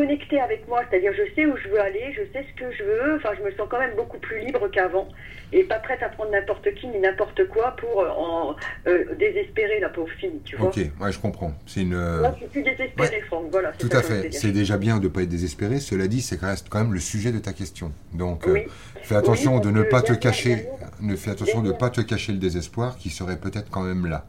connectée 0.00 0.38
avec 0.40 0.68
moi, 0.68 0.82
c'est-à-dire 0.90 1.12
je 1.14 1.22
sais 1.34 1.46
où 1.46 1.56
je 1.56 1.68
veux 1.70 1.80
aller, 1.80 2.12
je 2.14 2.20
sais 2.32 2.44
ce 2.50 2.60
que 2.62 2.70
je 2.70 2.82
veux, 2.84 3.16
enfin 3.16 3.30
je 3.38 3.42
me 3.42 3.50
sens 3.52 3.66
quand 3.70 3.78
même 3.78 3.96
beaucoup 3.96 4.18
plus 4.18 4.40
libre 4.44 4.68
qu'avant 4.70 5.08
et 5.54 5.62
pas 5.64 5.78
prête 5.78 6.02
à 6.02 6.10
prendre 6.10 6.30
n'importe 6.32 6.74
qui 6.74 6.86
ni 6.88 6.98
n'importe 7.00 7.48
quoi 7.48 7.74
pour 7.76 8.02
euh, 8.02 8.08
en, 8.10 8.54
euh, 8.88 9.14
désespérer 9.18 9.80
la 9.80 9.88
pauvre 9.88 10.10
fille, 10.20 10.38
tu 10.44 10.54
vois. 10.56 10.68
Ok, 10.68 10.76
ouais, 11.00 11.12
je 11.12 11.18
comprends. 11.18 11.52
C'est 11.66 11.80
une. 11.80 11.94
euh, 11.94 12.20
Moi, 12.20 12.32
je 12.34 12.38
suis 12.40 12.46
plus 12.48 12.62
désespérée, 12.62 13.22
Franck, 13.22 13.46
voilà. 13.50 13.72
Tout 13.72 13.88
à 13.92 14.02
fait. 14.02 14.30
C'est 14.32 14.52
déjà 14.52 14.76
bien 14.76 14.98
de 14.98 15.04
ne 15.04 15.08
pas 15.08 15.22
être 15.22 15.28
désespéré. 15.30 15.80
Cela 15.80 16.08
dit, 16.08 16.20
c'est 16.20 16.38
quand 16.38 16.78
même- 16.78 16.92
le 16.92 17.00
sujet 17.00 17.32
de 17.32 17.38
ta 17.38 17.54
question. 17.54 17.90
Donc, 18.12 18.46
euh, 18.46 18.58
fais 19.02 19.16
attention 19.16 19.54
Oui, 19.56 19.60
de 19.62 19.70
ne 19.70 19.82
pas 19.82 20.02
te 20.02 20.12
cacher. 20.12 20.68
Ne 21.00 21.16
fais 21.16 21.30
attention 21.30 21.62
de 21.62 21.68
ne 21.68 21.72
pas 21.72 21.88
te 21.90 22.02
cacher 22.02 22.32
le 22.32 22.38
désespoir 22.38 22.96
qui 22.98 23.08
serait 23.08 23.38
peut-être 23.38 23.70
quand 23.70 23.82
même 23.82 24.04
là. 24.06 24.26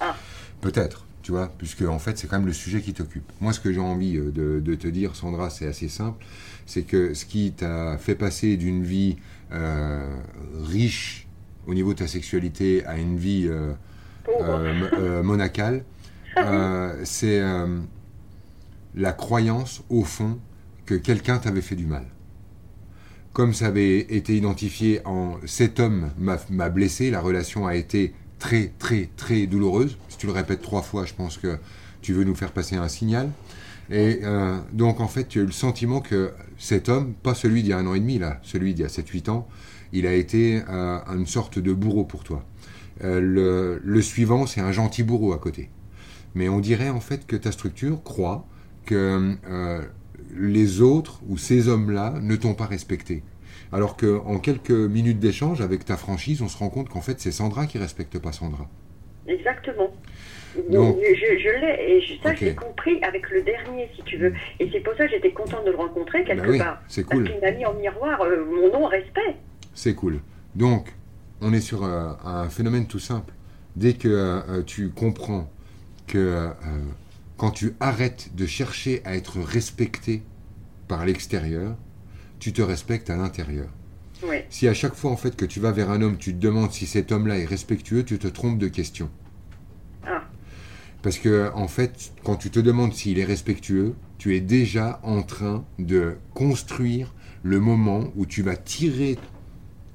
Ah. 0.00 0.14
Peut-être, 0.60 1.06
tu 1.24 1.32
vois, 1.32 1.50
puisque 1.56 1.80
en 1.82 1.98
fait, 1.98 2.18
c'est 2.18 2.26
quand 2.26 2.36
même 2.36 2.46
le 2.46 2.52
sujet 2.52 2.82
qui 2.82 2.92
t'occupe. 2.92 3.24
Moi, 3.40 3.54
ce 3.54 3.58
que 3.58 3.72
j'ai 3.72 3.80
envie 3.80 4.18
euh, 4.18 4.30
de, 4.30 4.60
de 4.60 4.74
te 4.74 4.86
dire, 4.86 5.16
Sandra, 5.16 5.48
c'est 5.48 5.66
assez 5.66 5.88
simple. 5.88 6.22
C'est 6.66 6.82
que 6.82 7.14
ce 7.14 7.24
qui 7.24 7.52
t'a 7.52 7.96
fait 7.96 8.14
passer 8.14 8.58
d'une 8.58 8.84
vie 8.84 9.16
euh, 9.50 10.16
riche 10.64 11.26
au 11.66 11.72
niveau 11.72 11.94
de 11.94 11.98
ta 12.00 12.06
sexualité 12.06 12.84
à 12.84 12.98
une 12.98 13.16
vie 13.16 13.48
euh, 13.48 15.22
monacale, 15.22 15.84
euh, 16.36 17.00
c'est 17.04 17.42
la 18.94 19.12
croyance, 19.12 19.82
au 19.88 20.04
fond, 20.04 20.38
que 20.84 20.94
quelqu'un 20.94 21.38
t'avait 21.38 21.62
fait 21.62 21.74
du 21.74 21.86
mal. 21.86 22.04
Comme 23.32 23.54
ça 23.54 23.68
avait 23.68 23.98
été 23.98 24.36
identifié 24.36 25.00
en 25.06 25.38
cet 25.46 25.80
homme 25.80 26.10
m'a 26.18 26.68
blessé, 26.68 27.10
la 27.10 27.20
relation 27.20 27.66
a 27.66 27.74
été 27.76 28.12
très, 28.38 28.72
très, 28.78 29.08
très 29.16 29.46
douloureuse. 29.46 29.96
Tu 30.24 30.28
le 30.28 30.32
répètes 30.32 30.62
trois 30.62 30.80
fois, 30.80 31.04
je 31.04 31.12
pense 31.12 31.36
que 31.36 31.58
tu 32.00 32.14
veux 32.14 32.24
nous 32.24 32.34
faire 32.34 32.50
passer 32.50 32.76
un 32.76 32.88
signal. 32.88 33.28
Et 33.90 34.20
euh, 34.22 34.58
donc, 34.72 35.00
en 35.00 35.06
fait, 35.06 35.28
tu 35.28 35.40
as 35.40 35.42
eu 35.42 35.44
le 35.44 35.52
sentiment 35.52 36.00
que 36.00 36.32
cet 36.56 36.88
homme, 36.88 37.12
pas 37.12 37.34
celui 37.34 37.62
d'il 37.62 37.72
y 37.72 37.72
a 37.74 37.76
un 37.76 37.86
an 37.86 37.92
et 37.92 38.00
demi, 38.00 38.18
là, 38.18 38.40
celui 38.42 38.72
d'il 38.72 38.84
y 38.84 38.86
a 38.86 38.88
7-8 38.88 39.28
ans, 39.28 39.46
il 39.92 40.06
a 40.06 40.14
été 40.14 40.62
euh, 40.66 40.98
une 41.14 41.26
sorte 41.26 41.58
de 41.58 41.74
bourreau 41.74 42.04
pour 42.04 42.24
toi. 42.24 42.42
Euh, 43.02 43.78
le, 43.84 44.00
suivant, 44.00 44.46
c'est 44.46 44.62
un 44.62 44.72
gentil 44.72 45.02
bourreau 45.02 45.34
à 45.34 45.38
côté. 45.38 45.68
Mais 46.34 46.48
on 46.48 46.60
dirait 46.60 46.88
en 46.88 47.00
fait 47.00 47.26
que 47.26 47.36
ta 47.36 47.52
structure 47.52 48.02
croit 48.02 48.46
que 48.86 49.36
les 50.34 50.80
autres 50.80 51.20
ou 51.28 51.36
ces 51.36 51.68
hommes-là 51.68 52.14
ne 52.22 52.34
t'ont 52.34 52.54
pas 52.54 52.64
respecté. 52.64 53.24
Alors 53.72 53.98
qu'en 53.98 54.38
quelques 54.38 54.70
minutes 54.70 55.18
d'échange 55.18 55.60
avec 55.60 55.84
ta 55.84 55.98
franchise, 55.98 56.40
on 56.40 56.48
se 56.48 56.56
rend 56.56 56.70
compte 56.70 56.88
qu'en 56.88 57.02
fait 57.02 57.20
c'est 57.20 57.30
Sandra 57.30 57.66
qui 57.66 57.76
respecte 57.76 58.18
pas 58.18 58.32
Sandra. 58.32 58.70
Exactement. 59.26 59.90
Donc- 60.70 60.98
je 61.02 61.38
je 61.38 61.48
l'ai, 61.60 61.96
et 61.96 62.00
je- 62.00 62.22
ça 62.22 62.30
Ok. 62.30 62.36
j'ai 62.40 62.54
compris 62.54 63.02
avec 63.02 63.28
le 63.30 63.42
dernier, 63.42 63.88
si 63.96 64.02
tu 64.04 64.16
veux. 64.18 64.32
Et 64.60 64.68
c'est 64.72 64.80
pour 64.80 64.94
ça 64.96 65.06
que 65.06 65.10
j'étais 65.12 65.32
contente 65.32 65.64
de 65.64 65.70
le 65.70 65.76
rencontrer 65.76 66.24
quelque 66.24 66.42
Bah 66.42 66.48
oui, 66.50 66.58
part. 66.58 66.82
c'est 66.88 67.02
Parce 67.06 67.16
cool. 67.20 67.30
qu'il 67.30 67.40
m'a 67.40 67.50
mis 67.50 67.66
en 67.66 67.74
miroir 67.74 68.20
euh, 68.22 68.44
mon 68.44 68.72
nom 68.72 68.86
respect. 68.86 69.36
C'est 69.74 69.94
cool. 69.94 70.20
Donc, 70.54 70.92
on 71.40 71.52
est 71.52 71.60
sur 71.60 71.84
euh, 71.84 72.10
un 72.24 72.48
phénomène 72.48 72.86
tout 72.86 72.98
simple. 73.00 73.32
Dès 73.76 73.94
que 73.94 74.08
euh, 74.08 74.62
tu 74.62 74.90
comprends 74.90 75.50
que 76.06 76.48
quand 77.36 77.50
tu 77.50 77.74
arrêtes 77.80 78.30
de 78.36 78.46
chercher 78.46 79.00
à 79.04 79.16
être 79.16 79.40
respecté 79.40 80.22
par 80.86 81.04
l'extérieur, 81.04 81.74
tu 82.38 82.52
te 82.52 82.62
respectes 82.62 83.10
à 83.10 83.16
l'intérieur. 83.16 83.66
Oui, 84.22 84.36
Si 84.48 84.68
à 84.68 84.74
chaque 84.74 84.94
fois 84.94 85.10
en 85.10 85.16
fait 85.16 85.34
que 85.34 85.44
tu 85.44 85.58
vas 85.60 85.72
vers 85.72 85.90
un 85.90 86.00
homme, 86.02 86.16
tu 86.18 86.32
te 86.32 86.38
demandes 86.38 86.70
si 86.72 86.86
cet 86.86 87.10
homme-là 87.10 87.38
est 87.38 87.44
respectueux, 87.46 88.04
tu 88.04 88.18
te 88.18 88.28
trompes 88.28 88.58
de 88.58 88.68
question. 88.68 89.10
Parce 91.04 91.18
que 91.18 91.50
en 91.54 91.68
fait, 91.68 92.12
quand 92.24 92.36
tu 92.36 92.48
te 92.50 92.58
demandes 92.58 92.94
s'il 92.94 93.18
est 93.18 93.24
respectueux, 93.24 93.94
tu 94.16 94.34
es 94.34 94.40
déjà 94.40 95.00
en 95.02 95.22
train 95.22 95.62
de 95.78 96.14
construire 96.32 97.14
le 97.42 97.60
moment 97.60 98.04
où 98.16 98.24
tu 98.24 98.40
vas 98.40 98.56
tirer 98.56 99.18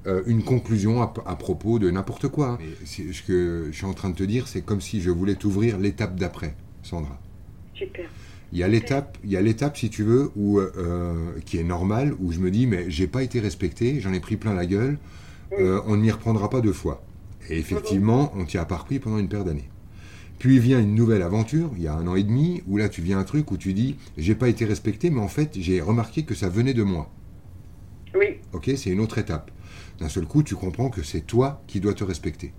euh, 0.06 0.22
une 0.26 0.44
conclusion 0.44 1.02
à, 1.02 1.12
à 1.26 1.34
propos 1.34 1.80
de 1.80 1.90
n'importe 1.90 2.28
quoi. 2.28 2.60
Ce 2.84 3.22
que 3.22 3.70
je 3.72 3.76
suis 3.76 3.86
en 3.86 3.92
train 3.92 4.10
de 4.10 4.14
te 4.14 4.22
dire, 4.22 4.46
c'est 4.46 4.62
comme 4.62 4.80
si 4.80 5.00
je 5.00 5.10
voulais 5.10 5.34
t'ouvrir 5.34 5.78
l'étape 5.78 6.14
d'après, 6.14 6.54
Sandra. 6.84 7.20
super. 7.74 8.08
Il 8.52 8.58
y 8.58 8.62
a 8.62 8.68
l'étape, 8.68 9.18
il 9.24 9.30
y 9.30 9.36
a 9.36 9.40
l'étape 9.40 9.76
si 9.76 9.90
tu 9.90 10.04
veux 10.04 10.30
où 10.36 10.60
euh, 10.60 11.32
qui 11.44 11.58
est 11.58 11.64
normale 11.64 12.14
où 12.20 12.30
je 12.30 12.38
me 12.38 12.52
dis 12.52 12.68
mais 12.68 12.88
j'ai 12.88 13.08
pas 13.08 13.24
été 13.24 13.40
respecté, 13.40 14.00
j'en 14.00 14.12
ai 14.12 14.20
pris 14.20 14.36
plein 14.36 14.54
la 14.54 14.66
gueule, 14.66 14.96
euh, 15.58 15.80
on 15.86 15.96
ne 15.96 16.02
m'y 16.02 16.10
reprendra 16.12 16.48
pas 16.50 16.60
deux 16.60 16.72
fois. 16.72 17.02
Et 17.48 17.58
effectivement, 17.58 18.32
on 18.36 18.44
t'y 18.44 18.58
a 18.58 18.64
pas 18.64 18.76
repris 18.76 19.00
pendant 19.00 19.18
une 19.18 19.28
paire 19.28 19.44
d'années. 19.44 19.68
Puis 20.40 20.58
vient 20.58 20.80
une 20.80 20.96
nouvelle 20.96 21.22
aventure, 21.22 21.70
il 21.76 21.82
y 21.82 21.86
a 21.86 21.94
un 21.94 22.06
an 22.08 22.16
et 22.16 22.24
demi, 22.24 22.62
où 22.66 22.76
là 22.78 22.88
tu 22.88 23.00
viens 23.02 23.18
un 23.20 23.24
truc 23.24 23.52
où 23.52 23.56
tu 23.56 23.74
dis 23.74 23.96
j'ai 24.16 24.34
pas 24.34 24.48
été 24.48 24.64
respecté, 24.64 25.10
mais 25.10 25.20
en 25.20 25.28
fait 25.28 25.56
j'ai 25.60 25.80
remarqué 25.80 26.24
que 26.24 26.34
ça 26.34 26.48
venait 26.48 26.74
de 26.74 26.82
moi. 26.82 27.12
Oui, 28.14 28.38
Ok, 28.52 28.70
c'est 28.76 28.90
une 28.90 29.00
autre 29.00 29.18
étape. 29.18 29.52
D'un 30.00 30.08
seul 30.08 30.26
coup, 30.26 30.42
tu 30.42 30.56
comprends 30.56 30.90
que 30.90 31.02
c'est 31.02 31.20
toi 31.20 31.62
qui 31.68 31.78
dois 31.78 31.94
te 31.94 32.02
respecter. 32.02 32.52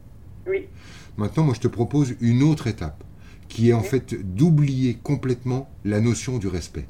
oui, 0.47 0.69
Maintenant, 1.17 1.43
moi, 1.43 1.53
je 1.53 1.59
te 1.59 1.67
propose 1.67 2.15
une 2.21 2.41
autre 2.43 2.67
étape, 2.67 3.03
qui 3.49 3.69
est 3.69 3.73
en 3.73 3.83
fait 3.83 4.13
d'oublier 4.35 4.95
complètement 5.03 5.69
la 5.83 5.99
notion 5.99 6.37
du 6.37 6.47
respect. 6.47 6.87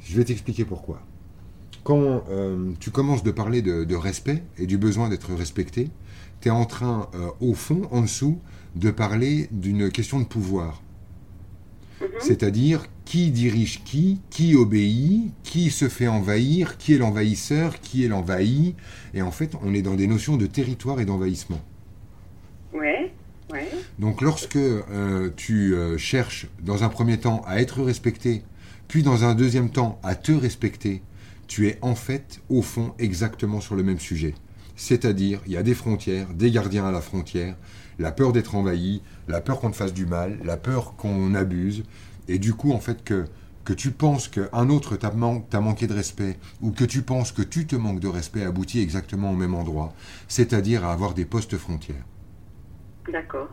Je 0.00 0.16
vais 0.16 0.24
t'expliquer 0.24 0.64
pourquoi. 0.64 1.02
Quand 1.82 2.24
euh, 2.30 2.72
tu 2.78 2.90
commences 2.90 3.24
de 3.24 3.30
parler 3.32 3.60
de, 3.62 3.84
de 3.84 3.96
respect 3.96 4.42
et 4.58 4.66
du 4.66 4.78
besoin 4.78 5.08
d'être 5.08 5.34
respecté, 5.34 5.90
tu 6.40 6.48
es 6.48 6.50
en 6.52 6.64
train, 6.66 7.08
euh, 7.14 7.30
au 7.40 7.54
fond, 7.54 7.88
en 7.90 8.02
dessous, 8.02 8.38
de 8.74 8.90
parler 8.90 9.48
d'une 9.52 9.90
question 9.90 10.20
de 10.20 10.24
pouvoir. 10.24 10.82
Mhm. 12.00 12.08
C'est-à-dire 12.20 12.86
qui 13.04 13.30
dirige 13.30 13.82
qui, 13.84 14.20
qui 14.30 14.56
obéit, 14.56 15.32
qui 15.42 15.70
se 15.70 15.88
fait 15.88 16.08
envahir, 16.08 16.78
qui 16.78 16.94
est 16.94 16.98
l'envahisseur, 16.98 17.80
qui 17.80 18.04
est 18.04 18.08
l'envahi. 18.08 18.74
Et 19.12 19.22
en 19.22 19.30
fait, 19.30 19.52
on 19.62 19.74
est 19.74 19.82
dans 19.82 19.94
des 19.94 20.06
notions 20.06 20.36
de 20.36 20.46
territoire 20.46 21.00
et 21.00 21.04
d'envahissement. 21.04 21.60
ouais, 22.72 23.12
ouais, 23.52 23.68
Donc 23.98 24.20
lorsque 24.22 24.56
euh, 24.56 25.30
tu 25.36 25.74
euh, 25.74 25.98
cherches 25.98 26.46
dans 26.62 26.82
un 26.82 26.88
premier 26.88 27.18
temps 27.18 27.42
à 27.46 27.60
être 27.60 27.82
respecté, 27.82 28.42
puis 28.88 29.02
dans 29.02 29.24
un 29.24 29.34
deuxième 29.34 29.70
temps 29.70 30.00
à 30.02 30.14
te 30.14 30.32
respecter, 30.32 31.02
tu 31.46 31.68
es 31.68 31.78
en 31.82 31.94
fait 31.94 32.40
au 32.48 32.62
fond 32.62 32.94
exactement 32.98 33.60
sur 33.60 33.74
le 33.74 33.82
même 33.82 34.00
sujet. 34.00 34.34
C'est-à-dire, 34.76 35.40
il 35.46 35.52
y 35.52 35.56
a 35.56 35.62
des 35.62 35.74
frontières, 35.74 36.32
des 36.34 36.50
gardiens 36.50 36.86
à 36.86 36.90
la 36.90 37.00
frontière, 37.00 37.56
la 37.98 38.12
peur 38.12 38.32
d'être 38.32 38.54
envahi, 38.54 39.02
la 39.28 39.40
peur 39.40 39.60
qu'on 39.60 39.70
te 39.70 39.76
fasse 39.76 39.94
du 39.94 40.06
mal, 40.06 40.38
la 40.44 40.56
peur 40.56 40.94
qu'on 40.96 41.34
abuse, 41.34 41.84
et 42.28 42.38
du 42.38 42.54
coup 42.54 42.72
en 42.72 42.80
fait 42.80 43.04
que 43.04 43.24
que 43.64 43.72
tu 43.72 43.92
penses 43.92 44.28
qu'un 44.28 44.68
autre 44.68 44.96
t'a 44.96 45.10
man- 45.10 45.42
t'a 45.48 45.60
manqué 45.60 45.86
de 45.86 45.94
respect, 45.94 46.38
ou 46.60 46.70
que 46.70 46.84
tu 46.84 47.00
penses 47.00 47.32
que 47.32 47.40
tu 47.40 47.66
te 47.66 47.76
manques 47.76 48.00
de 48.00 48.08
respect 48.08 48.44
aboutit 48.44 48.80
exactement 48.80 49.30
au 49.30 49.34
même 49.36 49.54
endroit, 49.54 49.94
c'est-à-dire 50.28 50.84
à 50.84 50.92
avoir 50.92 51.14
des 51.14 51.24
postes 51.24 51.56
frontières. 51.56 52.04
d'accord. 53.10 53.48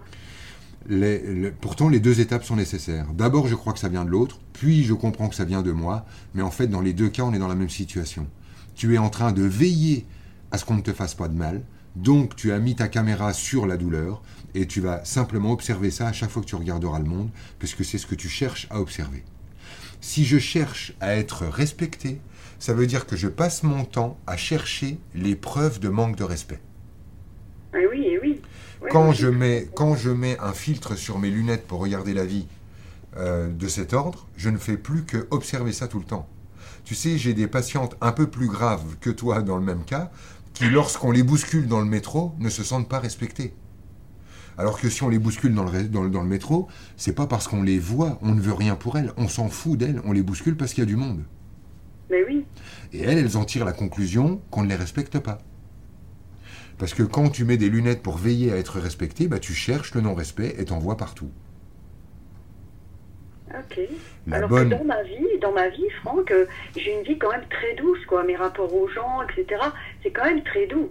Les- 0.90 1.52
pourtant, 1.62 1.90
les 1.90 2.00
deux 2.00 2.20
étapes 2.22 2.44
sont 2.44 2.56
nécessaires. 2.56 3.06
D'abord, 3.14 3.48
je 3.48 3.54
crois 3.56 3.72
que 3.74 3.80
ça 3.80 3.88
vient 3.88 4.04
de 4.04 4.10
l'autre, 4.10 4.40
puis 4.52 4.84
je 4.84 4.94
comprends 4.94 5.30
que 5.30 5.36
ça 5.36 5.46
vient 5.46 5.62
de 5.62 5.72
moi, 5.72 6.06
mais 6.34 6.42
en 6.42 6.50
fait, 6.50 6.68
dans 6.68 6.82
les 6.82 6.94
deux 6.94 7.10
cas, 7.10 7.24
on 7.24 7.34
est 7.34 7.40
dans 7.40 7.48
la 7.48 7.56
même 7.56 7.70
situation. 7.70 8.28
Tu 8.74 8.96
es 8.96 8.98
en 8.98 9.10
train 9.10 9.32
de 9.32 9.44
veiller 9.44 10.08
à 10.50 10.58
ce 10.58 10.66
qu'on 10.66 10.74
ne 10.76 10.82
te 10.82 10.92
fasse 10.94 11.14
pas 11.14 11.28
de 11.28 11.36
mal, 11.38 11.62
Donc 11.96 12.36
tu 12.36 12.52
as 12.52 12.60
mis 12.60 12.76
ta 12.76 12.88
caméra 12.88 13.34
sur 13.34 13.66
la 13.66 13.78
douleur 13.78 14.22
et 14.54 14.68
tu 14.68 14.82
vas 14.82 15.04
simplement 15.06 15.52
observer 15.52 15.92
ça 15.92 16.08
à 16.08 16.14
chaque 16.14 16.30
fois 16.30 16.42
que 16.42 16.48
tu 16.48 16.56
regarderas 16.56 17.00
le 17.00 17.06
monde, 17.06 17.30
puisque 17.60 17.84
c'est 17.86 17.98
ce 17.98 18.06
que 18.06 18.16
tu 18.16 18.30
cherches 18.30 18.68
à 18.70 18.80
observer. 18.80 19.24
Si 20.00 20.26
je 20.26 20.40
cherche 20.40 20.94
à 21.00 21.16
être 21.16 21.46
respecté, 21.46 22.20
ça 22.60 22.74
veut 22.74 22.88
dire 22.88 23.06
que 23.06 23.16
je 23.16 23.28
passe 23.28 23.64
mon 23.64 23.86
temps 23.86 24.18
à 24.28 24.38
chercher 24.38 25.00
les 25.16 25.36
preuves 25.36 25.80
de 25.80 25.90
manque 25.90 26.16
de 26.16 26.24
respect. 26.24 26.60
Eh 27.74 27.88
oui, 27.88 28.18
oui. 28.22 28.42
Ouais, 28.82 28.90
Quand 28.90 29.12
je, 29.12 29.28
mets, 29.28 29.68
quand 29.76 29.96
je 29.96 30.10
mets 30.10 30.38
un 30.40 30.54
filtre 30.54 30.96
sur 30.96 31.20
mes 31.20 31.30
lunettes 31.30 31.68
pour 31.68 31.80
regarder 31.80 32.14
la 32.14 32.26
vie 32.26 32.48
euh, 33.18 33.50
de 33.50 33.68
cet 33.68 33.94
ordre, 33.94 34.28
je 34.38 34.50
ne 34.50 34.58
fais 34.58 34.78
plus 34.78 35.04
que 35.04 35.28
observer 35.30 35.72
ça 35.72 35.88
tout 35.88 36.00
le 36.00 36.06
temps. 36.06 36.28
Tu 36.84 36.96
sais, 36.96 37.18
j'ai 37.18 37.34
des 37.34 37.48
patientes 37.48 37.96
un 38.02 38.12
peu 38.12 38.28
plus 38.28 38.48
graves 38.48 38.96
que 39.00 39.10
toi 39.10 39.42
dans 39.42 39.58
le 39.58 39.64
même 39.64 39.84
cas, 39.84 40.12
qui 40.54 40.70
lorsqu'on 40.70 41.12
les 41.12 41.24
bouscule 41.24 41.68
dans 41.68 41.80
le 41.80 41.86
métro, 41.86 42.34
ne 42.40 42.50
se 42.50 42.64
sentent 42.64 42.90
pas 42.90 43.00
respectées. 43.00 43.54
Alors 44.58 44.80
que 44.80 44.90
si 44.90 45.02
on 45.04 45.10
les 45.10 45.20
bouscule 45.20 45.56
dans 45.56 45.64
le, 45.64 45.84
dans 45.88 46.04
le- 46.04 46.10
dans 46.10 46.22
le 46.22 46.28
métro, 46.28 46.68
c'est 46.98 47.14
pas 47.16 47.26
parce 47.26 47.48
qu'on 47.48 47.64
les 47.64 47.80
voit, 47.80 48.20
on 48.22 48.36
ne 48.36 48.42
veut 48.42 48.54
rien 48.54 48.76
pour 48.76 48.98
elles, 48.98 49.14
on 49.18 49.28
s'en 49.28 49.50
fout 49.50 49.78
d'elles, 49.80 50.02
on 50.06 50.12
les 50.12 50.22
bouscule 50.24 50.58
parce 50.58 50.74
qu'il 50.74 50.82
y 50.84 50.88
a 50.88 50.90
du 50.90 50.98
monde. 50.98 51.24
Mais 52.10 52.24
oui. 52.28 52.46
Et 52.92 53.00
elles, 53.02 53.18
elles 53.18 53.38
en 53.38 53.46
tirent 53.46 53.66
la 53.66 53.72
conclusion 53.74 54.42
qu'on 54.52 54.64
ne 54.64 54.68
les 54.70 54.76
respecte 54.76 55.18
pas. 55.20 55.40
Parce 56.78 56.94
que 56.94 57.04
quand 57.04 57.30
tu 57.30 57.46
mets 57.46 57.58
des 57.58 57.70
lunettes 57.70 58.04
pour 58.04 58.18
veiller 58.18 58.52
à 58.52 58.58
être 58.58 58.80
respecté, 58.80 59.28
bah, 59.28 59.40
tu 59.40 59.54
cherches 59.54 59.94
le 59.96 60.02
non-respect 60.02 60.56
et 60.58 60.66
t'en 60.66 60.80
vois 60.80 60.98
partout. 60.98 61.30
Ok. 63.60 63.80
La 64.28 64.38
Alors 64.38 64.50
bonne... 64.50 64.70
que 64.70 64.76
dans 64.76 64.84
ma 64.84 65.04
vie, 65.04 65.28
dans 65.42 65.52
ma 65.52 65.70
vie, 65.70 65.90
Franck, 66.02 66.32
euh, 66.32 66.46
j'ai 66.76 66.94
une 66.98 67.04
vie 67.04 67.18
quand 67.18 67.32
même 67.32 67.46
très 67.50 67.76
douce, 67.76 68.04
quoi. 68.08 68.24
Mes 68.24 68.36
rapports 68.36 68.74
aux 68.74 68.88
gens, 68.88 69.22
etc. 69.24 69.62
C'est 70.04 70.12
quand 70.12 70.26
même 70.26 70.44
très 70.44 70.68
doux. 70.68 70.90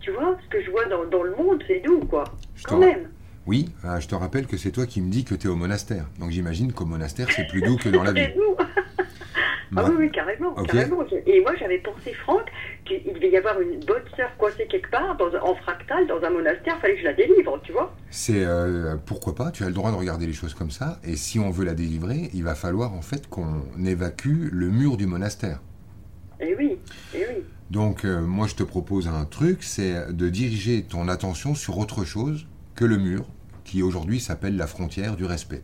Tu 0.00 0.10
vois, 0.12 0.38
ce 0.44 0.48
que 0.48 0.62
je 0.62 0.70
vois 0.70 0.84
dans, 0.86 1.04
dans 1.04 1.22
le 1.22 1.34
monde, 1.34 1.62
c'est 1.66 1.80
doux, 1.80 2.00
quoi. 2.00 2.24
Je 2.54 2.64
Quand 2.64 2.78
même. 2.78 3.08
Oui, 3.46 3.68
ah, 3.84 4.00
je 4.00 4.08
te 4.08 4.14
rappelle 4.14 4.46
que 4.46 4.56
c'est 4.56 4.72
toi 4.72 4.86
qui 4.86 5.00
me 5.00 5.10
dis 5.10 5.24
que 5.24 5.34
tu 5.34 5.46
es 5.46 5.50
au 5.50 5.56
monastère. 5.56 6.06
Donc 6.18 6.30
j'imagine 6.30 6.72
qu'au 6.72 6.84
monastère, 6.84 7.28
c'est 7.30 7.46
plus 7.46 7.62
doux 7.62 7.76
que 7.76 7.88
dans 7.88 8.02
la 8.02 8.12
vie. 8.12 8.26
doux. 8.34 8.56
Ah 9.76 9.84
oui, 9.90 9.94
oui, 9.98 10.10
carrément, 10.10 10.54
carrément. 10.54 11.04
Et 11.26 11.40
moi, 11.40 11.52
j'avais 11.58 11.78
pensé, 11.78 12.12
Franck, 12.14 12.44
qu'il 12.84 13.12
devait 13.12 13.30
y 13.30 13.36
avoir 13.36 13.60
une 13.60 13.80
bonne 13.84 14.02
sœur 14.16 14.34
coincée 14.38 14.66
quelque 14.70 14.90
part, 14.90 15.16
dans, 15.16 15.26
un- 15.34 15.40
en 15.40 15.54
fractal, 15.56 16.06
dans 16.06 16.22
un 16.22 16.30
monastère, 16.30 16.78
fallait 16.80 16.94
que 16.94 17.00
je 17.00 17.04
la 17.06 17.12
délivre, 17.14 17.60
tu 17.62 17.72
vois. 17.72 17.94
C'est 18.10 18.44
euh, 18.44 18.96
pourquoi 19.04 19.34
pas, 19.34 19.50
tu 19.50 19.64
as 19.64 19.68
le 19.68 19.74
droit 19.74 19.90
de 19.90 19.96
regarder 19.96 20.26
les 20.26 20.32
choses 20.32 20.54
comme 20.54 20.70
ça. 20.70 20.98
Et 21.04 21.16
si 21.16 21.38
on 21.38 21.50
veut 21.50 21.64
la 21.64 21.74
délivrer, 21.74 22.30
il 22.34 22.42
va 22.44 22.54
falloir 22.54 22.92
en 22.94 23.02
fait 23.02 23.28
qu'on 23.28 23.62
évacue 23.84 24.48
le 24.52 24.70
mur 24.70 24.96
du 24.96 25.06
monastère. 25.06 25.60
Eh 26.40 26.54
oui, 26.56 26.78
eh 27.14 27.18
oui. 27.28 27.42
Donc 27.70 28.04
euh, 28.04 28.20
moi 28.20 28.46
je 28.46 28.54
te 28.54 28.62
propose 28.62 29.08
un 29.08 29.24
truc, 29.24 29.62
c'est 29.64 30.12
de 30.12 30.28
diriger 30.28 30.84
ton 30.84 31.08
attention 31.08 31.54
sur 31.54 31.78
autre 31.78 32.04
chose 32.04 32.46
que 32.74 32.84
le 32.84 32.96
mur, 32.98 33.24
qui 33.64 33.82
aujourd'hui 33.82 34.20
s'appelle 34.20 34.56
la 34.56 34.66
frontière 34.66 35.16
du 35.16 35.24
respect. 35.24 35.62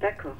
D'accord. 0.00 0.36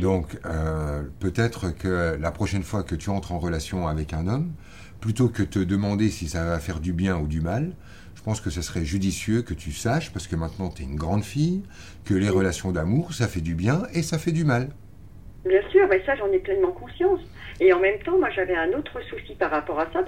Donc, 0.00 0.38
euh, 0.44 1.02
peut-être 1.20 1.70
que 1.70 2.16
la 2.18 2.30
prochaine 2.30 2.62
fois 2.62 2.82
que 2.82 2.94
tu 2.94 3.10
entres 3.10 3.32
en 3.32 3.38
relation 3.38 3.86
avec 3.86 4.12
un 4.12 4.26
homme, 4.26 4.52
plutôt 5.00 5.28
que 5.28 5.42
te 5.42 5.58
demander 5.58 6.08
si 6.10 6.28
ça 6.28 6.44
va 6.44 6.58
faire 6.58 6.80
du 6.80 6.92
bien 6.92 7.16
ou 7.18 7.26
du 7.26 7.40
mal, 7.40 7.72
je 8.14 8.22
pense 8.22 8.40
que 8.40 8.50
ce 8.50 8.62
serait 8.62 8.84
judicieux 8.84 9.42
que 9.42 9.54
tu 9.54 9.72
saches, 9.72 10.12
parce 10.12 10.26
que 10.26 10.36
maintenant 10.36 10.68
tu 10.68 10.82
es 10.82 10.84
une 10.84 10.96
grande 10.96 11.22
fille, 11.22 11.62
que 12.04 12.14
les 12.14 12.28
relations 12.28 12.72
d'amour, 12.72 13.12
ça 13.14 13.28
fait 13.28 13.40
du 13.40 13.54
bien 13.54 13.82
et 13.94 14.02
ça 14.02 14.18
fait 14.18 14.32
du 14.32 14.44
mal. 14.44 14.70
Bien 15.44 15.62
sûr, 15.70 15.86
mais 15.88 16.02
ça 16.04 16.16
j'en 16.16 16.30
ai 16.32 16.38
pleinement 16.38 16.72
conscience. 16.72 17.20
Et 17.60 17.72
en 17.72 17.78
même 17.78 17.98
temps, 18.00 18.18
moi 18.18 18.28
j'avais 18.30 18.56
un 18.56 18.72
autre 18.72 19.00
souci 19.08 19.34
par 19.36 19.50
rapport 19.50 19.78
à 19.78 19.86
ça, 19.92 20.04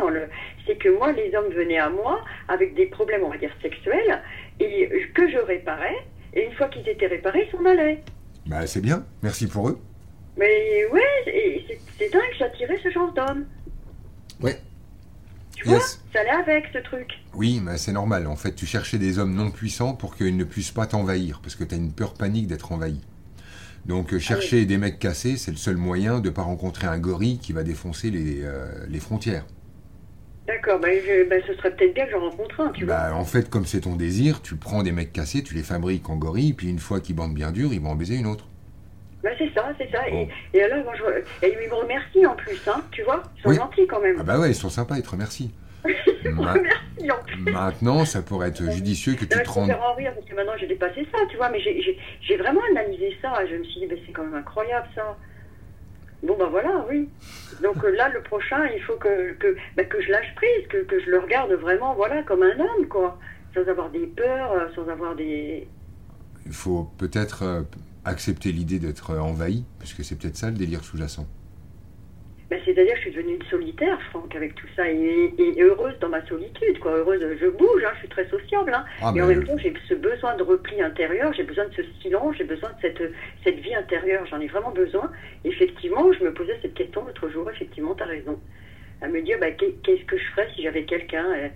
c'est 0.66 0.77
que 0.77 0.89
moi 0.89 1.12
les 1.12 1.35
hommes 1.35 1.53
venaient 1.53 1.78
à 1.78 1.90
moi 1.90 2.20
avec 2.49 2.74
des 2.74 2.86
problèmes, 2.86 3.23
on 3.23 3.31
va 3.31 3.39
dire 3.39 3.53
sexuels, 3.62 4.20
et 4.59 4.90
que 5.15 5.31
je 5.31 5.39
réparais, 5.39 5.97
et 6.35 6.45
une 6.45 6.53
fois 6.53 6.69
qu'ils 6.69 6.89
étaient 6.89 7.07
réparés, 7.07 7.49
ils 7.49 7.57
s'en 7.57 7.65
allaient. 7.65 8.03
Bah, 8.48 8.66
c'est 8.66 8.80
bien, 8.80 9.04
merci 9.22 9.46
pour 9.46 9.68
eux. 9.68 9.78
Mais 10.38 10.86
ouais, 10.90 11.78
c'est, 11.98 12.10
dingue, 12.10 12.22
j'attirais 12.38 12.78
ce 12.82 12.90
genre 12.90 13.12
d'homme. 13.12 13.44
Ouais. 14.40 14.58
Tu 15.54 15.66
vois, 15.66 15.80
ça 15.80 16.20
allait 16.20 16.30
avec 16.30 16.66
ce 16.72 16.78
truc. 16.78 17.10
Oui, 17.34 17.60
mais 17.62 17.76
c'est 17.76 17.92
normal. 17.92 18.26
En 18.26 18.36
fait, 18.36 18.54
tu 18.54 18.64
cherchais 18.64 18.96
des 18.96 19.18
hommes 19.18 19.34
non 19.34 19.50
puissants 19.50 19.94
pour 19.94 20.16
qu'ils 20.16 20.36
ne 20.36 20.44
puissent 20.44 20.70
pas 20.70 20.86
t'envahir, 20.86 21.40
parce 21.42 21.56
que 21.56 21.64
tu 21.64 21.74
as 21.74 21.78
une 21.78 21.92
peur 21.92 22.14
panique 22.14 22.46
d'être 22.46 22.72
envahi. 22.72 23.00
Donc, 23.84 24.14
euh, 24.14 24.18
chercher 24.18 24.64
des 24.64 24.78
mecs 24.78 24.98
cassés, 24.98 25.36
c'est 25.36 25.50
le 25.50 25.56
seul 25.56 25.76
moyen 25.76 26.20
de 26.20 26.28
ne 26.28 26.34
pas 26.34 26.42
rencontrer 26.42 26.86
un 26.86 26.98
gorille 26.98 27.38
qui 27.38 27.52
va 27.52 27.64
défoncer 27.64 28.10
les, 28.10 28.42
euh, 28.44 28.86
les 28.88 29.00
frontières. 29.00 29.44
D'accord, 30.48 30.80
ben, 30.80 30.98
je- 31.06 31.28
ben, 31.28 31.40
ce 31.46 31.52
serait 31.54 31.70
peut-être 31.76 31.94
bien 31.94 32.06
que 32.06 32.12
j'en 32.12 32.20
rencontre 32.30 32.60
un, 32.60 32.70
tu 32.72 32.84
vois. 32.86 32.94
Bah, 32.96 33.14
en 33.14 33.24
fait, 33.24 33.48
comme 33.50 33.66
c'est 33.66 33.82
ton 33.82 33.94
désir, 33.96 34.40
tu 34.42 34.56
prends 34.56 34.82
des 34.82 34.92
mecs 34.92 35.12
cassés, 35.12 35.42
tu 35.42 35.54
les 35.54 35.62
fabriques 35.62 36.08
en 36.08 36.16
gorille, 36.16 36.54
puis 36.54 36.68
une 36.70 36.78
fois 36.78 37.00
qu'ils 37.00 37.14
bandent 37.16 37.34
bien 37.34 37.52
dur, 37.52 37.72
ils 37.72 37.80
vont 37.80 37.90
en 37.90 37.94
baiser 37.96 38.16
une 38.16 38.26
autre. 38.26 38.46
Ben, 39.22 39.32
c'est 39.38 39.52
ça, 39.52 39.68
c'est 39.78 39.90
ça. 39.90 40.00
Bon. 40.10 40.26
Et, 40.54 40.56
et 40.58 40.62
alors, 40.62 40.82
moi, 40.84 40.94
je, 40.96 41.46
et 41.46 41.52
ils 41.62 41.68
me 41.68 41.74
remercient 41.74 42.24
en 42.26 42.34
plus, 42.34 42.58
hein, 42.66 42.82
tu 42.92 43.02
vois. 43.02 43.22
Ils 43.36 43.42
sont 43.42 43.48
Oui. 43.50 43.56
gentils 43.56 43.86
quand 43.86 44.00
même. 44.00 44.16
Ah 44.18 44.22
bah 44.22 44.38
ouais, 44.40 44.50
ils 44.50 44.54
sont 44.54 44.70
sympas, 44.70 44.96
ils 44.96 45.02
te 45.02 45.10
remercient. 45.10 45.50
Ma-. 46.24 46.54
Maintenant, 47.38 48.04
ça 48.04 48.22
pourrait 48.22 48.48
être 48.48 48.70
judicieux 48.72 49.14
que 49.14 49.24
tu 49.24 49.36
Non, 49.36 49.42
te 49.44 49.48
rendes... 49.50 49.70
en 49.70 49.94
rire 49.94 50.12
parce 50.14 50.26
que 50.26 50.34
maintenant 50.34 50.52
j'ai 50.58 50.66
dépassé 50.66 51.06
ça, 51.12 51.18
tu 51.30 51.36
vois, 51.36 51.48
mais 51.50 51.60
j'ai 51.60 52.36
vraiment 52.36 52.60
analysé 52.70 53.16
ça. 53.22 53.34
Je 53.48 53.56
me 53.56 53.64
suis 53.64 53.80
dit, 53.80 53.86
ben, 53.86 53.98
c'est 54.06 54.12
quand 54.12 54.24
même 54.24 54.34
incroyable 54.34 54.86
ça. 54.94 55.16
Bon, 56.23 56.36
ben 56.36 56.49
voilà, 56.49 56.85
oui. 56.89 57.09
Donc 57.62 57.82
euh, 57.85 57.90
là, 57.90 58.09
le 58.09 58.23
prochain, 58.23 58.66
il 58.74 58.82
faut 58.82 58.97
que, 58.97 59.36
ben, 59.77 59.86
je 60.01 60.11
lâche 60.11 60.35
prise, 60.35 60.66
que, 60.69 61.01
je 61.01 61.11
le 61.11 61.20
regarde 61.20 61.53
vraiment, 61.53 61.95
voilà, 61.95 62.23
comme 62.24 62.43
un 62.43 62.59
homme, 62.59 62.89
quoi. 62.89 63.19
Sans 63.55 63.69
avoir 63.69 63.90
des 63.90 64.07
peurs, 64.07 64.53
euh, 64.53 64.69
sans 64.74 64.89
avoir 64.89 65.15
des. 65.15 65.69
Il 66.45 66.53
faut 66.53 66.90
peut-être 66.99 67.43
euh, 67.43 67.62
accepter 68.05 68.53
l'idée 68.53 68.78
d'être 68.78 69.16
envahi, 69.16 69.65
parce 69.78 69.95
que 69.95 70.03
c'est 70.03 70.16
peut-être 70.16 70.36
ça 70.36 70.51
le 70.51 70.57
délire 70.57 70.82
sous-jacent. 70.82 71.27
Ben, 72.50 72.58
C'est-à-dire 72.64 72.92
que 72.94 72.96
je 73.00 73.02
suis 73.02 73.10
devenue 73.12 73.34
une 73.34 73.42
solitaire, 73.50 74.00
Franck, 74.10 74.34
avec 74.34 74.54
tout 74.54 74.66
ça, 74.74 74.90
et, 74.90 75.34
et 75.38 75.60
heureuse 75.62 75.92
dans 76.00 76.08
ma 76.08 76.24
solitude, 76.26 76.78
quoi. 76.80 76.92
Heureuse, 76.92 77.20
je 77.38 77.46
bouge, 77.46 77.82
hein, 77.84 77.90
je 77.94 77.98
suis 77.98 78.08
très 78.08 78.26
sociable, 78.30 78.72
hein. 78.74 78.84
Ah, 79.02 79.12
Et 79.14 79.20
en 79.20 79.26
mais- 79.26 79.34
même 79.34 79.44
temps, 79.44 79.58
j'ai 79.58 79.74
ce 79.86 79.92
besoin 79.94 80.34
de 80.34 80.42
repli 80.42 80.80
intérieur, 80.80 81.30
j'ai 81.34 81.42
besoin 81.42 81.66
de 81.66 81.74
ce 81.74 81.82
silence, 82.00 82.36
j'ai 82.38 82.44
besoin 82.44 82.70
de 82.70 82.76
cette, 82.80 83.02
cette 83.44 83.58
vie 83.58 83.74
intérieure, 83.74 84.24
j'en 84.30 84.40
ai 84.40 84.46
vraiment 84.46 84.70
besoin. 84.70 85.10
Effectivement, 85.44 86.10
je 86.14 86.24
me 86.24 86.32
posais 86.32 86.58
cette 86.62 86.72
question 86.74 87.04
l'autre 87.04 87.28
jour, 87.28 87.50
effectivement, 87.50 87.94
tu 87.94 88.02
as 88.02 88.06
raison. 88.06 88.40
À 89.02 89.08
me 89.08 89.20
dire, 89.20 89.38
qu'est- 89.58 89.74
qu'est-ce 89.82 90.04
que 90.06 90.16
je 90.16 90.24
ferais 90.30 90.48
si 90.56 90.62
j'avais 90.62 90.84
quelqu'un 90.84 91.26
euh, 91.36 91.48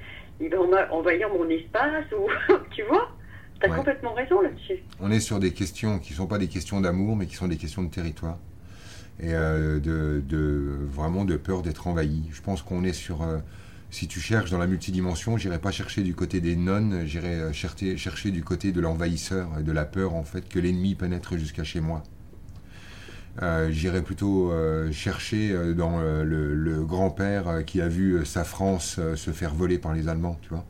enva- 0.50 0.90
envahir 0.90 1.30
mon 1.30 1.48
espace, 1.48 2.04
ou 2.12 2.28
tu 2.70 2.82
vois? 2.82 3.08
Tu 3.60 3.66
as 3.66 3.70
Ouais. 3.70 3.76
complètement 3.76 4.12
raison 4.12 4.42
là-dessus. 4.42 4.76
On 5.00 5.10
est 5.10 5.20
sur 5.20 5.38
des 5.38 5.52
questions 5.54 5.98
qui 6.00 6.12
ne 6.12 6.16
sont 6.18 6.26
pas 6.26 6.38
des 6.38 6.48
questions 6.48 6.82
d'amour, 6.82 7.16
mais 7.16 7.24
qui 7.26 7.36
sont 7.36 7.48
des 7.48 7.56
questions 7.56 7.82
de 7.82 7.90
territoire. 7.90 8.36
Et 9.20 9.34
euh, 9.34 9.78
de, 9.78 10.22
de- 10.26 10.78
vraiment 10.90 11.24
de 11.24 11.36
peur 11.36 11.62
d'être 11.62 11.86
envahi. 11.86 12.24
Je 12.32 12.40
pense 12.42 12.62
qu'on 12.62 12.82
est 12.84 12.92
sur... 12.92 13.22
euh, 13.22 13.38
si 13.90 14.08
tu 14.08 14.20
cherches 14.20 14.50
dans 14.50 14.58
la 14.58 14.66
multidimension, 14.66 15.36
j'irai 15.36 15.58
pas 15.58 15.70
chercher 15.70 16.02
du 16.02 16.14
côté 16.14 16.40
des 16.40 16.56
nonnes, 16.56 17.04
j'irai 17.04 17.34
euh, 17.34 17.52
chercher, 17.52 17.96
chercher 17.96 18.30
du 18.30 18.42
côté 18.42 18.72
de 18.72 18.80
l'envahisseur 18.80 19.48
et 19.60 19.62
de 19.62 19.72
la 19.72 19.84
peur, 19.84 20.14
en 20.14 20.24
fait, 20.24 20.48
que 20.48 20.58
l'ennemi 20.58 20.94
pénètre 20.94 21.36
jusqu'à 21.36 21.62
chez 21.62 21.80
moi. 21.80 22.02
Euh, 23.42 23.70
j'irai 23.70 24.02
plutôt 24.02 24.50
euh, 24.50 24.92
chercher 24.92 25.74
dans 25.74 26.00
euh, 26.00 26.22
le, 26.22 26.54
le 26.54 26.84
grand-père 26.84 27.64
qui 27.64 27.80
a 27.80 27.88
vu 27.88 28.24
sa 28.26 28.44
France 28.44 28.98
se 29.14 29.30
faire 29.30 29.54
voler 29.54 29.78
par 29.78 29.94
les 29.94 30.08
Allemands, 30.08 30.38
tu 30.42 30.50
vois. 30.50 30.66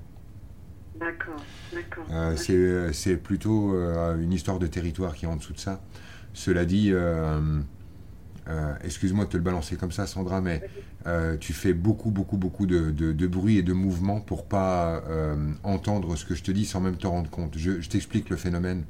D'accord, 1.00 1.42
d'accord. 1.72 2.04
C'est, 2.36 3.16
plutôt 3.16 3.74
une 4.20 4.32
histoire 4.32 4.60
de 4.60 4.68
territoire 4.68 5.14
qui 5.14 5.24
est 5.24 5.28
en 5.28 5.36
dessous 5.36 5.54
de 5.54 5.58
ça. 5.58 5.82
Cela 6.34 6.64
dit, 6.64 6.92
euh, 8.48 8.74
excuse-moi 8.82 9.26
de 9.26 9.30
te 9.30 9.36
le 9.36 9.42
balancer 9.42 9.76
comme 9.76 9.92
ça, 9.92 10.06
Sandra, 10.06 10.40
mais 10.40 10.62
euh, 11.06 11.36
tu 11.38 11.52
fais 11.52 11.72
beaucoup, 11.72 12.10
beaucoup, 12.10 12.36
beaucoup 12.36 12.66
de 12.66 13.26
bruit 13.26 13.58
et 13.58 13.62
de 13.62 13.72
mouvement 13.72 14.20
pour 14.20 14.46
pas 14.46 15.02
euh, 15.08 15.52
entendre 15.62 16.16
ce 16.16 16.24
que 16.24 16.34
je 16.34 16.42
te 16.42 16.50
dis 16.50 16.64
sans 16.64 16.80
même 16.80 16.96
te 16.96 17.06
rendre 17.06 17.30
compte. 17.30 17.56
Je, 17.56 17.80
je 17.80 17.88
t'explique 17.88 18.30
le 18.30 18.36
phénomène. 18.36 18.84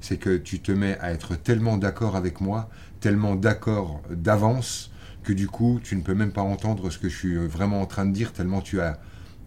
C'est 0.00 0.18
que 0.18 0.36
tu 0.36 0.60
te 0.60 0.72
mets 0.72 0.98
à 1.00 1.12
être 1.12 1.36
tellement 1.36 1.78
d'accord 1.78 2.16
avec 2.16 2.40
moi, 2.40 2.68
tellement 3.00 3.34
d'accord 3.34 4.02
d'avance, 4.10 4.92
que 5.24 5.32
du 5.32 5.48
coup, 5.48 5.80
tu 5.82 5.96
ne 5.96 6.02
peux 6.02 6.14
même 6.14 6.32
pas 6.32 6.42
entendre 6.42 6.90
ce 6.90 6.98
que 6.98 7.08
je 7.08 7.16
suis 7.16 7.36
vraiment 7.36 7.80
en 7.80 7.86
train 7.86 8.06
de 8.06 8.12
dire, 8.12 8.32
tellement 8.32 8.60
tu 8.60 8.80
as, 8.80 9.00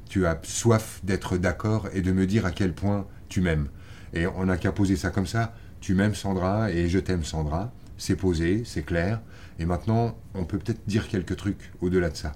tu 0.10 0.26
as 0.26 0.38
soif 0.44 1.00
d'être 1.04 1.38
d'accord 1.38 1.88
et 1.94 2.02
de 2.02 2.12
me 2.12 2.26
dire 2.26 2.46
à 2.46 2.52
quel 2.52 2.74
point 2.74 3.06
tu 3.30 3.42
m'aimes. 3.42 3.70
Et 4.14 4.28
on 4.28 4.46
n'a 4.46 4.58
qu'à 4.58 4.72
poser 4.72 4.96
ça 4.96 5.12
comme 5.12 5.28
ça. 5.28 5.54
Tu 5.82 5.94
m'aimes 5.94 6.16
Sandra 6.16 6.72
et 6.72 6.90
je 6.90 7.00
t'aime 7.00 7.24
Sandra. 7.24 7.72
C'est 8.00 8.16
posé, 8.16 8.64
c'est 8.66 8.82
clair. 8.84 9.22
Et 9.60 9.66
maintenant, 9.66 10.18
on 10.34 10.46
peut 10.46 10.58
peut-être 10.58 10.82
dire 10.88 11.10
quelques 11.10 11.36
trucs 11.36 11.72
au-delà 11.82 12.10
de 12.10 12.16
ça. 12.16 12.32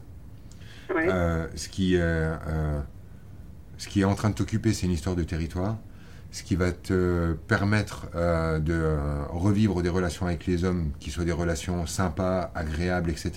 Ouais. 0.94 1.07
Euh, 1.10 1.48
ce, 1.56 1.69
qui, 1.69 1.95
euh, 1.95 2.35
euh, 2.48 2.81
ce 3.77 3.88
qui 3.88 4.02
est 4.02 4.03
en 4.03 4.14
train 4.14 4.30
de 4.30 4.35
t'occuper, 4.35 4.73
c'est 4.73 4.85
une 4.85 4.91
histoire 4.91 5.15
de 5.15 5.23
territoire. 5.23 5.77
ce 6.31 6.44
qui 6.44 6.56
va 6.56 6.72
te 6.72 7.34
permettre 7.48 8.10
de 8.60 8.98
revivre 9.30 9.81
des 9.84 9.90
relations 9.90 10.26
avec 10.26 10.48
les 10.48 10.64
hommes 10.65 10.91
qui 10.99 11.11
soient 11.11 11.26
des 11.26 11.31
relations 11.31 11.85
sympas, 11.85 12.52
agréables, 12.56 13.11
etc. 13.11 13.31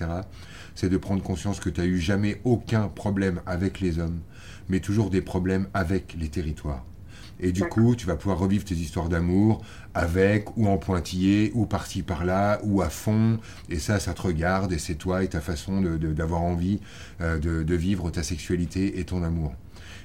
C'est 0.75 0.89
de 0.89 0.97
prendre 0.97 1.23
conscience 1.23 1.61
que 1.61 1.69
tu 1.69 1.81
n'as 1.81 1.87
eu 1.87 2.01
jamais 2.01 2.41
aucun 2.45 2.89
problème 2.89 3.41
avec 3.47 3.81
les 3.81 3.99
hommes, 3.99 4.21
mais 4.69 4.81
toujours 4.81 5.11
des 5.11 5.21
problèmes 5.21 5.69
avec 5.75 6.17
les 6.19 6.29
territoires. 6.29 6.85
Et 7.39 7.53
du 7.53 7.65
coup, 7.65 7.95
tu 7.95 8.07
vas 8.07 8.17
pouvoir 8.17 8.39
revivre 8.39 8.65
tes 8.65 8.75
histoires 8.75 9.09
d'amour 9.09 9.63
avec 9.97 10.57
ou 10.57 10.69
en 10.69 10.77
pointillé 10.77 11.51
ou 11.55 11.65
par-ci 11.65 12.03
par-là 12.03 12.61
ou 12.63 12.83
à 12.83 12.91
fond. 12.91 13.39
Et 13.71 13.79
ça, 13.79 13.99
ça 13.99 14.13
te 14.13 14.23
regarde 14.23 14.73
et 14.73 14.79
c'est 14.79 14.95
toi 14.95 15.25
et 15.25 15.29
ta 15.29 15.41
façon 15.41 15.81
d'avoir 15.81 16.43
de, 16.43 16.47
envie 16.47 16.81
euh, 17.21 17.39
de, 17.39 17.63
de, 17.63 17.75
vivre 17.75 18.11
ta 18.11 18.23
sexualité 18.23 19.01
et 19.01 19.05
ton 19.05 19.23
amour. 19.23 19.55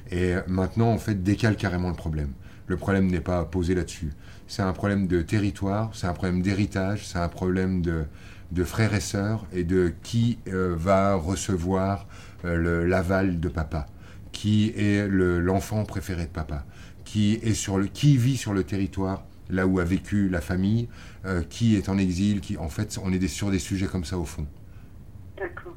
Et 0.10 0.36
maintenant, 0.48 0.92
en 0.92 0.98
fait, 0.98 1.22
décale 1.24 1.58
carrément 1.58 1.90
le 1.90 1.96
problème. 1.96 2.32
Le 2.68 2.78
problème 2.78 3.08
n'est 3.08 3.22
pas 3.22 3.44
posé 3.44 3.76
là-dessus. 3.76 4.12
C'est 4.48 4.62
un 4.62 4.74
problème 4.74 5.08
de 5.08 5.22
territoire, 5.22 5.92
c'est 5.94 6.08
un 6.08 6.14
problème 6.14 6.42
d'héritage, 6.42 7.06
c'est 7.06 7.20
un 7.20 7.30
problème 7.30 7.82
de, 7.82 8.06
de, 8.52 8.64
frères 8.64 8.94
et 8.94 9.02
sœurs 9.02 9.46
et 9.54 9.64
de 9.64 9.94
qui 10.04 10.40
euh, 10.48 10.74
va 10.78 11.16
recevoir 11.16 12.08
euh, 12.46 12.88
l'aval 12.88 13.40
de 13.40 13.50
papa, 13.50 13.88
qui 14.32 14.74
est 14.76 15.08
l'enfant 15.10 15.84
préféré 15.84 16.24
de 16.24 16.32
papa 16.32 16.66
qui, 17.12 17.40
est 17.44 17.54
sur 17.54 17.78
le, 17.78 17.88
qui 17.88 18.16
vit 18.16 18.38
sur 18.38 18.54
le 18.54 18.64
territoire, 18.64 19.26
là 19.52 19.68
où 19.68 19.80
a 19.80 19.84
vécu 19.84 20.30
la 20.30 20.42
famille, 20.42 20.88
euh, 21.26 21.44
qui 21.44 21.76
est 21.76 21.90
en 21.90 21.98
exil, 21.98 22.42
qui, 22.42 22.58
en 22.58 22.70
fait, 22.70 22.98
on 23.04 23.12
est 23.12 23.28
sur 23.28 23.52
des 23.52 23.60
sujets 23.60 23.88
comme 23.88 24.06
ça 24.06 24.18
au 24.18 24.26
fond. 24.26 24.48
D'accord. 25.38 25.76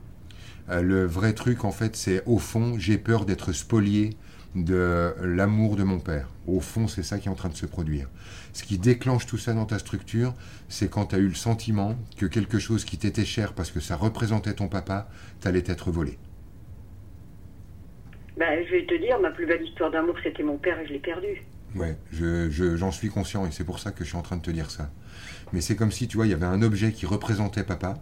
Euh, 0.70 0.80
le 0.80 1.04
vrai 1.04 1.34
truc, 1.34 1.64
en 1.64 1.72
fait, 1.72 1.96
c'est 1.96 2.22
au 2.26 2.38
fond, 2.38 2.78
j'ai 2.78 2.96
peur 2.98 3.26
d'être 3.26 3.52
spolié 3.52 4.16
de 4.54 5.14
l'amour 5.20 5.76
de 5.76 5.82
mon 5.82 5.98
père. 5.98 6.28
Au 6.46 6.60
fond, 6.60 6.86
c'est 6.86 7.02
ça 7.02 7.18
qui 7.18 7.28
est 7.28 7.30
en 7.30 7.34
train 7.34 7.48
de 7.48 7.56
se 7.56 7.66
produire. 7.66 8.08
Ce 8.52 8.62
qui 8.62 8.78
déclenche 8.78 9.26
tout 9.26 9.38
ça 9.38 9.52
dans 9.52 9.66
ta 9.66 9.78
structure, 9.80 10.32
c'est 10.68 10.88
quand 10.88 11.06
tu 11.06 11.16
as 11.16 11.18
eu 11.18 11.28
le 11.28 11.34
sentiment 11.34 11.96
que 12.16 12.26
quelque 12.26 12.60
chose 12.60 12.84
qui 12.84 12.96
t'était 12.96 13.24
cher 13.24 13.52
parce 13.54 13.72
que 13.72 13.80
ça 13.80 13.96
représentait 13.96 14.54
ton 14.54 14.68
papa, 14.68 15.08
t'allait 15.40 15.64
être 15.66 15.90
volé. 15.90 16.18
Ben, 18.36 18.64
je 18.66 18.70
vais 18.70 18.86
te 18.86 18.94
dire, 18.94 19.18
ma 19.20 19.30
plus 19.30 19.46
belle 19.46 19.62
histoire 19.62 19.90
d'amour, 19.90 20.16
c'était 20.22 20.42
mon 20.42 20.56
père 20.56 20.78
et 20.80 20.86
je 20.86 20.92
l'ai 20.92 20.98
perdu. 20.98 21.42
Ouais, 21.74 21.96
j'en 22.12 22.50
je, 22.50 22.76
j'en 22.76 22.92
suis 22.92 23.08
conscient 23.08 23.46
et 23.46 23.50
c'est 23.50 23.64
pour 23.64 23.78
ça 23.78 23.90
que 23.90 24.04
je 24.04 24.08
suis 24.08 24.16
en 24.16 24.22
train 24.22 24.36
de 24.36 24.42
te 24.42 24.50
dire 24.50 24.70
ça. 24.70 24.90
Mais 25.52 25.60
c'est 25.60 25.76
comme 25.76 25.90
si, 25.90 26.08
tu 26.08 26.16
vois, 26.16 26.26
il 26.26 26.30
y 26.30 26.34
avait 26.34 26.46
un 26.46 26.62
objet 26.62 26.92
qui 26.92 27.06
représentait 27.06 27.64
papa 27.64 27.94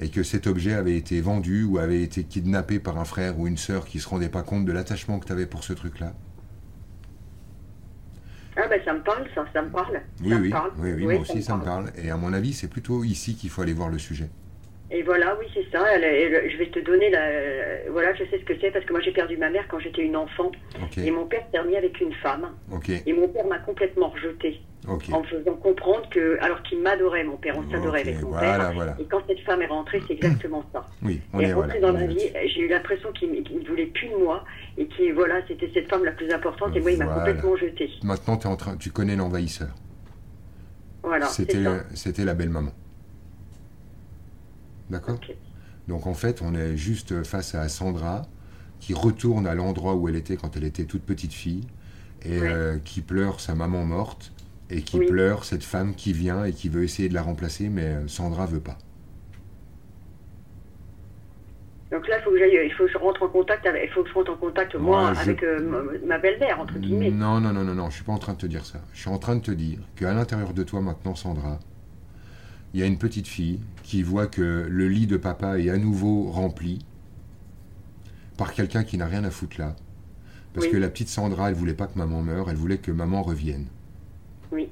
et 0.00 0.10
que 0.10 0.22
cet 0.22 0.46
objet 0.46 0.74
avait 0.74 0.96
été 0.96 1.20
vendu 1.20 1.64
ou 1.64 1.78
avait 1.78 2.02
été 2.02 2.24
kidnappé 2.24 2.78
par 2.78 2.98
un 2.98 3.04
frère 3.04 3.38
ou 3.38 3.46
une 3.46 3.56
sœur 3.56 3.84
qui 3.84 4.00
se 4.00 4.08
rendait 4.08 4.28
pas 4.28 4.42
compte 4.42 4.64
de 4.64 4.72
l'attachement 4.72 5.18
que 5.18 5.26
tu 5.26 5.32
avais 5.32 5.46
pour 5.46 5.64
ce 5.64 5.72
truc-là. 5.72 6.12
Ah 8.56 8.66
ben 8.68 8.80
ça 8.84 8.92
me 8.92 9.02
parle, 9.02 9.24
ça, 9.34 9.44
ça 9.52 9.62
me 9.62 9.70
parle. 9.70 10.00
Oui, 10.20 10.34
oui, 10.34 10.52
oui, 10.78 10.92
oui, 10.92 11.04
moi 11.04 11.18
aussi 11.20 11.42
ça 11.42 11.56
me 11.56 11.64
parle. 11.64 11.92
Et 11.96 12.10
à 12.10 12.16
mon 12.16 12.32
avis, 12.32 12.52
c'est 12.52 12.66
plutôt 12.66 13.04
ici 13.04 13.36
qu'il 13.36 13.50
faut 13.50 13.62
aller 13.62 13.72
voir 13.72 13.88
le 13.88 13.98
sujet. 13.98 14.30
Et 14.90 15.02
voilà, 15.02 15.36
oui, 15.38 15.46
c'est 15.52 15.70
ça. 15.70 15.84
je 16.00 16.56
vais 16.56 16.70
te 16.70 16.78
donner 16.78 17.10
la. 17.10 17.90
Voilà, 17.90 18.14
je 18.14 18.24
sais 18.24 18.38
ce 18.38 18.44
que 18.44 18.54
c'est 18.58 18.70
parce 18.70 18.84
que 18.86 18.92
moi 18.92 19.02
j'ai 19.02 19.12
perdu 19.12 19.36
ma 19.36 19.50
mère 19.50 19.66
quand 19.68 19.78
j'étais 19.78 20.02
une 20.02 20.16
enfant. 20.16 20.50
Et 20.96 21.10
mon 21.10 21.26
père 21.26 21.42
s'est 21.52 21.58
remis 21.58 21.76
avec 21.76 22.00
une 22.00 22.12
femme. 22.14 22.48
Et 23.06 23.12
mon 23.12 23.28
père 23.28 23.46
m'a 23.46 23.58
complètement 23.58 24.08
rejeté. 24.08 24.60
En 24.86 25.20
me 25.20 25.26
faisant 25.26 25.54
comprendre 25.56 26.08
que. 26.08 26.38
Alors 26.40 26.62
qu'il 26.62 26.80
m'adorait, 26.80 27.24
mon 27.24 27.36
père, 27.36 27.58
on 27.58 27.70
s'adorait 27.70 28.00
avec 28.00 28.22
mon 28.22 28.32
père. 28.32 28.72
Et 28.98 29.04
quand 29.04 29.20
cette 29.26 29.40
femme 29.40 29.60
est 29.60 29.66
rentrée, 29.66 30.00
c'est 30.06 30.14
exactement 30.14 30.64
ça. 30.72 30.86
Oui, 31.02 31.20
on 31.32 31.40
est, 31.40 31.52
rentrée 31.52 31.80
dans 31.80 31.92
ma 31.92 32.06
vie, 32.06 32.30
j'ai 32.46 32.60
eu 32.60 32.68
l'impression 32.68 33.12
qu'il 33.12 33.30
ne 33.30 33.68
voulait 33.68 33.86
plus 33.86 34.08
de 34.08 34.16
moi. 34.16 34.44
Et 34.78 34.86
qui 34.86 35.10
voilà, 35.10 35.46
c'était 35.46 35.70
cette 35.74 35.88
femme 35.88 36.04
la 36.04 36.12
plus 36.12 36.30
importante. 36.32 36.74
Et 36.74 36.80
moi, 36.80 36.92
il 36.92 36.98
m'a 36.98 37.06
complètement 37.06 37.56
jeté. 37.56 37.90
Maintenant, 38.02 38.38
es 38.38 38.46
en 38.46 38.56
train, 38.56 38.76
tu 38.76 38.90
connais 38.90 39.16
l'envahisseur. 39.16 39.68
Voilà. 41.02 41.26
C'était 41.26 42.24
la 42.24 42.34
belle 42.34 42.50
maman. 42.50 42.72
D'accord 44.90 45.20
Donc 45.86 46.06
en 46.06 46.14
fait, 46.14 46.42
on 46.42 46.54
est 46.54 46.76
juste 46.76 47.22
face 47.24 47.54
à 47.54 47.68
Sandra 47.68 48.22
qui 48.80 48.94
retourne 48.94 49.46
à 49.46 49.54
l'endroit 49.54 49.94
où 49.94 50.08
elle 50.08 50.16
était 50.16 50.36
quand 50.36 50.56
elle 50.56 50.64
était 50.64 50.84
toute 50.84 51.02
petite 51.02 51.32
fille 51.32 51.66
et 52.22 52.40
euh, 52.42 52.78
qui 52.84 53.00
pleure 53.00 53.40
sa 53.40 53.54
maman 53.54 53.84
morte 53.84 54.32
et 54.70 54.82
qui 54.82 54.98
pleure 54.98 55.44
cette 55.44 55.64
femme 55.64 55.94
qui 55.94 56.12
vient 56.12 56.44
et 56.44 56.52
qui 56.52 56.68
veut 56.68 56.84
essayer 56.84 57.08
de 57.08 57.14
la 57.14 57.22
remplacer, 57.22 57.68
mais 57.68 57.84
euh, 57.84 58.08
Sandra 58.08 58.46
veut 58.46 58.60
pas. 58.60 58.76
Donc 61.90 62.06
là, 62.06 62.18
il 62.18 62.22
faut 62.22 62.30
que 62.30 62.66
il 62.66 62.72
faut 62.74 62.84
que 62.84 62.92
je 62.92 62.98
rentre 62.98 63.22
en 63.22 63.28
contact 63.28 63.66
avec, 63.66 63.84
il 63.84 63.90
faut 63.90 64.02
que 64.02 64.10
je 64.10 64.14
rentre 64.14 64.32
en 64.32 64.36
contact 64.36 64.74
moi, 64.74 65.08
avec 65.08 65.42
euh, 65.42 65.98
ma 66.06 66.18
belle-mère 66.18 66.60
entre 66.60 66.78
guillemets. 66.78 67.10
Non, 67.10 67.40
non, 67.40 67.52
non, 67.52 67.64
non, 67.64 67.74
non, 67.74 67.88
je 67.88 67.96
suis 67.96 68.04
pas 68.04 68.12
en 68.12 68.18
train 68.18 68.34
de 68.34 68.38
te 68.38 68.46
dire 68.46 68.66
ça. 68.66 68.80
Je 68.92 69.00
suis 69.00 69.08
en 69.08 69.18
train 69.18 69.36
de 69.36 69.40
te 69.40 69.50
dire 69.50 69.78
qu'à 69.96 70.12
l'intérieur 70.12 70.52
de 70.52 70.62
toi 70.64 70.82
maintenant, 70.82 71.14
Sandra, 71.14 71.58
il 72.74 72.80
y 72.80 72.82
a 72.82 72.86
une 72.86 72.98
petite 72.98 73.26
fille 73.26 73.60
qui 73.82 74.02
voit 74.02 74.26
que 74.26 74.66
le 74.68 74.88
lit 74.88 75.06
de 75.06 75.16
papa 75.16 75.58
est 75.58 75.70
à 75.70 75.78
nouveau 75.78 76.30
rempli 76.30 76.84
par 78.36 78.52
quelqu'un 78.52 78.84
qui 78.84 78.98
n'a 78.98 79.06
rien 79.06 79.24
à 79.24 79.30
foutre 79.30 79.58
là. 79.58 79.74
Parce 80.54 80.66
que 80.66 80.76
la 80.76 80.88
petite 80.88 81.08
Sandra, 81.08 81.50
elle 81.50 81.54
voulait 81.54 81.74
pas 81.74 81.86
que 81.86 81.98
maman 81.98 82.22
meure, 82.22 82.50
elle 82.50 82.56
voulait 82.56 82.78
que 82.78 82.90
maman 82.90 83.22
revienne. 83.22 83.66
Oui. 84.50 84.68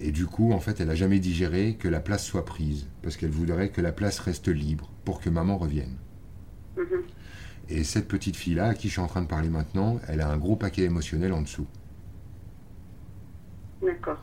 Et 0.00 0.12
du 0.12 0.26
coup, 0.26 0.52
en 0.52 0.60
fait, 0.60 0.80
elle 0.80 0.88
n'a 0.88 0.94
jamais 0.94 1.18
digéré 1.18 1.76
que 1.78 1.88
la 1.88 2.00
place 2.00 2.24
soit 2.24 2.44
prise, 2.44 2.86
parce 3.02 3.16
qu'elle 3.16 3.30
voudrait 3.30 3.68
que 3.68 3.80
la 3.80 3.92
place 3.92 4.18
reste 4.18 4.48
libre 4.48 4.90
pour 5.04 5.20
que 5.20 5.30
maman 5.30 5.56
revienne. 5.56 5.96
Mhm. 6.76 7.02
Et 7.68 7.84
cette 7.84 8.08
petite 8.08 8.36
fille-là, 8.36 8.68
à 8.68 8.74
qui 8.74 8.88
je 8.88 8.92
suis 8.92 9.00
en 9.00 9.08
train 9.08 9.22
de 9.22 9.26
parler 9.26 9.50
maintenant, 9.50 10.00
elle 10.08 10.20
a 10.20 10.30
un 10.30 10.38
gros 10.38 10.56
paquet 10.56 10.82
émotionnel 10.82 11.32
en 11.32 11.42
dessous. 11.42 11.66
D'accord. 13.82 14.22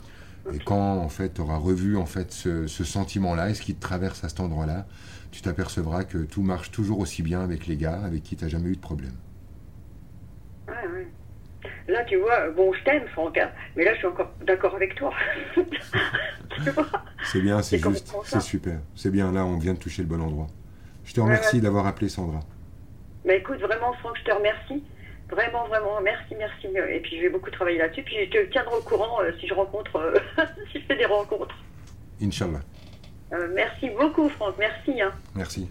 Et 0.54 0.60
quand 0.60 0.98
en 0.98 1.10
fait 1.10 1.36
tu 1.36 1.42
auras 1.42 1.58
revu 1.58 1.98
en 1.98 2.06
fait 2.06 2.32
ce, 2.32 2.68
sentiment-là 2.68 3.50
et 3.50 3.54
ce 3.54 3.62
qui 3.62 3.76
te 3.76 3.82
traverse 3.82 4.24
à 4.24 4.30
cet 4.30 4.40
endroit-là, 4.40 4.86
tu 5.32 5.42
t'apercevras 5.42 6.04
que 6.04 6.20
tout 6.20 6.44
marche 6.44 6.72
toujours 6.72 7.00
aussi 7.00 7.24
bien 7.24 7.42
avec 7.42 7.68
les 7.68 7.78
gars 7.78 8.00
avec 8.04 8.24
qui 8.24 8.36
tu 8.36 8.44
n'as 8.44 8.50
jamais 8.50 8.70
eu 8.70 8.76
de 8.76 8.82
problème. 8.82 9.16
Ouais, 10.68 10.88
ouais. 10.94 11.08
Là, 11.88 12.04
tu 12.06 12.18
vois, 12.18 12.50
bon, 12.50 12.74
je 12.74 12.84
t'aime, 12.84 13.08
Franck, 13.10 13.38
hein, 13.38 13.50
mais 13.76 13.86
là, 13.86 13.94
je 13.94 14.00
suis 14.00 14.08
encore 14.08 14.32
d'accord 14.46 14.76
avec 14.76 14.96
toi. 14.96 15.14
c'est 17.24 17.42
bien, 17.42 17.62
c'est 17.62 17.78
juste, 17.78 18.14
c'est 18.24 18.42
super. 18.42 18.80
C'est 18.96 19.12
bien, 19.12 19.32
là, 19.32 19.46
on 19.46 19.58
vient 19.58 19.74
de 19.74 19.80
toucher 19.80 20.02
le 20.02 20.08
bon 20.08 20.22
endroit. 20.22 20.48
Je 21.06 21.14
te 21.14 21.22
remercie 21.22 21.62
d'avoir 21.62 21.86
appelé 21.86 22.10
Sandra. 22.10 22.40
Mais 23.26 23.38
écoute, 23.38 23.60
vraiment, 23.60 23.94
Franck, 23.94 24.18
je 24.20 24.24
te 24.24 24.32
remercie. 24.32 24.84
Vraiment, 25.30 25.68
vraiment, 25.68 26.00
merci, 26.02 26.36
merci. 26.36 26.68
Et 26.68 27.00
puis 27.00 27.18
je 27.18 27.22
vais 27.22 27.30
beaucoup 27.30 27.50
travailler 27.50 27.80
là-dessus. 27.80 28.04
Puis 28.04 28.16
je 28.26 28.30
te 28.30 28.52
tiendrai 28.52 28.76
au 28.76 28.82
courant 28.82 29.22
euh, 29.22 29.32
si 29.40 29.48
je 29.48 29.54
rencontre, 29.54 29.96
euh, 29.96 30.20
si 30.72 30.80
je 30.80 30.86
fais 30.86 30.96
des 30.96 31.06
rencontres. 31.06 31.56
Inch'Allah. 32.22 32.62
Euh, 33.34 33.48
merci 33.54 33.90
beaucoup, 33.90 34.30
Franck. 34.30 34.56
Merci. 34.60 35.02
Hein. 35.02 35.12
Merci. 35.34 35.70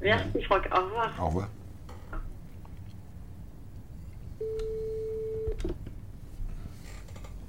Merci, 0.00 0.42
Franck. 0.42 0.68
Au 0.72 0.84
revoir. 0.84 1.14
Au 1.20 1.26
revoir. 1.26 1.48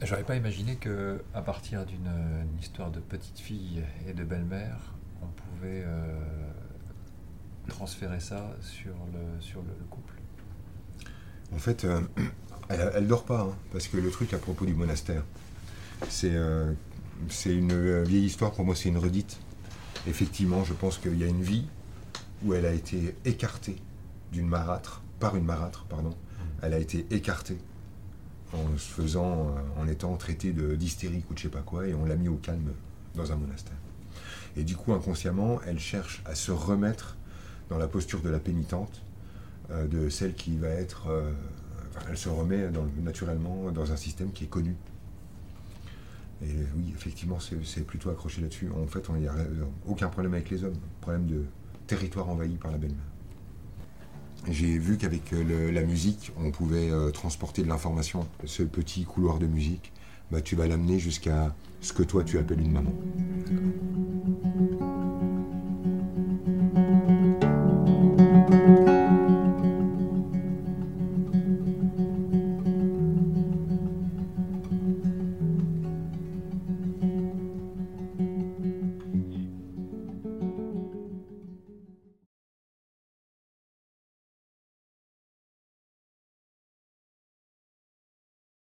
J'aurais 0.01 0.23
pas 0.23 0.35
imaginé 0.35 0.75
que, 0.75 1.23
à 1.33 1.41
partir 1.41 1.85
d'une 1.85 2.09
histoire 2.59 2.91
de 2.91 2.99
petite 2.99 3.39
fille 3.39 3.83
et 4.05 4.13
de 4.13 4.23
belle-mère, 4.23 4.93
on 5.21 5.27
pouvait 5.27 5.85
transférer 7.69 8.19
ça 8.19 8.51
sur 8.59 8.93
le, 9.13 9.39
sur 9.41 9.61
le 9.61 9.73
couple. 9.89 10.12
En 11.53 11.59
fait, 11.59 11.85
euh, 11.85 12.01
elle, 12.69 13.03
ne 13.03 13.07
dort 13.07 13.25
pas, 13.25 13.41
hein, 13.41 13.55
parce 13.71 13.87
que 13.87 13.97
le 13.97 14.09
truc 14.09 14.33
à 14.33 14.37
propos 14.37 14.65
du 14.65 14.73
monastère, 14.73 15.23
c'est 16.09 16.33
euh, 16.33 16.73
une 17.45 17.71
euh, 17.71 18.03
vieille 18.03 18.25
histoire, 18.25 18.51
pour 18.51 18.65
moi 18.65 18.75
c'est 18.75 18.89
une 18.89 18.97
redite. 18.97 19.37
Effectivement, 20.07 20.63
je 20.63 20.73
pense 20.73 20.97
qu'il 20.97 21.17
y 21.17 21.23
a 21.23 21.27
une 21.27 21.43
vie 21.43 21.65
où 22.43 22.53
elle 22.53 22.65
a 22.65 22.73
été 22.73 23.15
écartée 23.25 23.77
d'une 24.31 24.47
marâtre, 24.47 25.01
par 25.19 25.35
une 25.35 25.45
marâtre, 25.45 25.85
pardon. 25.85 26.13
Elle 26.61 26.73
a 26.73 26.79
été 26.79 27.05
écartée 27.11 27.57
en 28.53 28.77
faisant, 28.77 29.55
en 29.77 29.87
étant 29.87 30.15
traitée 30.17 30.51
d'hystérique 30.51 31.29
ou 31.29 31.33
de 31.33 31.39
je 31.39 31.43
sais 31.43 31.49
pas 31.49 31.61
quoi, 31.61 31.87
et 31.87 31.93
on 31.93 32.05
l'a 32.05 32.15
mis 32.15 32.27
au 32.27 32.35
calme 32.35 32.73
dans 33.15 33.31
un 33.31 33.35
monastère. 33.35 33.77
Et 34.57 34.63
du 34.63 34.75
coup, 34.75 34.93
inconsciemment, 34.93 35.59
elle 35.65 35.79
cherche 35.79 36.21
à 36.25 36.35
se 36.35 36.51
remettre 36.51 37.15
dans 37.69 37.77
la 37.77 37.87
posture 37.87 38.21
de 38.21 38.29
la 38.29 38.39
pénitente, 38.39 39.02
de 39.89 40.09
celle 40.09 40.33
qui 40.33 40.57
va 40.57 40.69
être. 40.69 41.07
Euh, 41.07 41.31
elle 42.09 42.17
se 42.17 42.29
remet 42.29 42.69
naturellement 43.01 43.71
dans 43.71 43.91
un 43.91 43.95
système 43.95 44.31
qui 44.31 44.45
est 44.45 44.47
connu. 44.47 44.75
Et 46.43 46.51
oui, 46.75 46.91
effectivement, 46.93 47.37
c'est 47.39 47.85
plutôt 47.85 48.09
accroché 48.09 48.41
là-dessus. 48.41 48.69
En 48.75 48.87
fait, 48.87 49.05
il 49.15 49.21
n'y 49.21 49.27
a 49.27 49.35
aucun 49.87 50.09
problème 50.09 50.33
avec 50.33 50.49
les 50.49 50.63
hommes. 50.63 50.75
Problème 51.01 51.27
de 51.27 51.45
territoire 51.85 52.29
envahi 52.29 52.55
par 52.55 52.71
la 52.71 52.79
belle-mère. 52.79 52.97
J'ai 54.49 54.77
vu 54.77 54.97
qu'avec 54.97 55.31
euh, 55.31 55.71
la 55.71 55.83
musique, 55.83 56.33
on 56.37 56.51
pouvait 56.51 56.89
transporter 57.13 57.61
de 57.63 57.67
l'information. 57.67 58.27
Ce 58.45 58.63
petit 58.63 59.05
couloir 59.05 59.37
de 59.37 59.45
musique, 59.45 59.93
bah, 60.31 60.41
tu 60.41 60.55
vas 60.55 60.67
l'amener 60.67 60.99
jusqu'à 60.99 61.55
ce 61.79 61.93
que 61.93 62.01
toi 62.01 62.23
tu 62.23 62.39
appelles 62.39 62.61
une 62.61 62.71
maman. 62.71 62.93